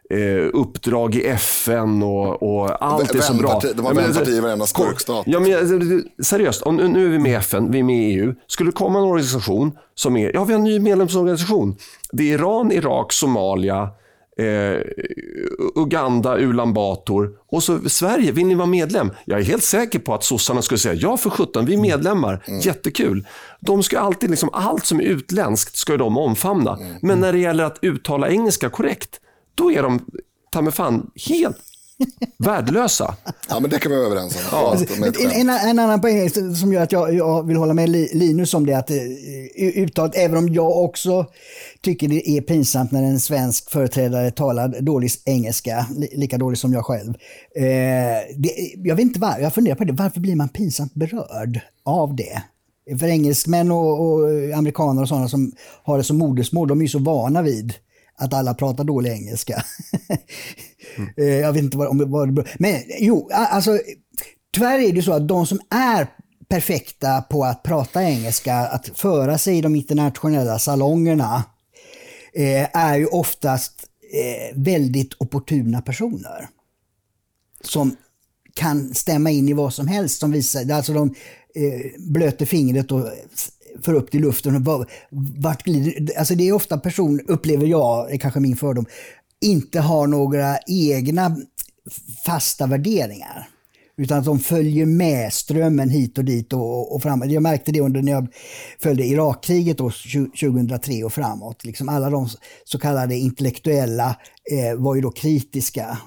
eh, 0.09 0.49
uppdrag 0.53 1.15
i 1.15 1.25
FN 1.25 2.03
och, 2.03 2.43
och 2.43 2.85
allt 2.85 3.15
är 3.15 3.21
så 3.21 3.33
bra. 3.33 3.61
De 3.75 3.85
har 3.85 3.93
vänparti 3.93 4.29
i 4.29 4.39
varenda 4.39 4.65
skurkstat. 4.65 5.23
Ja, 5.27 5.39
men, 5.39 6.03
seriöst, 6.23 6.61
om, 6.61 6.75
nu 6.75 7.05
är 7.05 7.09
vi 7.09 7.19
med 7.19 7.31
i 7.31 7.35
FN, 7.35 7.71
vi 7.71 7.79
är 7.79 7.83
med 7.83 7.95
i 7.95 8.13
EU. 8.13 8.33
Skulle 8.47 8.69
det 8.69 8.75
komma 8.75 8.99
en 8.99 9.05
organisation 9.05 9.77
som 9.95 10.17
är, 10.17 10.31
ja 10.33 10.43
vi 10.43 10.53
har 10.53 10.59
en 10.59 10.63
ny 10.63 10.79
medlemsorganisation. 10.79 11.75
Det 12.11 12.23
är 12.23 12.33
Iran, 12.33 12.71
Irak, 12.71 13.13
Somalia, 13.13 13.89
eh, 14.39 14.81
Uganda, 15.75 16.37
Ulan 16.37 16.73
Bator 16.73 17.31
och 17.47 17.63
så 17.63 17.89
Sverige, 17.89 18.31
vill 18.31 18.45
ni 18.45 18.55
vara 18.55 18.67
medlem? 18.67 19.11
Jag 19.25 19.39
är 19.39 19.43
helt 19.43 19.63
säker 19.63 19.99
på 19.99 20.13
att 20.13 20.23
sossarna 20.23 20.61
skulle 20.61 20.77
säga 20.77 20.93
ja 20.93 21.17
för 21.17 21.29
17, 21.29 21.65
vi 21.65 21.73
är 21.73 21.77
medlemmar, 21.77 22.43
mm. 22.47 22.59
jättekul. 22.59 23.27
De 23.59 23.83
ska 23.83 23.99
alltid, 23.99 24.29
liksom, 24.29 24.49
allt 24.53 24.85
som 24.85 24.99
är 24.99 25.03
utländskt 25.03 25.75
ska 25.75 25.97
de 25.97 26.17
omfamna. 26.17 26.77
Mm. 26.77 26.95
Men 27.01 27.19
när 27.19 27.33
det 27.33 27.39
gäller 27.39 27.63
att 27.63 27.77
uttala 27.81 28.29
engelska 28.29 28.69
korrekt, 28.69 29.19
då 29.55 29.71
är 29.71 29.83
de 29.83 30.05
ta 30.51 30.61
mig 30.61 30.73
fan 30.73 31.11
helt 31.29 31.57
Värdelösa. 32.37 33.15
Ja, 33.49 33.59
men 33.59 33.69
det 33.69 33.79
kan 33.79 33.91
vi 33.91 33.97
vara 33.97 34.07
överens 34.07 34.35
om. 34.35 34.41
Ja. 34.51 34.77
En, 34.97 35.31
en, 35.31 35.49
en, 35.49 35.79
annan 35.79 36.01
poäng 36.01 36.29
som 36.55 36.73
gör 36.73 36.81
att 36.81 36.91
jag, 36.91 37.13
jag, 37.13 37.47
vill 37.47 37.57
hålla 37.57 37.73
med 37.73 37.89
Linus 37.89 38.53
om 38.53 38.65
det, 38.65 38.73
att 38.73 38.91
eh, 38.91 38.97
uttalet, 39.57 40.15
även 40.15 40.37
om 40.37 40.53
jag 40.53 40.83
också 40.83 41.25
tycker 41.81 42.07
det 42.07 42.29
är 42.29 42.41
pinsamt 42.41 42.91
när 42.91 43.03
en 43.03 43.19
svensk 43.19 43.71
företrädare 43.71 44.31
talar 44.31 44.81
dålig 44.81 45.11
engelska, 45.25 45.85
lika 46.11 46.37
dålig 46.37 46.57
som 46.57 46.73
jag 46.73 46.85
själv. 46.85 47.13
Eh, 47.55 47.63
det, 48.37 48.73
jag 48.75 48.95
vet 48.95 49.03
inte 49.03 49.19
varför, 49.19 49.41
jag 49.41 49.53
funderar 49.53 49.75
på 49.75 49.83
det, 49.83 49.93
varför 49.93 50.19
blir 50.19 50.35
man 50.35 50.49
pinsamt 50.49 50.93
berörd 50.93 51.59
av 51.85 52.15
det? 52.15 52.43
För 52.99 53.07
engelsmän 53.07 53.71
och, 53.71 54.01
och 54.01 54.29
amerikaner 54.55 55.01
och 55.01 55.07
sådana 55.07 55.27
som 55.27 55.51
har 55.83 55.97
det 55.97 56.03
som 56.03 56.17
modersmål, 56.17 56.67
de 56.67 56.79
är 56.79 56.83
ju 56.83 56.89
så 56.89 56.99
vana 56.99 57.41
vid 57.41 57.73
att 58.19 58.33
alla 58.33 58.53
pratar 58.53 58.83
dålig 58.83 59.11
engelska. 59.11 59.63
mm. 60.97 61.39
Jag 61.41 61.53
vet 61.53 61.63
inte 61.63 61.77
vad, 61.77 61.87
om, 61.87 62.11
vad 62.11 62.27
det 62.27 62.31
beror 62.31 62.49
Men 62.59 62.81
jo, 62.99 63.29
alltså 63.31 63.79
tyvärr 64.53 64.79
är 64.79 64.93
det 64.93 65.01
så 65.01 65.13
att 65.13 65.27
de 65.27 65.47
som 65.47 65.59
är 65.69 66.07
perfekta 66.49 67.21
på 67.21 67.43
att 67.43 67.63
prata 67.63 68.03
engelska, 68.03 68.55
att 68.55 68.89
föra 68.95 69.37
sig 69.37 69.57
i 69.57 69.61
de 69.61 69.75
internationella 69.75 70.59
salongerna, 70.59 71.43
eh, 72.33 72.77
är 72.77 72.97
ju 72.97 73.05
oftast 73.05 73.85
eh, 74.13 74.57
väldigt 74.59 75.13
opportuna 75.17 75.81
personer. 75.81 76.47
Som 77.61 77.95
kan 78.53 78.93
stämma 78.93 79.31
in 79.31 79.49
i 79.49 79.53
vad 79.53 79.73
som 79.73 79.87
helst. 79.87 80.19
Som 80.19 80.31
visar, 80.31 80.71
alltså 80.71 80.93
de 80.93 81.15
eh, 81.55 81.91
blöter 81.97 82.45
fingret 82.45 82.91
och 82.91 83.07
för 83.83 83.93
upp 83.93 84.11
till 84.11 84.21
luften. 84.21 84.67
Och 84.67 84.85
vart 85.37 85.63
glider, 85.63 86.17
alltså 86.17 86.35
det 86.35 86.47
är 86.47 86.53
ofta 86.53 86.77
personer, 86.77 87.23
upplever 87.27 87.67
jag, 87.67 88.13
är 88.13 88.17
kanske 88.17 88.39
min 88.39 88.55
fördom, 88.55 88.85
inte 89.41 89.79
har 89.79 90.07
några 90.07 90.57
egna 90.67 91.37
fasta 92.25 92.67
värderingar. 92.67 93.47
Utan 93.97 94.19
att 94.19 94.25
de 94.25 94.39
följer 94.39 94.85
med 94.85 95.33
strömmen 95.33 95.89
hit 95.89 96.17
och 96.17 96.25
dit 96.25 96.53
och, 96.53 96.95
och 96.95 97.01
framåt. 97.01 97.31
Jag 97.31 97.43
märkte 97.43 97.71
det 97.71 97.81
under 97.81 98.01
när 98.01 98.11
jag 98.11 98.27
följde 98.81 99.05
Irakkriget 99.05 99.77
2003 99.77 101.03
och 101.03 101.13
framåt. 101.13 101.65
Liksom 101.65 101.89
alla 101.89 102.09
de 102.09 102.27
så 102.63 102.79
kallade 102.79 103.15
intellektuella 103.15 104.15
eh, 104.51 104.75
var 104.77 104.95
ju 104.95 105.01
då 105.01 105.11
kritiska. 105.11 105.97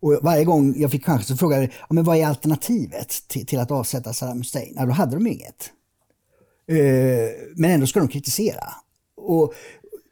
Och 0.00 0.18
varje 0.22 0.44
gång 0.44 0.74
jag 0.76 0.90
fick 0.90 1.06
chansen 1.06 1.36
så 1.36 1.36
frågade 1.36 1.62
jag 1.62 1.94
men 1.94 2.04
vad 2.04 2.16
är 2.16 2.26
alternativet 2.26 3.08
till, 3.28 3.46
till 3.46 3.58
att 3.58 3.70
avsätta 3.70 4.12
Saddam 4.12 4.38
Hussein? 4.38 4.74
Ja, 4.76 4.86
då 4.86 4.92
hade 4.92 5.16
de 5.16 5.26
inget. 5.26 5.70
Eh, 6.68 7.30
men 7.56 7.70
ändå 7.70 7.86
ska 7.86 8.00
de 8.00 8.08
kritisera. 8.08 8.64
Och, 9.16 9.54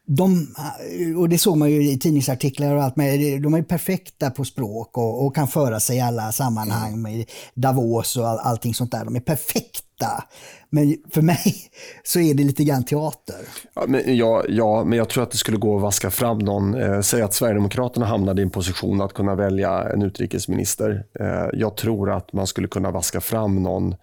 de, 0.06 0.54
eh, 0.58 1.18
och 1.18 1.28
det 1.28 1.38
såg 1.38 1.56
man 1.56 1.70
ju 1.70 1.90
i 1.90 1.98
tidningsartiklar 1.98 2.74
och 2.76 2.82
allt, 2.82 2.96
med, 2.96 3.42
de 3.42 3.54
är 3.54 3.62
perfekta 3.62 4.30
på 4.30 4.44
språk 4.44 4.98
och, 4.98 5.26
och 5.26 5.34
kan 5.34 5.48
föra 5.48 5.80
sig 5.80 5.96
i 5.96 6.00
alla 6.00 6.32
sammanhang 6.32 7.02
med 7.02 7.30
Davos 7.54 8.16
och 8.16 8.28
all, 8.28 8.38
allting 8.38 8.74
sånt 8.74 8.92
där. 8.92 9.04
De 9.04 9.16
är 9.16 9.20
perfekta. 9.20 10.24
Men 10.70 10.96
för 11.10 11.22
mig 11.22 11.54
så 12.02 12.20
är 12.20 12.34
det 12.34 12.44
lite 12.44 12.64
grann 12.64 12.84
teater. 12.84 13.36
Ja, 13.74 13.84
men, 13.88 14.16
ja, 14.16 14.44
ja, 14.48 14.84
men 14.84 14.98
jag 14.98 15.08
tror 15.08 15.22
att 15.22 15.30
det 15.30 15.36
skulle 15.36 15.56
gå 15.56 15.76
att 15.76 15.82
vaska 15.82 16.10
fram 16.10 16.38
någon. 16.38 16.74
Eh, 16.74 17.00
säg 17.00 17.22
att 17.22 17.34
Sverigedemokraterna 17.34 18.06
hamnade 18.06 18.42
i 18.42 18.44
en 18.44 18.50
position 18.50 19.00
att 19.00 19.12
kunna 19.12 19.34
välja 19.34 19.92
en 19.92 20.02
utrikesminister. 20.02 21.04
Eh, 21.20 21.48
jag 21.52 21.76
tror 21.76 22.10
att 22.10 22.32
man 22.32 22.46
skulle 22.46 22.68
kunna 22.68 22.90
vaska 22.90 23.20
fram 23.20 23.62
någon 23.62 23.92
Eh, 23.92 23.96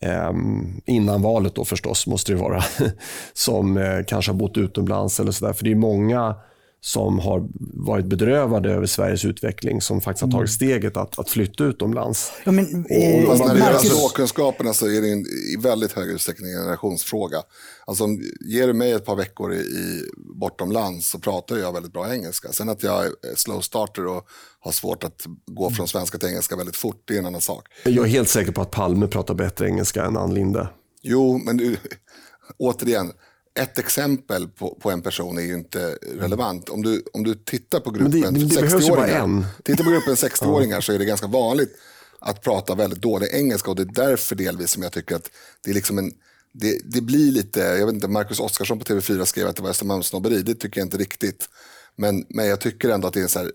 Ehm, 0.00 0.80
innan 0.86 1.22
valet 1.22 1.54
då 1.54 1.64
förstås 1.64 2.06
måste 2.06 2.32
det 2.32 2.38
vara, 2.38 2.62
som 3.32 3.76
eh, 3.76 4.04
kanske 4.06 4.32
har 4.32 4.36
bott 4.38 4.56
utomlands 4.58 5.20
eller 5.20 5.32
sådär. 5.32 5.52
För 5.52 5.64
det 5.64 5.70
är 5.70 5.74
många 5.74 6.34
som 6.80 7.18
har 7.18 7.48
varit 7.86 8.06
bedrövade 8.06 8.70
över 8.70 8.86
Sveriges 8.86 9.24
utveckling 9.24 9.80
som 9.80 10.00
faktiskt 10.00 10.22
har 10.22 10.30
tagit 10.30 10.40
mm. 10.40 10.48
steget 10.48 10.96
att, 10.96 11.18
att 11.18 11.30
flytta 11.30 11.64
utomlands. 11.64 12.32
Ja, 12.44 12.52
men, 12.52 12.86
eh, 12.90 13.24
och, 13.24 13.32
och 13.32 13.46
när 13.46 13.54
det 13.54 13.60
gäller 13.60 13.78
språkkunskaperna 13.78 14.72
så 14.72 14.86
är 14.86 15.00
det 15.00 15.12
en, 15.12 15.26
i 15.26 15.56
väldigt 15.62 15.92
hög 15.92 16.08
utsträckning 16.08 16.50
en 16.50 16.58
generationsfråga. 16.58 17.42
Alltså, 17.86 18.06
ger 18.40 18.66
du 18.66 18.72
mig 18.72 18.92
ett 18.92 19.04
par 19.04 19.16
veckor 19.16 19.52
i, 19.52 19.58
i 19.58 20.10
bortomlands 20.16 21.10
så 21.10 21.18
pratar 21.18 21.56
jag 21.56 21.72
väldigt 21.72 21.92
bra 21.92 22.14
engelska. 22.14 22.52
Sen 22.52 22.68
att 22.68 22.82
jag 22.82 23.04
är 23.04 23.10
slow 23.36 23.60
starter 23.60 24.06
och 24.06 24.26
har 24.60 24.72
svårt 24.72 25.04
att 25.04 25.26
gå 25.46 25.70
från 25.70 25.88
svenska 25.88 26.18
till 26.18 26.28
engelska 26.28 26.56
väldigt 26.56 26.76
fort, 26.76 27.02
det 27.04 27.14
är 27.14 27.18
en 27.18 27.26
annan 27.26 27.40
sak. 27.40 27.66
Jag 27.84 28.04
är 28.04 28.10
helt 28.10 28.28
säker 28.28 28.52
på 28.52 28.62
att 28.62 28.70
Palme 28.70 29.06
pratar 29.06 29.34
bättre 29.34 29.66
engelska 29.66 30.04
än 30.04 30.16
Ann 30.16 30.34
Linde. 30.34 30.68
Jo, 31.02 31.40
men 31.44 31.56
du, 31.56 31.76
återigen, 32.58 33.12
ett 33.60 33.78
exempel 33.78 34.48
på, 34.48 34.74
på, 34.80 34.90
en 34.90 35.02
person 35.02 35.38
är 35.38 35.42
ju 35.42 35.54
inte 35.54 35.98
relevant. 36.18 36.68
Om 36.68 36.82
du, 36.82 37.02
om 37.12 37.24
du 37.24 37.34
tittar 37.34 37.80
på 37.80 37.90
gruppen 37.90 38.36
60-åringar, 38.36 39.44
tittar 39.62 39.84
på 39.84 39.90
gruppen 39.90 40.14
60-åringar 40.14 40.80
så 40.80 40.92
är 40.92 40.98
det 40.98 41.04
ganska 41.04 41.26
vanligt 41.26 41.76
att 42.18 42.42
prata 42.42 42.74
väldigt 42.74 43.02
dålig 43.02 43.28
engelska 43.32 43.70
och 43.70 43.76
det 43.76 43.82
är 43.82 44.06
därför 44.08 44.36
delvis 44.36 44.70
som 44.70 44.82
jag 44.82 44.92
tycker 44.92 45.16
att 45.16 45.30
det 45.64 45.70
är 45.70 45.74
liksom 45.74 45.98
en 45.98 46.12
det, 46.52 46.80
det 46.84 47.00
blir 47.00 47.32
lite, 47.32 47.60
jag 47.60 47.86
vet 47.86 47.94
inte, 47.94 48.08
Marcus 48.08 48.40
Oskarsson 48.40 48.78
på 48.78 48.84
TV4 48.84 49.24
skrev 49.24 49.46
att 49.46 49.56
det 49.56 49.62
var 49.62 49.70
Östermalmssnobberi, 49.70 50.42
det 50.42 50.54
tycker 50.54 50.80
jag 50.80 50.86
inte 50.86 50.96
riktigt. 50.96 51.48
Men, 51.96 52.26
men 52.28 52.46
jag 52.46 52.60
tycker 52.60 52.88
ändå 52.88 53.08
att 53.08 53.14
det 53.14 53.20
är 53.20 53.26
så 53.26 53.38
här, 53.38 53.50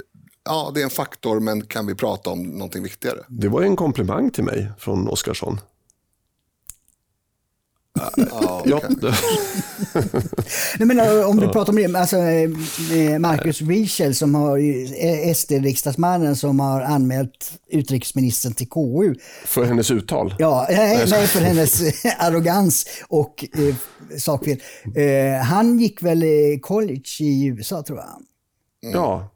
ja 0.45 0.72
det 0.74 0.80
är 0.80 0.84
en 0.84 0.89
faktor 0.89 1.39
men 1.39 1.66
kan 1.66 1.86
vi 1.88 1.95
prata 1.95 2.30
om 2.30 2.43
någonting 2.43 2.84
viktigare? 2.84 3.20
Det 3.28 3.47
var 3.47 3.62
ju 3.62 3.68
en 3.68 3.76
komplimang 3.76 4.32
till 4.32 4.43
mig 4.43 4.72
från 4.80 5.08
Oskarsson. 5.08 5.60
Ja, 8.16 8.64
ja. 8.66 8.82
Nej, 10.80 10.88
men, 10.88 11.00
eh, 11.00 11.30
om 11.30 11.38
du 11.38 11.48
pratar 11.48 11.74
om 11.74 11.76
det, 11.76 12.00
alltså, 12.00 12.18
eh, 12.18 13.20
Marcus 13.20 13.62
Wiechel 13.62 14.16
som 14.16 14.36
har 14.36 14.58
SD-riksdagsmannen 15.34 16.36
som 16.36 16.60
har 16.60 16.82
anmält 16.82 17.60
utrikesministern 17.68 18.54
till 18.54 18.70
KU. 18.70 19.16
För 19.46 19.64
hennes 19.64 19.91
uttal? 19.91 20.36
Ja, 20.39 20.68
nej, 20.70 21.06
nej 21.10 21.28
för 21.28 21.39
hennes 21.39 21.82
arrogans 22.18 22.86
och 23.08 23.46
eh, 23.54 23.76
sakfel. 24.18 24.58
Eh, 24.96 25.43
han 25.43 25.80
gick 25.80 26.04
väl 26.04 26.24
college 26.62 27.10
i 27.20 27.46
USA 27.46 27.84
tror 27.84 27.98
jag. 27.98 28.08
Mm. 28.89 29.02
Ja. 29.02 29.32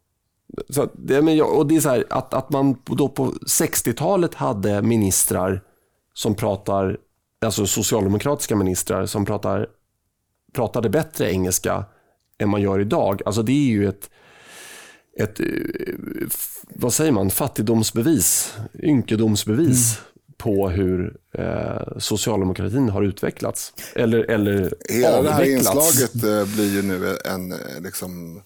Så, 0.70 0.90
det, 0.94 1.42
och 1.42 1.68
det 1.68 1.76
är 1.76 1.80
så 1.80 1.90
här, 1.90 2.06
att, 2.10 2.34
att 2.34 2.50
man 2.50 2.76
då 2.86 3.10
på 3.10 3.32
60-talet 3.32 4.36
hade 4.36 4.82
ministrar 4.82 5.62
som 6.14 6.36
pratar 6.36 6.98
alltså 7.46 7.68
socialdemokratiska 7.68 8.56
ministrar 8.56 9.06
som 9.06 9.26
pratar, 9.26 9.68
pratade 10.54 10.90
bättre 10.90 11.32
engelska 11.32 11.86
än 12.38 12.50
man 12.50 12.62
gör 12.62 12.80
idag. 12.80 13.22
Alltså 13.26 13.44
det 13.44 13.52
är 13.52 13.70
ju 13.70 13.90
ett, 13.90 14.10
ett 15.20 15.40
vad 16.70 16.94
säger 16.94 17.12
man, 17.12 17.30
fattigdomsbevis, 17.30 18.54
ynkedomsbevis 18.84 19.98
mm. 19.98 20.34
på 20.38 20.70
hur 20.70 21.18
eh, 21.34 21.98
socialdemokratin 21.98 22.90
har 22.90 23.04
utvecklats. 23.04 23.74
Eller, 23.96 24.20
eller 24.20 24.74
Hela 24.90 25.22
det 25.22 25.32
här 25.32 25.44
inslaget 25.44 26.16
eh, 26.16 26.56
blir 26.56 26.74
ju 26.74 26.82
nu 26.82 27.18
en 27.26 27.52
eh, 27.52 27.58
liksom, 27.82 28.38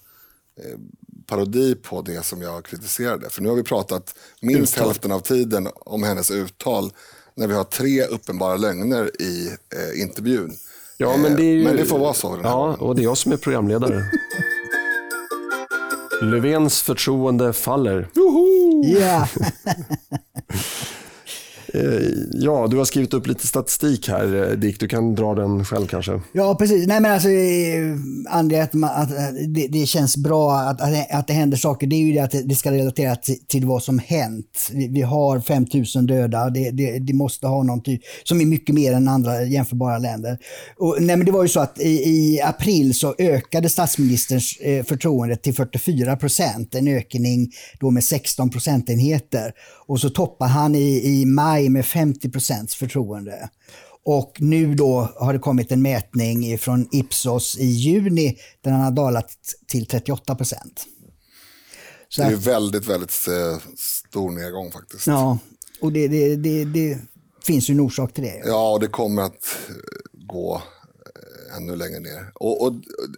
eh, 0.57 0.79
parodi 1.27 1.75
på 1.75 2.01
det 2.01 2.25
som 2.25 2.41
jag 2.41 2.65
kritiserade. 2.65 3.29
För 3.29 3.41
nu 3.41 3.49
har 3.49 3.55
vi 3.55 3.63
pratat 3.63 4.15
minst 4.41 4.73
uttal. 4.73 4.87
hälften 4.87 5.11
av 5.11 5.19
tiden 5.19 5.67
om 5.75 6.03
hennes 6.03 6.31
uttal 6.31 6.91
när 7.35 7.47
vi 7.47 7.53
har 7.53 7.63
tre 7.63 8.03
uppenbara 8.03 8.57
lögner 8.57 9.21
i 9.21 9.47
eh, 9.47 10.01
intervjun. 10.01 10.51
Ja, 10.97 11.17
men, 11.17 11.35
det 11.35 11.43
är 11.43 11.53
ju... 11.53 11.59
Eh, 11.59 11.67
men 11.67 11.75
det 11.75 11.85
får 11.85 11.99
vara 11.99 12.13
så. 12.13 12.39
Ja, 12.43 12.75
och 12.79 12.95
det 12.95 13.01
är 13.01 13.03
jag 13.03 13.17
som 13.17 13.31
är 13.31 13.37
programledare. 13.37 14.03
Löfvens 16.21 16.81
förtroende 16.81 17.53
faller. 17.53 18.09
Joho! 18.13 18.85
Yeah. 18.85 19.27
Eh, 21.73 22.09
ja, 22.31 22.67
du 22.67 22.77
har 22.77 22.85
skrivit 22.85 23.13
upp 23.13 23.27
lite 23.27 23.47
statistik 23.47 24.09
här 24.09 24.51
eh, 24.51 24.57
Dick. 24.57 24.79
Du 24.79 24.87
kan 24.87 25.15
dra 25.15 25.35
den 25.35 25.65
själv 25.65 25.87
kanske. 25.87 26.21
Ja, 26.33 26.55
precis. 26.55 26.87
Nej, 26.87 26.99
men 26.99 27.11
alltså, 27.11 27.29
eh, 27.29 27.95
anledningen 28.29 28.89
att, 28.89 29.11
att 29.11 29.35
det, 29.47 29.67
det, 29.67 29.85
känns 29.85 30.17
bra 30.17 30.55
att, 30.55 30.81
att, 31.11 31.27
det 31.27 31.33
händer 31.33 31.57
saker, 31.57 31.87
det 31.87 31.95
är 31.95 31.99
ju 31.99 32.13
det 32.13 32.19
att 32.19 32.35
det 32.45 32.55
ska 32.55 32.71
relatera 32.71 33.15
till, 33.15 33.45
till 33.47 33.65
vad 33.65 33.83
som 33.83 33.99
hänt. 33.99 34.69
Vi, 34.71 34.87
vi 34.87 35.01
har 35.01 35.39
5000 35.39 36.05
döda. 36.05 36.49
Det, 36.49 36.71
det, 36.71 36.99
det, 36.99 37.13
måste 37.13 37.47
ha 37.47 37.63
någonting 37.63 37.97
typ- 37.97 38.05
som 38.23 38.41
är 38.41 38.45
mycket 38.45 38.75
mer 38.75 38.93
än 38.93 39.07
andra 39.07 39.43
jämförbara 39.43 39.97
länder. 39.97 40.37
Och, 40.77 40.97
nej, 40.99 41.17
men 41.17 41.25
det 41.25 41.31
var 41.31 41.43
ju 41.43 41.49
så 41.49 41.59
att 41.59 41.79
i, 41.79 42.09
i 42.09 42.41
april 42.41 42.93
så 42.93 43.15
ökade 43.17 43.69
statsministerns 43.69 44.57
eh, 44.57 44.83
förtroende 44.83 45.35
till 45.35 45.53
44 45.53 46.15
procent. 46.15 46.75
En 46.75 46.87
ökning 46.87 47.51
då 47.79 47.91
med 47.91 48.03
16 48.03 48.49
procentenheter. 48.49 49.51
Och 49.87 49.99
så 49.99 50.09
toppar 50.09 50.47
han 50.47 50.75
i, 50.75 51.01
i 51.05 51.25
maj 51.25 51.62
med 51.69 51.85
50 51.85 52.29
procents 52.29 52.75
förtroende. 52.75 53.49
Och 54.05 54.37
nu 54.39 54.75
då 54.75 55.09
har 55.15 55.33
det 55.33 55.39
kommit 55.39 55.71
en 55.71 55.81
mätning 55.81 56.57
från 56.57 56.87
Ipsos 56.91 57.57
i 57.57 57.65
juni 57.65 58.37
där 58.61 58.71
han 58.71 58.81
har 58.81 58.91
dalat 58.91 59.31
till 59.67 59.85
38 59.85 60.35
procent. 60.35 60.85
Det 62.17 62.23
är 62.23 62.33
att, 62.33 62.47
väldigt, 62.47 62.85
väldigt 62.85 63.27
eh, 63.27 63.57
stor 63.77 64.31
nedgång 64.31 64.71
faktiskt. 64.71 65.07
Ja, 65.07 65.37
och 65.81 65.91
det, 65.91 66.07
det, 66.07 66.35
det, 66.35 66.65
det 66.65 66.99
finns 67.45 67.69
ju 67.69 67.71
en 67.71 67.79
orsak 67.79 68.13
till 68.13 68.23
det. 68.23 68.41
Ja, 68.45 68.71
och 68.71 68.79
det 68.79 68.87
kommer 68.87 69.21
att 69.21 69.57
eh, 69.69 69.75
gå 70.13 70.61
eh, 71.05 71.57
ännu 71.57 71.75
längre 71.75 71.99
ner. 71.99 72.31
Och, 72.35 72.61
och, 72.67 72.73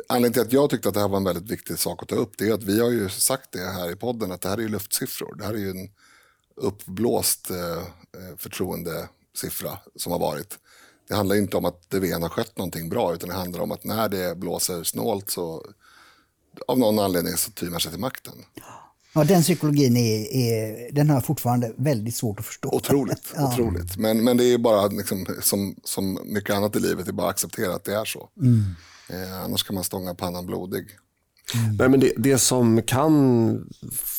anledningen 0.09 0.33
till 0.33 0.41
att 0.41 0.53
jag 0.53 0.69
tyckte 0.69 0.87
att 0.89 0.93
det 0.93 1.01
här 1.01 1.07
var 1.07 1.17
en 1.17 1.23
väldigt 1.23 1.51
viktig 1.51 1.79
sak 1.79 2.03
att 2.03 2.09
ta 2.09 2.15
upp 2.15 2.31
det 2.37 2.47
är 2.47 2.53
att 2.53 2.63
vi 2.63 2.79
har 2.79 2.89
ju 2.89 3.09
sagt 3.09 3.51
det 3.51 3.71
här 3.71 3.91
i 3.91 3.95
podden 3.95 4.31
att 4.31 4.41
det 4.41 4.49
här 4.49 4.57
är 4.57 4.61
ju 4.61 4.69
luftsiffror. 4.69 5.35
Det 5.35 5.45
här 5.45 5.53
är 5.53 5.57
ju 5.57 5.69
en 5.69 5.89
uppblåst 6.55 7.49
eh, 7.49 7.83
förtroendesiffra 8.37 9.77
som 9.95 10.11
har 10.11 10.19
varit. 10.19 10.59
Det 11.07 11.15
handlar 11.15 11.35
inte 11.35 11.57
om 11.57 11.65
att 11.65 11.87
Löfven 11.93 12.21
har 12.21 12.29
skött 12.29 12.57
någonting 12.57 12.89
bra 12.89 13.13
utan 13.13 13.29
det 13.29 13.35
handlar 13.35 13.59
om 13.59 13.71
att 13.71 13.83
när 13.83 14.09
det 14.09 14.37
blåser 14.37 14.83
snålt 14.83 15.29
så 15.29 15.65
av 16.67 16.79
någon 16.79 16.99
anledning 16.99 17.37
så 17.37 17.51
tyr 17.51 17.69
man 17.69 17.79
sig 17.79 17.91
till 17.91 17.99
makten. 17.99 18.33
Ja, 19.13 19.23
den 19.23 19.41
psykologin 19.41 19.97
är, 19.97 20.33
är, 20.33 20.91
den 20.91 21.09
har 21.09 21.21
fortfarande 21.21 21.73
väldigt 21.77 22.15
svårt 22.15 22.39
att 22.39 22.45
förstå. 22.45 22.69
Otroligt, 22.69 23.33
ja. 23.35 23.53
otroligt. 23.53 23.97
Men, 23.97 24.23
men 24.23 24.37
det 24.37 24.43
är 24.53 24.57
bara 24.57 24.87
liksom, 24.87 25.25
som, 25.41 25.75
som 25.83 26.19
mycket 26.25 26.55
annat 26.55 26.75
i 26.75 26.79
livet, 26.79 27.05
det 27.05 27.11
är 27.11 27.13
bara 27.13 27.27
att 27.27 27.33
acceptera 27.33 27.75
att 27.75 27.83
det 27.83 27.95
är 27.95 28.05
så. 28.05 28.29
Mm. 28.41 28.63
Eh, 29.09 29.43
annars 29.43 29.63
kan 29.63 29.75
man 29.75 29.83
stånga 29.83 30.15
pannan 30.15 30.45
blodig. 30.45 30.87
Mm. 31.53 31.75
Nej, 31.77 31.89
men 31.89 31.99
det, 31.99 32.13
det 32.17 32.37
som 32.37 32.81
kan 32.81 33.69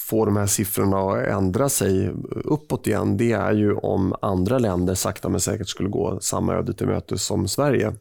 få 0.08 0.24
de 0.24 0.36
här 0.36 0.46
siffrorna 0.46 0.98
att 0.98 1.26
ändra 1.26 1.68
sig 1.68 2.10
uppåt 2.44 2.86
igen, 2.86 3.16
det 3.16 3.32
är 3.32 3.52
ju 3.52 3.74
om 3.74 4.14
andra 4.22 4.58
länder 4.58 4.94
sakta 4.94 5.28
men 5.28 5.40
säkert 5.40 5.68
skulle 5.68 5.88
gå 5.88 6.20
samma 6.20 6.54
öde 6.54 6.74
till 6.74 6.86
mötes 6.86 7.22
som 7.22 7.48
Sverige. 7.48 7.94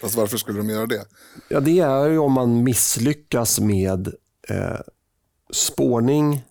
Fast 0.00 0.14
varför 0.14 0.36
skulle 0.36 0.58
de 0.58 0.70
göra 0.70 0.86
det? 0.86 1.04
Ja, 1.48 1.60
det 1.60 1.80
är 1.80 2.08
ju 2.08 2.18
om 2.18 2.32
man 2.32 2.62
misslyckas 2.62 3.60
med 3.60 4.06
eh, 4.48 4.80
spårning, 5.52 6.42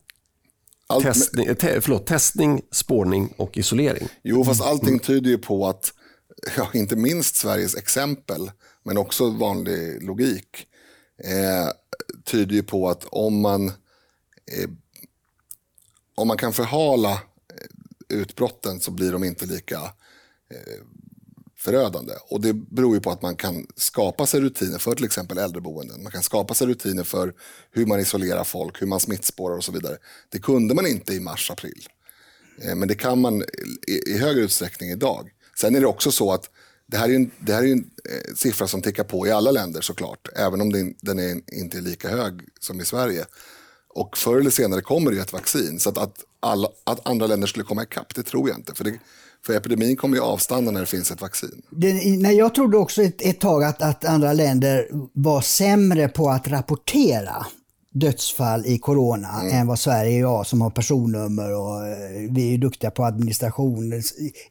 Allt 0.87 1.03
testning, 1.03 1.55
te, 1.55 1.81
förlåt, 1.81 2.07
testning, 2.07 2.61
spårning 2.71 3.33
och 3.37 3.57
isolering. 3.57 4.07
Jo, 4.23 4.45
fast 4.45 4.61
allting 4.61 4.99
tyder 4.99 5.29
ju 5.29 5.37
på 5.37 5.67
att, 5.67 5.93
ja, 6.57 6.69
inte 6.73 6.95
minst 6.95 7.35
Sveriges 7.35 7.75
exempel, 7.75 8.51
men 8.83 8.97
också 8.97 9.29
vanlig 9.29 10.03
logik, 10.03 10.67
eh, 11.23 11.71
tyder 12.27 12.55
ju 12.55 12.63
på 12.63 12.89
att 12.89 13.05
om 13.05 13.41
man, 13.41 13.67
eh, 13.67 14.69
om 16.15 16.27
man 16.27 16.37
kan 16.37 16.53
förhala 16.53 17.11
eh, 17.11 17.17
utbrotten 18.17 18.79
så 18.79 18.91
blir 18.91 19.11
de 19.11 19.23
inte 19.23 19.45
lika 19.45 19.75
eh, 20.49 20.83
förödande. 21.57 22.13
Och 22.29 22.41
det 22.41 22.53
beror 22.53 22.95
ju 22.95 23.01
på 23.01 23.11
att 23.11 23.21
man 23.21 23.35
kan 23.35 23.67
skapa 23.75 24.25
sig 24.25 24.41
rutiner 24.41 24.77
för 24.77 24.95
till 24.95 25.05
exempel 25.05 25.37
äldreboenden. 25.37 26.03
Man 26.03 26.11
kan 26.11 26.23
skapa 26.23 26.53
sig 26.53 26.67
rutiner 26.67 27.03
för 27.03 27.33
hur 27.71 27.85
man 27.85 27.99
isolerar 27.99 28.43
folk, 28.43 28.81
hur 28.81 28.87
man 28.87 28.99
smittspårar 28.99 29.57
och 29.57 29.63
så 29.63 29.71
vidare. 29.71 29.97
Det 30.29 30.39
kunde 30.39 30.75
man 30.75 30.87
inte 30.87 31.13
i 31.13 31.19
mars, 31.19 31.51
april. 31.51 31.87
Eh, 32.61 32.75
men 32.75 32.87
det 32.87 32.95
kan 32.95 33.21
man 33.21 33.43
i, 33.87 34.11
i 34.11 34.17
högre 34.17 34.41
utsträckning 34.41 34.89
idag. 34.89 35.29
Sen 35.59 35.75
är 35.75 35.81
det 35.81 35.87
också 35.87 36.11
så 36.11 36.31
att 36.31 36.49
det 36.87 36.97
här 36.97 37.09
är 37.09 37.15
en, 37.15 37.31
det 37.39 37.53
här 37.53 37.63
är 37.63 37.71
en 37.71 37.89
eh, 38.09 38.35
siffra 38.35 38.67
som 38.67 38.81
tickar 38.81 39.03
på 39.03 39.27
i 39.27 39.31
alla 39.31 39.51
länder 39.51 39.81
såklart, 39.81 40.27
även 40.35 40.61
om 40.61 40.73
den, 40.73 40.95
den 41.01 41.19
är 41.19 41.53
inte 41.53 41.77
är 41.77 41.81
lika 41.81 42.09
hög 42.09 42.41
som 42.59 42.81
i 42.81 42.85
Sverige. 42.85 43.25
Och 43.89 44.17
förr 44.17 44.39
eller 44.39 44.49
senare 44.49 44.81
kommer 44.81 45.11
det 45.11 45.19
ett 45.19 45.33
vaccin, 45.33 45.79
så 45.79 45.89
att, 45.89 45.97
att, 45.97 46.15
alla, 46.39 46.67
att 46.83 47.07
andra 47.07 47.27
länder 47.27 47.47
skulle 47.47 47.65
komma 47.65 47.83
ikapp, 47.83 48.15
det 48.15 48.23
tror 48.23 48.49
jag 48.49 48.57
inte. 48.57 48.73
För, 48.73 48.83
det, 48.83 48.99
för 49.45 49.53
epidemin 49.53 49.95
kommer 49.95 50.17
ju 50.17 50.23
avstanna 50.23 50.71
när 50.71 50.79
det 50.79 50.85
finns 50.85 51.11
ett 51.11 51.21
vaccin. 51.21 51.61
Det, 51.69 51.93
nej, 52.17 52.35
jag 52.35 52.55
trodde 52.55 52.77
också 52.77 53.03
ett, 53.03 53.21
ett 53.21 53.39
tag 53.39 53.63
att, 53.63 53.81
att 53.81 54.05
andra 54.05 54.33
länder 54.33 54.87
var 55.13 55.41
sämre 55.41 56.07
på 56.07 56.29
att 56.29 56.47
rapportera 56.47 57.45
dödsfall 57.99 58.65
i 58.65 58.77
corona 58.77 59.41
mm. 59.41 59.53
än 59.53 59.67
vad 59.67 59.79
Sverige 59.79 60.19
är 60.19 60.43
som 60.43 60.61
har 60.61 60.69
personnummer 60.69 61.55
och 61.55 61.87
eh, 61.87 62.31
vi 62.31 62.53
är 62.53 62.57
duktiga 62.57 62.91
på 62.91 63.03
administration 63.05 63.93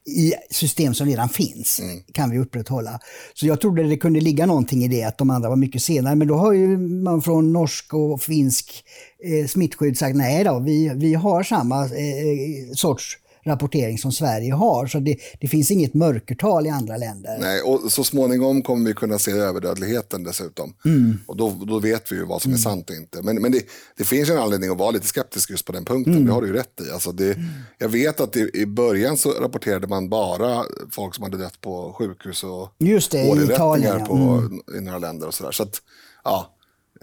i 0.06 0.32
system 0.50 0.94
som 0.94 1.06
redan 1.06 1.28
finns. 1.28 1.80
Mm. 1.80 2.02
kan 2.12 2.30
vi 2.30 2.38
upprätthålla. 2.38 3.00
Så 3.34 3.46
jag 3.46 3.60
trodde 3.60 3.82
det 3.82 3.96
kunde 3.96 4.20
ligga 4.20 4.46
någonting 4.46 4.84
i 4.84 4.88
det 4.88 5.04
att 5.04 5.18
de 5.18 5.30
andra 5.30 5.48
var 5.48 5.56
mycket 5.56 5.82
senare. 5.82 6.14
Men 6.14 6.28
då 6.28 6.34
har 6.34 6.52
ju 6.52 6.78
man 6.78 7.22
från 7.22 7.52
norsk 7.52 7.94
och 7.94 8.22
finsk 8.22 8.84
eh, 9.24 9.46
smittskydd 9.46 9.98
sagt 9.98 10.16
nej 10.16 10.44
då, 10.44 10.58
vi, 10.58 10.92
vi 10.94 11.14
har 11.14 11.42
samma 11.42 11.84
eh, 11.84 12.72
sorts 12.74 13.18
rapportering 13.46 13.98
som 13.98 14.12
Sverige 14.12 14.52
har. 14.52 14.86
Så 14.86 14.98
det, 14.98 15.16
det, 15.40 15.48
finns 15.48 15.70
inget 15.70 15.94
mörkertal 15.94 16.66
i 16.66 16.70
andra 16.70 16.96
länder. 16.96 17.38
Nej, 17.40 17.60
och 17.60 17.92
så 17.92 18.04
småningom 18.04 18.62
kommer 18.62 18.88
vi 18.88 18.94
kunna 18.94 19.18
se 19.18 19.30
överdödligheten 19.30 20.24
dessutom. 20.24 20.74
Mm. 20.84 21.18
Och 21.26 21.36
då, 21.36 21.50
då 21.66 21.78
vet 21.78 22.12
vi 22.12 22.16
ju 22.16 22.24
vad 22.24 22.42
som 22.42 22.50
är 22.50 22.56
mm. 22.56 22.62
sant 22.62 22.90
och 22.90 22.96
inte. 22.96 23.22
Men, 23.22 23.42
men 23.42 23.52
det, 23.52 23.62
det 23.96 24.04
finns 24.04 24.30
en 24.30 24.38
anledning 24.38 24.70
att 24.70 24.78
vara 24.78 24.90
lite 24.90 25.06
skeptisk 25.06 25.50
just 25.50 25.64
på 25.64 25.72
den 25.72 25.84
punkten. 25.84 26.12
Mm. 26.12 26.26
Det 26.26 26.32
har 26.32 26.42
du 26.42 26.48
ju 26.48 26.54
rätt 26.54 26.80
i. 26.88 26.90
Alltså 26.90 27.12
det, 27.12 27.32
mm. 27.32 27.46
jag 27.78 27.88
vet 27.88 28.20
att 28.20 28.36
i, 28.36 28.50
i 28.54 28.66
början 28.66 29.16
så 29.16 29.30
rapporterade 29.30 29.86
man 29.86 30.08
bara 30.08 30.64
folk 30.90 31.14
som 31.14 31.24
hade 31.24 31.36
dött 31.36 31.60
på 31.60 31.92
sjukhus 31.98 32.44
och 32.44 32.68
Just 32.78 33.10
det, 33.10 33.22
i 33.22 33.44
Italien, 33.44 33.96
ja. 33.98 34.06
på, 34.06 34.14
mm. 34.14 34.60
i 34.78 34.80
några 34.80 34.98
länder 34.98 35.26
och 35.26 35.34
sådär. 35.34 35.52
Så 35.52 35.62
att, 35.62 35.82
ja, 36.24 36.55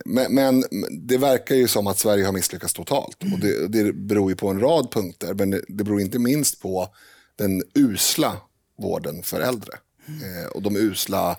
men, 0.05 0.33
men, 0.33 0.63
det 0.91 1.17
verkar 1.17 1.55
ju 1.55 1.67
som 1.67 1.87
att 1.87 1.99
Sverige 1.99 2.25
har 2.25 2.33
misslyckats 2.33 2.73
totalt. 2.73 3.17
Och 3.33 3.39
det, 3.39 3.67
det 3.67 3.93
beror 3.93 4.29
ju 4.29 4.35
på 4.35 4.47
en 4.47 4.59
rad 4.59 4.91
punkter, 4.91 5.33
men 5.33 5.49
det, 5.49 5.61
det 5.67 5.83
beror 5.83 6.01
inte 6.01 6.19
minst 6.19 6.61
på 6.61 6.87
den 7.35 7.63
usla 7.75 8.37
vården 8.77 9.23
för 9.23 9.41
äldre. 9.41 9.71
Eh, 10.07 10.51
och 10.51 10.61
de 10.61 10.75
usla 10.75 11.31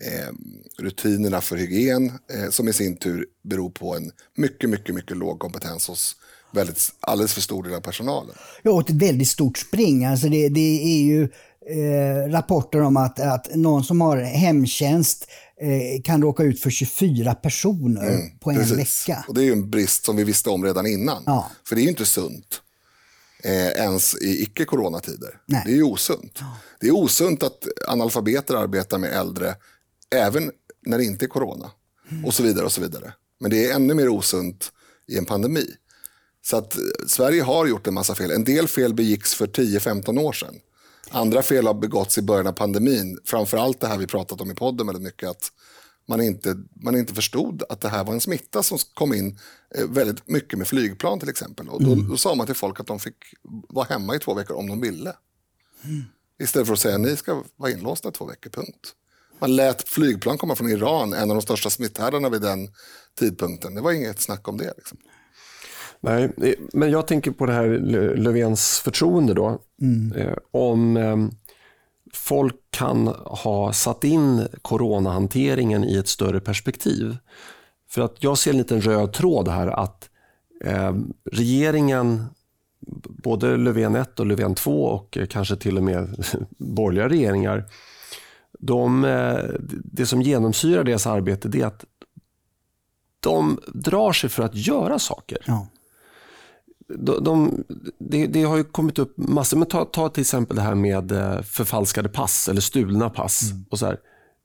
eh, 0.00 0.34
rutinerna 0.78 1.40
för 1.40 1.56
hygien, 1.56 2.12
eh, 2.32 2.50
som 2.50 2.68
i 2.68 2.72
sin 2.72 2.96
tur 2.96 3.26
beror 3.42 3.70
på 3.70 3.96
en 3.96 4.10
mycket, 4.36 4.70
mycket, 4.70 4.94
mycket 4.94 5.16
låg 5.16 5.38
kompetens 5.38 5.88
hos 5.88 6.16
väldigt, 6.52 6.92
alldeles 7.00 7.34
för 7.34 7.40
stor 7.40 7.62
del 7.62 7.74
av 7.74 7.80
personalen. 7.80 8.34
Ja, 8.62 8.70
och 8.70 8.90
ett 8.90 8.96
väldigt 8.96 9.28
stort 9.28 9.58
spring. 9.58 10.04
Alltså 10.04 10.28
det, 10.28 10.48
det 10.48 10.82
är 10.82 11.02
ju 11.02 11.22
eh, 11.68 12.30
rapporter 12.30 12.82
om 12.82 12.96
att, 12.96 13.20
att 13.20 13.54
någon 13.54 13.84
som 13.84 14.00
har 14.00 14.16
hemtjänst 14.16 15.28
Eh, 15.51 15.51
kan 16.04 16.22
råka 16.22 16.42
ut 16.42 16.60
för 16.60 16.70
24 16.70 17.34
personer 17.34 18.08
mm, 18.08 18.38
på 18.38 18.50
en 18.50 18.56
precis. 18.56 19.08
vecka. 19.08 19.24
Och 19.28 19.34
det 19.34 19.40
är 19.40 19.44
ju 19.44 19.52
en 19.52 19.70
brist 19.70 20.04
som 20.04 20.16
vi 20.16 20.24
visste 20.24 20.50
om 20.50 20.64
redan 20.64 20.86
innan. 20.86 21.22
Ja. 21.26 21.50
För 21.68 21.76
det 21.76 21.80
är 21.80 21.84
ju 21.84 21.88
inte 21.88 22.06
sunt. 22.06 22.62
Eh, 23.44 23.68
ens 23.68 24.14
i 24.14 24.42
icke-coronatider. 24.42 25.38
Det 25.46 25.70
är 25.72 25.76
ju 25.76 25.82
osunt. 25.82 26.36
Ja. 26.40 26.56
Det 26.80 26.86
är 26.86 26.94
osunt 26.94 27.42
att 27.42 27.66
analfabeter 27.88 28.54
arbetar 28.54 28.98
med 28.98 29.12
äldre 29.12 29.54
även 30.14 30.50
när 30.86 30.98
det 30.98 31.04
inte 31.04 31.24
är 31.24 31.28
corona. 31.28 31.70
Mm. 32.10 32.24
Och 32.24 32.34
så 32.34 32.42
vidare 32.42 32.64
och 32.64 32.72
så 32.72 32.80
vidare. 32.80 33.12
Men 33.40 33.50
det 33.50 33.66
är 33.66 33.74
ännu 33.74 33.94
mer 33.94 34.08
osunt 34.08 34.72
i 35.08 35.18
en 35.18 35.24
pandemi. 35.24 35.66
Så 36.44 36.56
att 36.56 36.76
eh, 36.76 36.82
Sverige 37.06 37.42
har 37.42 37.66
gjort 37.66 37.86
en 37.86 37.94
massa 37.94 38.14
fel. 38.14 38.30
En 38.30 38.44
del 38.44 38.68
fel 38.68 38.94
begicks 38.94 39.34
för 39.34 39.46
10-15 39.46 40.20
år 40.20 40.32
sedan. 40.32 40.54
Andra 41.12 41.42
fel 41.42 41.66
har 41.66 41.74
begåtts 41.74 42.18
i 42.18 42.22
början 42.22 42.46
av 42.46 42.52
pandemin. 42.52 43.18
Framförallt 43.24 43.80
det 43.80 43.86
här 43.86 43.98
vi 43.98 44.06
pratat 44.06 44.40
om 44.40 44.50
i 44.50 44.54
podden 44.54 44.86
väldigt 44.86 45.04
mycket. 45.04 45.30
Att 45.30 45.52
man 46.08 46.20
inte, 46.20 46.56
man 46.74 46.96
inte 46.96 47.14
förstod 47.14 47.62
att 47.68 47.80
det 47.80 47.88
här 47.88 48.04
var 48.04 48.12
en 48.12 48.20
smitta 48.20 48.62
som 48.62 48.78
kom 48.94 49.14
in 49.14 49.38
eh, 49.74 49.86
väldigt 49.88 50.28
mycket 50.28 50.58
med 50.58 50.68
flygplan 50.68 51.20
till 51.20 51.28
exempel. 51.28 51.68
Och 51.68 51.84
då, 51.84 51.92
mm. 51.92 52.08
då 52.08 52.16
sa 52.16 52.34
man 52.34 52.46
till 52.46 52.54
folk 52.54 52.80
att 52.80 52.86
de 52.86 53.00
fick 53.00 53.16
vara 53.68 53.86
hemma 53.86 54.16
i 54.16 54.18
två 54.18 54.34
veckor 54.34 54.56
om 54.56 54.68
de 54.68 54.80
ville. 54.80 55.16
Mm. 55.84 56.02
Istället 56.42 56.66
för 56.66 56.74
att 56.74 56.80
säga 56.80 56.94
att 56.94 57.00
ni 57.00 57.16
ska 57.16 57.42
vara 57.56 57.70
inlåsta 57.70 58.08
i 58.08 58.12
två 58.12 58.24
veckor, 58.24 58.50
punkt. 58.50 58.94
Man 59.38 59.56
lät 59.56 59.88
flygplan 59.88 60.38
komma 60.38 60.54
från 60.54 60.68
Iran, 60.68 61.12
en 61.12 61.30
av 61.30 61.36
de 61.36 61.42
största 61.42 61.70
smitthärdarna 61.70 62.28
vid 62.28 62.40
den 62.40 62.68
tidpunkten. 63.18 63.74
Det 63.74 63.80
var 63.80 63.92
inget 63.92 64.20
snack 64.20 64.48
om 64.48 64.56
det. 64.56 64.72
Liksom. 64.76 64.98
Nej, 66.04 66.32
men 66.72 66.90
jag 66.90 67.06
tänker 67.06 67.30
på 67.30 67.46
det 67.46 67.52
här 67.52 67.68
Löfvens 68.16 68.80
förtroende 68.84 69.34
då. 69.34 69.58
Mm. 69.82 70.12
Eh, 70.12 70.34
om 70.50 70.96
eh, 70.96 71.16
folk 72.12 72.54
kan 72.70 73.06
ha 73.24 73.72
satt 73.72 74.04
in 74.04 74.48
coronahanteringen 74.62 75.84
i 75.84 75.96
ett 75.96 76.08
större 76.08 76.40
perspektiv. 76.40 77.16
För 77.90 78.02
att 78.02 78.16
jag 78.18 78.38
ser 78.38 78.50
en 78.50 78.58
liten 78.58 78.80
röd 78.80 79.12
tråd 79.12 79.48
här 79.48 79.66
att 79.66 80.10
eh, 80.64 80.94
regeringen, 81.30 82.24
både 83.04 83.56
Löfven 83.56 83.96
1 83.96 84.20
och 84.20 84.26
Löfven 84.26 84.54
2 84.54 84.84
och 84.84 85.18
kanske 85.30 85.56
till 85.56 85.76
och 85.76 85.84
med 85.84 86.24
borgerliga 86.58 87.08
regeringar, 87.08 87.64
de, 88.58 89.02
det 89.84 90.06
som 90.06 90.22
genomsyrar 90.22 90.84
deras 90.84 91.06
arbete 91.06 91.58
är 91.58 91.66
att 91.66 91.84
de 93.20 93.60
drar 93.74 94.12
sig 94.12 94.30
för 94.30 94.42
att 94.42 94.54
göra 94.54 94.98
saker. 94.98 95.38
Ja 95.46 95.66
de, 96.88 97.24
de 97.24 97.64
det, 97.98 98.26
det, 98.26 98.42
har 98.42 98.56
ju 98.56 98.64
kommit 98.64 98.98
upp 98.98 99.14
massor, 99.16 99.56
men 99.56 99.68
ta, 99.68 99.84
ta 99.84 100.08
till 100.08 100.20
exempel 100.20 100.56
det 100.56 100.62
här 100.62 100.74
med 100.74 101.12
eh, 101.12 101.42
förfalskade 101.42 102.08
pass 102.08 102.48
eller 102.48 102.60
stulna 102.60 103.10
pass. 103.10 103.50
Mm. 103.50 103.64
Och 103.70 103.78
så 103.78 103.86
här. 103.86 103.98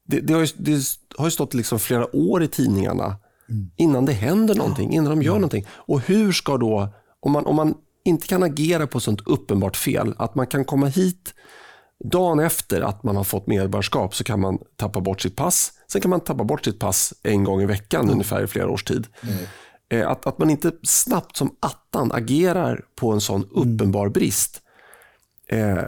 Det, 0.09 0.19
det, 0.19 0.33
har 0.33 0.41
ju, 0.41 0.47
det 0.57 0.81
har 1.17 1.25
ju 1.25 1.31
stått 1.31 1.53
liksom 1.53 1.79
flera 1.79 2.15
år 2.15 2.43
i 2.43 2.47
tidningarna 2.47 3.15
mm. 3.49 3.69
innan 3.75 4.05
det 4.05 4.13
händer 4.13 4.55
någonting, 4.55 4.93
innan 4.93 5.09
de 5.09 5.21
gör 5.21 5.31
mm. 5.31 5.41
någonting. 5.41 5.67
Och 5.69 6.01
hur 6.01 6.31
ska 6.31 6.57
då, 6.57 6.89
om 7.19 7.31
man, 7.31 7.45
om 7.45 7.55
man 7.55 7.73
inte 8.05 8.27
kan 8.27 8.43
agera 8.43 8.87
på 8.87 8.99
sånt 8.99 9.21
uppenbart 9.25 9.77
fel, 9.77 10.13
att 10.17 10.35
man 10.35 10.47
kan 10.47 10.65
komma 10.65 10.87
hit 10.87 11.33
dagen 12.03 12.39
efter 12.39 12.81
att 12.81 13.03
man 13.03 13.15
har 13.15 13.23
fått 13.23 13.47
medborgarskap 13.47 14.15
så 14.15 14.23
kan 14.23 14.39
man 14.39 14.57
tappa 14.75 14.99
bort 14.99 15.21
sitt 15.21 15.35
pass. 15.35 15.73
Sen 15.91 16.01
kan 16.01 16.09
man 16.09 16.19
tappa 16.19 16.43
bort 16.43 16.65
sitt 16.65 16.79
pass 16.79 17.13
en 17.23 17.43
gång 17.43 17.61
i 17.61 17.65
veckan 17.65 18.01
mm. 18.01 18.13
ungefär 18.13 18.43
i 18.43 18.47
flera 18.47 18.69
års 18.69 18.83
tid. 18.83 19.07
Mm. 19.21 19.37
Eh, 19.89 20.09
att, 20.09 20.27
att 20.27 20.37
man 20.37 20.49
inte 20.49 20.71
snabbt 20.83 21.37
som 21.37 21.55
attan 21.59 22.11
agerar 22.11 22.85
på 22.95 23.11
en 23.11 23.21
sån 23.21 23.47
uppenbar 23.51 24.09
brist. 24.09 24.61
Eh, 25.49 25.83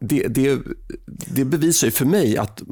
det, 0.00 0.26
det, 0.28 0.58
det 1.06 1.44
bevisar 1.44 1.86
ju 1.86 1.90
för 1.90 2.04
mig 2.04 2.36
att 2.36 2.62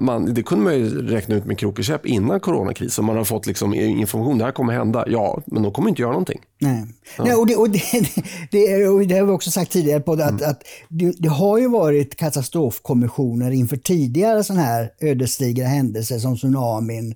man, 0.00 0.34
det 0.34 0.42
kunde 0.42 0.64
man 0.64 0.74
ju 0.74 1.06
räkna 1.06 1.34
ut 1.34 1.44
med 1.44 1.58
krok 1.58 1.78
och 1.78 1.84
käpp 1.84 2.06
innan 2.06 2.40
coronakrisen. 2.40 3.04
Man 3.04 3.16
har 3.16 3.24
fått 3.24 3.46
liksom 3.46 3.74
information, 3.74 4.38
det 4.38 4.44
här 4.44 4.52
kommer 4.52 4.72
hända. 4.72 5.04
Ja, 5.08 5.42
men 5.46 5.62
de 5.62 5.72
kommer 5.72 5.88
inte 5.88 6.02
göra 6.02 6.12
någonting. 6.12 6.40
Nej, 6.60 6.86
ja. 7.18 7.24
Nej 7.24 7.34
och, 7.34 7.46
det, 7.46 7.56
och, 7.56 7.70
det, 7.70 7.82
det, 8.50 8.88
och 8.88 9.06
det 9.06 9.18
har 9.18 9.26
vi 9.26 9.32
också 9.32 9.50
sagt 9.50 9.72
tidigare 9.72 10.00
på 10.00 10.12
att, 10.12 10.20
mm. 10.20 10.50
att 10.50 10.62
det, 10.88 11.14
det, 11.18 11.28
har 11.28 11.58
ju 11.58 11.68
varit 11.68 12.16
katastrofkommissioner 12.16 13.50
inför 13.50 13.76
tidigare 13.76 14.44
sådana 14.44 14.62
här 14.62 14.90
ödesdigra 15.00 15.66
händelser 15.66 16.18
som 16.18 16.36
tsunamin, 16.36 17.14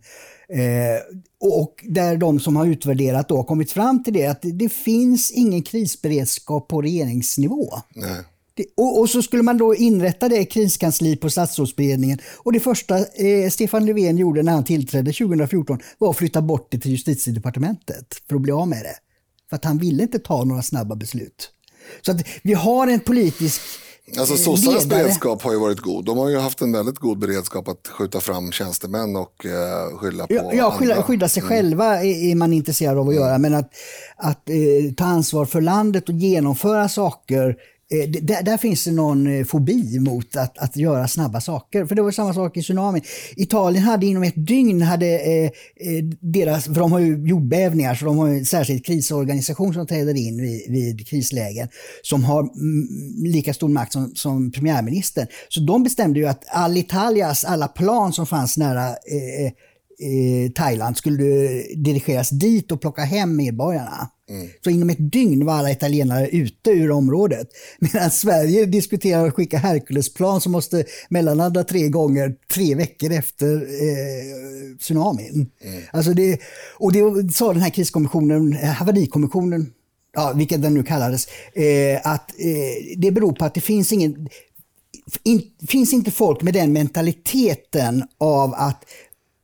och 1.40 1.84
där 1.88 2.16
de 2.16 2.40
som 2.40 2.56
har 2.56 2.66
utvärderat 2.66 3.28
då 3.28 3.36
har 3.36 3.44
kommit 3.44 3.72
fram 3.72 4.02
till 4.02 4.12
det 4.12 4.26
att 4.26 4.38
det, 4.42 4.68
finns 4.68 5.30
ingen 5.30 5.62
krisberedskap 5.62 6.68
på 6.68 6.82
regeringsnivå. 6.82 7.74
Nej. 7.94 8.24
Och, 8.76 9.00
och, 9.00 9.10
så 9.10 9.22
skulle 9.22 9.42
man 9.42 9.58
då 9.58 9.74
inrätta 9.74 10.28
det 10.28 10.44
kriskansli 10.44 11.16
på 11.16 11.30
statsrådsberedningen. 11.30 12.18
Och 12.38 12.52
det 12.52 12.60
första 12.60 12.98
eh, 12.98 13.50
Stefan 13.50 13.86
Löfven 13.86 14.18
gjorde 14.18 14.42
när 14.42 14.52
han 14.52 14.64
tillträdde 14.64 15.12
2014 15.12 15.78
var 15.98 16.10
att 16.10 16.16
flytta 16.16 16.42
bort 16.42 16.68
det 16.70 16.78
till 16.78 16.90
justitiedepartementet 16.90 18.22
för 18.28 18.36
att 18.36 18.42
bli 18.42 18.52
av 18.52 18.68
med 18.68 18.82
det. 18.82 18.96
För 19.50 19.56
att 19.56 19.64
han 19.64 19.78
ville 19.78 20.02
inte 20.02 20.18
ta 20.18 20.44
några 20.44 20.62
snabba 20.62 20.96
beslut. 20.96 21.50
Så 22.02 22.12
att 22.12 22.26
vi 22.42 22.54
har 22.54 22.86
en 22.86 23.00
politisk 23.00 23.60
Alltså 24.18 24.36
sossarnas 24.36 24.86
beredskap 24.86 25.42
har 25.42 25.52
ju 25.52 25.58
varit 25.58 25.80
god. 25.80 26.04
De 26.04 26.18
har 26.18 26.28
ju 26.28 26.38
haft 26.38 26.60
en 26.60 26.72
väldigt 26.72 26.98
god 26.98 27.18
beredskap 27.18 27.68
att 27.68 27.88
skjuta 27.88 28.20
fram 28.20 28.52
tjänstemän 28.52 29.16
och 29.16 29.46
eh, 29.46 29.98
skylla 29.98 30.26
på 30.26 30.34
Ja, 30.34 30.52
ja 30.52 30.70
skylla, 30.70 31.02
skydda 31.02 31.28
sig 31.28 31.42
mm. 31.42 31.48
själva 31.48 32.04
är, 32.04 32.34
man 32.34 32.52
intresserad 32.52 32.98
av 32.98 33.08
att 33.08 33.14
mm. 33.14 33.24
göra. 33.24 33.38
Men 33.38 33.54
att, 33.54 33.70
att 34.16 34.48
eh, 34.48 34.94
ta 34.96 35.04
ansvar 35.04 35.44
för 35.44 35.60
landet 35.60 36.08
och 36.08 36.14
genomföra 36.14 36.88
saker 36.88 37.56
Eh, 37.94 38.10
där, 38.10 38.42
där, 38.42 38.56
finns 38.56 38.84
det 38.84 38.92
någon 38.92 39.26
eh, 39.26 39.44
fobi 39.44 39.98
mot 39.98 40.36
att, 40.36 40.58
att 40.58 40.76
göra 40.76 41.08
snabba 41.08 41.40
saker. 41.40 41.86
För 41.86 41.94
det 41.94 42.02
var 42.02 42.10
samma 42.10 42.34
sak 42.34 42.56
i 42.56 42.62
tsunamin. 42.62 43.02
Italien 43.36 43.84
hade 43.84 44.06
inom 44.06 44.22
ett 44.22 44.46
dygn, 44.46 44.82
hade, 44.82 45.06
eh, 45.06 45.44
eh 45.44 46.04
deras, 46.20 46.64
för 46.64 46.74
de 46.74 46.92
har 46.92 46.98
ju 46.98 47.28
jordbävningar, 47.28 47.94
så 47.94 48.04
de 48.04 48.18
har 48.18 48.28
en 48.28 48.46
särskild 48.46 48.86
krisorganisation 48.86 49.74
som 49.74 49.86
träder 49.86 50.14
in 50.14 50.42
vid, 50.42 50.70
vid 50.70 51.08
krislägen, 51.08 51.68
som 52.02 52.24
har 52.24 52.42
m, 52.42 52.86
lika 53.24 53.54
stor 53.54 53.68
makt 53.68 53.92
som, 53.92 54.12
som 54.14 54.52
premiärministern. 54.52 55.26
Så 55.48 55.60
de 55.60 55.82
bestämde 55.82 56.20
ju 56.20 56.26
att 56.26 56.44
Allitalias 56.48 57.44
alla 57.44 57.68
plan 57.68 58.12
som 58.12 58.26
fanns 58.26 58.56
nära 58.56 58.88
eh, 58.88 59.52
Thailand 60.54 60.96
skulle 60.96 61.24
dirigeras 61.76 62.30
dit 62.30 62.72
och 62.72 62.80
plocka 62.80 63.02
hem 63.02 63.36
medborgarna. 63.36 64.10
Mm. 64.30 64.48
Så 64.64 64.70
inom 64.70 64.90
ett 64.90 65.12
dygn 65.12 65.46
var 65.46 65.54
alla 65.54 65.70
italienare 65.70 66.28
ute 66.28 66.70
ur 66.70 66.90
området. 66.90 67.48
Medan 67.78 68.10
Sverige 68.10 68.66
diskuterar 68.66 69.28
att 69.28 69.34
skicka 69.34 69.58
Herculesplan 69.58 70.40
som 70.40 70.52
måste 70.52 70.84
mellanlanda 71.08 71.64
tre 71.64 71.88
gånger 71.88 72.34
tre 72.54 72.74
veckor 72.74 73.12
efter 73.12 73.54
eh, 73.56 74.76
tsunamin. 74.78 75.50
Mm. 75.64 75.82
Alltså 75.92 76.12
det, 76.12 76.40
och 76.78 76.92
det 76.92 77.32
sa 77.32 77.52
den 77.52 77.62
här 77.62 77.70
kriskommissionen, 77.70 78.52
haverikommissionen, 78.52 79.72
ja, 80.12 80.32
vilket 80.36 80.62
den 80.62 80.74
nu 80.74 80.82
kallades, 80.82 81.28
eh, 81.54 82.00
att 82.04 82.30
eh, 82.30 82.96
det 82.96 83.10
beror 83.10 83.32
på 83.32 83.44
att 83.44 83.54
det 83.54 83.60
finns 83.60 83.92
ingen 83.92 84.28
in, 85.22 85.42
finns 85.68 85.92
inte 85.92 86.10
folk 86.10 86.42
med 86.42 86.54
den 86.54 86.72
mentaliteten 86.72 88.04
av 88.18 88.54
att 88.54 88.84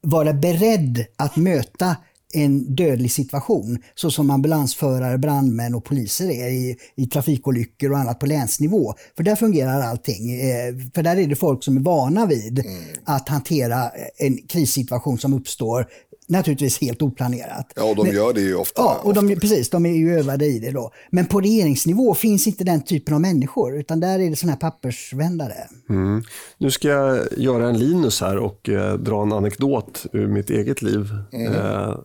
vara 0.01 0.33
beredd 0.33 1.07
att 1.17 1.37
möta 1.37 1.97
en 2.37 2.75
dödlig 2.75 3.13
situation, 3.13 3.79
så 3.95 4.11
som 4.11 4.31
ambulansförare, 4.31 5.19
brandmän 5.19 5.75
och 5.75 5.85
poliser 5.85 6.31
är 6.31 6.49
i, 6.49 6.77
i 6.97 7.07
trafikolyckor 7.07 7.93
och 7.93 7.99
annat 7.99 8.21
på 8.21 8.27
länsnivå. 8.27 8.95
För 9.17 9.25
där 9.25 9.37
fungerar 9.37 9.81
allting. 9.81 10.41
Eh, 10.41 10.75
för 10.95 11.03
där 11.03 11.17
är 11.17 11.27
det 11.27 11.37
folk 11.37 11.65
som 11.65 11.77
är 11.77 11.81
vana 11.81 12.27
vid 12.27 12.59
mm. 12.59 12.83
att 13.05 13.29
hantera 13.29 13.91
en 14.19 14.37
krissituation 14.47 15.19
som 15.19 15.35
uppstår 15.35 15.87
naturligtvis 16.29 16.81
helt 16.81 17.03
oplanerat. 17.03 17.73
Ja, 17.77 17.85
och 17.85 17.97
de 17.97 18.09
gör 18.09 18.33
det 18.33 18.41
ju 18.41 18.55
ofta. 18.55 18.83
Ja, 18.83 19.01
och 19.03 19.15
de, 19.15 19.29
precis, 19.29 19.71
de 19.71 19.87
är 19.87 19.93
ju 19.93 20.19
övade 20.19 20.47
i 20.47 20.59
det 20.59 20.71
då. 20.71 20.91
Men 21.11 21.27
på 21.27 21.41
regeringsnivå 21.41 22.15
finns 22.15 22.47
inte 22.47 22.65
den 22.65 22.83
typen 22.83 23.15
av 23.15 23.21
människor, 23.21 23.79
utan 23.79 24.01
där 24.01 24.19
är 24.19 24.31
det 24.31 24.37
sådana 24.37 24.53
här 24.53 24.71
pappersvändare. 24.71 25.69
Mm. 25.89 26.23
Nu 26.59 26.71
ska 26.71 26.89
jag 26.89 27.27
göra 27.37 27.69
en 27.69 27.79
Linus 27.79 28.21
här 28.21 28.37
och 28.37 28.69
eh, 28.69 28.95
dra 28.95 29.23
en 29.23 29.33
anekdot 29.33 30.07
ur 30.13 30.27
mitt 30.27 30.51
eget 30.51 30.83
liv. 30.83 31.09
Mm. 31.33 31.53
Eh, 31.53 31.97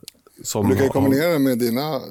som 0.43 0.69
du 0.69 0.75
kan 0.75 0.83
ju 0.83 0.89
kombinera 0.89 1.31
det 1.31 1.39
med 1.39 1.59
dina 1.59 1.95
eh, 1.95 2.01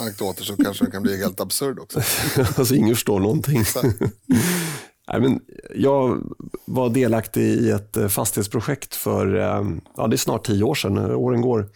anekdoter 0.00 0.44
så 0.44 0.56
kanske 0.56 0.84
den 0.84 0.92
kan 0.92 1.02
bli 1.02 1.16
helt 1.16 1.40
absurd 1.40 1.78
också. 1.78 2.00
alltså 2.58 2.74
ingen 2.74 2.94
förstår 2.94 3.20
någonting. 3.20 3.64
Nej, 5.12 5.20
men 5.20 5.40
jag 5.74 6.22
var 6.64 6.88
delaktig 6.88 7.42
i 7.42 7.70
ett 7.70 7.96
eh, 7.96 8.08
fastighetsprojekt 8.08 8.94
för 8.94 9.36
eh, 9.36 9.64
ja, 9.96 10.06
det 10.06 10.14
är 10.14 10.18
snart 10.18 10.46
tio 10.46 10.64
år 10.64 10.74
sedan, 10.74 10.98
åren 10.98 11.40
går. 11.40 11.68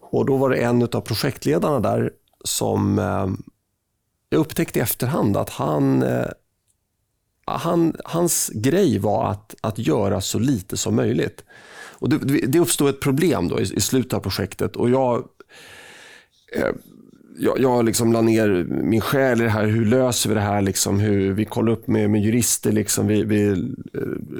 Och 0.00 0.26
Då 0.26 0.36
var 0.36 0.50
det 0.50 0.56
en 0.56 0.82
av 0.82 1.00
projektledarna 1.00 1.80
där 1.80 2.12
som 2.44 2.98
jag 4.28 4.38
upptäckte 4.38 4.78
i 4.78 4.82
efterhand 4.82 5.36
att 5.36 5.50
han, 5.50 6.04
han, 7.44 7.96
hans 8.04 8.50
grej 8.54 8.98
var 8.98 9.30
att, 9.30 9.54
att 9.60 9.78
göra 9.78 10.20
så 10.20 10.38
lite 10.38 10.76
som 10.76 10.96
möjligt. 10.96 11.44
Och 12.00 12.08
det, 12.08 12.46
det 12.46 12.58
uppstod 12.58 12.88
ett 12.88 13.00
problem 13.00 13.48
då 13.48 13.60
i, 13.60 13.62
i 13.62 13.80
slutet 13.80 14.12
av 14.12 14.20
projektet 14.20 14.76
och 14.76 14.90
jag 14.90 15.24
eh, 16.56 16.74
jag, 17.42 17.60
jag 17.60 17.84
liksom 17.84 18.12
la 18.12 18.20
ner 18.20 18.64
min 18.68 19.00
själ 19.00 19.40
i 19.40 19.44
det 19.44 19.50
här. 19.50 19.66
Hur 19.66 19.84
löser 19.84 20.28
vi 20.28 20.34
det 20.34 20.40
här? 20.40 20.62
Liksom, 20.62 21.00
hur, 21.00 21.32
vi 21.32 21.44
kollar 21.44 21.72
upp 21.72 21.86
med, 21.86 22.10
med 22.10 22.20
jurister. 22.20 22.72
Liksom, 22.72 23.06
vi, 23.06 23.24
vi, 23.24 23.50
eh, 23.50 23.56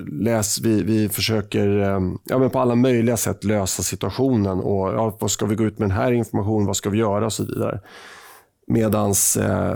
läs, 0.06 0.60
vi, 0.60 0.82
vi 0.82 1.08
försöker 1.08 1.80
eh, 1.80 2.00
ja, 2.24 2.38
men 2.38 2.50
på 2.50 2.58
alla 2.58 2.74
möjliga 2.74 3.16
sätt 3.16 3.44
lösa 3.44 3.82
situationen. 3.82 4.60
Och, 4.60 4.88
ja, 4.88 5.16
vad 5.20 5.30
ska 5.30 5.46
vi 5.46 5.54
gå 5.54 5.64
ut 5.64 5.78
med 5.78 5.88
den 5.88 5.96
här 5.96 6.12
informationen? 6.12 6.66
Vad 6.66 6.76
ska 6.76 6.90
vi 6.90 6.98
göra? 6.98 7.26
Och 7.26 7.32
så 7.32 7.44
vidare. 7.44 7.80
Medan 8.66 9.10
eh, 9.38 9.74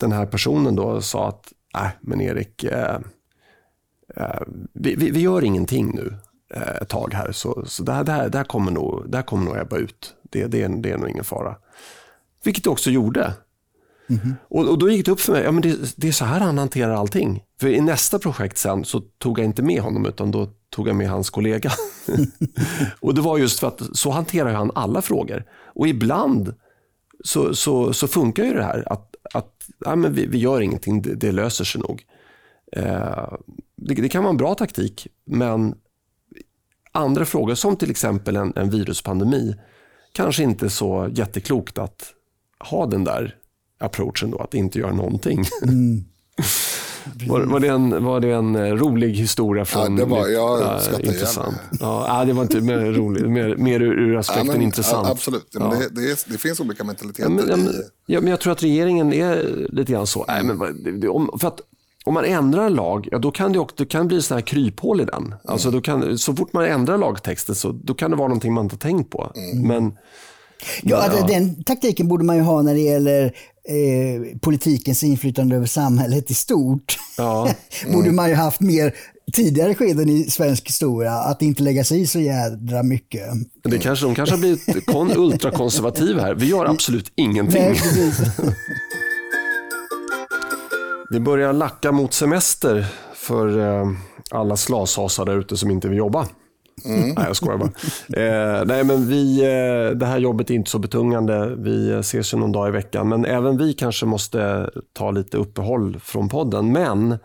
den 0.00 0.12
här 0.12 0.26
personen 0.26 0.76
då 0.76 1.00
sa 1.00 1.28
att, 1.28 1.52
nej 1.74 1.90
men 2.00 2.20
Erik, 2.20 2.64
eh, 2.64 2.98
eh, 4.16 4.42
vi, 4.72 4.94
vi, 4.94 5.10
vi, 5.10 5.20
gör 5.20 5.44
ingenting 5.44 5.90
nu 5.94 6.14
ett 6.50 6.88
tag 6.88 7.14
här. 7.14 7.32
Så, 7.32 7.62
så 7.66 7.82
det, 7.82 7.92
här, 7.92 8.04
det, 8.04 8.12
här, 8.12 8.28
det, 8.28 8.38
här 8.38 8.44
kommer 8.44 8.72
nog, 8.72 9.04
det 9.10 9.16
här 9.16 9.24
kommer 9.24 9.44
nog 9.44 9.58
ebba 9.58 9.76
ut. 9.76 10.14
Det, 10.22 10.46
det, 10.46 10.62
är, 10.62 10.68
det 10.68 10.90
är 10.90 10.98
nog 10.98 11.10
ingen 11.10 11.24
fara. 11.24 11.56
Vilket 12.44 12.64
det 12.64 12.70
också 12.70 12.90
gjorde. 12.90 13.34
Mm. 14.08 14.34
Och, 14.48 14.68
och, 14.68 14.78
Då 14.78 14.90
gick 14.90 15.06
det 15.06 15.12
upp 15.12 15.20
för 15.20 15.32
mig, 15.32 15.42
ja, 15.42 15.52
men 15.52 15.62
det, 15.62 15.96
det, 15.96 16.08
är 16.08 16.12
så 16.12 16.24
här 16.24 16.40
han 16.40 16.58
hanterar 16.58 16.94
allting. 16.94 17.42
För 17.60 17.68
i 17.68 17.80
nästa 17.80 18.18
projekt 18.18 18.58
sen 18.58 18.84
så 18.84 19.00
tog 19.00 19.38
jag 19.38 19.44
inte 19.44 19.62
med 19.62 19.80
honom 19.80 20.06
utan 20.06 20.30
då 20.30 20.48
tog 20.70 20.88
jag 20.88 20.96
med 20.96 21.10
hans 21.10 21.30
kollega. 21.30 21.72
och 23.00 23.14
Det 23.14 23.20
var 23.20 23.38
just 23.38 23.60
för 23.60 23.66
att 23.66 23.82
så 23.92 24.10
hanterar 24.10 24.52
han 24.52 24.70
alla 24.74 25.02
frågor. 25.02 25.44
Och 25.74 25.88
ibland 25.88 26.54
så, 27.24 27.54
så, 27.54 27.92
så 27.92 28.08
funkar 28.08 28.44
ju 28.44 28.54
det 28.54 28.64
här 28.64 28.92
att, 28.92 29.14
att 29.34 29.54
ja, 29.78 29.96
men 29.96 30.12
vi, 30.12 30.26
vi 30.26 30.38
gör 30.38 30.60
ingenting, 30.60 31.02
det, 31.02 31.14
det 31.14 31.32
löser 31.32 31.64
sig 31.64 31.80
nog. 31.80 32.02
Eh, 32.76 33.32
det, 33.76 33.94
det, 33.94 34.08
kan 34.08 34.22
vara 34.22 34.30
en 34.30 34.36
bra 34.36 34.54
taktik, 34.54 35.06
men 35.24 35.74
andra 36.92 37.24
frågor 37.24 37.54
som 37.54 37.76
till 37.76 37.90
exempel 37.90 38.36
en, 38.36 38.52
en 38.56 38.70
viruspandemi 38.70 39.54
kanske 40.12 40.42
inte 40.42 40.70
så 40.70 41.08
jätteklokt 41.12 41.78
att 41.78 42.14
ha 42.58 42.86
den 42.86 43.04
där 43.04 43.36
approachen 43.80 44.30
då, 44.30 44.38
att 44.38 44.54
inte 44.54 44.78
göra 44.78 44.92
någonting. 44.92 45.44
Mm. 45.62 46.04
Var, 47.28 47.40
var, 47.40 47.60
det 47.60 47.68
en, 47.68 48.04
var 48.04 48.20
det 48.20 48.30
en 48.30 48.56
eh, 48.56 48.74
rolig 48.74 49.14
historia 49.14 49.64
från... 49.64 49.96
Ja, 49.96 50.04
det 50.04 50.10
var, 50.10 50.28
jag 50.28 50.60
äh, 50.60 50.78
skrattade 50.78 51.06
intressant. 51.06 51.56
Ja, 51.80 52.24
det 52.26 52.32
var 52.32 52.42
inte 52.42 52.60
mer 52.60 52.78
roligt, 52.78 53.30
mer, 53.30 53.56
mer 53.56 53.80
ur, 53.80 53.98
ur 53.98 54.16
aspekten 54.16 54.46
ja, 54.46 54.52
men, 54.52 54.62
intressant. 54.62 55.08
absolut, 55.08 55.48
ja. 55.50 55.60
men 55.60 55.78
det, 55.78 55.88
det, 55.88 56.10
är, 56.10 56.32
det, 56.32 56.38
finns 56.38 56.60
olika 56.60 56.84
mentaliteter. 56.84 57.30
Ja, 57.48 57.56
men, 57.56 57.74
ja, 58.06 58.20
men 58.20 58.30
jag 58.30 58.40
tror 58.40 58.52
att 58.52 58.62
regeringen 58.62 59.12
är 59.12 59.66
lite 59.72 59.92
grann 59.92 60.06
så. 60.06 60.24
Nej, 60.28 60.44
men, 60.44 61.08
om, 61.08 61.38
för 61.40 61.48
att, 61.48 61.60
om 62.04 62.14
man 62.14 62.24
ändrar 62.24 62.66
en 62.66 62.74
lag, 62.74 63.08
ja, 63.10 63.18
då 63.18 63.30
kan 63.30 63.52
det, 63.52 63.58
också, 63.58 63.76
det 63.78 63.86
kan 63.86 64.08
bli 64.08 64.22
sådana 64.22 64.40
här 64.40 64.46
kryphål 64.46 65.00
i 65.00 65.04
den. 65.04 65.22
Mm. 65.24 65.38
Alltså, 65.44 65.70
då 65.70 65.80
kan, 65.80 66.18
så 66.18 66.36
fort 66.36 66.52
man 66.52 66.64
ändrar 66.64 66.98
lagtexten 66.98 67.54
så 67.54 67.72
då 67.72 67.94
kan 67.94 68.10
det 68.10 68.16
vara 68.16 68.28
någonting 68.28 68.52
man 68.54 68.64
inte 68.64 68.76
tänkt 68.76 69.10
på. 69.10 69.32
Mm. 69.36 69.68
Men 69.68 69.92
Ja, 70.82 71.10
ja, 71.16 71.26
den 71.26 71.64
taktiken 71.64 72.08
borde 72.08 72.24
man 72.24 72.36
ju 72.36 72.42
ha 72.42 72.62
när 72.62 72.74
det 72.74 72.80
gäller 72.80 73.24
eh, 73.68 74.38
politikens 74.40 75.02
inflytande 75.02 75.56
över 75.56 75.66
samhället 75.66 76.30
i 76.30 76.34
stort. 76.34 76.98
Ja. 77.16 77.48
Mm. 77.84 77.94
borde 77.94 78.10
man 78.12 78.28
ju 78.28 78.34
haft 78.34 78.60
mer 78.60 78.94
tidigare 79.32 79.74
skeden 79.74 80.08
i 80.08 80.24
svensk 80.24 80.68
historia, 80.68 81.12
att 81.12 81.42
inte 81.42 81.62
lägga 81.62 81.84
sig 81.84 82.00
i 82.00 82.06
så 82.06 82.20
jädra 82.20 82.82
mycket. 82.82 83.22
Det 83.62 83.78
kanske, 83.78 84.06
de 84.06 84.14
kanske 84.14 84.34
har 84.34 84.40
blivit 84.40 84.86
kon, 84.86 85.12
ultrakonservativa 85.16 86.22
här. 86.22 86.34
Vi 86.34 86.46
gör 86.46 86.66
absolut 86.66 87.12
ingenting. 87.14 87.62
Nej, 87.62 87.76
det 91.10 91.20
börjar 91.20 91.52
lacka 91.52 91.92
mot 91.92 92.12
semester 92.14 92.86
för 93.14 93.58
eh, 93.58 93.86
alla 94.30 94.56
slashasar 94.56 95.24
där 95.24 95.38
ute 95.38 95.56
som 95.56 95.70
inte 95.70 95.88
vill 95.88 95.98
jobba. 95.98 96.26
Mm. 96.84 97.08
Nej, 97.08 97.24
jag 97.26 97.36
skojar 97.36 97.58
bara. 97.58 97.70
Eh, 98.22 98.64
nej, 98.64 98.84
men 98.84 99.08
vi, 99.08 99.40
eh, 99.42 99.90
det 99.96 100.06
här 100.06 100.18
jobbet 100.18 100.50
är 100.50 100.54
inte 100.54 100.70
så 100.70 100.78
betungande. 100.78 101.54
Vi 101.58 101.92
ses 101.92 102.34
ju 102.34 102.38
någon 102.38 102.52
dag 102.52 102.68
i 102.68 102.70
veckan. 102.70 103.08
Men 103.08 103.24
även 103.24 103.58
vi 103.58 103.72
kanske 103.72 104.06
måste 104.06 104.70
ta 104.92 105.10
lite 105.10 105.36
uppehåll 105.36 106.00
från 106.00 106.28
podden. 106.28 106.72
Men 106.72 107.18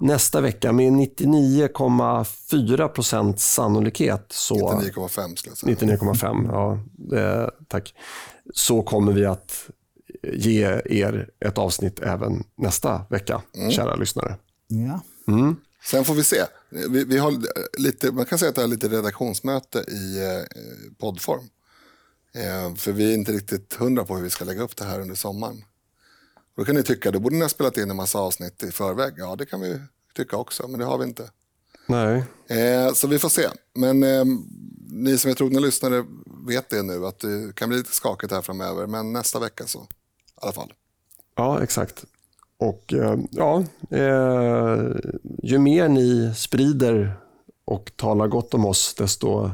nästa 0.00 0.40
vecka 0.40 0.72
med 0.72 0.92
99,4 0.92 2.88
procents 2.88 3.54
sannolikhet. 3.54 4.26
Så, 4.28 4.54
99,5 4.54 5.34
skulle 5.36 5.50
jag 5.50 5.58
säga. 5.58 5.96
99,5, 5.96 6.48
ja. 6.52 6.78
Eh, 7.18 7.48
tack. 7.68 7.94
Så 8.54 8.82
kommer 8.82 9.12
vi 9.12 9.26
att 9.26 9.70
ge 10.22 10.82
er 10.84 11.30
ett 11.40 11.58
avsnitt 11.58 12.00
även 12.00 12.44
nästa 12.56 13.04
vecka, 13.10 13.42
mm. 13.56 13.70
kära 13.70 13.96
lyssnare. 13.96 14.36
Ja. 14.68 15.00
Mm. 15.32 15.56
Sen 15.84 16.04
får 16.04 16.14
vi 16.14 16.24
se. 16.24 16.44
Vi, 16.70 17.04
vi, 17.04 17.18
har 17.18 17.34
lite, 17.78 18.12
man 18.12 18.26
kan 18.26 18.38
säga 18.38 18.48
att 18.48 18.54
det 18.54 18.62
är 18.62 18.66
lite 18.66 18.88
redaktionsmöte 18.88 19.78
i 19.78 20.18
eh, 20.18 20.58
poddform. 20.98 21.48
Eh, 22.34 22.74
för 22.74 22.92
vi 22.92 23.10
är 23.10 23.14
inte 23.14 23.32
riktigt 23.32 23.74
hundra 23.74 24.04
på 24.04 24.16
hur 24.16 24.22
vi 24.22 24.30
ska 24.30 24.44
lägga 24.44 24.62
upp 24.62 24.76
det 24.76 24.84
här 24.84 25.00
under 25.00 25.14
sommaren. 25.14 25.64
Då 26.56 26.64
kan 26.64 26.74
ni 26.74 26.82
tycka, 26.82 27.10
då 27.10 27.18
borde 27.18 27.36
ni 27.36 27.42
ha 27.42 27.48
spelat 27.48 27.76
in 27.76 27.90
en 27.90 27.96
massa 27.96 28.18
avsnitt 28.18 28.62
i 28.62 28.72
förväg. 28.72 29.14
Ja, 29.16 29.36
det 29.36 29.46
kan 29.46 29.60
vi 29.60 29.80
tycka 30.14 30.36
också, 30.36 30.68
men 30.68 30.80
det 30.80 30.86
har 30.86 30.98
vi 30.98 31.04
inte. 31.04 31.30
Nej. 31.86 32.24
Eh, 32.48 32.92
så 32.92 33.06
vi 33.06 33.18
får 33.18 33.28
se. 33.28 33.48
Men 33.74 34.02
eh, 34.02 34.24
ni 34.90 35.18
som 35.18 35.30
är 35.30 35.34
trogna 35.34 35.60
lyssnare 35.60 36.04
vet 36.46 36.70
det 36.70 36.82
nu, 36.82 37.06
att 37.06 37.18
det 37.18 37.54
kan 37.54 37.68
bli 37.68 37.78
lite 37.78 37.92
skakigt 37.92 38.32
här 38.32 38.42
framöver. 38.42 38.86
Men 38.86 39.12
nästa 39.12 39.38
vecka 39.38 39.66
så, 39.66 39.86
i 40.42 40.42
alla 40.42 40.52
fall. 40.52 40.72
Ja, 41.36 41.62
exakt. 41.62 42.04
Och 42.58 42.92
eh, 42.92 43.18
ja, 43.30 43.64
eh, 43.90 44.78
ju 45.42 45.58
mer 45.58 45.88
ni 45.88 46.34
sprider 46.36 47.12
och 47.64 47.92
talar 47.96 48.28
gott 48.28 48.54
om 48.54 48.66
oss, 48.66 48.94
desto 48.94 49.50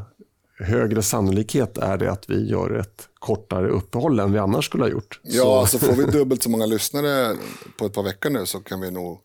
högre 0.58 1.02
sannolikhet 1.02 1.78
är 1.78 1.98
det 1.98 2.12
att 2.12 2.30
vi 2.30 2.48
gör 2.50 2.74
ett 2.74 3.08
kortare 3.18 3.68
uppehåll 3.68 4.20
än 4.20 4.32
vi 4.32 4.38
annars 4.38 4.64
skulle 4.64 4.84
ha 4.84 4.90
gjort. 4.90 5.20
Ja, 5.22 5.42
så, 5.42 5.58
alltså 5.58 5.78
får 5.78 5.92
vi 5.92 6.04
dubbelt 6.12 6.42
så 6.42 6.50
många 6.50 6.66
lyssnare 6.66 7.36
på 7.78 7.86
ett 7.86 7.92
par 7.92 8.02
veckor 8.02 8.30
nu 8.30 8.46
så 8.46 8.60
kan 8.60 8.80
vi 8.80 8.90
nog 8.90 9.20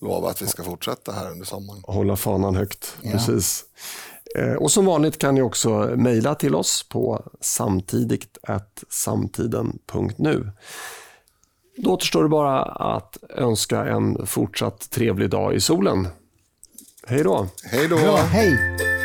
lova 0.00 0.30
att 0.30 0.42
vi 0.42 0.46
ska 0.46 0.62
fortsätta 0.62 1.12
här 1.12 1.30
under 1.30 1.46
sommaren. 1.46 1.82
Hålla 1.86 2.16
fanan 2.16 2.56
högt, 2.56 2.96
ja. 3.02 3.10
precis. 3.10 3.64
Eh, 4.34 4.52
och 4.52 4.70
som 4.70 4.86
vanligt 4.86 5.18
kan 5.18 5.34
ni 5.34 5.42
också 5.42 5.70
mejla 5.96 6.34
till 6.34 6.54
oss 6.54 6.88
på 6.88 7.32
samtidigt 7.40 8.38
samtiden.nu. 8.88 10.50
Då 11.76 11.90
återstår 11.90 12.22
det 12.22 12.28
bara 12.28 12.62
att 12.62 13.18
önska 13.30 13.84
en 13.84 14.26
fortsatt 14.26 14.90
trevlig 14.90 15.30
dag 15.30 15.54
i 15.54 15.60
solen. 15.60 16.08
Hej 17.06 17.24
då! 17.24 17.48
Hej 17.64 17.88
då! 17.88 17.98
Ja, 17.98 18.16
hej! 18.16 19.03